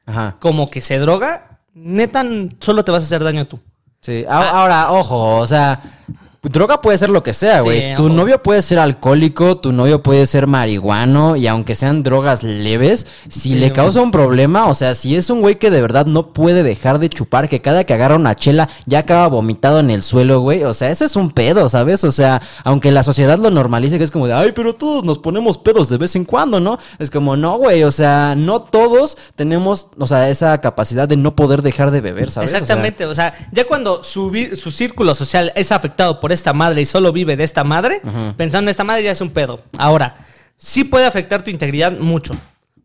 Ajá. 0.06 0.36
como 0.39 0.70
que 0.70 0.82
se 0.82 0.99
droga, 0.99 1.62
neta, 1.74 2.24
solo 2.60 2.84
te 2.84 2.91
vas 2.91 3.04
a 3.04 3.06
hacer 3.06 3.24
daño 3.24 3.47
tú. 3.47 3.60
Sí, 4.01 4.26
ahora, 4.30 4.91
ojo, 4.91 5.38
o 5.38 5.47
sea, 5.47 6.04
droga 6.44 6.82
puede 6.82 6.98
ser 6.98 7.10
lo 7.10 7.24
que 7.24 7.34
sea, 7.34 7.60
Sí, 7.60 7.64
güey. 7.64 7.96
tu 7.96 8.10
novio 8.10 8.44
puede 8.44 8.62
ser 8.62 8.80
alcohólico, 8.80 9.58
tu 9.58 9.72
novio 9.72 10.04
puede 10.04 10.26
ser 10.26 10.46
marihuano, 10.48 11.36
y 11.38 11.48
aunque 11.48 11.74
sean 11.76 12.04
drogas 12.04 12.44
leves, 12.44 13.08
si 13.30 13.39
Sí, 13.39 13.56
le 13.56 13.72
causa 13.72 14.02
un 14.02 14.12
problema, 14.12 14.68
o 14.68 14.74
sea, 14.74 14.96
si 14.96 15.16
es 15.16 15.30
un 15.30 15.41
güey 15.41 15.56
que 15.56 15.72
de 15.72 15.82
verdad 15.82 16.06
no 16.06 16.28
puede 16.34 16.64
dejar 16.64 17.00
de 17.00 17.10
chupar, 17.10 17.48
que 17.48 17.62
cada 17.62 17.86
que 17.86 17.94
agarra 17.94 18.16
una 18.16 18.36
chela 18.36 18.68
ya 18.86 19.00
acaba 19.00 19.28
vomitado 19.28 19.80
en 19.80 19.89
el 19.89 20.04
suelo, 20.04 20.41
güey, 20.41 20.64
o 20.64 20.74
sea, 20.74 20.89
eso 20.89 21.06
es 21.06 21.16
un 21.16 21.32
pedo, 21.32 21.70
¿sabes? 21.70 22.04
O 22.04 22.12
sea, 22.12 22.41
aunque 22.66 22.91
la 22.91 23.04
sociedad 23.04 23.38
lo 23.39 23.50
normalice, 23.50 23.98
que 23.98 24.04
es 24.04 24.12
como 24.12 24.28
de, 24.28 24.34
ay, 24.34 24.52
pero 24.54 24.76
todos 24.76 25.04
nos 25.06 25.20
ponemos 25.20 25.58
pedos 25.58 25.88
de 25.88 25.98
vez 25.98 26.16
en 26.18 26.26
cuando, 26.26 26.60
¿no? 26.60 26.78
Es 27.00 27.10
como, 27.10 27.38
no, 27.38 27.58
güey, 27.58 27.84
o 27.84 27.91
sea, 27.91 28.36
no 28.36 28.62
todos 28.62 29.18
tenemos, 29.38 29.88
o 29.98 30.08
sea, 30.08 30.30
esa 30.30 30.60
capacidad 30.60 31.08
de 31.08 31.16
no 31.16 31.36
poder 31.38 31.62
dejar 31.62 31.91
de 31.91 32.02
beber, 32.02 32.30
¿sabes? 32.30 32.50
O 32.50 32.52
sea, 32.52 32.60
Exactamente, 32.60 33.06
o 33.06 33.16
sea, 33.16 33.34
ya 33.54 33.66
cuando 33.66 34.04
su, 34.04 34.30
su 34.56 34.72
círculo 34.72 35.16
social 35.16 35.54
es 35.56 35.72
afectado 35.72 36.20
por 36.20 36.33
esta 36.34 36.54
madre 36.54 36.82
y 36.82 36.86
solo 36.86 37.12
vive 37.12 37.36
de 37.38 37.44
esta 37.44 37.64
madre, 37.64 38.02
pensando 38.38 38.68
en 38.68 38.70
esta 38.70 38.84
madre 38.84 39.04
ya 39.04 39.12
es 39.12 39.22
un 39.22 39.30
pedo. 39.32 39.62
Ahora, 39.78 40.16
sí 40.58 40.84
puede 40.84 41.06
afectar 41.06 41.44
tu 41.44 41.50
integridad 41.50 41.92
mucho, 41.98 42.36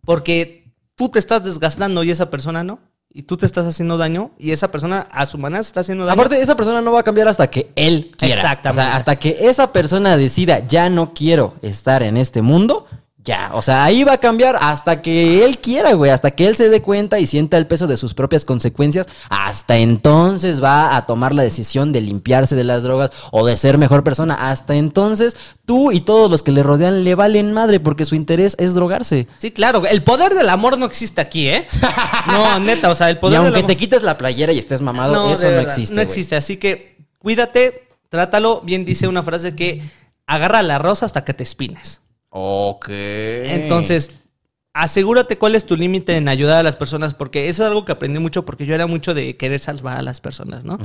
porque 0.05 0.72
tú 0.94 1.09
te 1.09 1.18
estás 1.18 1.44
desgastando 1.44 2.03
y 2.03 2.11
esa 2.11 2.30
persona 2.30 2.64
no. 2.64 2.78
y 3.11 3.22
tú 3.22 3.36
te 3.36 3.46
estás 3.46 3.66
haciendo 3.66 3.96
daño 3.96 4.32
y 4.38 4.53
esa 4.53 4.70
persona 4.70 5.09
a 5.11 5.26
su 5.26 5.38
manera 5.38 5.62
se 5.62 5.68
está 5.68 5.80
haciendo 5.80 6.05
daño. 6.05 6.14
Aparte, 6.14 6.40
esa 6.40 6.57
persona 6.57 6.82
no 6.82 6.92
va 6.92 7.01
a 7.01 7.03
cambiar 7.03 7.28
hasta 7.28 7.49
que 7.49 7.72
él 7.74 8.12
quiera. 8.16 8.34
Exactamente. 8.34 8.80
O 8.80 8.84
sea, 8.84 8.96
hasta 8.96 9.16
que 9.16 9.36
esa 9.40 9.72
persona 9.72 10.16
decida, 10.16 10.66
ya 10.66 10.90
no 10.90 11.14
quiero 11.14 11.55
estar 11.62 12.03
en 12.03 12.16
este 12.16 12.42
mundo, 12.42 12.86
ya. 13.28 13.50
O 13.52 13.60
sea, 13.60 13.84
ahí 13.84 14.04
va 14.04 14.14
a 14.14 14.18
cambiar 14.18 14.56
hasta 14.58 15.02
que 15.02 15.44
él 15.44 15.58
quiera, 15.58 15.92
güey. 15.92 16.10
Hasta 16.10 16.30
que 16.30 16.46
él 16.46 16.56
se 16.56 16.70
dé 16.70 16.80
cuenta 16.80 17.20
y 17.20 17.26
sienta 17.26 17.58
el 17.58 17.66
peso 17.66 17.86
de 17.86 17.98
sus 17.98 18.14
propias 18.14 18.46
consecuencias. 18.46 19.06
Hasta 19.28 19.76
entonces 19.76 20.62
va 20.64 20.96
a 20.96 21.04
tomar 21.04 21.34
la 21.34 21.42
decisión 21.42 21.92
de 21.92 22.00
limpiarse 22.00 22.56
de 22.56 22.64
las 22.64 22.82
drogas 22.82 23.10
o 23.30 23.44
de 23.44 23.56
ser 23.58 23.76
mejor 23.76 24.02
persona. 24.02 24.50
Hasta 24.50 24.76
entonces, 24.76 25.36
tú 25.66 25.92
y 25.92 26.00
todos 26.00 26.30
los 26.30 26.42
que 26.42 26.52
le 26.52 26.62
rodean 26.62 27.04
le 27.04 27.14
valen 27.14 27.52
madre 27.52 27.80
porque 27.80 28.06
su 28.06 28.14
interés 28.14 28.56
es 28.58 28.74
drogarse. 28.74 29.28
Sí, 29.36 29.50
claro, 29.50 29.84
el 29.84 30.02
poder 30.02 30.32
del 30.34 30.48
amor 30.48 30.78
no 30.78 30.86
existe 30.86 31.20
aquí, 31.20 31.48
¿eh? 31.48 31.66
No, 32.28 32.58
neta, 32.60 32.90
o 32.90 32.94
sea, 32.94 33.10
el 33.10 33.16
Y 33.16 33.20
poder 33.20 33.38
del 33.38 33.46
aunque 33.46 33.60
amor... 33.60 33.68
te 33.68 33.76
quites 33.76 34.02
la 34.02 34.16
playera 34.16 34.52
y 34.52 34.58
estés 34.58 34.80
mamado, 34.80 35.30
eso 35.32 35.50
no 35.50 35.60
existe. 35.60 35.94
No 35.94 35.98
güey. 36.00 36.06
existe, 36.06 36.34
así 36.34 36.56
que 36.56 36.96
cuídate, 37.18 37.88
trátalo. 38.08 38.62
Bien 38.62 38.86
dice 38.86 39.06
una 39.06 39.22
frase 39.22 39.54
que 39.54 39.82
agarra 40.26 40.62
la 40.62 40.78
rosa 40.78 41.04
hasta 41.04 41.24
que 41.24 41.34
te 41.34 41.42
espines. 41.42 42.00
Ok. 42.30 42.88
Entonces, 42.90 44.10
asegúrate 44.74 45.38
cuál 45.38 45.54
es 45.54 45.64
tu 45.66 45.76
límite 45.76 46.16
en 46.16 46.28
ayudar 46.28 46.58
a 46.58 46.62
las 46.62 46.76
personas, 46.76 47.14
porque 47.14 47.48
eso 47.48 47.62
es 47.64 47.68
algo 47.68 47.84
que 47.84 47.92
aprendí 47.92 48.18
mucho, 48.20 48.44
porque 48.44 48.64
yo 48.66 48.74
era 48.74 48.86
mucho 48.86 49.12
de 49.14 49.36
querer 49.36 49.58
salvar 49.60 49.96
a 49.98 50.02
las 50.02 50.20
personas, 50.20 50.64
¿no? 50.64 50.78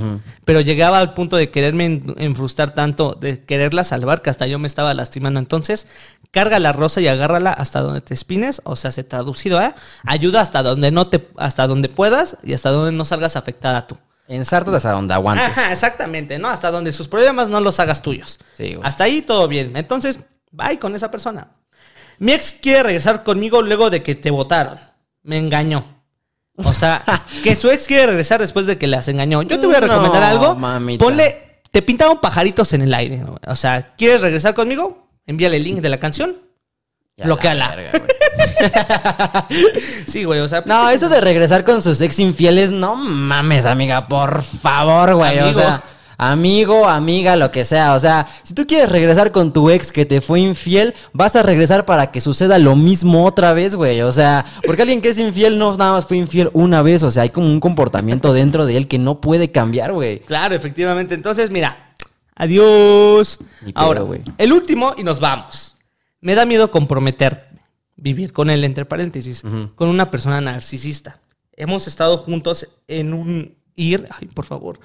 Pero 0.45 0.61
llegaba 0.61 0.99
al 0.99 1.13
punto 1.13 1.35
de 1.37 1.49
quererme 1.51 1.85
en- 1.85 2.15
enfrustrar 2.17 2.73
tanto, 2.73 3.15
de 3.19 3.43
quererlas 3.43 3.89
salvar, 3.89 4.21
que 4.21 4.29
hasta 4.29 4.47
yo 4.47 4.57
me 4.57 4.67
estaba 4.67 4.93
lastimando. 4.93 5.39
Entonces, 5.39 5.85
carga 6.31 6.57
la 6.59 6.71
rosa 6.71 7.01
y 7.01 7.07
agárrala 7.07 7.51
hasta 7.51 7.81
donde 7.81 8.01
te 8.01 8.13
espines, 8.15 8.61
o 8.63 8.75
sea, 8.75 8.91
se 8.91 9.03
traducido 9.03 9.59
a 9.59 9.75
ayuda 10.05 10.41
hasta 10.41 10.63
donde 10.63 10.89
no 10.91 11.07
te, 11.07 11.27
hasta 11.37 11.67
donde 11.67 11.89
puedas 11.89 12.37
y 12.43 12.53
hasta 12.53 12.71
donde 12.71 12.93
no 12.93 13.05
salgas 13.05 13.35
afectada 13.35 13.85
tú. 13.85 13.97
Ensártate 14.27 14.77
hasta 14.77 14.91
donde 14.93 15.13
aguantes. 15.13 15.45
Ajá, 15.49 15.71
exactamente, 15.73 16.39
¿no? 16.39 16.47
Hasta 16.47 16.71
donde 16.71 16.93
sus 16.93 17.09
problemas 17.09 17.49
no 17.49 17.59
los 17.59 17.79
hagas 17.81 18.01
tuyos. 18.01 18.39
Sí. 18.57 18.77
Hasta 18.81 19.03
ahí 19.03 19.21
todo 19.21 19.47
bien. 19.49 19.75
Entonces, 19.75 20.19
bye 20.53 20.79
con 20.79 20.95
esa 20.95 21.11
persona. 21.11 21.49
Mi 22.19 22.31
ex 22.31 22.53
quiere 22.53 22.83
regresar 22.83 23.23
conmigo 23.23 23.61
luego 23.61 23.89
de 23.89 24.01
que 24.01 24.15
te 24.15 24.31
votaron. 24.31 24.79
Me 25.23 25.37
engañó. 25.37 25.83
O 26.55 26.71
sea, 26.71 27.03
que 27.43 27.55
su 27.55 27.69
ex 27.69 27.85
quiere 27.87 28.05
regresar 28.07 28.39
después 28.39 28.65
de 28.65 28.77
que 28.77 28.87
las 28.87 29.07
engañó. 29.09 29.41
Yo 29.41 29.59
te 29.59 29.65
voy 29.65 29.75
a 29.75 29.81
No, 29.81 29.87
recomendar 29.87 30.23
algo. 30.23 30.55
mamita. 30.55 31.03
Ponle, 31.03 31.59
te 31.71 31.81
pintaron 31.81 32.21
pajaritos 32.21 32.71
en 32.73 32.83
el 32.83 32.93
aire. 32.93 33.17
¿no? 33.17 33.37
O 33.47 33.55
sea, 33.55 33.95
¿quieres 33.97 34.21
regresar 34.21 34.53
conmigo? 34.53 35.09
Envíale 35.25 35.57
el 35.57 35.63
link 35.63 35.79
de 35.79 35.89
la 35.89 35.97
canción. 35.99 36.37
Ya 37.17 37.25
bloqueala. 37.25 37.69
la 37.69 37.75
verga, 37.75 37.99
güey. 37.99 38.09
Sí, 40.07 40.23
güey, 40.23 40.39
o 40.39 40.47
sea. 40.47 40.63
No, 40.65 40.89
eso 40.89 41.09
de 41.09 41.21
regresar 41.21 41.63
con 41.63 41.81
sus 41.81 42.01
ex 42.01 42.19
infieles, 42.19 42.71
no 42.71 42.95
mames, 42.95 43.65
amiga, 43.65 44.07
por 44.07 44.41
favor, 44.41 45.15
güey. 45.15 45.39
O 45.39 45.53
sea, 45.53 45.81
amigo, 46.17 46.87
amiga, 46.87 47.35
lo 47.35 47.51
que 47.51 47.65
sea. 47.65 47.93
O 47.93 47.99
sea, 47.99 48.27
si 48.43 48.53
tú 48.53 48.65
quieres 48.67 48.91
regresar 48.91 49.31
con 49.31 49.53
tu 49.53 49.69
ex 49.69 49.91
que 49.91 50.05
te 50.05 50.21
fue 50.21 50.39
infiel, 50.39 50.93
vas 51.13 51.35
a 51.35 51.43
regresar 51.43 51.85
para 51.85 52.11
que 52.11 52.21
suceda 52.21 52.59
lo 52.59 52.75
mismo 52.75 53.25
otra 53.25 53.53
vez, 53.53 53.75
güey. 53.75 54.01
O 54.01 54.11
sea, 54.11 54.45
porque 54.65 54.81
alguien 54.83 55.01
que 55.01 55.09
es 55.09 55.19
infiel 55.19 55.57
no 55.57 55.75
nada 55.77 55.93
más 55.93 56.05
fue 56.05 56.17
infiel 56.17 56.49
una 56.53 56.81
vez. 56.81 57.03
O 57.03 57.11
sea, 57.11 57.23
hay 57.23 57.29
como 57.29 57.47
un 57.47 57.59
comportamiento 57.59 58.33
dentro 58.33 58.65
de 58.65 58.77
él 58.77 58.87
que 58.87 58.99
no 58.99 59.21
puede 59.21 59.51
cambiar, 59.51 59.93
güey. 59.93 60.19
Claro, 60.21 60.55
efectivamente. 60.55 61.13
Entonces, 61.15 61.49
mira, 61.51 61.93
adiós. 62.35 63.39
Pedo, 63.61 63.71
Ahora, 63.75 64.01
güey. 64.01 64.21
el 64.37 64.53
último 64.53 64.93
y 64.97 65.03
nos 65.03 65.19
vamos. 65.19 65.75
Me 66.21 66.35
da 66.35 66.45
miedo 66.45 66.71
comprometerme, 66.71 67.59
vivir 67.97 68.31
con 68.31 68.49
él, 68.49 68.63
entre 68.63 68.85
paréntesis, 68.85 69.43
con 69.75 69.89
una 69.89 70.09
persona 70.09 70.39
narcisista. 70.39 71.19
Hemos 71.55 71.85
estado 71.87 72.17
juntos 72.17 72.67
en 72.87 73.13
un 73.13 73.55
ir, 73.75 74.07
ay, 74.09 74.27
por 74.27 74.45
favor. 74.45 74.79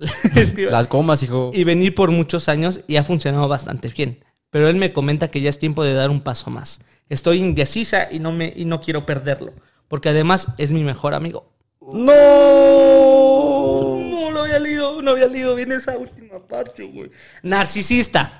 Las 0.70 0.88
comas, 0.88 1.22
hijo. 1.22 1.50
y 1.52 1.64
venir 1.64 1.94
por 1.94 2.10
muchos 2.10 2.48
años 2.48 2.80
y 2.86 2.96
ha 2.96 3.04
funcionado 3.04 3.48
bastante 3.48 3.88
bien. 3.88 4.24
Pero 4.50 4.68
él 4.68 4.76
me 4.76 4.92
comenta 4.92 5.28
que 5.28 5.40
ya 5.40 5.48
es 5.48 5.58
tiempo 5.58 5.84
de 5.84 5.94
dar 5.94 6.10
un 6.10 6.20
paso 6.20 6.50
más. 6.50 6.80
Estoy 7.08 7.40
indecisa 7.40 8.08
y 8.10 8.18
no, 8.18 8.32
me, 8.32 8.52
y 8.56 8.64
no 8.64 8.80
quiero 8.80 9.06
perderlo, 9.06 9.52
porque 9.88 10.08
además 10.08 10.48
es 10.58 10.72
mi 10.72 10.82
mejor 10.82 11.14
amigo. 11.14 11.52
¡No! 11.80 13.96
No 13.98 14.30
lo 14.30 14.42
había 14.42 14.58
leído, 14.58 15.02
no 15.02 15.10
había 15.12 15.26
leído 15.26 15.54
bien 15.54 15.72
esa 15.72 15.96
última 15.96 16.38
parte, 16.46 16.84
güey. 16.84 17.10
Narcisista. 17.42 18.36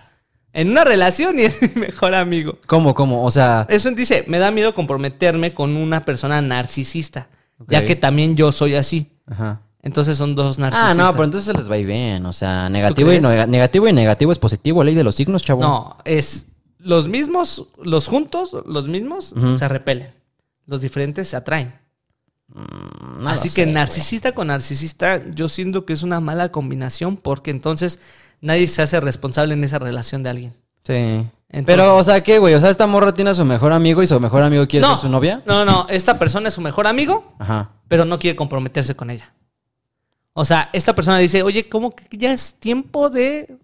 En 0.52 0.70
una 0.70 0.84
relación 0.84 1.38
y 1.38 1.42
es 1.42 1.60
mi 1.62 1.80
mejor 1.80 2.14
amigo. 2.14 2.58
¿Cómo, 2.66 2.94
cómo? 2.94 3.24
O 3.24 3.30
sea, 3.30 3.66
Eso 3.68 3.90
dice, 3.92 4.24
me 4.26 4.38
da 4.38 4.50
miedo 4.50 4.74
comprometerme 4.74 5.54
con 5.54 5.76
una 5.76 6.04
persona 6.04 6.42
narcisista, 6.42 7.28
ya 7.68 7.84
que 7.84 7.94
también 7.94 8.36
yo 8.36 8.50
soy 8.50 8.74
así. 8.74 9.12
ajá. 9.26 9.62
Entonces 9.82 10.16
son 10.18 10.34
dos 10.34 10.58
Ah, 10.58 10.62
narcisistas. 10.62 10.96
no, 10.98 11.12
pero 11.12 11.24
entonces 11.24 11.56
les 11.56 11.70
va 11.70 11.78
ir 11.78 11.86
bien. 11.86 12.26
O 12.26 12.32
sea, 12.32 12.68
negativo 12.68 13.12
y, 13.12 13.20
no- 13.20 13.46
negativo 13.46 13.88
y 13.88 13.92
negativo 13.92 14.30
es 14.32 14.38
positivo, 14.38 14.84
ley 14.84 14.94
de 14.94 15.04
los 15.04 15.14
signos, 15.14 15.42
chavo. 15.42 15.62
No, 15.62 15.96
es 16.04 16.46
los 16.78 17.08
mismos, 17.08 17.66
los 17.82 18.06
juntos, 18.08 18.56
los 18.66 18.88
mismos 18.88 19.34
se 19.56 19.68
repelen. 19.68 20.12
Los 20.66 20.80
diferentes 20.82 21.28
se 21.28 21.36
atraen. 21.36 21.74
No 22.48 23.20
lo 23.20 23.28
Así 23.28 23.50
que 23.50 23.64
narcisista 23.66 24.32
con 24.32 24.48
narcisista, 24.48 25.22
yo 25.34 25.48
siento 25.48 25.84
que 25.86 25.92
es 25.92 26.02
una 26.02 26.20
mala 26.20 26.50
combinación 26.50 27.16
porque 27.16 27.50
entonces 27.50 28.00
nadie 28.40 28.66
se 28.66 28.82
hace 28.82 28.98
responsable 29.00 29.54
en 29.54 29.62
esa 29.64 29.78
relación 29.78 30.22
de 30.22 30.30
alguien. 30.30 30.56
Sí. 30.84 30.92
Entonces- 31.52 31.64
Pero, 31.66 31.96
o 31.96 32.02
sea, 32.04 32.22
¿qué, 32.22 32.38
güey? 32.38 32.54
O 32.54 32.60
sea, 32.60 32.70
esta 32.70 32.86
morra 32.86 33.12
tiene 33.12 33.30
a 33.30 33.34
su 33.34 33.44
mejor 33.44 33.72
amigo 33.72 34.02
y 34.02 34.06
su 34.06 34.18
mejor 34.20 34.42
amigo 34.42 34.66
quiere 34.66 34.86
no, 34.86 34.92
ser 34.96 35.02
su 35.02 35.08
novia. 35.08 35.42
No, 35.46 35.64
no, 35.64 35.86
esta 35.88 36.18
persona 36.18 36.48
es 36.48 36.54
su 36.54 36.60
mejor 36.60 36.86
amigo, 36.86 37.34
Ajá. 37.38 37.70
pero 37.88 38.04
no 38.04 38.18
quiere 38.18 38.36
comprometerse 38.36 38.94
con 38.96 39.10
ella. 39.10 39.32
O 40.32 40.44
sea, 40.44 40.70
esta 40.72 40.94
persona 40.94 41.18
dice, 41.18 41.42
oye, 41.42 41.68
¿cómo 41.68 41.94
que 41.94 42.04
ya 42.16 42.32
es 42.32 42.54
tiempo 42.54 43.10
de 43.10 43.58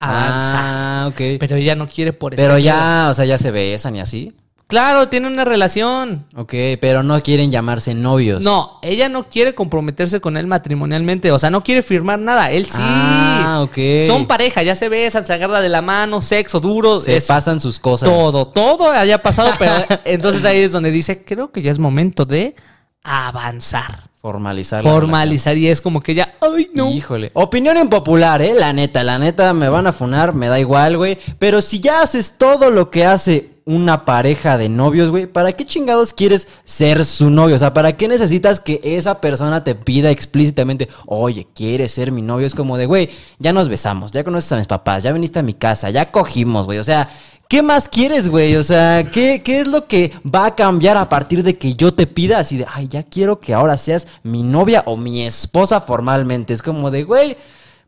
avanzar? 0.00 0.64
Ah, 0.64 1.04
ok. 1.08 1.16
Pero, 1.16 1.38
Pero 1.40 1.56
ella 1.56 1.74
no 1.74 1.88
quiere 1.88 2.12
por 2.12 2.34
eso. 2.34 2.58
ya, 2.58 3.08
o 3.10 3.14
sea, 3.14 3.24
ya 3.24 3.38
se 3.38 3.50
besan 3.50 3.96
y 3.96 4.00
así. 4.00 4.34
Claro, 4.68 5.08
tiene 5.08 5.28
una 5.28 5.46
relación. 5.46 6.26
Ok, 6.36 6.52
pero 6.78 7.02
no 7.02 7.18
quieren 7.22 7.50
llamarse 7.50 7.94
novios. 7.94 8.42
No, 8.42 8.78
ella 8.82 9.08
no 9.08 9.26
quiere 9.30 9.54
comprometerse 9.54 10.20
con 10.20 10.36
él 10.36 10.46
matrimonialmente. 10.46 11.32
O 11.32 11.38
sea, 11.38 11.48
no 11.48 11.64
quiere 11.64 11.82
firmar 11.82 12.18
nada. 12.18 12.50
Él 12.50 12.66
sí. 12.66 12.76
Ah, 12.78 13.60
ok. 13.62 14.06
Son 14.06 14.26
pareja, 14.26 14.62
ya 14.62 14.74
se 14.74 14.90
besan, 14.90 15.24
se 15.24 15.32
agarra 15.32 15.62
de 15.62 15.70
la 15.70 15.80
mano, 15.80 16.20
sexo 16.20 16.60
duro. 16.60 17.00
Se 17.00 17.16
eso. 17.16 17.28
pasan 17.28 17.60
sus 17.60 17.78
cosas. 17.78 18.10
Todo, 18.10 18.46
todo 18.46 18.90
haya 18.90 19.22
pasado, 19.22 19.52
pero 19.58 19.72
entonces 20.04 20.44
ahí 20.44 20.58
es 20.58 20.72
donde 20.72 20.90
dice, 20.90 21.24
creo 21.24 21.50
que 21.50 21.62
ya 21.62 21.70
es 21.70 21.78
momento 21.78 22.26
de 22.26 22.54
avanzar. 23.02 24.07
Formalizar. 24.18 24.82
la 24.82 24.90
Formalizar 24.90 25.56
y 25.56 25.68
es 25.68 25.80
como 25.80 26.00
que 26.00 26.14
ya, 26.14 26.34
ay 26.40 26.68
no. 26.74 26.90
Híjole. 26.90 27.30
Opinión 27.34 27.76
impopular, 27.76 28.42
¿eh? 28.42 28.52
La 28.52 28.72
neta, 28.72 29.04
la 29.04 29.18
neta, 29.18 29.54
me 29.54 29.68
van 29.68 29.86
a 29.86 29.92
funar, 29.92 30.34
me 30.34 30.48
da 30.48 30.58
igual, 30.58 30.96
güey. 30.96 31.16
Pero 31.38 31.60
si 31.60 31.78
ya 31.78 32.02
haces 32.02 32.34
todo 32.36 32.72
lo 32.72 32.90
que 32.90 33.04
hace 33.06 33.50
una 33.64 34.04
pareja 34.04 34.58
de 34.58 34.68
novios, 34.68 35.10
güey, 35.10 35.26
¿para 35.26 35.52
qué 35.52 35.64
chingados 35.64 36.12
quieres 36.12 36.48
ser 36.64 37.04
su 37.04 37.30
novio? 37.30 37.54
O 37.54 37.58
sea, 37.60 37.74
¿para 37.74 37.96
qué 37.96 38.08
necesitas 38.08 38.58
que 38.58 38.80
esa 38.82 39.20
persona 39.20 39.62
te 39.62 39.74
pida 39.74 40.10
explícitamente, 40.10 40.88
oye, 41.06 41.46
¿quieres 41.54 41.92
ser 41.92 42.10
mi 42.10 42.22
novio? 42.22 42.46
Es 42.46 42.54
como 42.54 42.76
de, 42.76 42.86
güey, 42.86 43.10
ya 43.38 43.52
nos 43.52 43.68
besamos, 43.68 44.10
ya 44.10 44.24
conoces 44.24 44.50
a 44.50 44.56
mis 44.56 44.66
papás, 44.66 45.02
ya 45.04 45.12
viniste 45.12 45.38
a 45.38 45.42
mi 45.42 45.54
casa, 45.54 45.90
ya 45.90 46.10
cogimos, 46.10 46.66
güey. 46.66 46.78
O 46.78 46.84
sea, 46.84 47.10
¿qué 47.48 47.62
más 47.62 47.88
quieres, 47.88 48.28
güey? 48.28 48.56
O 48.56 48.62
sea, 48.62 49.10
¿qué, 49.10 49.42
¿qué 49.42 49.60
es 49.60 49.66
lo 49.66 49.86
que 49.86 50.12
va 50.24 50.46
a 50.46 50.54
cambiar 50.54 50.96
a 50.96 51.08
partir 51.08 51.42
de 51.42 51.58
que 51.58 51.74
yo 51.74 51.92
te 51.92 52.06
pida 52.06 52.38
así 52.38 52.58
de, 52.58 52.66
ay, 52.72 52.88
ya 52.88 53.02
quiero 53.02 53.40
que 53.40 53.54
ahora 53.54 53.76
seas 53.76 54.06
mi 54.22 54.42
novia 54.42 54.82
o 54.86 54.96
mi 54.96 55.26
esposa 55.26 55.80
formalmente? 55.80 56.52
Es 56.52 56.62
como 56.62 56.90
de, 56.90 57.04
güey, 57.04 57.36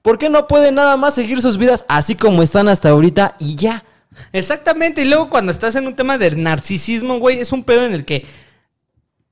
¿por 0.03 0.19
qué 0.19 0.31
no 0.31 0.47
pueden 0.47 0.77
nada 0.77 0.97
más 0.97 1.15
seguir 1.15 1.41
sus 1.43 1.59
vidas 1.59 1.85
así 1.89 2.15
como 2.15 2.43
están 2.43 2.69
hasta 2.69 2.89
ahorita 2.89 3.37
y 3.39 3.55
ya? 3.55 3.85
Exactamente, 4.33 5.03
y 5.03 5.05
luego 5.05 5.31
cuando 5.31 5.53
estás 5.53 5.77
en 5.77 5.87
un 5.87 5.95
tema 5.95 6.19
de 6.19 6.33
narcisismo, 6.33 7.19
güey, 7.19 7.41
es 7.41 7.53
un 7.53 7.63
pedo 7.63 7.85
en 7.85 7.95
el 7.95 8.05
que 8.05 8.27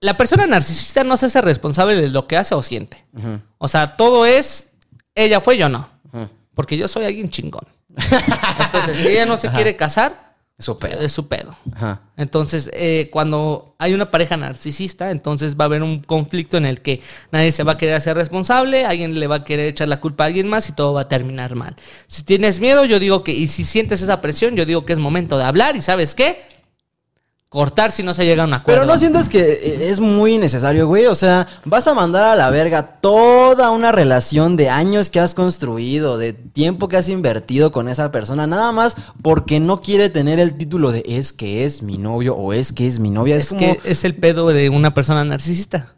la 0.00 0.16
persona 0.16 0.46
narcisista 0.46 1.02
no 1.02 1.16
se 1.16 1.26
hace 1.26 1.40
responsable 1.40 2.00
de 2.00 2.08
lo 2.08 2.28
que 2.28 2.36
hace 2.36 2.54
o 2.54 2.62
siente. 2.62 3.04
O 3.58 3.66
sea, 3.66 3.96
todo 3.96 4.24
es, 4.26 4.70
ella 5.14 5.40
fue, 5.40 5.58
yo 5.58 5.68
no. 5.68 5.88
Porque 6.54 6.76
yo 6.76 6.86
soy 6.86 7.04
alguien 7.04 7.30
chingón. 7.30 7.66
Entonces, 7.96 8.98
si 8.98 9.08
ella 9.08 9.26
no 9.26 9.36
se 9.36 9.50
quiere 9.50 9.76
casar, 9.76 10.28
es 10.58 11.12
su 11.12 11.28
pedo. 11.28 11.56
Ajá. 11.72 12.02
Entonces, 12.16 12.68
eh, 12.72 13.08
cuando 13.12 13.76
hay 13.78 13.94
una 13.94 14.10
pareja 14.10 14.36
narcisista, 14.36 15.12
entonces 15.12 15.56
va 15.56 15.64
a 15.64 15.66
haber 15.66 15.84
un 15.84 16.00
conflicto 16.00 16.56
en 16.56 16.66
el 16.66 16.82
que 16.82 17.00
nadie 17.30 17.52
se 17.52 17.62
va 17.62 17.72
a 17.72 17.78
querer 17.78 17.94
hacer 17.94 18.16
responsable, 18.16 18.84
alguien 18.84 19.20
le 19.20 19.28
va 19.28 19.36
a 19.36 19.44
querer 19.44 19.68
echar 19.68 19.86
la 19.86 20.00
culpa 20.00 20.24
a 20.24 20.26
alguien 20.26 20.48
más 20.48 20.68
y 20.68 20.72
todo 20.72 20.92
va 20.94 21.02
a 21.02 21.08
terminar 21.08 21.54
mal. 21.54 21.76
Si 22.08 22.24
tienes 22.24 22.58
miedo, 22.58 22.84
yo 22.84 22.98
digo 22.98 23.22
que, 23.22 23.32
y 23.32 23.46
si 23.46 23.62
sientes 23.62 24.02
esa 24.02 24.20
presión, 24.20 24.56
yo 24.56 24.66
digo 24.66 24.84
que 24.84 24.92
es 24.92 24.98
momento 24.98 25.38
de 25.38 25.44
hablar 25.44 25.76
y 25.76 25.82
¿sabes 25.82 26.16
qué? 26.16 26.42
Cortar 27.50 27.92
si 27.92 28.02
no 28.02 28.12
se 28.12 28.26
llega 28.26 28.42
a 28.42 28.46
un 28.46 28.52
acuerdo. 28.52 28.82
Pero 28.82 28.92
no 28.92 28.98
sientes 28.98 29.30
que 29.30 29.40
eh, 29.40 29.88
es 29.88 30.00
muy 30.00 30.36
necesario, 30.36 30.86
güey. 30.86 31.06
O 31.06 31.14
sea, 31.14 31.46
vas 31.64 31.86
a 31.86 31.94
mandar 31.94 32.24
a 32.24 32.36
la 32.36 32.50
verga 32.50 32.82
toda 33.00 33.70
una 33.70 33.90
relación 33.90 34.56
de 34.56 34.68
años 34.68 35.08
que 35.08 35.18
has 35.18 35.34
construido, 35.34 36.18
de 36.18 36.34
tiempo 36.34 36.88
que 36.88 36.98
has 36.98 37.08
invertido 37.08 37.72
con 37.72 37.88
esa 37.88 38.12
persona, 38.12 38.46
nada 38.46 38.70
más 38.72 38.96
porque 39.22 39.60
no 39.60 39.80
quiere 39.80 40.10
tener 40.10 40.38
el 40.40 40.58
título 40.58 40.92
de 40.92 41.02
es 41.06 41.32
que 41.32 41.64
es 41.64 41.82
mi 41.82 41.96
novio 41.96 42.34
o 42.34 42.52
es 42.52 42.74
que 42.74 42.86
es 42.86 43.00
mi 43.00 43.10
novia. 43.10 43.36
Es, 43.36 43.44
Es 43.44 43.48
como. 43.48 43.60
que 43.60 43.80
es 43.82 44.04
el 44.04 44.14
pedo 44.14 44.48
de 44.48 44.68
una 44.68 44.92
persona 44.92 45.24
narcisista. 45.24 45.94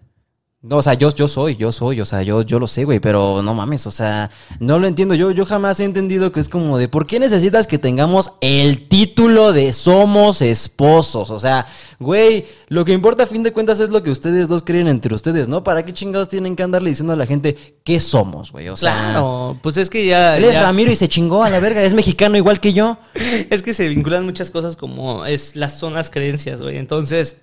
No, 0.62 0.76
o 0.76 0.82
sea, 0.82 0.92
yo, 0.92 1.08
yo 1.14 1.26
soy, 1.26 1.56
yo 1.56 1.72
soy, 1.72 2.02
o 2.02 2.04
sea, 2.04 2.22
yo, 2.22 2.42
yo 2.42 2.58
lo 2.58 2.66
sé, 2.66 2.84
güey, 2.84 3.00
pero 3.00 3.40
no 3.42 3.54
mames, 3.54 3.86
o 3.86 3.90
sea, 3.90 4.30
no 4.58 4.78
lo 4.78 4.86
entiendo. 4.86 5.14
Yo, 5.14 5.30
yo 5.30 5.46
jamás 5.46 5.80
he 5.80 5.84
entendido 5.84 6.32
que 6.32 6.40
es 6.40 6.50
como 6.50 6.76
de 6.76 6.86
por 6.86 7.06
qué 7.06 7.18
necesitas 7.18 7.66
que 7.66 7.78
tengamos 7.78 8.32
el 8.42 8.86
título 8.86 9.54
de 9.54 9.72
somos 9.72 10.42
esposos. 10.42 11.30
O 11.30 11.38
sea, 11.38 11.66
güey, 11.98 12.44
lo 12.68 12.84
que 12.84 12.92
importa 12.92 13.22
a 13.22 13.26
fin 13.26 13.42
de 13.42 13.54
cuentas 13.54 13.80
es 13.80 13.88
lo 13.88 14.02
que 14.02 14.10
ustedes 14.10 14.48
dos 14.50 14.62
creen 14.62 14.86
entre 14.88 15.14
ustedes, 15.14 15.48
¿no? 15.48 15.64
¿Para 15.64 15.82
qué 15.86 15.94
chingados 15.94 16.28
tienen 16.28 16.54
que 16.54 16.62
andarle 16.62 16.90
diciendo 16.90 17.14
a 17.14 17.16
la 17.16 17.24
gente 17.24 17.56
qué 17.82 17.98
somos, 17.98 18.52
güey? 18.52 18.68
O 18.68 18.76
sea, 18.76 18.92
Claro, 18.92 19.56
pues 19.62 19.78
es 19.78 19.88
que 19.88 20.04
ya. 20.04 20.36
él 20.36 20.44
es 20.44 20.52
ya- 20.52 20.62
Ramiro 20.64 20.92
y 20.92 20.96
se 20.96 21.08
chingó 21.08 21.42
a 21.42 21.48
la 21.48 21.60
verga, 21.60 21.82
es 21.82 21.94
mexicano 21.94 22.36
igual 22.36 22.60
que 22.60 22.74
yo. 22.74 22.98
Es 23.48 23.62
que 23.62 23.72
se 23.72 23.88
vinculan 23.88 24.26
muchas 24.26 24.50
cosas 24.50 24.76
como 24.76 25.24
es 25.24 25.56
las 25.56 25.78
son 25.78 25.94
las 25.94 26.10
creencias, 26.10 26.60
güey. 26.60 26.76
Entonces, 26.76 27.36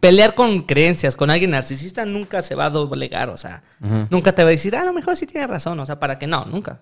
pelear 0.00 0.34
con 0.34 0.60
creencias 0.60 1.16
con 1.16 1.30
alguien 1.30 1.50
narcisista 1.52 2.04
nunca 2.04 2.42
se 2.42 2.54
va 2.54 2.66
a 2.66 2.70
doblegar, 2.70 3.28
o 3.28 3.36
sea, 3.36 3.62
nunca 4.10 4.32
te 4.34 4.42
va 4.42 4.48
a 4.48 4.52
decir, 4.52 4.74
"Ah, 4.76 4.82
a 4.82 4.84
lo 4.84 4.92
mejor 4.92 5.16
sí 5.16 5.26
tiene 5.26 5.46
razón, 5.46 5.78
o 5.80 5.86
sea, 5.86 6.00
para 6.00 6.18
que 6.18 6.26
no, 6.26 6.44
nunca. 6.44 6.80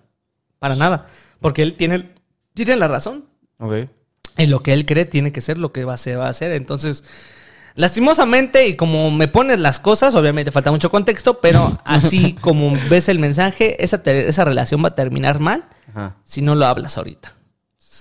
Para 0.59 0.75
nada, 0.75 1.05
porque 1.39 1.61
él 1.61 1.75
tiene 1.75 2.15
tiene 2.55 2.75
la 2.77 2.87
razón. 2.87 3.25
Ok. 3.59 3.73
Y 4.37 4.47
lo 4.47 4.63
que 4.63 4.73
él 4.73 4.85
cree 4.85 5.05
tiene 5.05 5.31
que 5.31 5.41
ser 5.41 5.57
lo 5.57 5.71
que 5.71 5.85
va, 5.85 5.97
se 5.97 6.15
va 6.15 6.25
a 6.27 6.29
hacer. 6.29 6.51
Entonces, 6.53 7.03
lastimosamente, 7.75 8.67
y 8.67 8.75
como 8.75 9.11
me 9.11 9.27
pones 9.27 9.59
las 9.59 9.79
cosas, 9.79 10.15
obviamente 10.15 10.51
falta 10.51 10.71
mucho 10.71 10.89
contexto, 10.89 11.39
pero 11.39 11.79
así 11.85 12.33
como 12.33 12.77
ves 12.89 13.09
el 13.09 13.19
mensaje, 13.19 13.83
esa, 13.83 14.01
esa 14.05 14.45
relación 14.45 14.83
va 14.83 14.89
a 14.89 14.95
terminar 14.95 15.39
mal 15.39 15.65
Ajá. 15.93 16.15
si 16.23 16.41
no 16.41 16.55
lo 16.55 16.65
hablas 16.65 16.97
ahorita. 16.97 17.34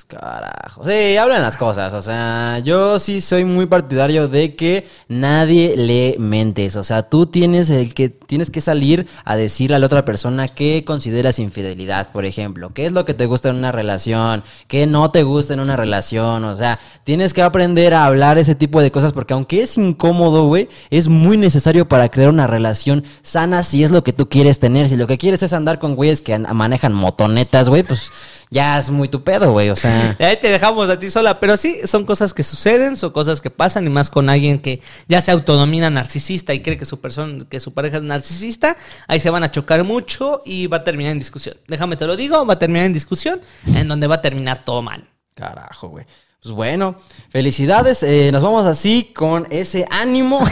Carajo. 0.06 0.84
Sí, 0.86 1.16
hablan 1.16 1.42
las 1.42 1.56
cosas. 1.56 1.94
O 1.94 2.02
sea, 2.02 2.58
yo 2.60 2.98
sí 2.98 3.20
soy 3.20 3.44
muy 3.44 3.66
partidario 3.66 4.28
de 4.28 4.54
que 4.54 4.86
nadie 5.08 5.76
le 5.76 6.16
mentes. 6.18 6.76
O 6.76 6.84
sea, 6.84 7.02
tú 7.04 7.26
tienes 7.26 7.70
el 7.70 7.94
que 7.94 8.10
tienes 8.10 8.50
que 8.50 8.60
salir 8.60 9.06
a 9.24 9.34
decirle 9.36 9.76
a 9.76 9.78
la 9.78 9.86
otra 9.86 10.04
persona 10.04 10.48
qué 10.48 10.84
consideras 10.86 11.38
infidelidad, 11.38 12.12
por 12.12 12.26
ejemplo. 12.26 12.72
¿Qué 12.74 12.86
es 12.86 12.92
lo 12.92 13.04
que 13.04 13.14
te 13.14 13.26
gusta 13.26 13.48
en 13.48 13.56
una 13.56 13.72
relación? 13.72 14.44
¿Qué 14.68 14.86
no 14.86 15.10
te 15.10 15.22
gusta 15.22 15.54
en 15.54 15.60
una 15.60 15.76
relación? 15.76 16.44
O 16.44 16.56
sea, 16.56 16.78
tienes 17.04 17.32
que 17.32 17.42
aprender 17.42 17.94
a 17.94 18.04
hablar 18.04 18.36
ese 18.38 18.54
tipo 18.54 18.82
de 18.82 18.92
cosas 18.92 19.12
porque 19.14 19.32
aunque 19.34 19.62
es 19.62 19.76
incómodo, 19.78 20.46
güey, 20.46 20.68
es 20.90 21.08
muy 21.08 21.36
necesario 21.38 21.88
para 21.88 22.10
crear 22.10 22.28
una 22.28 22.46
relación 22.46 23.04
sana 23.22 23.62
si 23.62 23.82
es 23.82 23.90
lo 23.90 24.04
que 24.04 24.12
tú 24.12 24.28
quieres 24.28 24.58
tener. 24.58 24.88
Si 24.88 24.96
lo 24.96 25.06
que 25.06 25.18
quieres 25.18 25.42
es 25.42 25.52
andar 25.54 25.78
con 25.78 25.94
güeyes 25.96 26.20
que 26.20 26.34
an- 26.34 26.46
manejan 26.52 26.92
motonetas, 26.92 27.68
güey, 27.68 27.82
pues 27.82 28.10
ya 28.54 28.78
es 28.78 28.88
muy 28.88 29.08
tu 29.08 29.24
pedo, 29.24 29.50
güey. 29.50 29.68
O 29.70 29.76
sea. 29.76 30.16
Ahí 30.20 30.38
te 30.40 30.48
dejamos 30.48 30.88
a 30.88 30.98
ti 30.98 31.10
sola, 31.10 31.40
pero 31.40 31.56
sí, 31.56 31.80
son 31.84 32.06
cosas 32.06 32.32
que 32.32 32.44
suceden, 32.44 32.96
son 32.96 33.10
cosas 33.10 33.40
que 33.40 33.50
pasan, 33.50 33.84
y 33.86 33.90
más 33.90 34.08
con 34.08 34.30
alguien 34.30 34.60
que 34.60 34.80
ya 35.08 35.20
se 35.20 35.32
autonomina 35.32 35.90
narcisista 35.90 36.54
y 36.54 36.62
cree 36.62 36.78
que 36.78 36.84
su 36.84 37.00
persona, 37.00 37.44
que 37.50 37.58
su 37.58 37.74
pareja 37.74 37.96
es 37.96 38.04
narcisista, 38.04 38.76
ahí 39.08 39.18
se 39.18 39.28
van 39.28 39.42
a 39.42 39.50
chocar 39.50 39.82
mucho 39.82 40.40
y 40.46 40.68
va 40.68 40.78
a 40.78 40.84
terminar 40.84 41.12
en 41.12 41.18
discusión. 41.18 41.56
Déjame 41.66 41.96
te 41.96 42.06
lo 42.06 42.16
digo, 42.16 42.46
va 42.46 42.54
a 42.54 42.58
terminar 42.58 42.86
en 42.86 42.92
discusión, 42.92 43.40
en 43.74 43.88
donde 43.88 44.06
va 44.06 44.16
a 44.16 44.22
terminar 44.22 44.64
todo 44.64 44.80
mal. 44.80 45.08
Carajo, 45.34 45.88
güey. 45.88 46.06
Pues 46.44 46.54
bueno, 46.54 46.96
felicidades. 47.30 48.02
eh, 48.02 48.30
nos 48.30 48.42
vamos 48.42 48.66
así 48.66 49.12
con 49.16 49.46
ese 49.48 49.86
ánimo. 49.90 50.44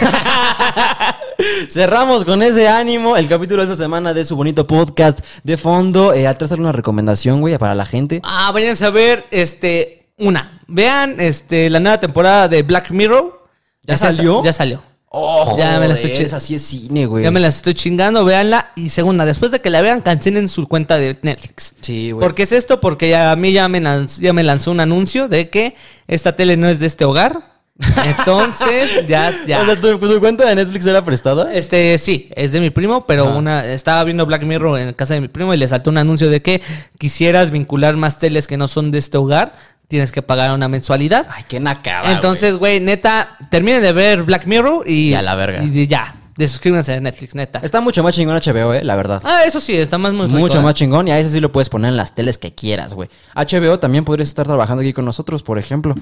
Cerramos 1.69 2.25
con 2.25 2.43
ese 2.43 2.67
ánimo 2.67 3.15
el 3.19 3.29
capítulo 3.29 3.67
de 3.67 3.71
esta 3.71 3.85
semana 3.85 4.15
de 4.15 4.25
su 4.25 4.35
bonito 4.35 4.67
podcast 4.67 5.21
de 5.45 5.59
fondo. 5.59 6.15
Eh, 6.15 6.27
atrás 6.27 6.51
una 6.53 6.73
recomendación, 6.73 7.43
güey, 7.43 7.59
para 7.59 7.75
la 7.75 7.85
gente. 7.85 8.23
Ah, 8.25 8.51
váyanse 8.55 8.87
a 8.87 8.91
ver, 8.91 9.27
este, 9.31 10.09
una, 10.17 10.63
vean, 10.67 11.21
este, 11.21 11.69
la 11.69 11.79
nueva 11.79 12.01
temporada 12.01 12.49
de 12.49 12.63
Black 12.63 12.91
Mirror. 12.91 13.47
¿Ya 13.83 13.99
salió? 13.99 14.43
Ya 14.43 14.55
salió. 14.55 14.83
Oh, 15.15 15.57
Ya 15.59 15.79
me 15.79 15.89
la 15.89 15.95
estoy 15.95 16.11
joder, 16.11 16.29
chi- 16.29 16.35
Así 16.35 16.55
es 16.55 16.63
cine, 16.63 17.05
güey. 17.07 17.23
Ya 17.25 17.31
me 17.31 17.39
las 17.39 17.57
estoy 17.57 17.75
chingando, 17.75 18.25
véanla. 18.25 18.73
Y 18.77 18.89
segunda, 18.89 19.27
después 19.27 19.51
de 19.53 19.61
que 19.61 19.69
la 19.69 19.83
vean, 19.83 20.01
cancelen 20.01 20.49
su 20.49 20.67
cuenta 20.67 20.97
de 20.97 21.19
Netflix. 21.21 21.75
Sí, 21.83 22.13
güey. 22.13 22.27
¿Por 22.27 22.35
qué 22.35 22.45
es 22.45 22.53
esto? 22.53 22.81
Porque 22.81 23.11
ya, 23.11 23.31
a 23.31 23.37
mí 23.37 23.53
ya 23.53 23.69
me, 23.69 23.81
lanz- 23.83 24.21
ya 24.21 24.33
me 24.33 24.43
lanzó 24.43 24.71
un 24.71 24.81
anuncio 24.81 25.29
de 25.29 25.51
que 25.51 25.75
esta 26.09 26.35
tele 26.35 26.57
no 26.57 26.67
es 26.69 26.79
de 26.79 26.87
este 26.87 27.05
hogar. 27.05 27.53
Entonces, 28.07 29.07
ya, 29.07 29.35
ya. 29.47 29.63
O 29.63 29.67
sea, 29.67 29.81
¿tu, 29.81 29.99
tu 29.99 30.21
cuenta 30.21 30.47
de 30.47 30.55
Netflix 30.55 30.87
era 30.87 31.05
prestada? 31.05 31.53
Este, 31.53 31.99
sí, 31.99 32.29
es 32.37 32.53
de 32.53 32.61
mi 32.61 32.71
primo, 32.71 33.07
pero 33.07 33.25
Ajá. 33.29 33.35
una 33.37 33.65
estaba 33.67 34.05
viendo 34.05 34.25
Black 34.27 34.45
Mirror 34.45 34.79
en 34.79 34.93
casa 34.95 35.15
de 35.15 35.21
mi 35.21 35.29
primo 35.29 35.53
y 35.53 35.57
le 35.57 35.67
saltó 35.67 35.91
un 35.91 35.99
anuncio 35.99 36.31
de 36.31 36.43
que 36.43 36.63
quisieras 36.99 37.51
vincular 37.51 37.97
más 37.97 38.19
teles 38.19 38.47
que 38.47 38.57
no 38.57 38.69
son 38.69 38.91
de 38.91 38.99
este 38.99 39.17
hogar, 39.19 39.55
tienes 39.89 40.13
que 40.13 40.23
pagar 40.23 40.53
una 40.53 40.69
mensualidad. 40.69 41.27
Ay, 41.31 41.45
qué 41.49 41.61
nacada. 41.61 42.13
Entonces, 42.13 42.57
güey, 42.57 42.81
neta, 42.81 43.37
terminen 43.51 43.83
de 43.83 43.93
ver 43.93 44.23
Black 44.23 44.47
Mirror 44.47 44.89
y 44.89 45.11
Y 45.11 45.15
a 45.15 45.23
la 45.23 45.35
verga. 45.35 45.63
Y 45.63 45.87
ya, 45.87 46.15
de 46.37 46.49
suscríbanse 46.49 46.95
a 46.95 47.01
Netflix, 47.01 47.35
neta. 47.35 47.59
Está 47.63 47.81
mucho 47.81 48.03
más 48.03 48.15
chingón 48.15 48.37
HBO, 48.37 48.73
eh, 48.73 48.83
la 48.83 48.97
verdad. 48.97 49.21
Ah, 49.25 49.43
eso 49.47 49.61
sí, 49.61 49.77
está 49.77 49.99
más 49.99 50.13
muy 50.13 50.27
rico, 50.27 50.39
Mucho 50.39 50.61
¿eh? 50.61 50.63
más 50.63 50.75
chingón 50.75 51.09
y 51.09 51.11
a 51.11 51.19
eso 51.19 51.31
sí 51.31 51.41
lo 51.41 51.53
puedes 51.53 51.69
poner 51.69 51.91
en 51.91 51.97
las 51.97 52.15
teles 52.15 52.39
que 52.39 52.55
quieras, 52.55 52.95
güey. 52.95 53.11
HBO 53.35 53.79
también 53.79 54.05
podrías 54.05 54.29
estar 54.29 54.47
trabajando 54.47 54.81
aquí 54.81 54.93
con 54.93 55.05
nosotros, 55.05 55.43
por 55.43 55.59
ejemplo. 55.59 55.95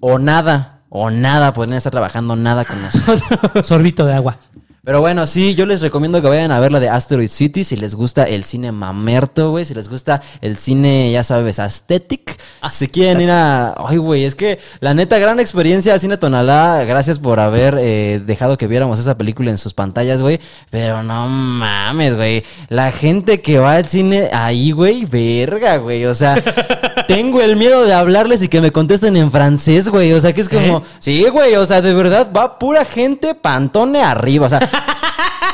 O 0.00 0.18
nada, 0.18 0.82
o 0.88 1.10
nada, 1.10 1.52
podrían 1.52 1.76
estar 1.76 1.92
trabajando 1.92 2.34
nada 2.34 2.64
con 2.64 2.82
nosotros. 2.82 3.22
Sorbito 3.66 4.04
de 4.04 4.14
agua. 4.14 4.38
Pero 4.82 5.00
bueno, 5.02 5.26
sí, 5.26 5.54
yo 5.54 5.66
les 5.66 5.82
recomiendo 5.82 6.22
que 6.22 6.28
vayan 6.28 6.50
a 6.52 6.58
ver 6.58 6.72
la 6.72 6.80
de 6.80 6.88
Asteroid 6.88 7.28
City 7.28 7.64
si 7.64 7.76
les 7.76 7.94
gusta 7.94 8.24
el 8.24 8.44
cine 8.44 8.72
mamerto, 8.72 9.50
güey. 9.50 9.66
Si 9.66 9.74
les 9.74 9.90
gusta 9.90 10.22
el 10.40 10.56
cine, 10.56 11.12
ya 11.12 11.22
sabes, 11.22 11.58
aesthetic. 11.58 12.40
Si 12.66 12.88
quieren 12.88 13.20
ir 13.20 13.30
a... 13.30 13.74
Ay, 13.76 13.98
güey, 13.98 14.24
es 14.24 14.34
que 14.34 14.58
la 14.80 14.94
neta, 14.94 15.18
gran 15.18 15.38
experiencia 15.38 15.98
Cine 15.98 16.16
Tonalá. 16.16 16.84
Gracias 16.84 17.18
por 17.18 17.40
haber 17.40 17.76
eh, 17.78 18.22
dejado 18.24 18.56
que 18.56 18.68
viéramos 18.68 18.98
esa 18.98 19.18
película 19.18 19.50
en 19.50 19.58
sus 19.58 19.74
pantallas, 19.74 20.22
güey. 20.22 20.40
Pero 20.70 21.02
no 21.02 21.28
mames, 21.28 22.16
güey. 22.16 22.42
La 22.68 22.90
gente 22.90 23.42
que 23.42 23.58
va 23.58 23.74
al 23.74 23.86
cine 23.86 24.30
ahí, 24.32 24.72
güey, 24.72 25.04
verga, 25.04 25.76
güey. 25.76 26.06
O 26.06 26.14
sea... 26.14 26.42
Tengo 27.10 27.40
el 27.40 27.56
miedo 27.56 27.84
de 27.84 27.92
hablarles 27.92 28.40
y 28.40 28.46
que 28.46 28.60
me 28.60 28.70
contesten 28.70 29.16
en 29.16 29.32
francés, 29.32 29.88
güey. 29.88 30.12
O 30.12 30.20
sea, 30.20 30.32
que 30.32 30.42
es 30.42 30.48
como, 30.48 30.84
sí, 31.00 31.24
güey, 31.28 31.56
o 31.56 31.66
sea, 31.66 31.82
de 31.82 31.92
verdad 31.92 32.28
va 32.34 32.56
pura 32.56 32.84
gente 32.84 33.34
pantone 33.34 34.00
arriba. 34.00 34.46
O 34.46 34.48
sea, 34.48 34.60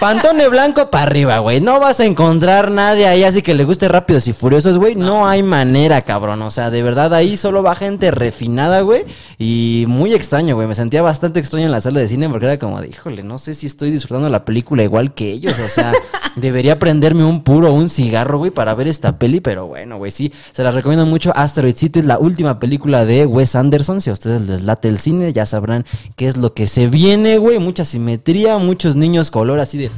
pantone 0.06 0.48
blanco 0.48 0.88
para 0.88 1.02
arriba, 1.02 1.38
güey. 1.38 1.60
No 1.60 1.80
vas 1.80 1.98
a 1.98 2.04
encontrar 2.04 2.70
nadie 2.70 3.08
ahí 3.08 3.24
así 3.24 3.42
que 3.42 3.54
le 3.54 3.64
guste 3.64 3.88
rápidos 3.88 4.28
y 4.28 4.32
furiosos, 4.32 4.78
güey. 4.78 4.94
No 4.94 5.26
hay 5.26 5.42
manera, 5.42 6.02
cabrón. 6.02 6.42
O 6.42 6.50
sea, 6.52 6.70
de 6.70 6.80
verdad 6.80 7.12
ahí 7.12 7.36
solo 7.36 7.64
va 7.64 7.74
gente 7.74 8.12
refinada, 8.12 8.82
güey. 8.82 9.04
Y 9.36 9.84
muy 9.88 10.14
extraño, 10.14 10.54
güey. 10.54 10.68
Me 10.68 10.76
sentía 10.76 11.02
bastante 11.02 11.40
extraño 11.40 11.66
en 11.66 11.72
la 11.72 11.80
sala 11.80 11.98
de 11.98 12.06
cine 12.06 12.28
porque 12.28 12.46
era 12.46 12.56
como 12.56 12.80
de, 12.80 12.88
híjole, 12.88 13.24
no 13.24 13.38
sé 13.38 13.54
si 13.54 13.66
estoy 13.66 13.90
disfrutando 13.90 14.28
la 14.28 14.44
película 14.44 14.84
igual 14.84 15.12
que 15.12 15.32
ellos. 15.32 15.58
O 15.58 15.68
sea, 15.68 15.92
debería 16.36 16.78
prenderme 16.78 17.24
un 17.24 17.42
puro 17.42 17.72
un 17.72 17.88
cigarro, 17.88 18.38
güey, 18.38 18.50
para 18.50 18.74
ver 18.74 18.88
esta 18.88 19.18
peli. 19.18 19.40
Pero 19.40 19.66
bueno, 19.66 19.98
güey, 19.98 20.10
sí. 20.10 20.32
Se 20.52 20.62
las 20.62 20.74
recomiendo 20.74 21.04
mucho. 21.06 21.32
Asteroid 21.34 21.76
City 21.76 21.98
es 21.98 22.04
la 22.04 22.18
última 22.18 22.58
película 22.58 23.04
de 23.04 23.26
Wes 23.26 23.56
Anderson. 23.56 24.00
Si 24.00 24.10
a 24.10 24.12
ustedes 24.12 24.42
les 24.42 24.62
late 24.62 24.88
el 24.88 24.98
cine, 24.98 25.32
ya 25.32 25.46
sabrán 25.46 25.84
qué 26.16 26.28
es 26.28 26.36
lo 26.36 26.54
que 26.54 26.66
se 26.66 26.86
viene, 26.86 27.38
güey. 27.38 27.58
Mucha 27.58 27.84
simetría, 27.84 28.58
muchos 28.58 28.96
niños 28.96 29.30
color 29.30 29.58
así 29.58 29.78
de... 29.78 29.90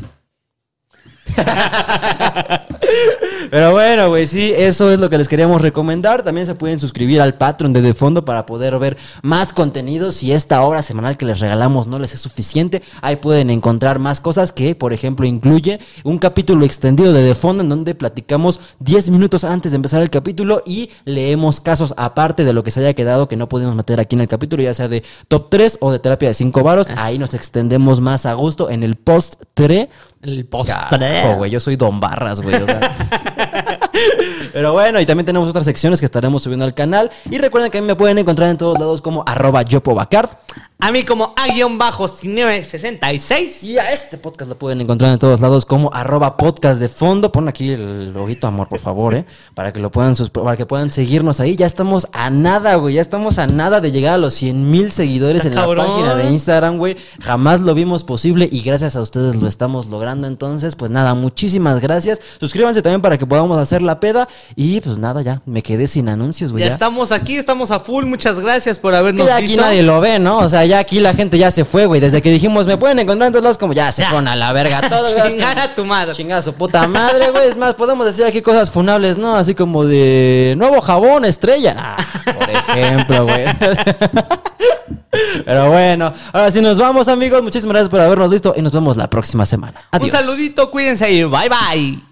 Pero 3.50 3.72
bueno, 3.72 4.08
güey, 4.08 4.26
sí, 4.26 4.52
eso 4.54 4.90
es 4.92 4.98
lo 4.98 5.08
que 5.08 5.16
les 5.16 5.28
queríamos 5.28 5.62
recomendar. 5.62 6.22
También 6.22 6.46
se 6.46 6.54
pueden 6.54 6.78
suscribir 6.78 7.20
al 7.20 7.34
Patreon 7.34 7.72
de 7.72 7.80
De 7.80 7.94
Fondo 7.94 8.24
para 8.24 8.44
poder 8.44 8.78
ver 8.78 8.98
más 9.22 9.52
contenido. 9.52 10.12
Si 10.12 10.32
esta 10.32 10.62
hora 10.62 10.82
semanal 10.82 11.16
que 11.16 11.24
les 11.24 11.40
regalamos 11.40 11.86
no 11.86 11.98
les 11.98 12.12
es 12.12 12.20
suficiente, 12.20 12.82
ahí 13.00 13.16
pueden 13.16 13.50
encontrar 13.50 13.98
más 13.98 14.20
cosas 14.20 14.52
que, 14.52 14.74
por 14.74 14.92
ejemplo, 14.92 15.26
incluye 15.26 15.80
un 16.04 16.18
capítulo 16.18 16.64
extendido 16.64 17.12
de 17.12 17.22
De 17.22 17.34
Fondo 17.34 17.62
en 17.62 17.68
donde 17.68 17.94
platicamos 17.94 18.60
10 18.80 19.10
minutos 19.10 19.44
antes 19.44 19.72
de 19.72 19.76
empezar 19.76 20.02
el 20.02 20.10
capítulo 20.10 20.62
y 20.66 20.90
leemos 21.04 21.60
casos 21.60 21.94
aparte 21.96 22.44
de 22.44 22.52
lo 22.52 22.62
que 22.64 22.70
se 22.70 22.80
haya 22.80 22.94
quedado 22.94 23.28
que 23.28 23.36
no 23.36 23.48
pudimos 23.48 23.74
meter 23.74 23.98
aquí 24.00 24.14
en 24.14 24.20
el 24.20 24.28
capítulo, 24.28 24.62
ya 24.62 24.74
sea 24.74 24.88
de 24.88 25.02
top 25.28 25.48
3 25.50 25.78
o 25.80 25.90
de 25.90 25.98
terapia 25.98 26.28
de 26.28 26.34
5 26.34 26.62
varos. 26.62 26.88
Ahí 26.96 27.18
nos 27.18 27.32
extendemos 27.34 28.00
más 28.00 28.26
a 28.26 28.34
gusto 28.34 28.68
en 28.68 28.82
el 28.82 28.96
post 28.96 29.42
3 29.54 29.88
El 30.22 30.46
postre. 30.46 30.74
güey, 31.36 31.50
yo 31.50 31.60
soy 31.60 31.76
Don 31.76 32.00
Barras, 32.00 32.40
güey. 32.40 32.56
o 32.56 32.66
sea. 32.66 32.80
Pero 34.52 34.72
bueno, 34.72 35.00
y 35.00 35.06
también 35.06 35.26
tenemos 35.26 35.48
otras 35.48 35.64
secciones 35.64 36.00
que 36.00 36.06
estaremos 36.06 36.42
subiendo 36.42 36.64
al 36.64 36.74
canal. 36.74 37.10
Y 37.30 37.38
recuerden 37.38 37.70
que 37.70 37.78
a 37.78 37.80
mí 37.80 37.86
me 37.86 37.96
pueden 37.96 38.18
encontrar 38.18 38.50
en 38.50 38.58
todos 38.58 38.78
lados 38.78 39.02
como 39.02 39.22
arroba 39.26 39.62
yopobacard. 39.62 40.30
A 40.80 40.92
mí 40.92 41.02
como 41.02 41.34
A-Cineo66. 41.36 43.64
Y 43.64 43.78
a 43.78 43.92
este 43.92 44.16
podcast 44.16 44.48
lo 44.48 44.56
pueden 44.56 44.80
encontrar 44.80 45.12
en 45.12 45.18
todos 45.18 45.40
lados 45.40 45.66
como 45.66 45.92
arroba 45.92 46.36
podcast 46.36 46.78
de 46.78 46.88
fondo. 46.88 47.32
Pon 47.32 47.48
aquí 47.48 47.70
el 47.70 48.14
ojito 48.16 48.46
amor, 48.46 48.68
por 48.68 48.78
favor, 48.78 49.16
¿eh? 49.16 49.24
Para 49.54 49.72
que 49.72 49.80
lo 49.80 49.90
puedan 49.90 50.14
para 50.32 50.56
que 50.56 50.66
puedan 50.66 50.92
seguirnos 50.92 51.40
ahí. 51.40 51.56
Ya 51.56 51.66
estamos 51.66 52.06
a 52.12 52.30
nada, 52.30 52.76
güey. 52.76 52.94
Ya 52.94 53.00
estamos 53.00 53.40
a 53.40 53.48
nada 53.48 53.80
de 53.80 53.90
llegar 53.90 54.14
a 54.14 54.18
los 54.18 54.34
100 54.34 54.70
mil 54.70 54.92
seguidores 54.92 55.44
en 55.46 55.54
cabrón. 55.54 55.78
la 55.78 55.86
página 55.92 56.14
de 56.14 56.30
Instagram, 56.30 56.78
güey. 56.78 56.96
Jamás 57.22 57.60
lo 57.60 57.74
vimos 57.74 58.04
posible 58.04 58.48
y 58.48 58.60
gracias 58.60 58.94
a 58.94 59.02
ustedes 59.02 59.34
lo 59.34 59.48
estamos 59.48 59.88
logrando. 59.88 60.28
Entonces, 60.28 60.76
pues 60.76 60.92
nada, 60.92 61.14
muchísimas 61.14 61.80
gracias. 61.80 62.20
Suscríbanse 62.38 62.82
también 62.82 63.02
para 63.02 63.18
que 63.18 63.26
podamos 63.26 63.58
hacer 63.58 63.82
la 63.82 63.98
peda. 63.98 64.28
Y 64.54 64.80
pues 64.80 64.96
nada, 64.98 65.22
ya 65.22 65.42
me 65.44 65.64
quedé 65.64 65.88
sin 65.88 66.08
anuncios, 66.08 66.52
güey. 66.52 66.62
Ya 66.62 66.68
ya. 66.68 66.74
estamos 66.74 67.10
aquí, 67.10 67.34
estamos 67.34 67.72
a 67.72 67.80
full. 67.80 68.04
Muchas 68.04 68.38
gracias 68.38 68.78
por 68.78 68.94
habernos 68.94 69.26
ya 69.26 69.38
aquí 69.38 69.48
visto. 69.48 69.62
nadie 69.62 69.82
lo 69.82 70.00
ve, 70.00 70.20
¿no? 70.20 70.38
O 70.38 70.48
sea, 70.48 70.67
ya 70.68 70.78
aquí 70.78 71.00
la 71.00 71.14
gente 71.14 71.36
ya 71.38 71.50
se 71.50 71.64
fue, 71.64 71.86
güey. 71.86 72.00
Desde 72.00 72.22
que 72.22 72.30
dijimos, 72.30 72.66
me 72.66 72.76
pueden 72.76 72.98
encontrar 72.98 73.26
en 73.26 73.32
todos 73.32 73.42
lados, 73.42 73.58
como 73.58 73.72
ya 73.72 73.90
se 73.90 74.04
fueron 74.04 74.28
a 74.28 74.36
la 74.36 74.52
verga 74.52 74.80
todos. 74.88 75.14
Chingar 75.28 75.58
a 75.58 75.74
tu 75.74 75.84
madre. 75.84 76.14
Chingar 76.14 76.38
a 76.38 76.42
su 76.42 76.52
puta 76.54 76.86
madre, 76.86 77.30
güey. 77.30 77.48
Es 77.48 77.56
más, 77.56 77.74
podemos 77.74 78.06
decir 78.06 78.24
aquí 78.24 78.42
cosas 78.42 78.70
funables, 78.70 79.18
¿no? 79.18 79.36
Así 79.36 79.54
como 79.54 79.84
de 79.84 80.54
nuevo 80.56 80.80
jabón 80.80 81.24
estrella. 81.24 81.74
Ah, 81.76 81.96
por 82.24 82.50
ejemplo, 82.50 83.24
güey. 83.24 83.44
Pero 85.44 85.70
bueno, 85.70 86.12
ahora 86.32 86.50
sí 86.50 86.60
nos 86.60 86.78
vamos, 86.78 87.08
amigos. 87.08 87.42
Muchísimas 87.42 87.72
gracias 87.72 87.88
por 87.88 88.00
habernos 88.00 88.30
visto 88.30 88.54
y 88.56 88.62
nos 88.62 88.72
vemos 88.72 88.96
la 88.96 89.08
próxima 89.08 89.46
semana. 89.46 89.80
Adiós. 89.90 90.12
Un 90.12 90.18
saludito, 90.18 90.70
cuídense 90.70 91.10
y 91.10 91.24
bye 91.24 91.48
bye. 91.48 92.07